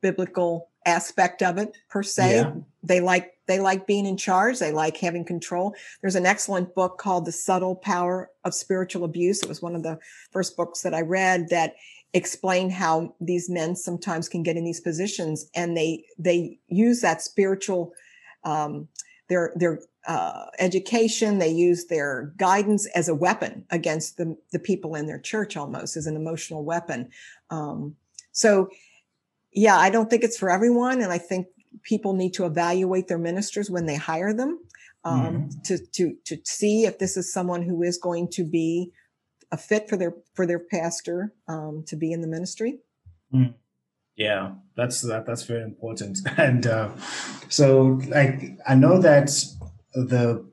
biblical 0.00 0.70
aspect 0.86 1.42
of 1.42 1.58
it 1.58 1.76
per 1.90 2.02
se. 2.02 2.36
Yeah. 2.36 2.52
They 2.82 3.00
like 3.00 3.32
they 3.46 3.60
like 3.60 3.86
being 3.86 4.06
in 4.06 4.16
charge. 4.16 4.58
They 4.58 4.72
like 4.72 4.96
having 4.96 5.24
control. 5.24 5.74
There's 6.00 6.14
an 6.14 6.26
excellent 6.26 6.74
book 6.74 6.98
called 6.98 7.26
The 7.26 7.32
Subtle 7.32 7.76
Power 7.76 8.30
of 8.44 8.54
Spiritual 8.54 9.04
Abuse. 9.04 9.42
It 9.42 9.48
was 9.48 9.62
one 9.62 9.74
of 9.76 9.82
the 9.82 9.98
first 10.30 10.56
books 10.56 10.82
that 10.82 10.94
I 10.94 11.02
read 11.02 11.48
that 11.50 11.74
explained 12.12 12.72
how 12.72 13.14
these 13.20 13.50
men 13.50 13.76
sometimes 13.76 14.28
can 14.28 14.42
get 14.42 14.56
in 14.56 14.64
these 14.64 14.80
positions 14.80 15.50
and 15.54 15.76
they 15.76 16.04
they 16.18 16.58
use 16.68 17.00
that 17.00 17.20
spiritual 17.20 17.92
um, 18.44 18.88
their 19.28 19.52
their 19.56 19.80
uh, 20.06 20.46
education 20.58 21.38
they 21.38 21.50
use 21.50 21.86
their 21.86 22.32
guidance 22.36 22.86
as 22.94 23.08
a 23.08 23.14
weapon 23.14 23.66
against 23.70 24.16
the 24.16 24.36
the 24.52 24.58
people 24.58 24.94
in 24.94 25.06
their 25.06 25.18
church 25.18 25.56
almost 25.56 25.96
as 25.96 26.06
an 26.06 26.16
emotional 26.16 26.64
weapon 26.64 27.10
um, 27.50 27.94
so 28.32 28.68
yeah 29.56 29.76
i 29.76 29.90
don't 29.90 30.08
think 30.08 30.22
it's 30.22 30.38
for 30.38 30.50
everyone 30.50 31.02
and 31.02 31.12
i 31.12 31.18
think 31.18 31.48
people 31.82 32.12
need 32.12 32.32
to 32.32 32.46
evaluate 32.46 33.08
their 33.08 33.18
ministers 33.18 33.68
when 33.68 33.86
they 33.86 33.96
hire 33.96 34.32
them 34.32 34.60
um, 35.06 35.48
mm. 35.48 35.62
to 35.64 35.78
to 35.92 36.16
to 36.24 36.38
see 36.44 36.84
if 36.84 36.98
this 36.98 37.16
is 37.16 37.32
someone 37.32 37.62
who 37.62 37.82
is 37.82 37.96
going 37.96 38.28
to 38.28 38.44
be 38.44 38.92
a 39.52 39.56
fit 39.56 39.88
for 39.88 39.96
their 39.96 40.14
for 40.34 40.46
their 40.46 40.58
pastor 40.58 41.32
um, 41.48 41.84
to 41.86 41.96
be 41.96 42.12
in 42.12 42.20
the 42.20 42.26
ministry. 42.26 42.80
Mm. 43.32 43.54
Yeah, 44.16 44.54
that's 44.76 45.02
that, 45.02 45.26
that's 45.26 45.44
very 45.44 45.62
important. 45.62 46.18
And 46.36 46.66
uh, 46.66 46.90
so, 47.48 48.00
like, 48.08 48.58
I 48.66 48.74
know 48.74 48.98
that 49.00 49.28
the 49.94 50.44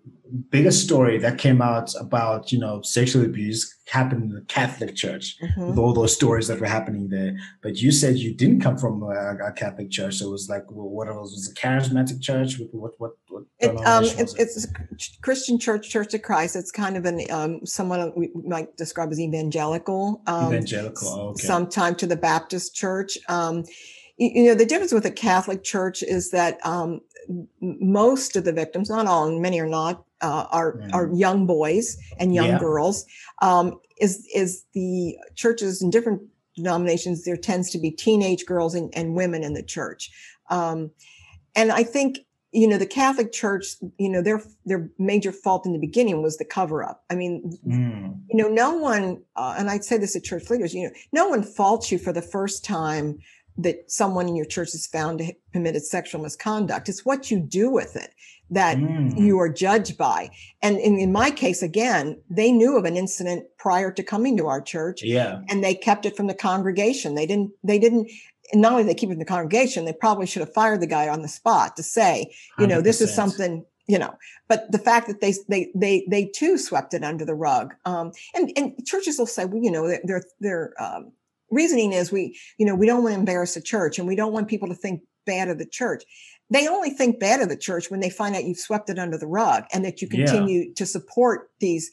biggest 0.50 0.84
story 0.84 1.18
that 1.20 1.38
came 1.38 1.62
out 1.62 1.94
about 2.00 2.52
you 2.52 2.60
know 2.60 2.82
sexual 2.82 3.24
abuse 3.24 3.74
happened 3.88 4.24
in 4.24 4.30
the 4.30 4.42
Catholic 4.42 4.96
Church 4.96 5.38
mm-hmm. 5.40 5.68
with 5.68 5.78
all 5.78 5.94
those 5.94 6.16
stories 6.16 6.48
that 6.48 6.60
were 6.60 6.66
happening 6.66 7.10
there. 7.10 7.38
But 7.62 7.78
you 7.78 7.92
said 7.92 8.18
you 8.18 8.34
didn't 8.34 8.62
come 8.62 8.78
from 8.78 9.04
a, 9.04 9.36
a 9.46 9.52
Catholic 9.52 9.92
church, 9.92 10.16
so 10.16 10.28
it 10.28 10.32
was 10.32 10.50
like 10.50 10.64
what 10.70 11.08
it 11.08 11.14
was, 11.14 11.52
a 11.52 11.60
charismatic 11.60 12.22
church. 12.22 12.60
What 12.72 12.94
what 12.98 13.12
what? 13.30 13.44
It, 13.60 13.70
um, 13.86 14.06
it, 14.06 14.34
it's 14.38 14.66
a 14.66 14.70
Christian 15.22 15.60
church, 15.60 15.90
Church 15.90 16.14
of 16.14 16.22
Christ. 16.22 16.56
It's 16.56 16.72
kind 16.72 16.98
of 16.98 17.06
an 17.06 17.22
um, 17.30 17.66
someone 17.66 18.12
we 18.16 18.32
might 18.34 18.76
describe 18.76 19.12
as 19.12 19.20
evangelical. 19.20 20.22
Um, 20.26 20.54
evangelical, 20.54 21.08
oh, 21.08 21.30
okay. 21.30 21.46
Sometime 21.46 21.96
to 21.96 22.08
the 22.08 22.18
Baptist 22.18 22.76
Church. 22.76 23.18
Um, 23.30 23.66
you, 24.18 24.32
you 24.34 24.44
know 24.46 24.56
the 24.56 24.66
difference 24.66 24.94
with 24.94 25.06
a 25.06 25.12
Catholic 25.12 25.64
church 25.64 26.02
is 26.02 26.32
that 26.32 26.64
um, 26.66 27.02
most 27.60 28.36
of 28.36 28.46
the 28.46 28.54
victims, 28.54 28.90
not 28.90 29.08
all, 29.08 29.28
and 29.28 29.42
many 29.42 29.60
are 29.60 29.68
not, 29.68 30.04
uh, 30.24 30.48
are 30.52 30.78
mm. 30.78 30.94
are 30.94 31.14
young 31.14 31.46
boys 31.46 31.98
and 32.18 32.34
young 32.34 32.48
yeah. 32.48 32.60
girls. 32.60 33.06
Um, 33.42 33.80
is 34.00 34.26
is 34.34 34.64
the 34.74 35.18
churches 35.36 35.82
in 35.82 35.90
different 35.90 36.22
denominations? 36.56 37.26
There 37.26 37.38
tends 37.38 37.70
to 37.72 37.78
be 37.78 37.92
teenage 37.92 38.46
girls 38.46 38.74
and, 38.74 38.92
and 38.96 39.16
women 39.16 39.44
in 39.44 39.54
the 39.54 39.64
church, 39.64 40.10
um, 40.50 40.92
and 41.56 41.72
I 41.72 41.84
think 41.84 42.20
you 42.52 42.68
know 42.68 42.78
the 42.78 42.88
Catholic 42.88 43.34
Church. 43.34 43.76
You 44.00 44.10
know 44.10 44.22
their 44.22 44.42
their 44.66 44.90
major 44.98 45.34
fault 45.34 45.66
in 45.66 45.74
the 45.74 45.80
beginning 45.80 46.24
was 46.24 46.38
the 46.38 46.46
cover 46.46 46.84
up. 46.84 47.04
I 47.12 47.16
mean, 47.16 47.60
mm. 47.68 48.18
you 48.30 48.38
know, 48.42 48.48
no 48.48 48.76
one, 48.76 49.22
uh, 49.36 49.56
and 49.58 49.70
I'd 49.70 49.84
say 49.84 49.98
this 49.98 50.14
to 50.14 50.22
church 50.22 50.50
leaders. 50.50 50.74
You 50.74 50.88
know, 50.88 50.96
no 51.12 51.28
one 51.28 51.44
faults 51.44 51.92
you 51.92 52.00
for 52.00 52.14
the 52.14 52.22
first 52.22 52.64
time 52.64 53.20
that 53.58 53.92
someone 53.92 54.28
in 54.28 54.36
your 54.36 54.46
church 54.46 54.70
is 54.70 54.88
found 54.88 55.20
to 55.20 55.26
have 55.26 55.36
committed 55.52 55.86
sexual 55.86 56.22
misconduct. 56.22 56.90
It's 56.90 57.06
what 57.06 57.30
you 57.30 57.40
do 57.40 57.70
with 57.70 57.96
it 57.96 58.16
that 58.54 58.78
mm. 58.78 59.18
you 59.18 59.40
are 59.40 59.50
judged 59.50 59.98
by. 59.98 60.30
And 60.62 60.78
in, 60.78 61.00
in, 61.00 61.12
my 61.12 61.32
case, 61.32 61.62
again, 61.62 62.22
they 62.30 62.52
knew 62.52 62.78
of 62.78 62.86
an 62.86 62.96
incident 62.96 63.46
prior 63.58 63.92
to 63.92 64.04
coming 64.04 64.38
to 64.38 64.48
our 64.48 64.62
church. 64.62 65.04
Yeah. 65.04 65.42
And 65.50 65.64
they 65.64 65.76
kept 65.76 66.06
it 66.06 66.16
from 66.16 66.28
the 66.28 66.34
congregation. 66.34 67.16
They 67.16 67.26
didn't, 67.26 67.52
they 67.64 67.80
didn't, 67.80 68.10
and 68.52 68.62
not 68.62 68.74
only 68.74 68.84
they 68.84 68.94
keep 68.94 69.10
it 69.10 69.14
in 69.14 69.20
the 69.20 69.26
congregation, 69.26 69.86
they 69.86 69.94
probably 69.94 70.26
should 70.26 70.42
have 70.42 70.54
fired 70.54 70.82
the 70.82 70.88
guy 70.88 71.08
on 71.08 71.22
the 71.22 71.28
spot 71.28 71.76
to 71.78 71.84
say, 71.84 72.34
you 72.60 72.68
know, 72.68 72.82
100%. 72.82 72.84
this 72.84 73.02
is 73.02 73.14
something, 73.14 73.66
you 73.88 73.98
know, 73.98 74.16
but 74.48 74.72
the 74.72 74.80
fact 74.80 75.08
that 75.08 75.22
they, 75.22 75.34
they, 75.50 75.72
they, 75.76 76.06
they 76.10 76.26
too 76.26 76.58
swept 76.58 76.94
it 76.94 77.04
under 77.04 77.26
the 77.26 77.36
rug. 77.36 77.74
Um, 77.86 78.12
and, 78.36 78.52
and 78.56 78.86
churches 78.86 79.18
will 79.18 79.26
say, 79.26 79.46
well, 79.46 79.64
you 79.64 79.72
know, 79.72 79.98
they're, 80.04 80.24
they're, 80.40 80.74
um, 80.80 81.12
reasoning 81.50 81.94
is 81.94 82.12
we, 82.12 82.38
you 82.58 82.66
know, 82.66 82.76
we 82.76 82.86
don't 82.86 83.04
want 83.04 83.14
to 83.14 83.20
embarrass 83.20 83.54
the 83.54 83.62
church 83.62 84.00
and 84.00 84.08
we 84.08 84.16
don't 84.16 84.34
want 84.34 84.48
people 84.48 84.68
to 84.68 84.76
think 84.76 85.02
bad 85.26 85.50
of 85.50 85.58
the 85.58 85.66
church. 85.66 86.04
They 86.50 86.68
only 86.68 86.92
think 86.92 87.20
bad 87.20 87.42
of 87.42 87.50
the 87.50 87.58
church 87.58 87.90
when 87.90 88.00
they 88.00 88.10
find 88.10 88.36
out 88.36 88.44
you've 88.44 88.58
swept 88.58 88.90
it 88.90 89.00
under 89.00 89.18
the 89.18 89.28
rug 89.28 89.64
and 89.74 89.84
that 89.86 90.02
you 90.02 90.08
continue 90.08 90.66
yeah. 90.68 90.74
to 90.76 90.86
support 90.86 91.50
these 91.60 91.90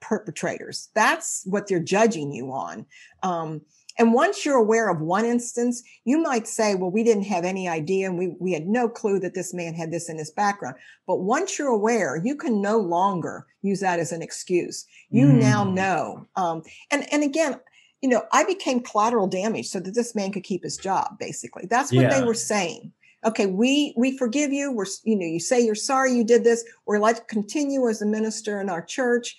perpetrators. 0.00 0.88
That's 0.94 1.42
what 1.44 1.68
they're 1.68 1.78
judging 1.78 2.32
you 2.32 2.50
on. 2.52 2.86
Um, 3.22 3.60
and 3.98 4.14
once 4.14 4.46
you're 4.46 4.56
aware 4.56 4.88
of 4.88 5.00
one 5.00 5.26
instance, 5.26 5.82
you 6.04 6.22
might 6.22 6.48
say, 6.48 6.74
well, 6.74 6.90
we 6.90 7.04
didn't 7.04 7.24
have 7.24 7.44
any 7.44 7.68
idea 7.68 8.08
and 8.08 8.18
we, 8.18 8.34
we 8.40 8.52
had 8.52 8.66
no 8.66 8.88
clue 8.88 9.18
that 9.20 9.34
this 9.34 9.52
man 9.52 9.74
had 9.74 9.90
this 9.90 10.08
in 10.08 10.16
his 10.16 10.30
background. 10.30 10.76
But 11.06 11.16
once 11.16 11.58
you're 11.58 11.68
aware, 11.68 12.16
you 12.16 12.34
can 12.34 12.62
no 12.62 12.78
longer 12.78 13.46
use 13.62 13.80
that 13.80 14.00
as 14.00 14.12
an 14.12 14.22
excuse. 14.22 14.86
You 15.10 15.26
mm. 15.26 15.40
now 15.40 15.64
know. 15.64 16.26
Um, 16.34 16.62
and, 16.90 17.12
and 17.12 17.22
again, 17.22 17.60
you 18.02 18.08
know, 18.08 18.24
I 18.32 18.44
became 18.44 18.80
collateral 18.80 19.26
damage 19.26 19.68
so 19.68 19.80
that 19.80 19.94
this 19.94 20.14
man 20.14 20.32
could 20.32 20.44
keep 20.44 20.62
his 20.62 20.76
job, 20.76 21.18
basically. 21.18 21.66
That's 21.66 21.92
what 21.92 22.02
yeah. 22.02 22.18
they 22.18 22.24
were 22.24 22.34
saying. 22.34 22.92
Okay, 23.24 23.46
we 23.46 23.92
we 23.96 24.16
forgive 24.16 24.52
you. 24.52 24.72
We're 24.72 24.86
you 25.04 25.16
know, 25.16 25.26
you 25.26 25.40
say 25.40 25.60
you're 25.60 25.74
sorry 25.74 26.14
you 26.14 26.24
did 26.24 26.42
this. 26.42 26.64
We're 26.86 26.98
like 26.98 27.16
to 27.16 27.22
continue 27.22 27.86
as 27.88 28.00
a 28.00 28.06
minister 28.06 28.60
in 28.60 28.70
our 28.70 28.82
church. 28.82 29.36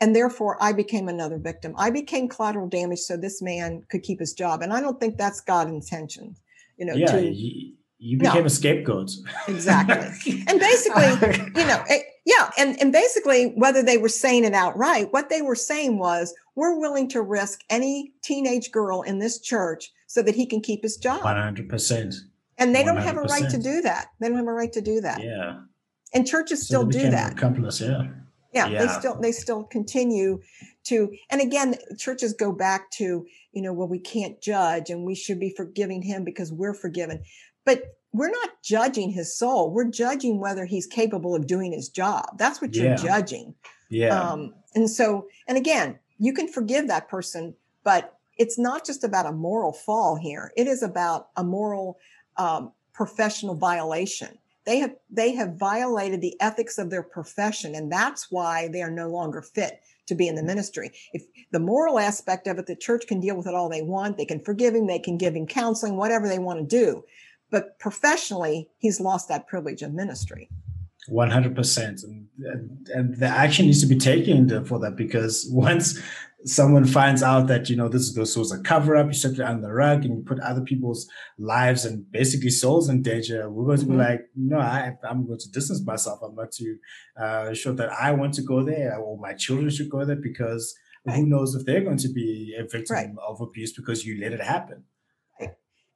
And 0.00 0.14
therefore 0.14 0.56
I 0.60 0.72
became 0.72 1.08
another 1.08 1.38
victim. 1.38 1.72
I 1.78 1.90
became 1.90 2.28
collateral 2.28 2.68
damage 2.68 2.98
so 2.98 3.16
this 3.16 3.40
man 3.40 3.84
could 3.88 4.02
keep 4.02 4.18
his 4.18 4.32
job. 4.32 4.60
And 4.62 4.72
I 4.72 4.80
don't 4.80 4.98
think 4.98 5.16
that's 5.16 5.40
God's 5.40 5.70
intention, 5.70 6.34
you 6.76 6.86
know, 6.86 6.94
yeah, 6.94 7.12
to, 7.12 7.72
you 8.04 8.18
became 8.18 8.42
no. 8.42 8.46
a 8.46 8.50
scapegoat. 8.50 9.12
Exactly. 9.48 10.44
and 10.46 10.60
basically, 10.60 11.04
you 11.56 11.66
know, 11.66 11.82
it, 11.88 12.04
yeah, 12.26 12.50
and, 12.58 12.78
and 12.78 12.92
basically, 12.92 13.46
whether 13.56 13.82
they 13.82 13.96
were 13.96 14.10
saying 14.10 14.44
it 14.44 14.52
outright, 14.52 15.10
what 15.12 15.30
they 15.30 15.40
were 15.40 15.54
saying 15.54 15.98
was, 15.98 16.34
we're 16.54 16.78
willing 16.78 17.08
to 17.08 17.22
risk 17.22 17.62
any 17.70 18.12
teenage 18.22 18.70
girl 18.70 19.00
in 19.00 19.20
this 19.20 19.40
church 19.40 19.90
so 20.06 20.22
that 20.22 20.34
he 20.34 20.44
can 20.44 20.60
keep 20.60 20.82
his 20.82 20.98
job. 20.98 21.22
100%. 21.22 22.14
And 22.58 22.74
they 22.74 22.84
do 22.84 22.92
not 22.92 23.02
have 23.02 23.16
a 23.16 23.22
right 23.22 23.48
to 23.48 23.58
do 23.58 23.80
that. 23.80 24.08
They 24.20 24.28
don't 24.28 24.36
have 24.36 24.46
a 24.46 24.52
right 24.52 24.72
to 24.74 24.82
do 24.82 25.00
that. 25.00 25.22
Yeah. 25.22 25.60
And 26.12 26.26
churches 26.26 26.60
so 26.60 26.64
still 26.64 26.84
do 26.84 27.10
that. 27.10 27.32
Accomplice, 27.32 27.80
yeah. 27.80 28.02
yeah. 28.52 28.68
Yeah, 28.68 28.86
they 28.86 28.92
still 28.92 29.20
they 29.20 29.32
still 29.32 29.64
continue 29.64 30.40
to 30.84 31.10
and 31.28 31.40
again 31.40 31.74
churches 31.98 32.32
go 32.32 32.52
back 32.52 32.88
to, 32.92 33.26
you 33.50 33.60
know, 33.60 33.72
well 33.72 33.88
we 33.88 33.98
can't 33.98 34.40
judge 34.40 34.90
and 34.90 35.04
we 35.04 35.16
should 35.16 35.40
be 35.40 35.50
forgiving 35.50 36.02
him 36.02 36.22
because 36.22 36.52
we're 36.52 36.72
forgiven. 36.72 37.24
But 37.64 37.96
we're 38.12 38.30
not 38.30 38.62
judging 38.62 39.10
his 39.10 39.36
soul. 39.36 39.72
We're 39.72 39.90
judging 39.90 40.38
whether 40.38 40.64
he's 40.64 40.86
capable 40.86 41.34
of 41.34 41.46
doing 41.46 41.72
his 41.72 41.88
job. 41.88 42.38
That's 42.38 42.62
what 42.62 42.74
you're 42.74 42.96
judging. 42.96 43.54
Yeah. 43.90 44.18
Um, 44.18 44.54
and 44.74 44.88
so, 44.88 45.26
and 45.48 45.58
again, 45.58 45.98
you 46.18 46.32
can 46.32 46.48
forgive 46.48 46.88
that 46.88 47.08
person, 47.08 47.54
but 47.82 48.16
it's 48.38 48.58
not 48.58 48.84
just 48.84 49.04
about 49.04 49.26
a 49.26 49.32
moral 49.32 49.72
fall 49.72 50.16
here. 50.16 50.52
It 50.56 50.66
is 50.66 50.82
about 50.82 51.28
a 51.36 51.44
moral 51.44 51.98
um, 52.36 52.72
professional 52.92 53.54
violation. 53.54 54.38
They 54.64 54.78
have 54.78 54.94
they 55.10 55.34
have 55.34 55.56
violated 55.56 56.20
the 56.20 56.40
ethics 56.40 56.78
of 56.78 56.88
their 56.88 57.02
profession, 57.02 57.74
and 57.74 57.92
that's 57.92 58.30
why 58.30 58.68
they 58.68 58.80
are 58.80 58.90
no 58.90 59.08
longer 59.08 59.42
fit 59.42 59.82
to 60.06 60.14
be 60.14 60.26
in 60.26 60.34
the 60.34 60.42
ministry. 60.42 60.90
If 61.12 61.24
the 61.50 61.60
moral 61.60 61.98
aspect 61.98 62.46
of 62.46 62.58
it, 62.58 62.66
the 62.66 62.76
church 62.76 63.06
can 63.06 63.20
deal 63.20 63.36
with 63.36 63.46
it 63.46 63.54
all 63.54 63.68
they 63.68 63.82
want. 63.82 64.16
They 64.16 64.24
can 64.24 64.40
forgive 64.40 64.74
him, 64.74 64.86
they 64.86 64.98
can 64.98 65.18
give 65.18 65.34
him 65.34 65.46
counseling, 65.46 65.96
whatever 65.96 66.28
they 66.28 66.38
want 66.38 66.60
to 66.60 66.76
do. 66.76 67.04
But 67.50 67.78
professionally, 67.78 68.68
he's 68.78 69.00
lost 69.00 69.28
that 69.28 69.46
privilege 69.46 69.82
of 69.82 69.92
ministry. 69.92 70.48
100%. 71.08 72.04
And, 72.04 72.26
and, 72.38 72.88
and 72.88 73.16
the 73.16 73.26
action 73.26 73.66
needs 73.66 73.80
to 73.80 73.86
be 73.86 73.98
taken 73.98 74.64
for 74.64 74.78
that 74.80 74.96
because 74.96 75.46
once 75.52 76.00
someone 76.44 76.84
finds 76.84 77.22
out 77.22 77.46
that 77.46 77.70
you 77.70 77.76
know 77.76 77.88
this 77.88 78.12
this 78.14 78.36
was 78.36 78.52
a 78.52 78.60
cover 78.60 78.96
up, 78.96 79.06
you 79.06 79.12
set 79.14 79.32
it 79.32 79.40
under 79.40 79.66
the 79.66 79.72
rug, 79.72 80.04
and 80.04 80.18
you 80.18 80.22
put 80.22 80.38
other 80.40 80.60
people's 80.60 81.08
lives 81.38 81.84
and 81.84 82.10
basically 82.12 82.50
souls 82.50 82.88
in 82.88 83.02
danger. 83.02 83.50
We're 83.50 83.66
going 83.66 83.78
to 83.78 83.84
mm-hmm. 83.84 83.92
be 83.92 84.04
like, 84.04 84.20
no, 84.36 84.58
I, 84.58 84.92
am 85.08 85.26
going 85.26 85.38
to 85.38 85.50
distance 85.50 85.82
myself. 85.84 86.20
I'm 86.22 86.34
not 86.34 86.52
to 86.52 86.76
uh, 87.20 87.54
show 87.54 87.72
that 87.72 87.90
I 87.92 88.12
want 88.12 88.34
to 88.34 88.42
go 88.42 88.62
there, 88.62 88.96
or 88.96 89.18
my 89.18 89.34
children 89.34 89.70
should 89.70 89.90
go 89.90 90.04
there 90.04 90.16
because 90.16 90.74
right. 91.06 91.16
who 91.16 91.26
knows 91.26 91.54
if 91.54 91.64
they're 91.66 91.84
going 91.84 91.98
to 91.98 92.08
be 92.08 92.54
a 92.58 92.62
victim 92.62 92.96
right. 92.96 93.10
of 93.26 93.40
abuse 93.40 93.72
because 93.72 94.04
you 94.04 94.20
let 94.20 94.32
it 94.32 94.40
happen. 94.40 94.84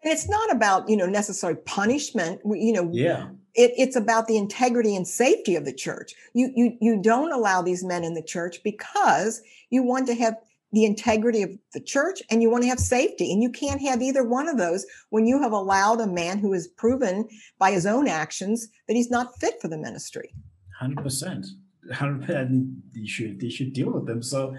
And 0.02 0.12
it's 0.12 0.28
not 0.28 0.52
about, 0.52 0.88
you 0.88 0.96
know, 0.96 1.06
necessary 1.06 1.56
punishment. 1.56 2.40
You 2.44 2.72
know, 2.72 2.90
yeah. 2.92 3.28
It, 3.54 3.72
it's 3.76 3.96
about 3.96 4.28
the 4.28 4.36
integrity 4.36 4.94
and 4.94 5.06
safety 5.06 5.56
of 5.56 5.64
the 5.64 5.72
church. 5.72 6.14
You, 6.32 6.52
you, 6.54 6.76
you 6.80 7.02
don't 7.02 7.32
allow 7.32 7.62
these 7.62 7.82
men 7.82 8.04
in 8.04 8.14
the 8.14 8.22
church 8.22 8.62
because 8.62 9.42
you 9.70 9.82
want 9.82 10.06
to 10.06 10.14
have 10.14 10.36
the 10.70 10.84
integrity 10.84 11.42
of 11.42 11.50
the 11.72 11.80
church 11.80 12.22
and 12.30 12.42
you 12.42 12.50
want 12.50 12.62
to 12.62 12.68
have 12.68 12.78
safety. 12.78 13.32
And 13.32 13.42
you 13.42 13.50
can't 13.50 13.80
have 13.80 14.02
either 14.02 14.22
one 14.22 14.48
of 14.48 14.58
those 14.58 14.86
when 15.10 15.26
you 15.26 15.42
have 15.42 15.52
allowed 15.52 16.00
a 16.00 16.06
man 16.06 16.38
who 16.38 16.52
has 16.52 16.68
proven 16.68 17.28
by 17.58 17.72
his 17.72 17.86
own 17.86 18.06
actions 18.06 18.68
that 18.86 18.94
he's 18.94 19.10
not 19.10 19.38
fit 19.40 19.60
for 19.60 19.68
the 19.68 19.78
ministry. 19.78 20.32
100%. 20.80 21.46
100%. 21.90 22.74
You 22.92 23.08
should, 23.08 23.42
you 23.42 23.50
should 23.50 23.72
deal 23.72 23.90
with 23.90 24.06
them. 24.06 24.22
So 24.22 24.54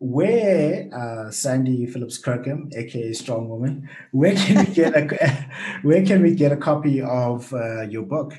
where 0.00 0.88
uh, 0.92 1.30
Sandy 1.30 1.86
Phillips 1.86 2.18
Kirkham, 2.18 2.68
aka 2.74 3.12
Strong 3.12 3.48
Woman, 3.48 3.88
where 4.10 4.34
can 4.34 4.66
we 4.66 4.74
get 4.74 4.96
a 4.96 5.46
where 5.82 6.04
can 6.04 6.22
we 6.22 6.34
get 6.34 6.50
a 6.52 6.56
copy 6.56 7.00
of 7.00 7.52
uh, 7.52 7.82
your 7.82 8.02
book? 8.02 8.34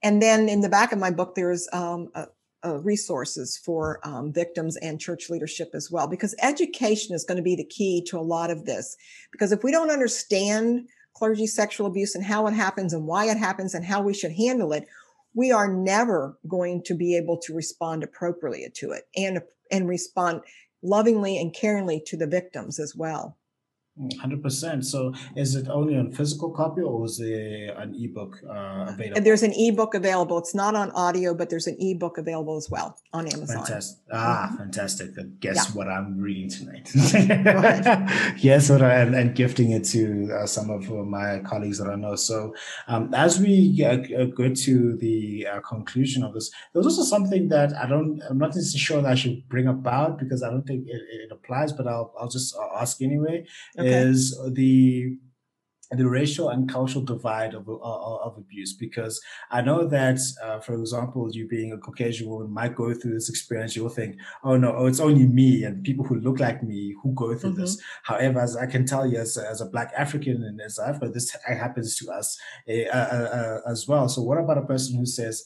And 0.03 0.21
then 0.21 0.47
in 0.47 0.61
the 0.61 0.69
back 0.69 0.91
of 0.91 0.99
my 0.99 1.09
book, 1.09 1.33
there's 1.33 1.67
um, 1.73 2.09
a, 2.13 2.27
a 2.61 2.77
resources 2.77 3.57
for 3.57 3.99
um, 4.03 4.31
victims 4.31 4.77
and 4.77 5.01
church 5.01 5.31
leadership 5.31 5.71
as 5.73 5.89
well, 5.89 6.07
because 6.07 6.35
education 6.41 7.15
is 7.15 7.23
going 7.23 7.37
to 7.37 7.43
be 7.43 7.55
the 7.55 7.65
key 7.65 8.03
to 8.09 8.19
a 8.19 8.21
lot 8.21 8.51
of 8.51 8.65
this. 8.65 8.95
Because 9.31 9.51
if 9.51 9.63
we 9.63 9.71
don't 9.71 9.89
understand 9.89 10.87
clergy 11.15 11.47
sexual 11.47 11.87
abuse 11.87 12.15
and 12.15 12.23
how 12.23 12.45
it 12.47 12.53
happens 12.53 12.93
and 12.93 13.07
why 13.07 13.25
it 13.25 13.37
happens 13.37 13.73
and 13.73 13.85
how 13.85 14.01
we 14.01 14.13
should 14.13 14.31
handle 14.33 14.73
it, 14.73 14.87
we 15.33 15.51
are 15.51 15.71
never 15.71 16.37
going 16.47 16.83
to 16.83 16.93
be 16.93 17.17
able 17.17 17.37
to 17.39 17.53
respond 17.53 18.03
appropriately 18.03 18.67
to 18.75 18.91
it 18.91 19.03
and 19.15 19.41
and 19.71 19.87
respond 19.87 20.41
lovingly 20.83 21.37
and 21.37 21.55
caringly 21.55 22.03
to 22.05 22.17
the 22.17 22.27
victims 22.27 22.79
as 22.79 22.95
well. 22.95 23.37
Hundred 24.19 24.41
percent. 24.41 24.85
So, 24.85 25.13
is 25.35 25.55
it 25.55 25.67
only 25.69 25.95
on 25.95 26.11
physical 26.11 26.49
copy, 26.49 26.81
or 26.81 27.05
is 27.05 27.19
there 27.19 27.77
an 27.77 27.93
ebook 27.93 28.39
uh, 28.43 28.87
available? 28.89 29.21
There's 29.21 29.43
an 29.43 29.53
ebook 29.53 29.93
available. 29.93 30.39
It's 30.39 30.55
not 30.55 30.73
on 30.73 30.89
audio, 30.91 31.35
but 31.35 31.51
there's 31.51 31.67
an 31.67 31.77
ebook 31.79 32.17
available 32.17 32.57
as 32.57 32.71
well 32.71 32.97
on 33.13 33.27
Amazon. 33.27 33.57
Fantastic. 33.57 33.99
Ah, 34.11 34.47
mm-hmm. 34.47 34.57
fantastic. 34.57 35.39
Guess 35.39 35.69
yeah. 35.69 35.75
what 35.75 35.87
I'm 35.89 36.17
reading 36.17 36.49
tonight? 36.49 36.89
yes, 38.41 38.67
what 38.71 38.81
I, 38.81 38.95
and, 38.95 39.13
and 39.13 39.35
gifting 39.35 39.73
it 39.73 39.83
to 39.85 40.39
uh, 40.41 40.47
some 40.47 40.71
of 40.71 40.89
my 40.89 41.39
colleagues 41.45 41.77
that 41.77 41.87
I 41.87 41.95
know. 41.95 42.15
So, 42.15 42.55
um, 42.87 43.13
as 43.13 43.39
we 43.39 43.85
uh, 43.85 44.25
go 44.25 44.51
to 44.51 44.97
the 44.97 45.45
uh, 45.45 45.59
conclusion 45.59 46.23
of 46.23 46.33
this, 46.33 46.49
there's 46.73 46.87
also 46.87 47.03
something 47.03 47.47
that 47.49 47.75
I 47.75 47.85
don't. 47.85 48.23
I'm 48.27 48.39
not 48.39 48.55
necessarily 48.55 48.79
sure 48.79 49.01
that 49.03 49.11
I 49.11 49.15
should 49.15 49.47
bring 49.49 49.67
about 49.67 50.17
because 50.17 50.41
I 50.41 50.49
don't 50.49 50.65
think 50.65 50.87
it, 50.87 51.01
it 51.25 51.31
applies, 51.31 51.71
but 51.71 51.85
I'll 51.85 52.11
I'll 52.19 52.27
just 52.27 52.55
uh, 52.55 52.79
ask 52.81 52.99
anyway 52.99 53.45
okay. 53.82 53.82
Is 53.83 54.39
the 54.53 55.17
the 55.95 56.07
racial 56.07 56.49
and 56.49 56.69
cultural 56.69 57.03
divide 57.03 57.53
of, 57.53 57.67
of, 57.69 57.79
of 57.81 58.37
abuse 58.37 58.73
because 58.73 59.21
I 59.51 59.61
know 59.61 59.85
that, 59.87 60.19
uh, 60.43 60.59
for 60.59 60.73
example, 60.73 61.29
you 61.31 61.47
being 61.47 61.71
a 61.71 61.77
Caucasian 61.77 62.29
woman 62.29 62.51
might 62.51 62.75
go 62.75 62.93
through 62.93 63.13
this 63.13 63.29
experience. 63.29 63.75
You'll 63.75 63.89
think, 63.89 64.17
oh 64.43 64.57
no, 64.57 64.73
oh, 64.75 64.85
it's 64.87 64.99
only 64.99 65.27
me 65.27 65.63
and 65.63 65.83
people 65.83 66.05
who 66.05 66.19
look 66.19 66.39
like 66.39 66.63
me 66.63 66.95
who 67.01 67.13
go 67.13 67.35
through 67.35 67.51
mm-hmm. 67.51 67.61
this. 67.61 67.81
However, 68.03 68.39
as 68.39 68.55
I 68.55 68.65
can 68.65 68.85
tell 68.85 69.05
you, 69.05 69.19
as, 69.19 69.37
as 69.37 69.61
a 69.61 69.65
Black 69.65 69.91
African 69.95 70.43
and 70.43 70.59
as 70.61 70.79
I've 70.79 70.99
this 71.13 71.35
happens 71.45 71.97
to 71.97 72.11
us 72.11 72.39
uh, 72.67 72.97
uh, 72.97 73.59
as 73.67 73.87
well. 73.87 74.07
So, 74.09 74.21
what 74.21 74.37
about 74.37 74.57
a 74.57 74.65
person 74.65 74.97
who 74.97 75.05
says, 75.05 75.43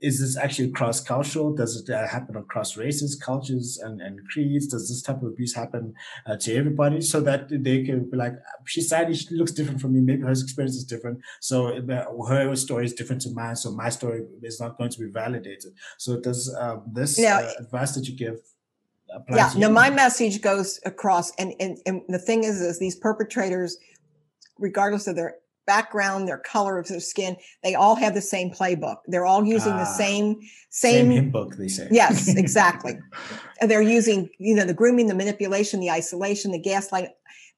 is 0.00 0.20
this 0.20 0.36
actually 0.36 0.70
cross 0.70 1.00
cultural? 1.00 1.54
Does 1.54 1.76
it 1.76 1.90
uh, 1.92 2.06
happen 2.06 2.36
across 2.36 2.76
races, 2.76 3.16
cultures, 3.16 3.78
and, 3.82 4.00
and 4.00 4.20
creeds? 4.28 4.68
Does 4.68 4.88
this 4.88 5.02
type 5.02 5.22
of 5.22 5.28
abuse 5.28 5.54
happen 5.54 5.94
uh, 6.26 6.36
to 6.36 6.54
everybody 6.54 7.00
so 7.00 7.20
that 7.22 7.48
they 7.50 7.82
can 7.82 8.08
be 8.08 8.16
like, 8.16 8.34
she's 8.64 8.88
sad, 8.88 9.14
she 9.16 9.34
looks 9.34 9.52
different 9.52 9.80
from 9.80 9.94
me. 9.94 10.00
Maybe 10.00 10.22
her 10.22 10.30
experience 10.30 10.76
is 10.76 10.84
different. 10.84 11.18
So 11.40 11.68
uh, 11.68 12.26
her 12.28 12.54
story 12.54 12.84
is 12.84 12.94
different 12.94 13.22
to 13.22 13.30
mine. 13.30 13.56
So 13.56 13.72
my 13.72 13.88
story 13.88 14.24
is 14.42 14.60
not 14.60 14.78
going 14.78 14.90
to 14.90 14.98
be 15.00 15.06
validated. 15.10 15.72
So 15.96 16.20
does 16.20 16.54
um, 16.54 16.84
this 16.92 17.18
now, 17.18 17.38
uh, 17.38 17.50
advice 17.58 17.92
that 17.94 18.06
you 18.06 18.16
give 18.16 18.38
yeah, 19.30 19.50
no, 19.56 19.70
my 19.70 19.90
message 19.90 20.42
goes 20.42 20.80
across. 20.84 21.32
And, 21.36 21.54
and, 21.58 21.78
and 21.86 22.02
the 22.08 22.18
thing 22.18 22.44
is, 22.44 22.60
is 22.60 22.78
these 22.78 22.94
perpetrators, 22.94 23.78
regardless 24.58 25.06
of 25.06 25.16
their 25.16 25.36
background, 25.68 26.26
their 26.26 26.38
color 26.38 26.78
of 26.78 26.88
their 26.88 26.98
skin, 26.98 27.36
they 27.62 27.74
all 27.76 27.94
have 27.94 28.14
the 28.14 28.22
same 28.22 28.50
playbook. 28.50 28.96
They're 29.06 29.26
all 29.26 29.44
using 29.44 29.76
the 29.76 29.82
ah, 29.82 29.96
same 29.96 30.40
same, 30.70 31.12
same 31.12 31.30
book. 31.30 31.56
They 31.56 31.68
say 31.68 31.86
yes, 31.92 32.34
exactly. 32.36 32.98
they're 33.60 33.82
using 33.82 34.30
you 34.38 34.56
know 34.56 34.64
the 34.64 34.74
grooming, 34.74 35.06
the 35.06 35.14
manipulation, 35.14 35.78
the 35.78 35.90
isolation, 35.90 36.50
the 36.50 36.58
gaslight. 36.58 37.10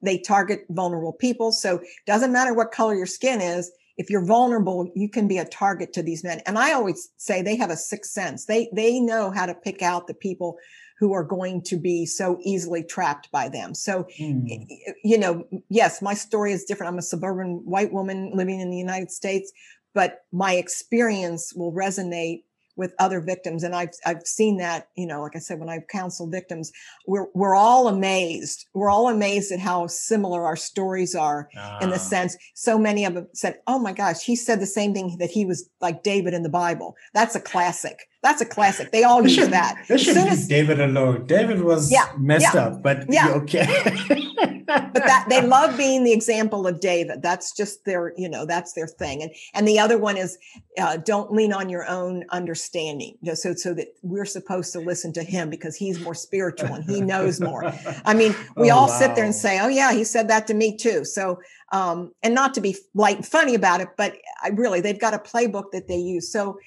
They 0.02 0.18
target 0.18 0.64
vulnerable 0.70 1.12
people. 1.12 1.52
So 1.52 1.80
doesn't 2.06 2.32
matter 2.32 2.52
what 2.52 2.72
color 2.72 2.94
your 2.94 3.06
skin 3.06 3.40
is. 3.40 3.70
If 3.96 4.08
you're 4.08 4.24
vulnerable, 4.24 4.90
you 4.94 5.08
can 5.08 5.28
be 5.28 5.38
a 5.38 5.44
target 5.44 5.92
to 5.92 6.02
these 6.02 6.24
men. 6.24 6.40
And 6.46 6.58
I 6.58 6.72
always 6.72 7.10
say 7.18 7.42
they 7.42 7.56
have 7.56 7.70
a 7.70 7.76
sixth 7.76 8.12
sense. 8.12 8.46
They 8.46 8.68
they 8.74 8.98
know 8.98 9.30
how 9.30 9.46
to 9.46 9.54
pick 9.54 9.82
out 9.82 10.08
the 10.08 10.14
people 10.14 10.58
who 11.00 11.14
are 11.14 11.24
going 11.24 11.62
to 11.62 11.78
be 11.78 12.04
so 12.04 12.38
easily 12.42 12.84
trapped 12.84 13.32
by 13.32 13.48
them. 13.48 13.74
So, 13.74 14.06
mm. 14.20 14.66
you 15.02 15.18
know, 15.18 15.44
yes, 15.70 16.02
my 16.02 16.12
story 16.12 16.52
is 16.52 16.64
different. 16.64 16.92
I'm 16.92 16.98
a 16.98 17.02
suburban 17.02 17.62
white 17.64 17.90
woman 17.90 18.32
living 18.34 18.60
in 18.60 18.70
the 18.70 18.76
United 18.76 19.10
States, 19.10 19.50
but 19.94 20.18
my 20.30 20.52
experience 20.52 21.54
will 21.56 21.72
resonate 21.72 22.42
with 22.80 22.92
other 22.98 23.20
victims 23.20 23.62
and 23.62 23.74
I've 23.76 23.90
I've 24.04 24.22
seen 24.26 24.56
that, 24.56 24.88
you 24.96 25.06
know, 25.06 25.22
like 25.22 25.36
I 25.36 25.38
said 25.38 25.60
when 25.60 25.68
I've 25.68 25.86
counseled 25.86 26.32
victims, 26.32 26.72
we're 27.06 27.26
we're 27.34 27.54
all 27.54 27.86
amazed. 27.86 28.66
We're 28.74 28.90
all 28.90 29.08
amazed 29.08 29.52
at 29.52 29.60
how 29.60 29.86
similar 29.86 30.44
our 30.44 30.56
stories 30.56 31.14
are 31.14 31.48
in 31.82 31.90
the 31.90 31.96
Ah. 31.96 31.98
sense 32.14 32.36
so 32.54 32.78
many 32.78 33.04
of 33.04 33.14
them 33.14 33.26
said, 33.34 33.54
"Oh 33.66 33.78
my 33.78 33.92
gosh, 33.92 34.20
he 34.24 34.34
said 34.34 34.58
the 34.60 34.66
same 34.78 34.92
thing 34.94 35.16
that 35.20 35.30
he 35.30 35.44
was 35.44 35.68
like 35.80 36.02
David 36.02 36.32
in 36.34 36.42
the 36.42 36.48
Bible." 36.64 36.96
That's 37.14 37.36
a 37.36 37.40
classic. 37.40 37.98
That's 38.22 38.42
a 38.42 38.46
classic. 38.56 38.86
They 38.92 39.04
all 39.04 39.22
use 39.22 39.34
should, 39.34 39.50
that. 39.52 39.72
they 39.88 39.94
As 39.94 40.02
should 40.02 40.16
as 40.16 40.46
David 40.48 40.78
alone. 40.80 41.26
David 41.26 41.62
was 41.62 41.90
Yeah, 41.92 42.08
messed 42.18 42.54
yeah, 42.54 42.60
up, 42.66 42.82
but 42.82 43.04
yeah. 43.08 43.28
okay. 43.40 43.66
but 44.70 44.94
that 44.94 45.26
they 45.28 45.42
love 45.42 45.76
being 45.76 46.04
the 46.04 46.12
example 46.12 46.66
of 46.66 46.80
David. 46.80 47.22
That's 47.22 47.54
just 47.56 47.84
their, 47.84 48.12
you 48.16 48.28
know, 48.28 48.46
that's 48.46 48.72
their 48.72 48.86
thing. 48.86 49.22
And 49.22 49.32
and 49.54 49.66
the 49.66 49.78
other 49.78 49.98
one 49.98 50.16
is 50.16 50.38
uh, 50.78 50.96
don't 50.98 51.32
lean 51.32 51.52
on 51.52 51.68
your 51.68 51.86
own 51.88 52.24
understanding. 52.30 53.16
So 53.34 53.54
so 53.54 53.74
that 53.74 53.88
we're 54.02 54.24
supposed 54.24 54.72
to 54.72 54.80
listen 54.80 55.12
to 55.14 55.22
him 55.22 55.50
because 55.50 55.76
he's 55.76 56.00
more 56.00 56.14
spiritual 56.14 56.74
and 56.74 56.84
he 56.84 57.00
knows 57.00 57.40
more. 57.40 57.64
I 58.04 58.14
mean, 58.14 58.34
we 58.56 58.70
Oh, 58.70 58.76
all 58.76 58.88
sit 58.88 59.14
there 59.14 59.24
and 59.24 59.34
say, 59.34 59.58
"Oh 59.60 59.68
yeah, 59.68 59.92
he 59.92 60.04
said 60.04 60.28
that 60.28 60.46
to 60.48 60.54
me 60.54 60.76
too." 60.76 61.04
So, 61.04 61.40
um, 61.72 62.12
and 62.22 62.34
not 62.34 62.54
to 62.54 62.60
be 62.60 62.76
light 62.94 63.16
and 63.16 63.26
funny 63.26 63.54
about 63.54 63.80
it, 63.80 63.88
but 63.96 64.16
I 64.42 64.48
really 64.48 64.80
they've 64.80 64.98
got 65.00 65.14
a 65.14 65.18
playbook 65.18 65.72
that 65.72 65.88
they 65.88 65.96
use. 65.98 66.30
So, 66.32 66.58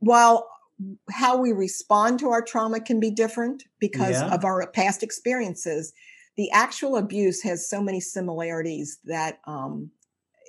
while 0.00 0.48
how 1.10 1.36
we 1.36 1.52
respond 1.52 2.18
to 2.18 2.30
our 2.30 2.42
trauma 2.42 2.80
can 2.80 2.98
be 2.98 3.10
different 3.10 3.64
because 3.78 4.20
Yeah. 4.20 4.34
of 4.34 4.44
our 4.44 4.66
past 4.72 5.02
experiences, 5.02 5.92
the 6.36 6.50
actual 6.52 6.96
abuse 6.96 7.42
has 7.42 7.68
so 7.68 7.82
many 7.82 8.00
similarities 8.00 8.98
that 9.04 9.38
um, 9.46 9.90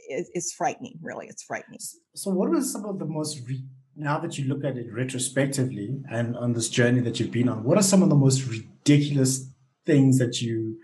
it, 0.08 0.28
it's 0.34 0.54
frightening. 0.54 1.00
Really, 1.02 1.28
it's 1.28 1.44
frightening. 1.44 1.80
So, 2.16 2.32
what 2.32 2.50
were 2.50 2.62
some 2.62 2.86
of 2.86 3.00
the 3.00 3.06
most 3.06 3.42
re- 3.48 3.66
now 3.96 4.18
that 4.20 4.38
you 4.38 4.46
look 4.46 4.64
at 4.64 4.78
it 4.78 4.92
retrospectively 4.92 6.02
and 6.10 6.36
on 6.38 6.54
this 6.54 6.70
journey 6.70 7.02
that 7.02 7.20
you've 7.20 7.32
been 7.32 7.50
on? 7.50 7.64
What 7.64 7.78
are 7.78 7.84
some 7.84 8.04
of 8.04 8.10
the 8.10 8.16
most 8.16 8.46
ridiculous 8.48 9.48
things 9.86 10.18
that 10.20 10.42
you 10.42 10.78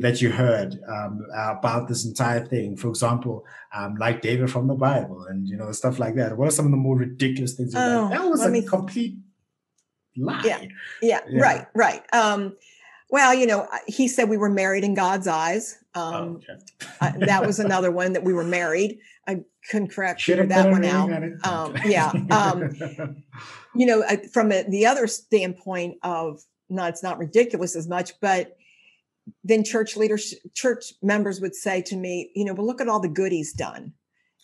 that 0.00 0.20
you 0.20 0.30
heard 0.30 0.80
um, 0.88 1.24
about 1.32 1.88
this 1.88 2.04
entire 2.04 2.44
thing? 2.44 2.76
For 2.76 2.88
example, 2.88 3.44
um, 3.74 3.94
like 3.96 4.20
David 4.22 4.50
from 4.50 4.66
the 4.66 4.74
Bible, 4.74 5.26
and 5.28 5.46
you 5.48 5.56
know 5.56 5.70
stuff 5.72 5.98
like 5.98 6.16
that. 6.16 6.36
What 6.36 6.48
are 6.48 6.52
some 6.52 6.64
of 6.66 6.70
the 6.72 6.76
more 6.76 6.96
ridiculous 6.96 7.54
things? 7.54 7.74
Oh, 7.74 8.08
like, 8.10 8.18
that 8.18 8.28
was 8.28 8.44
a 8.44 8.50
me- 8.50 8.62
complete 8.62 9.18
lie. 10.16 10.42
Yeah. 10.44 10.64
Yeah, 11.02 11.20
Yeah. 11.28 11.42
right, 11.42 11.66
right. 11.74 12.02
Um, 12.12 12.56
well, 13.14 13.32
you 13.32 13.46
know, 13.46 13.68
he 13.86 14.08
said 14.08 14.28
we 14.28 14.36
were 14.36 14.50
married 14.50 14.82
in 14.82 14.92
God's 14.92 15.28
eyes. 15.28 15.78
Oh, 15.94 16.14
Um, 16.14 16.28
okay. 16.36 16.58
uh, 17.00 17.12
that 17.26 17.46
was 17.46 17.60
another 17.66 17.92
one 17.92 18.12
that 18.14 18.24
we 18.24 18.32
were 18.32 18.42
married. 18.42 18.98
I 19.28 19.42
couldn't 19.70 19.92
correct 19.92 20.20
Should've 20.20 20.48
that 20.48 20.68
one 20.68 20.80
ring 20.80 20.90
out. 20.90 21.10
Um, 21.44 21.76
yeah. 21.86 22.10
Um, 22.32 22.74
you 23.76 23.86
know, 23.86 24.02
I- 24.02 24.26
from 24.32 24.50
a, 24.50 24.64
the 24.68 24.84
other 24.86 25.06
standpoint 25.06 25.98
of 26.02 26.40
not, 26.68 26.88
it's 26.90 27.04
not 27.04 27.18
ridiculous 27.18 27.76
as 27.76 27.86
much, 27.86 28.18
but 28.20 28.56
then 29.44 29.62
church 29.62 29.96
leaders, 29.96 30.34
church 30.52 30.92
members 31.00 31.40
would 31.40 31.54
say 31.54 31.82
to 31.82 31.96
me, 31.96 32.32
you 32.34 32.44
know, 32.44 32.52
well, 32.52 32.66
look 32.66 32.80
at 32.80 32.88
all 32.88 32.98
the 32.98 33.08
good 33.08 33.30
he's 33.30 33.52
done. 33.52 33.92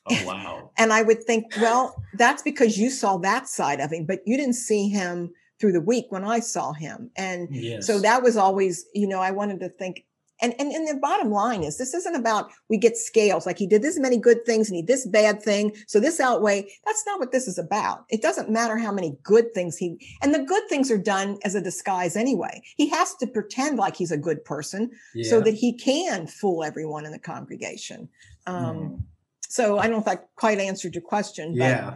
oh 0.08 0.22
wow. 0.24 0.70
And 0.78 0.92
I 0.92 1.02
would 1.02 1.24
think, 1.24 1.46
well, 1.60 2.00
that's 2.14 2.42
because 2.42 2.78
you 2.78 2.88
saw 2.88 3.16
that 3.18 3.48
side 3.48 3.80
of 3.80 3.90
him, 3.90 4.06
but 4.06 4.20
you 4.26 4.36
didn't 4.36 4.54
see 4.54 4.88
him 4.90 5.32
through 5.60 5.72
the 5.72 5.80
week 5.80 6.06
when 6.08 6.24
I 6.24 6.40
saw 6.40 6.72
him. 6.72 7.10
And 7.16 7.48
Yes. 7.50 7.86
so 7.86 7.98
that 8.00 8.22
was 8.22 8.36
always, 8.36 8.86
you 8.94 9.06
know, 9.06 9.20
I 9.20 9.30
wanted 9.30 9.60
to 9.60 9.68
think, 9.68 10.04
and, 10.42 10.54
and 10.58 10.72
and 10.72 10.88
the 10.88 10.94
bottom 10.94 11.30
line 11.30 11.62
is 11.62 11.76
this 11.76 11.92
isn't 11.92 12.14
about 12.16 12.50
we 12.70 12.78
get 12.78 12.96
scales 12.96 13.44
like 13.44 13.58
he 13.58 13.66
did 13.66 13.82
this 13.82 13.98
many 13.98 14.16
good 14.16 14.46
things 14.46 14.68
and 14.70 14.76
he 14.76 14.80
did 14.80 14.88
this 14.94 15.06
bad 15.06 15.42
thing. 15.42 15.76
So 15.86 16.00
this 16.00 16.18
outweigh, 16.18 16.66
that's 16.86 17.04
not 17.06 17.20
what 17.20 17.30
this 17.30 17.46
is 17.46 17.58
about. 17.58 18.06
It 18.08 18.22
doesn't 18.22 18.48
matter 18.48 18.78
how 18.78 18.90
many 18.90 19.18
good 19.22 19.52
things 19.52 19.76
he 19.76 19.98
and 20.22 20.32
the 20.32 20.38
good 20.42 20.62
things 20.70 20.90
are 20.90 20.96
done 20.96 21.38
as 21.44 21.54
a 21.54 21.60
disguise 21.60 22.16
anyway. 22.16 22.62
He 22.78 22.88
has 22.88 23.14
to 23.16 23.26
pretend 23.26 23.76
like 23.76 23.96
he's 23.96 24.12
a 24.12 24.16
good 24.16 24.42
person 24.46 24.90
so 25.24 25.42
that 25.42 25.52
he 25.54 25.74
can 25.74 26.26
fool 26.26 26.64
everyone 26.64 27.04
in 27.04 27.12
the 27.12 27.18
congregation. 27.18 28.08
Um, 28.46 28.54
Mm. 28.64 29.02
so 29.46 29.76
I 29.78 29.82
don't 29.82 29.92
know 29.96 30.00
if 30.00 30.08
I 30.08 30.16
quite 30.36 30.58
answered 30.58 30.94
your 30.94 31.02
question, 31.02 31.52
but 31.52 31.64
Yeah. 31.68 31.92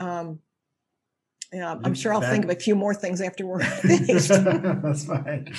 Yeah, 1.53 1.77
I'm 1.85 1.95
sure 1.95 2.13
I'll 2.13 2.21
that- 2.21 2.31
think 2.31 2.45
of 2.45 2.51
a 2.51 2.55
few 2.57 2.75
more 2.75 2.95
things 2.95 3.21
after 3.21 3.47
we're 3.47 3.61
finished. 3.65 4.29
that's 4.29 5.05
fine. 5.07 5.53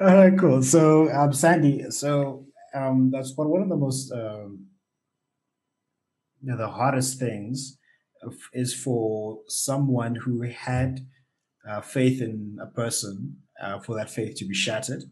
All 0.00 0.14
right, 0.14 0.38
cool. 0.38 0.62
So, 0.62 1.10
um, 1.12 1.32
Sandy, 1.32 1.90
so 1.90 2.46
um, 2.74 3.10
that's 3.10 3.36
one 3.36 3.48
one 3.48 3.62
of 3.62 3.68
the 3.68 3.76
most 3.76 4.12
um, 4.12 4.66
you 6.42 6.50
know, 6.50 6.56
the 6.56 6.68
hardest 6.68 7.18
things 7.18 7.76
is 8.52 8.74
for 8.74 9.38
someone 9.48 10.14
who 10.14 10.42
had 10.42 11.00
uh, 11.68 11.80
faith 11.80 12.20
in 12.22 12.58
a 12.62 12.66
person 12.66 13.36
uh, 13.62 13.78
for 13.80 13.94
that 13.96 14.10
faith 14.10 14.36
to 14.36 14.44
be 14.46 14.54
shattered, 14.54 15.04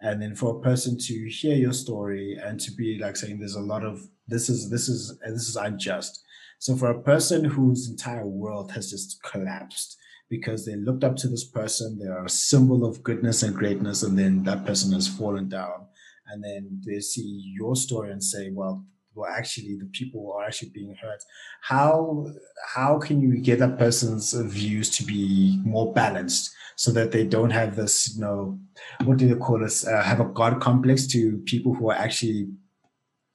and 0.00 0.20
then 0.22 0.34
for 0.34 0.56
a 0.56 0.60
person 0.60 0.96
to 0.98 1.28
hear 1.28 1.56
your 1.56 1.72
story 1.72 2.36
and 2.42 2.60
to 2.60 2.70
be 2.72 2.98
like 3.00 3.16
saying, 3.16 3.38
"There's 3.38 3.54
a 3.56 3.60
lot 3.60 3.84
of 3.84 4.00
this 4.28 4.48
is 4.48 4.70
this 4.70 4.88
is 4.88 5.18
this 5.24 5.48
is 5.48 5.56
unjust." 5.56 6.22
So 6.60 6.76
for 6.76 6.90
a 6.90 7.02
person 7.02 7.42
whose 7.46 7.88
entire 7.88 8.26
world 8.26 8.72
has 8.72 8.90
just 8.90 9.22
collapsed 9.22 9.96
because 10.28 10.66
they 10.66 10.76
looked 10.76 11.04
up 11.04 11.16
to 11.16 11.26
this 11.28 11.42
person, 11.42 11.98
they 11.98 12.06
are 12.06 12.26
a 12.26 12.28
symbol 12.28 12.84
of 12.84 13.02
goodness 13.02 13.42
and 13.42 13.56
greatness, 13.56 14.02
and 14.02 14.16
then 14.18 14.42
that 14.42 14.66
person 14.66 14.92
has 14.92 15.08
fallen 15.08 15.48
down, 15.48 15.86
and 16.26 16.44
then 16.44 16.82
they 16.86 17.00
see 17.00 17.42
your 17.56 17.74
story 17.74 18.12
and 18.12 18.22
say, 18.22 18.50
"Well, 18.50 18.84
well, 19.14 19.30
actually, 19.30 19.78
the 19.78 19.86
people 19.86 20.34
are 20.36 20.44
actually 20.44 20.68
being 20.74 20.94
hurt." 21.00 21.22
How 21.62 22.26
how 22.74 22.98
can 22.98 23.22
you 23.22 23.38
get 23.40 23.58
that 23.60 23.78
person's 23.78 24.34
views 24.34 24.90
to 24.98 25.02
be 25.02 25.58
more 25.64 25.94
balanced 25.94 26.50
so 26.76 26.92
that 26.92 27.10
they 27.10 27.24
don't 27.24 27.50
have 27.50 27.74
this, 27.74 28.14
you 28.14 28.20
know, 28.20 28.58
what 29.04 29.16
do 29.16 29.26
they 29.26 29.34
call 29.34 29.58
this? 29.58 29.86
Uh, 29.86 30.02
have 30.02 30.20
a 30.20 30.26
god 30.26 30.60
complex 30.60 31.06
to 31.06 31.38
people 31.46 31.74
who 31.74 31.90
are 31.90 31.96
actually 31.96 32.48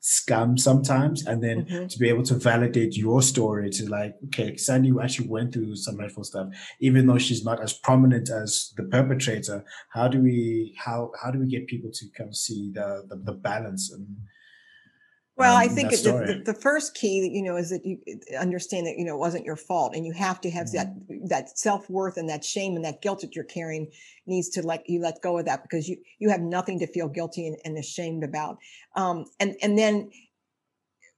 scum 0.07 0.55
sometimes, 0.55 1.25
and 1.25 1.41
then 1.43 1.65
Mhm. 1.65 1.89
to 1.89 1.97
be 1.97 2.07
able 2.09 2.21
to 2.31 2.35
validate 2.35 2.95
your 2.95 3.21
story 3.23 3.71
to 3.71 3.89
like, 3.89 4.13
okay, 4.25 4.55
Sandy 4.55 4.91
actually 5.01 5.27
went 5.27 5.51
through 5.53 5.75
some 5.75 5.95
dreadful 5.97 6.23
stuff, 6.23 6.47
even 6.79 7.07
though 7.07 7.17
she's 7.17 7.43
not 7.43 7.59
as 7.59 7.73
prominent 7.73 8.29
as 8.29 8.71
the 8.77 8.83
perpetrator. 8.83 9.65
How 9.89 10.07
do 10.07 10.21
we 10.21 10.75
how 10.85 11.11
how 11.21 11.31
do 11.31 11.39
we 11.39 11.47
get 11.47 11.65
people 11.73 11.89
to 11.91 12.05
kind 12.17 12.29
of 12.29 12.35
see 12.35 12.71
the 12.77 12.87
the, 13.09 13.15
the 13.15 13.33
balance 13.33 13.91
and 13.91 14.05
Well, 15.37 15.55
um, 15.55 15.61
I 15.61 15.67
think 15.67 15.91
it- 15.91 16.03
the, 16.03 16.41
the, 16.45 16.53
first 16.53 16.95
key, 16.95 17.21
that 17.21 17.31
you 17.31 17.41
know, 17.41 17.57
is 17.57 17.69
that 17.69 17.85
you 17.85 17.99
understand 18.39 18.87
that 18.87 18.97
you 18.97 19.03
know 19.03 19.15
it 19.15 19.19
wasn't 19.19 19.45
your 19.45 19.57
fault, 19.57 19.93
and 19.95 20.05
you 20.05 20.13
have 20.13 20.39
to 20.41 20.49
have 20.49 20.71
that 20.71 20.93
that 21.27 21.57
self 21.57 21.89
worth 21.89 22.17
and 22.17 22.29
that 22.29 22.43
shame 22.43 22.75
and 22.75 22.85
that 22.85 23.01
guilt 23.01 23.21
that 23.21 23.35
you're 23.35 23.43
carrying 23.43 23.91
needs 24.25 24.49
to 24.49 24.61
let 24.61 24.89
you 24.89 25.01
let 25.01 25.21
go 25.21 25.37
of 25.37 25.45
that 25.45 25.63
because 25.63 25.89
you 25.89 25.97
you 26.19 26.29
have 26.29 26.41
nothing 26.41 26.79
to 26.79 26.87
feel 26.87 27.09
guilty 27.09 27.47
and, 27.47 27.57
and 27.65 27.77
ashamed 27.77 28.23
about. 28.23 28.57
Um, 28.95 29.25
and 29.39 29.55
and 29.61 29.77
then 29.77 30.09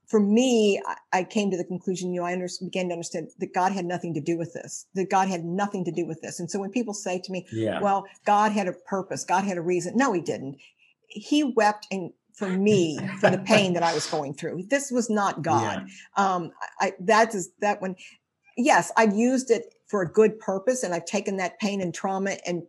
for 0.08 0.20
me, 0.20 0.82
I, 0.88 1.20
I 1.20 1.24
came 1.24 1.52
to 1.52 1.58
the 1.58 1.66
conclusion, 1.66 2.14
you 2.14 2.22
know, 2.22 2.28
I 2.28 2.34
under, 2.34 2.48
began 2.62 2.88
to 2.88 2.94
understand 2.94 3.30
that 3.40 3.54
God 3.54 3.74
had 3.74 3.86
nothing 3.86 4.14
to 4.14 4.22
do 4.22 4.38
with 4.38 4.54
this. 4.54 4.88
That 4.96 5.10
God 5.10 5.28
had 5.28 5.44
nothing 5.44 5.84
to 5.86 5.92
do 5.92 6.06
with 6.06 6.22
this. 6.22 6.40
And 6.40 6.50
so 6.50 6.60
when 6.60 6.72
people 6.72 6.94
say 6.94 7.20
to 7.20 7.32
me, 7.32 7.46
yeah. 7.52 7.82
well, 7.82 8.06
God 8.26 8.54
had 8.54 8.68
a 8.68 8.74
purpose, 8.74 9.26
God 9.26 9.44
had 9.44 9.58
a 9.58 9.62
reason. 9.62 9.98
No, 9.98 10.14
he 10.14 10.22
didn't. 10.22 10.58
He 11.08 11.44
wept 11.44 11.88
and 11.92 12.14
for 12.38 12.48
me 12.48 13.00
for 13.20 13.30
the 13.30 13.40
pain 13.40 13.74
that 13.74 13.84
I 13.84 13.94
was 13.94 14.08
going 14.08 14.34
through. 14.34 14.64
This 14.70 14.92
was 14.92 15.10
not 15.10 15.42
God. 15.42 15.88
Um, 16.16 16.52
I, 16.80 16.94
that 17.02 17.36
is 17.36 17.50
that 17.60 17.82
one. 17.82 17.96
Yes, 18.56 18.92
I've 18.96 19.16
used 19.16 19.52
it 19.52 19.76
for 19.88 20.02
a 20.02 20.12
good 20.12 20.40
purpose, 20.40 20.84
and 20.84 20.94
I've 20.94 21.06
taken 21.06 21.38
that 21.38 21.60
pain 21.60 21.82
and 21.82 21.94
trauma 21.94 22.38
and 22.46 22.64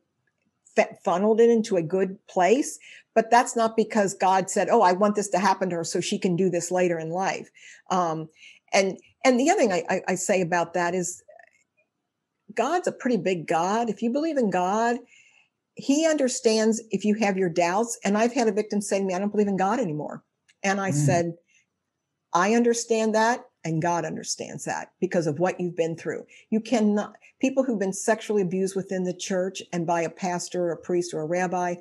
funneled 1.05 1.41
it 1.41 1.51
into 1.51 1.77
a 1.77 1.83
good 1.83 2.19
place. 2.29 2.79
But 3.15 3.31
that's 3.31 3.57
not 3.57 3.77
because 3.77 4.15
God 4.15 4.51
said, 4.51 4.69
"Oh, 4.71 4.83
I 4.83 4.93
want 4.93 5.17
this 5.17 5.29
to 5.31 5.39
happen 5.39 5.71
to 5.71 5.77
her 5.77 5.85
so 5.85 6.01
she 6.01 6.19
can 6.19 6.37
do 6.37 6.51
this 6.51 6.71
later 6.71 6.99
in 6.99 7.11
life." 7.11 7.51
Um, 7.91 8.29
and 8.73 8.99
and 9.25 9.39
the 9.39 9.51
other 9.51 9.61
thing 9.61 9.73
I, 9.73 9.85
I, 9.89 10.01
I 10.09 10.15
say 10.15 10.41
about 10.41 10.75
that 10.75 10.95
is, 10.95 11.23
God's 12.55 12.89
a 12.89 12.93
pretty 12.93 13.17
big 13.17 13.47
God. 13.47 13.91
If 13.91 14.03
you 14.03 14.11
believe 14.11 14.39
in 14.39 14.51
God, 14.51 14.99
He 15.79 16.07
understands 16.07 16.83
if 16.91 17.05
you 17.05 17.15
have 17.15 17.39
your 17.39 17.49
doubts. 17.49 17.99
And 18.05 18.19
I've 18.19 18.35
had 18.35 18.49
a 18.49 18.53
victim 18.53 18.81
say 18.81 18.99
to 18.99 19.05
me, 19.05 19.15
"I 19.15 19.19
don't 19.19 19.31
believe 19.31 19.49
in 19.49 19.57
God 19.57 19.79
anymore," 19.81 20.25
and 20.63 20.81
I 20.81 20.91
Mm. 20.91 21.07
said, 21.07 21.35
"I 22.33 22.55
understand 22.55 23.15
that." 23.15 23.45
And 23.65 23.83
God 23.83 24.05
understands 24.05 24.65
that 24.65 24.93
because 25.01 25.27
of 25.27 25.41
what 25.41 25.61
you've 25.61 25.77
been 25.77 25.97
through. 25.97 26.27
You 26.51 26.61
cannot, 26.61 27.17
people 27.41 27.65
who've 27.65 27.79
been 27.79 27.93
sexually 27.93 28.43
abused 28.43 28.77
within 28.77 29.05
the 29.05 29.13
church 29.13 29.63
and 29.73 29.87
by 29.87 30.03
a 30.03 30.11
pastor 30.11 30.65
or 30.65 30.73
a 30.73 30.77
priest 30.77 31.13
or 31.13 31.21
a 31.21 31.27
rabbi, 31.27 31.75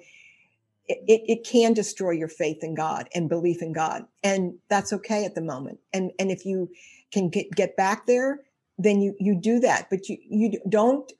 it, 0.88 1.00
it, 1.08 1.22
it 1.28 1.44
can 1.44 1.74
destroy 1.74 2.12
your 2.12 2.28
faith 2.28 2.64
in 2.64 2.76
God 2.76 3.10
and 3.14 3.30
belief 3.30 3.62
in 3.62 3.74
God. 3.74 4.06
And 4.24 4.56
that's 4.70 4.92
okay 4.94 5.24
at 5.24 5.36
the 5.36 5.42
moment. 5.42 5.80
And, 5.94 6.12
and 6.20 6.32
if 6.32 6.46
you 6.46 6.70
can 7.12 7.30
get, 7.30 7.52
get 7.52 7.78
back 7.78 8.06
there, 8.08 8.42
then 8.78 9.00
you, 9.02 9.16
you 9.20 9.36
do 9.36 9.60
that. 9.60 9.90
But 9.90 10.10
you, 10.10 10.18
you 10.28 10.60
don't, 10.68 11.12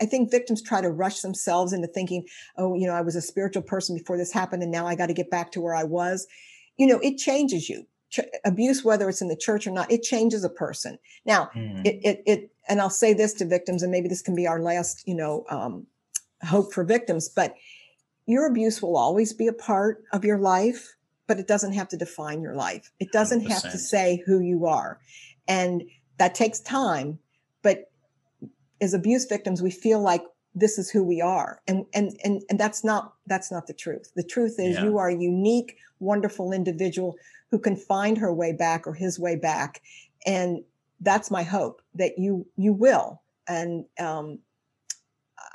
I- 0.00 0.06
think 0.06 0.30
victims 0.30 0.62
try 0.62 0.80
to 0.80 0.90
rush 0.90 1.20
themselves 1.20 1.72
into 1.72 1.88
thinking, 1.88 2.26
oh, 2.56 2.74
you 2.74 2.86
know, 2.86 2.94
I 2.94 3.00
was 3.00 3.16
a 3.16 3.22
spiritual 3.22 3.62
person 3.62 3.96
before 3.96 4.16
this 4.16 4.32
happened 4.32 4.62
and 4.62 4.72
now 4.72 4.86
I 4.86 4.94
got 4.94 5.06
to 5.06 5.14
get 5.14 5.30
back 5.30 5.52
to 5.52 5.60
where 5.60 5.74
I 5.74 5.84
was. 5.84 6.26
You 6.76 6.86
know, 6.86 6.98
it 7.00 7.18
changes 7.18 7.68
you 7.68 7.86
ch- 8.14 8.20
abuse, 8.44 8.84
whether 8.84 9.08
it's 9.08 9.22
in 9.22 9.28
the 9.28 9.36
church 9.36 9.66
or 9.66 9.70
not, 9.70 9.90
it 9.90 10.02
changes 10.02 10.44
a 10.44 10.48
person. 10.48 10.98
Now, 11.24 11.50
mm. 11.54 11.84
it, 11.84 12.00
it, 12.02 12.22
it, 12.26 12.50
and 12.68 12.80
I'll 12.80 12.90
say 12.90 13.12
this 13.12 13.34
to 13.34 13.44
victims, 13.44 13.82
and 13.82 13.90
maybe 13.90 14.08
this 14.08 14.22
can 14.22 14.34
be 14.34 14.46
our 14.46 14.60
last, 14.60 15.06
you 15.06 15.14
know, 15.14 15.44
um, 15.50 15.86
hope 16.42 16.72
for 16.72 16.84
victims, 16.84 17.28
but 17.28 17.54
your 18.26 18.46
abuse 18.46 18.80
will 18.80 18.96
always 18.96 19.32
be 19.32 19.46
a 19.46 19.52
part 19.52 20.04
of 20.12 20.24
your 20.24 20.38
life, 20.38 20.94
but 21.26 21.38
it 21.38 21.48
doesn't 21.48 21.72
have 21.72 21.88
to 21.88 21.96
define 21.96 22.40
your 22.40 22.54
life. 22.54 22.90
It 23.00 23.12
doesn't 23.12 23.42
100%. 23.42 23.50
have 23.50 23.62
to 23.62 23.78
say 23.78 24.22
who 24.26 24.40
you 24.40 24.66
are. 24.66 24.98
And 25.46 25.82
that 26.18 26.34
takes 26.34 26.60
time, 26.60 27.18
but 27.62 27.90
as 28.84 28.94
abuse 28.94 29.24
victims, 29.24 29.62
we 29.62 29.70
feel 29.70 30.00
like 30.00 30.22
this 30.54 30.78
is 30.78 30.88
who 30.90 31.02
we 31.02 31.20
are. 31.20 31.60
And 31.66 31.84
and 31.94 32.16
and, 32.22 32.42
and 32.48 32.60
that's 32.60 32.84
not 32.84 33.14
that's 33.26 33.50
not 33.50 33.66
the 33.66 33.74
truth. 33.74 34.12
The 34.14 34.22
truth 34.22 34.56
is 34.58 34.76
yeah. 34.76 34.84
you 34.84 34.98
are 34.98 35.08
a 35.08 35.16
unique, 35.16 35.76
wonderful 35.98 36.52
individual 36.52 37.16
who 37.50 37.58
can 37.58 37.76
find 37.76 38.16
her 38.18 38.32
way 38.32 38.52
back 38.52 38.86
or 38.86 38.94
his 38.94 39.18
way 39.18 39.36
back. 39.36 39.82
And 40.26 40.62
that's 41.00 41.30
my 41.30 41.42
hope 41.42 41.82
that 41.94 42.18
you 42.18 42.46
you 42.56 42.72
will. 42.72 43.22
And 43.48 43.84
um, 43.98 44.38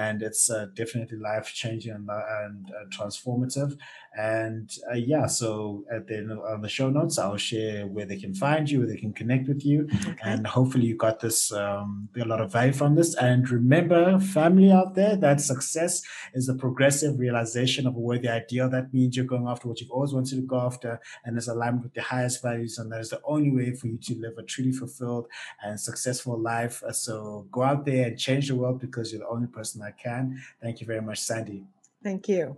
And 0.05 0.21
it's 0.27 0.43
uh, 0.55 0.67
definitely 0.81 1.17
life 1.17 1.47
changing 1.61 1.93
and, 1.93 2.07
and 2.41 2.57
transformative. 2.95 3.71
And 4.13 4.69
uh, 4.91 4.95
yeah, 5.13 5.25
so 5.27 5.85
at 5.95 6.05
the 6.07 6.17
on 6.53 6.61
the 6.61 6.73
show 6.77 6.89
notes, 6.89 7.17
I'll 7.17 7.37
share 7.51 7.87
where 7.87 8.05
they 8.05 8.19
can 8.23 8.33
find 8.33 8.69
you, 8.69 8.79
where 8.79 8.91
they 8.91 9.01
can 9.05 9.13
connect 9.13 9.47
with 9.47 9.61
you, 9.65 9.87
okay. 10.11 10.29
and 10.31 10.45
hopefully 10.45 10.85
you 10.85 10.97
got 10.97 11.21
this 11.25 11.39
um, 11.53 12.09
a 12.21 12.25
lot 12.25 12.41
of 12.41 12.51
value 12.51 12.73
from 12.73 12.95
this. 12.95 13.15
And 13.15 13.49
remember, 13.49 14.19
family 14.19 14.69
out 14.79 14.95
there, 14.95 15.15
that 15.15 15.39
success 15.39 15.93
is 16.33 16.49
a 16.49 16.55
progressive 16.65 17.13
realization 17.25 17.87
of 17.87 17.95
a 17.95 17.99
worthy 17.99 18.27
ideal. 18.27 18.69
That 18.69 18.93
means 18.93 19.15
you're 19.15 19.33
going 19.33 19.47
after 19.47 19.69
what 19.69 19.79
you've 19.79 19.95
always 19.97 20.13
wanted 20.17 20.35
to 20.35 20.47
go 20.53 20.59
after, 20.69 20.99
and 21.23 21.37
is 21.37 21.47
aligned 21.47 21.81
with 21.83 21.93
the 21.93 22.01
highest 22.13 22.37
values, 22.47 22.77
and 22.79 22.91
that 22.91 22.99
is 22.99 23.11
the 23.11 23.21
only 23.23 23.51
way 23.57 23.69
for 23.79 23.87
you 23.87 23.97
to 24.07 24.13
live 24.25 24.37
a 24.37 24.43
truly 24.43 24.73
fulfilled 24.91 25.27
and 25.63 25.80
successful 25.80 26.38
life. 26.38 26.84
Uh, 26.84 26.91
so 26.91 27.45
go 27.51 27.63
out 27.63 27.85
there 27.85 28.07
and 28.07 28.19
change 28.19 28.47
the 28.47 28.55
world 28.55 28.80
because 28.80 29.11
you're 29.11 29.22
the 29.22 29.27
only 29.27 29.47
person 29.47 29.81
that 29.81 29.97
can. 29.97 30.41
Thank 30.61 30.81
you 30.81 30.88
very 30.88 31.01
much, 31.01 31.19
Sandy. 31.19 31.63
Thank 32.03 32.27
you. 32.27 32.57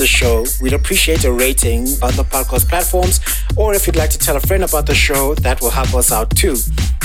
the 0.00 0.06
show, 0.06 0.46
we'd 0.62 0.72
appreciate 0.72 1.24
a 1.24 1.32
rating 1.32 1.82
on 2.02 2.16
the 2.16 2.24
podcast 2.24 2.68
platforms. 2.68 3.20
Or 3.56 3.74
if 3.74 3.86
you'd 3.86 3.94
like 3.96 4.10
to 4.10 4.18
tell 4.18 4.34
a 4.34 4.40
friend 4.40 4.64
about 4.64 4.86
the 4.86 4.94
show, 4.94 5.34
that 5.36 5.60
will 5.60 5.70
help 5.70 5.94
us 5.94 6.10
out 6.10 6.34
too. 6.34 6.56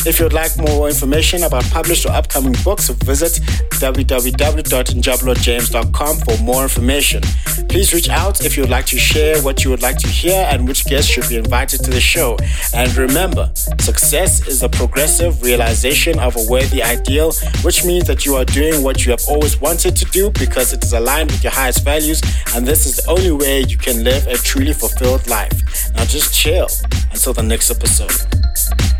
If 0.05 0.19
you'd 0.19 0.33
like 0.33 0.57
more 0.57 0.87
information 0.87 1.43
about 1.43 1.63
published 1.71 2.05
or 2.05 2.11
upcoming 2.11 2.55
books, 2.63 2.89
visit 2.89 3.41
www.njabulojames.com 3.81 6.17
for 6.17 6.37
more 6.43 6.61
information. 6.63 7.23
Please 7.67 7.91
reach 7.91 8.09
out 8.09 8.45
if 8.45 8.55
you 8.55 8.61
would 8.63 8.69
like 8.69 8.85
to 8.85 8.99
share 8.99 9.41
what 9.41 9.63
you 9.63 9.71
would 9.71 9.81
like 9.81 9.97
to 9.97 10.07
hear 10.07 10.47
and 10.51 10.67
which 10.67 10.85
guests 10.85 11.09
should 11.11 11.27
be 11.27 11.37
invited 11.37 11.83
to 11.83 11.89
the 11.89 11.99
show. 11.99 12.37
And 12.73 12.95
remember, 12.95 13.49
success 13.79 14.47
is 14.47 14.61
a 14.61 14.69
progressive 14.69 15.41
realization 15.41 16.19
of 16.19 16.35
a 16.37 16.45
worthy 16.47 16.83
ideal, 16.83 17.31
which 17.63 17.83
means 17.83 18.05
that 18.05 18.27
you 18.27 18.35
are 18.35 18.45
doing 18.45 18.83
what 18.83 19.05
you 19.05 19.11
have 19.11 19.23
always 19.27 19.59
wanted 19.59 19.95
to 19.95 20.05
do 20.05 20.29
because 20.29 20.71
it 20.71 20.83
is 20.83 20.93
aligned 20.93 21.31
with 21.31 21.43
your 21.43 21.51
highest 21.51 21.83
values, 21.83 22.21
and 22.53 22.67
this 22.85 22.99
is 22.99 23.03
the 23.03 23.11
only 23.11 23.31
way 23.31 23.61
you 23.61 23.77
can 23.77 24.03
live 24.03 24.27
a 24.27 24.37
truly 24.37 24.71
fulfilled 24.71 25.25
life. 25.27 25.91
Now 25.95 26.05
just 26.05 26.31
chill 26.31 26.67
until 27.11 27.33
the 27.33 27.41
next 27.41 27.71
episode. 27.71 28.94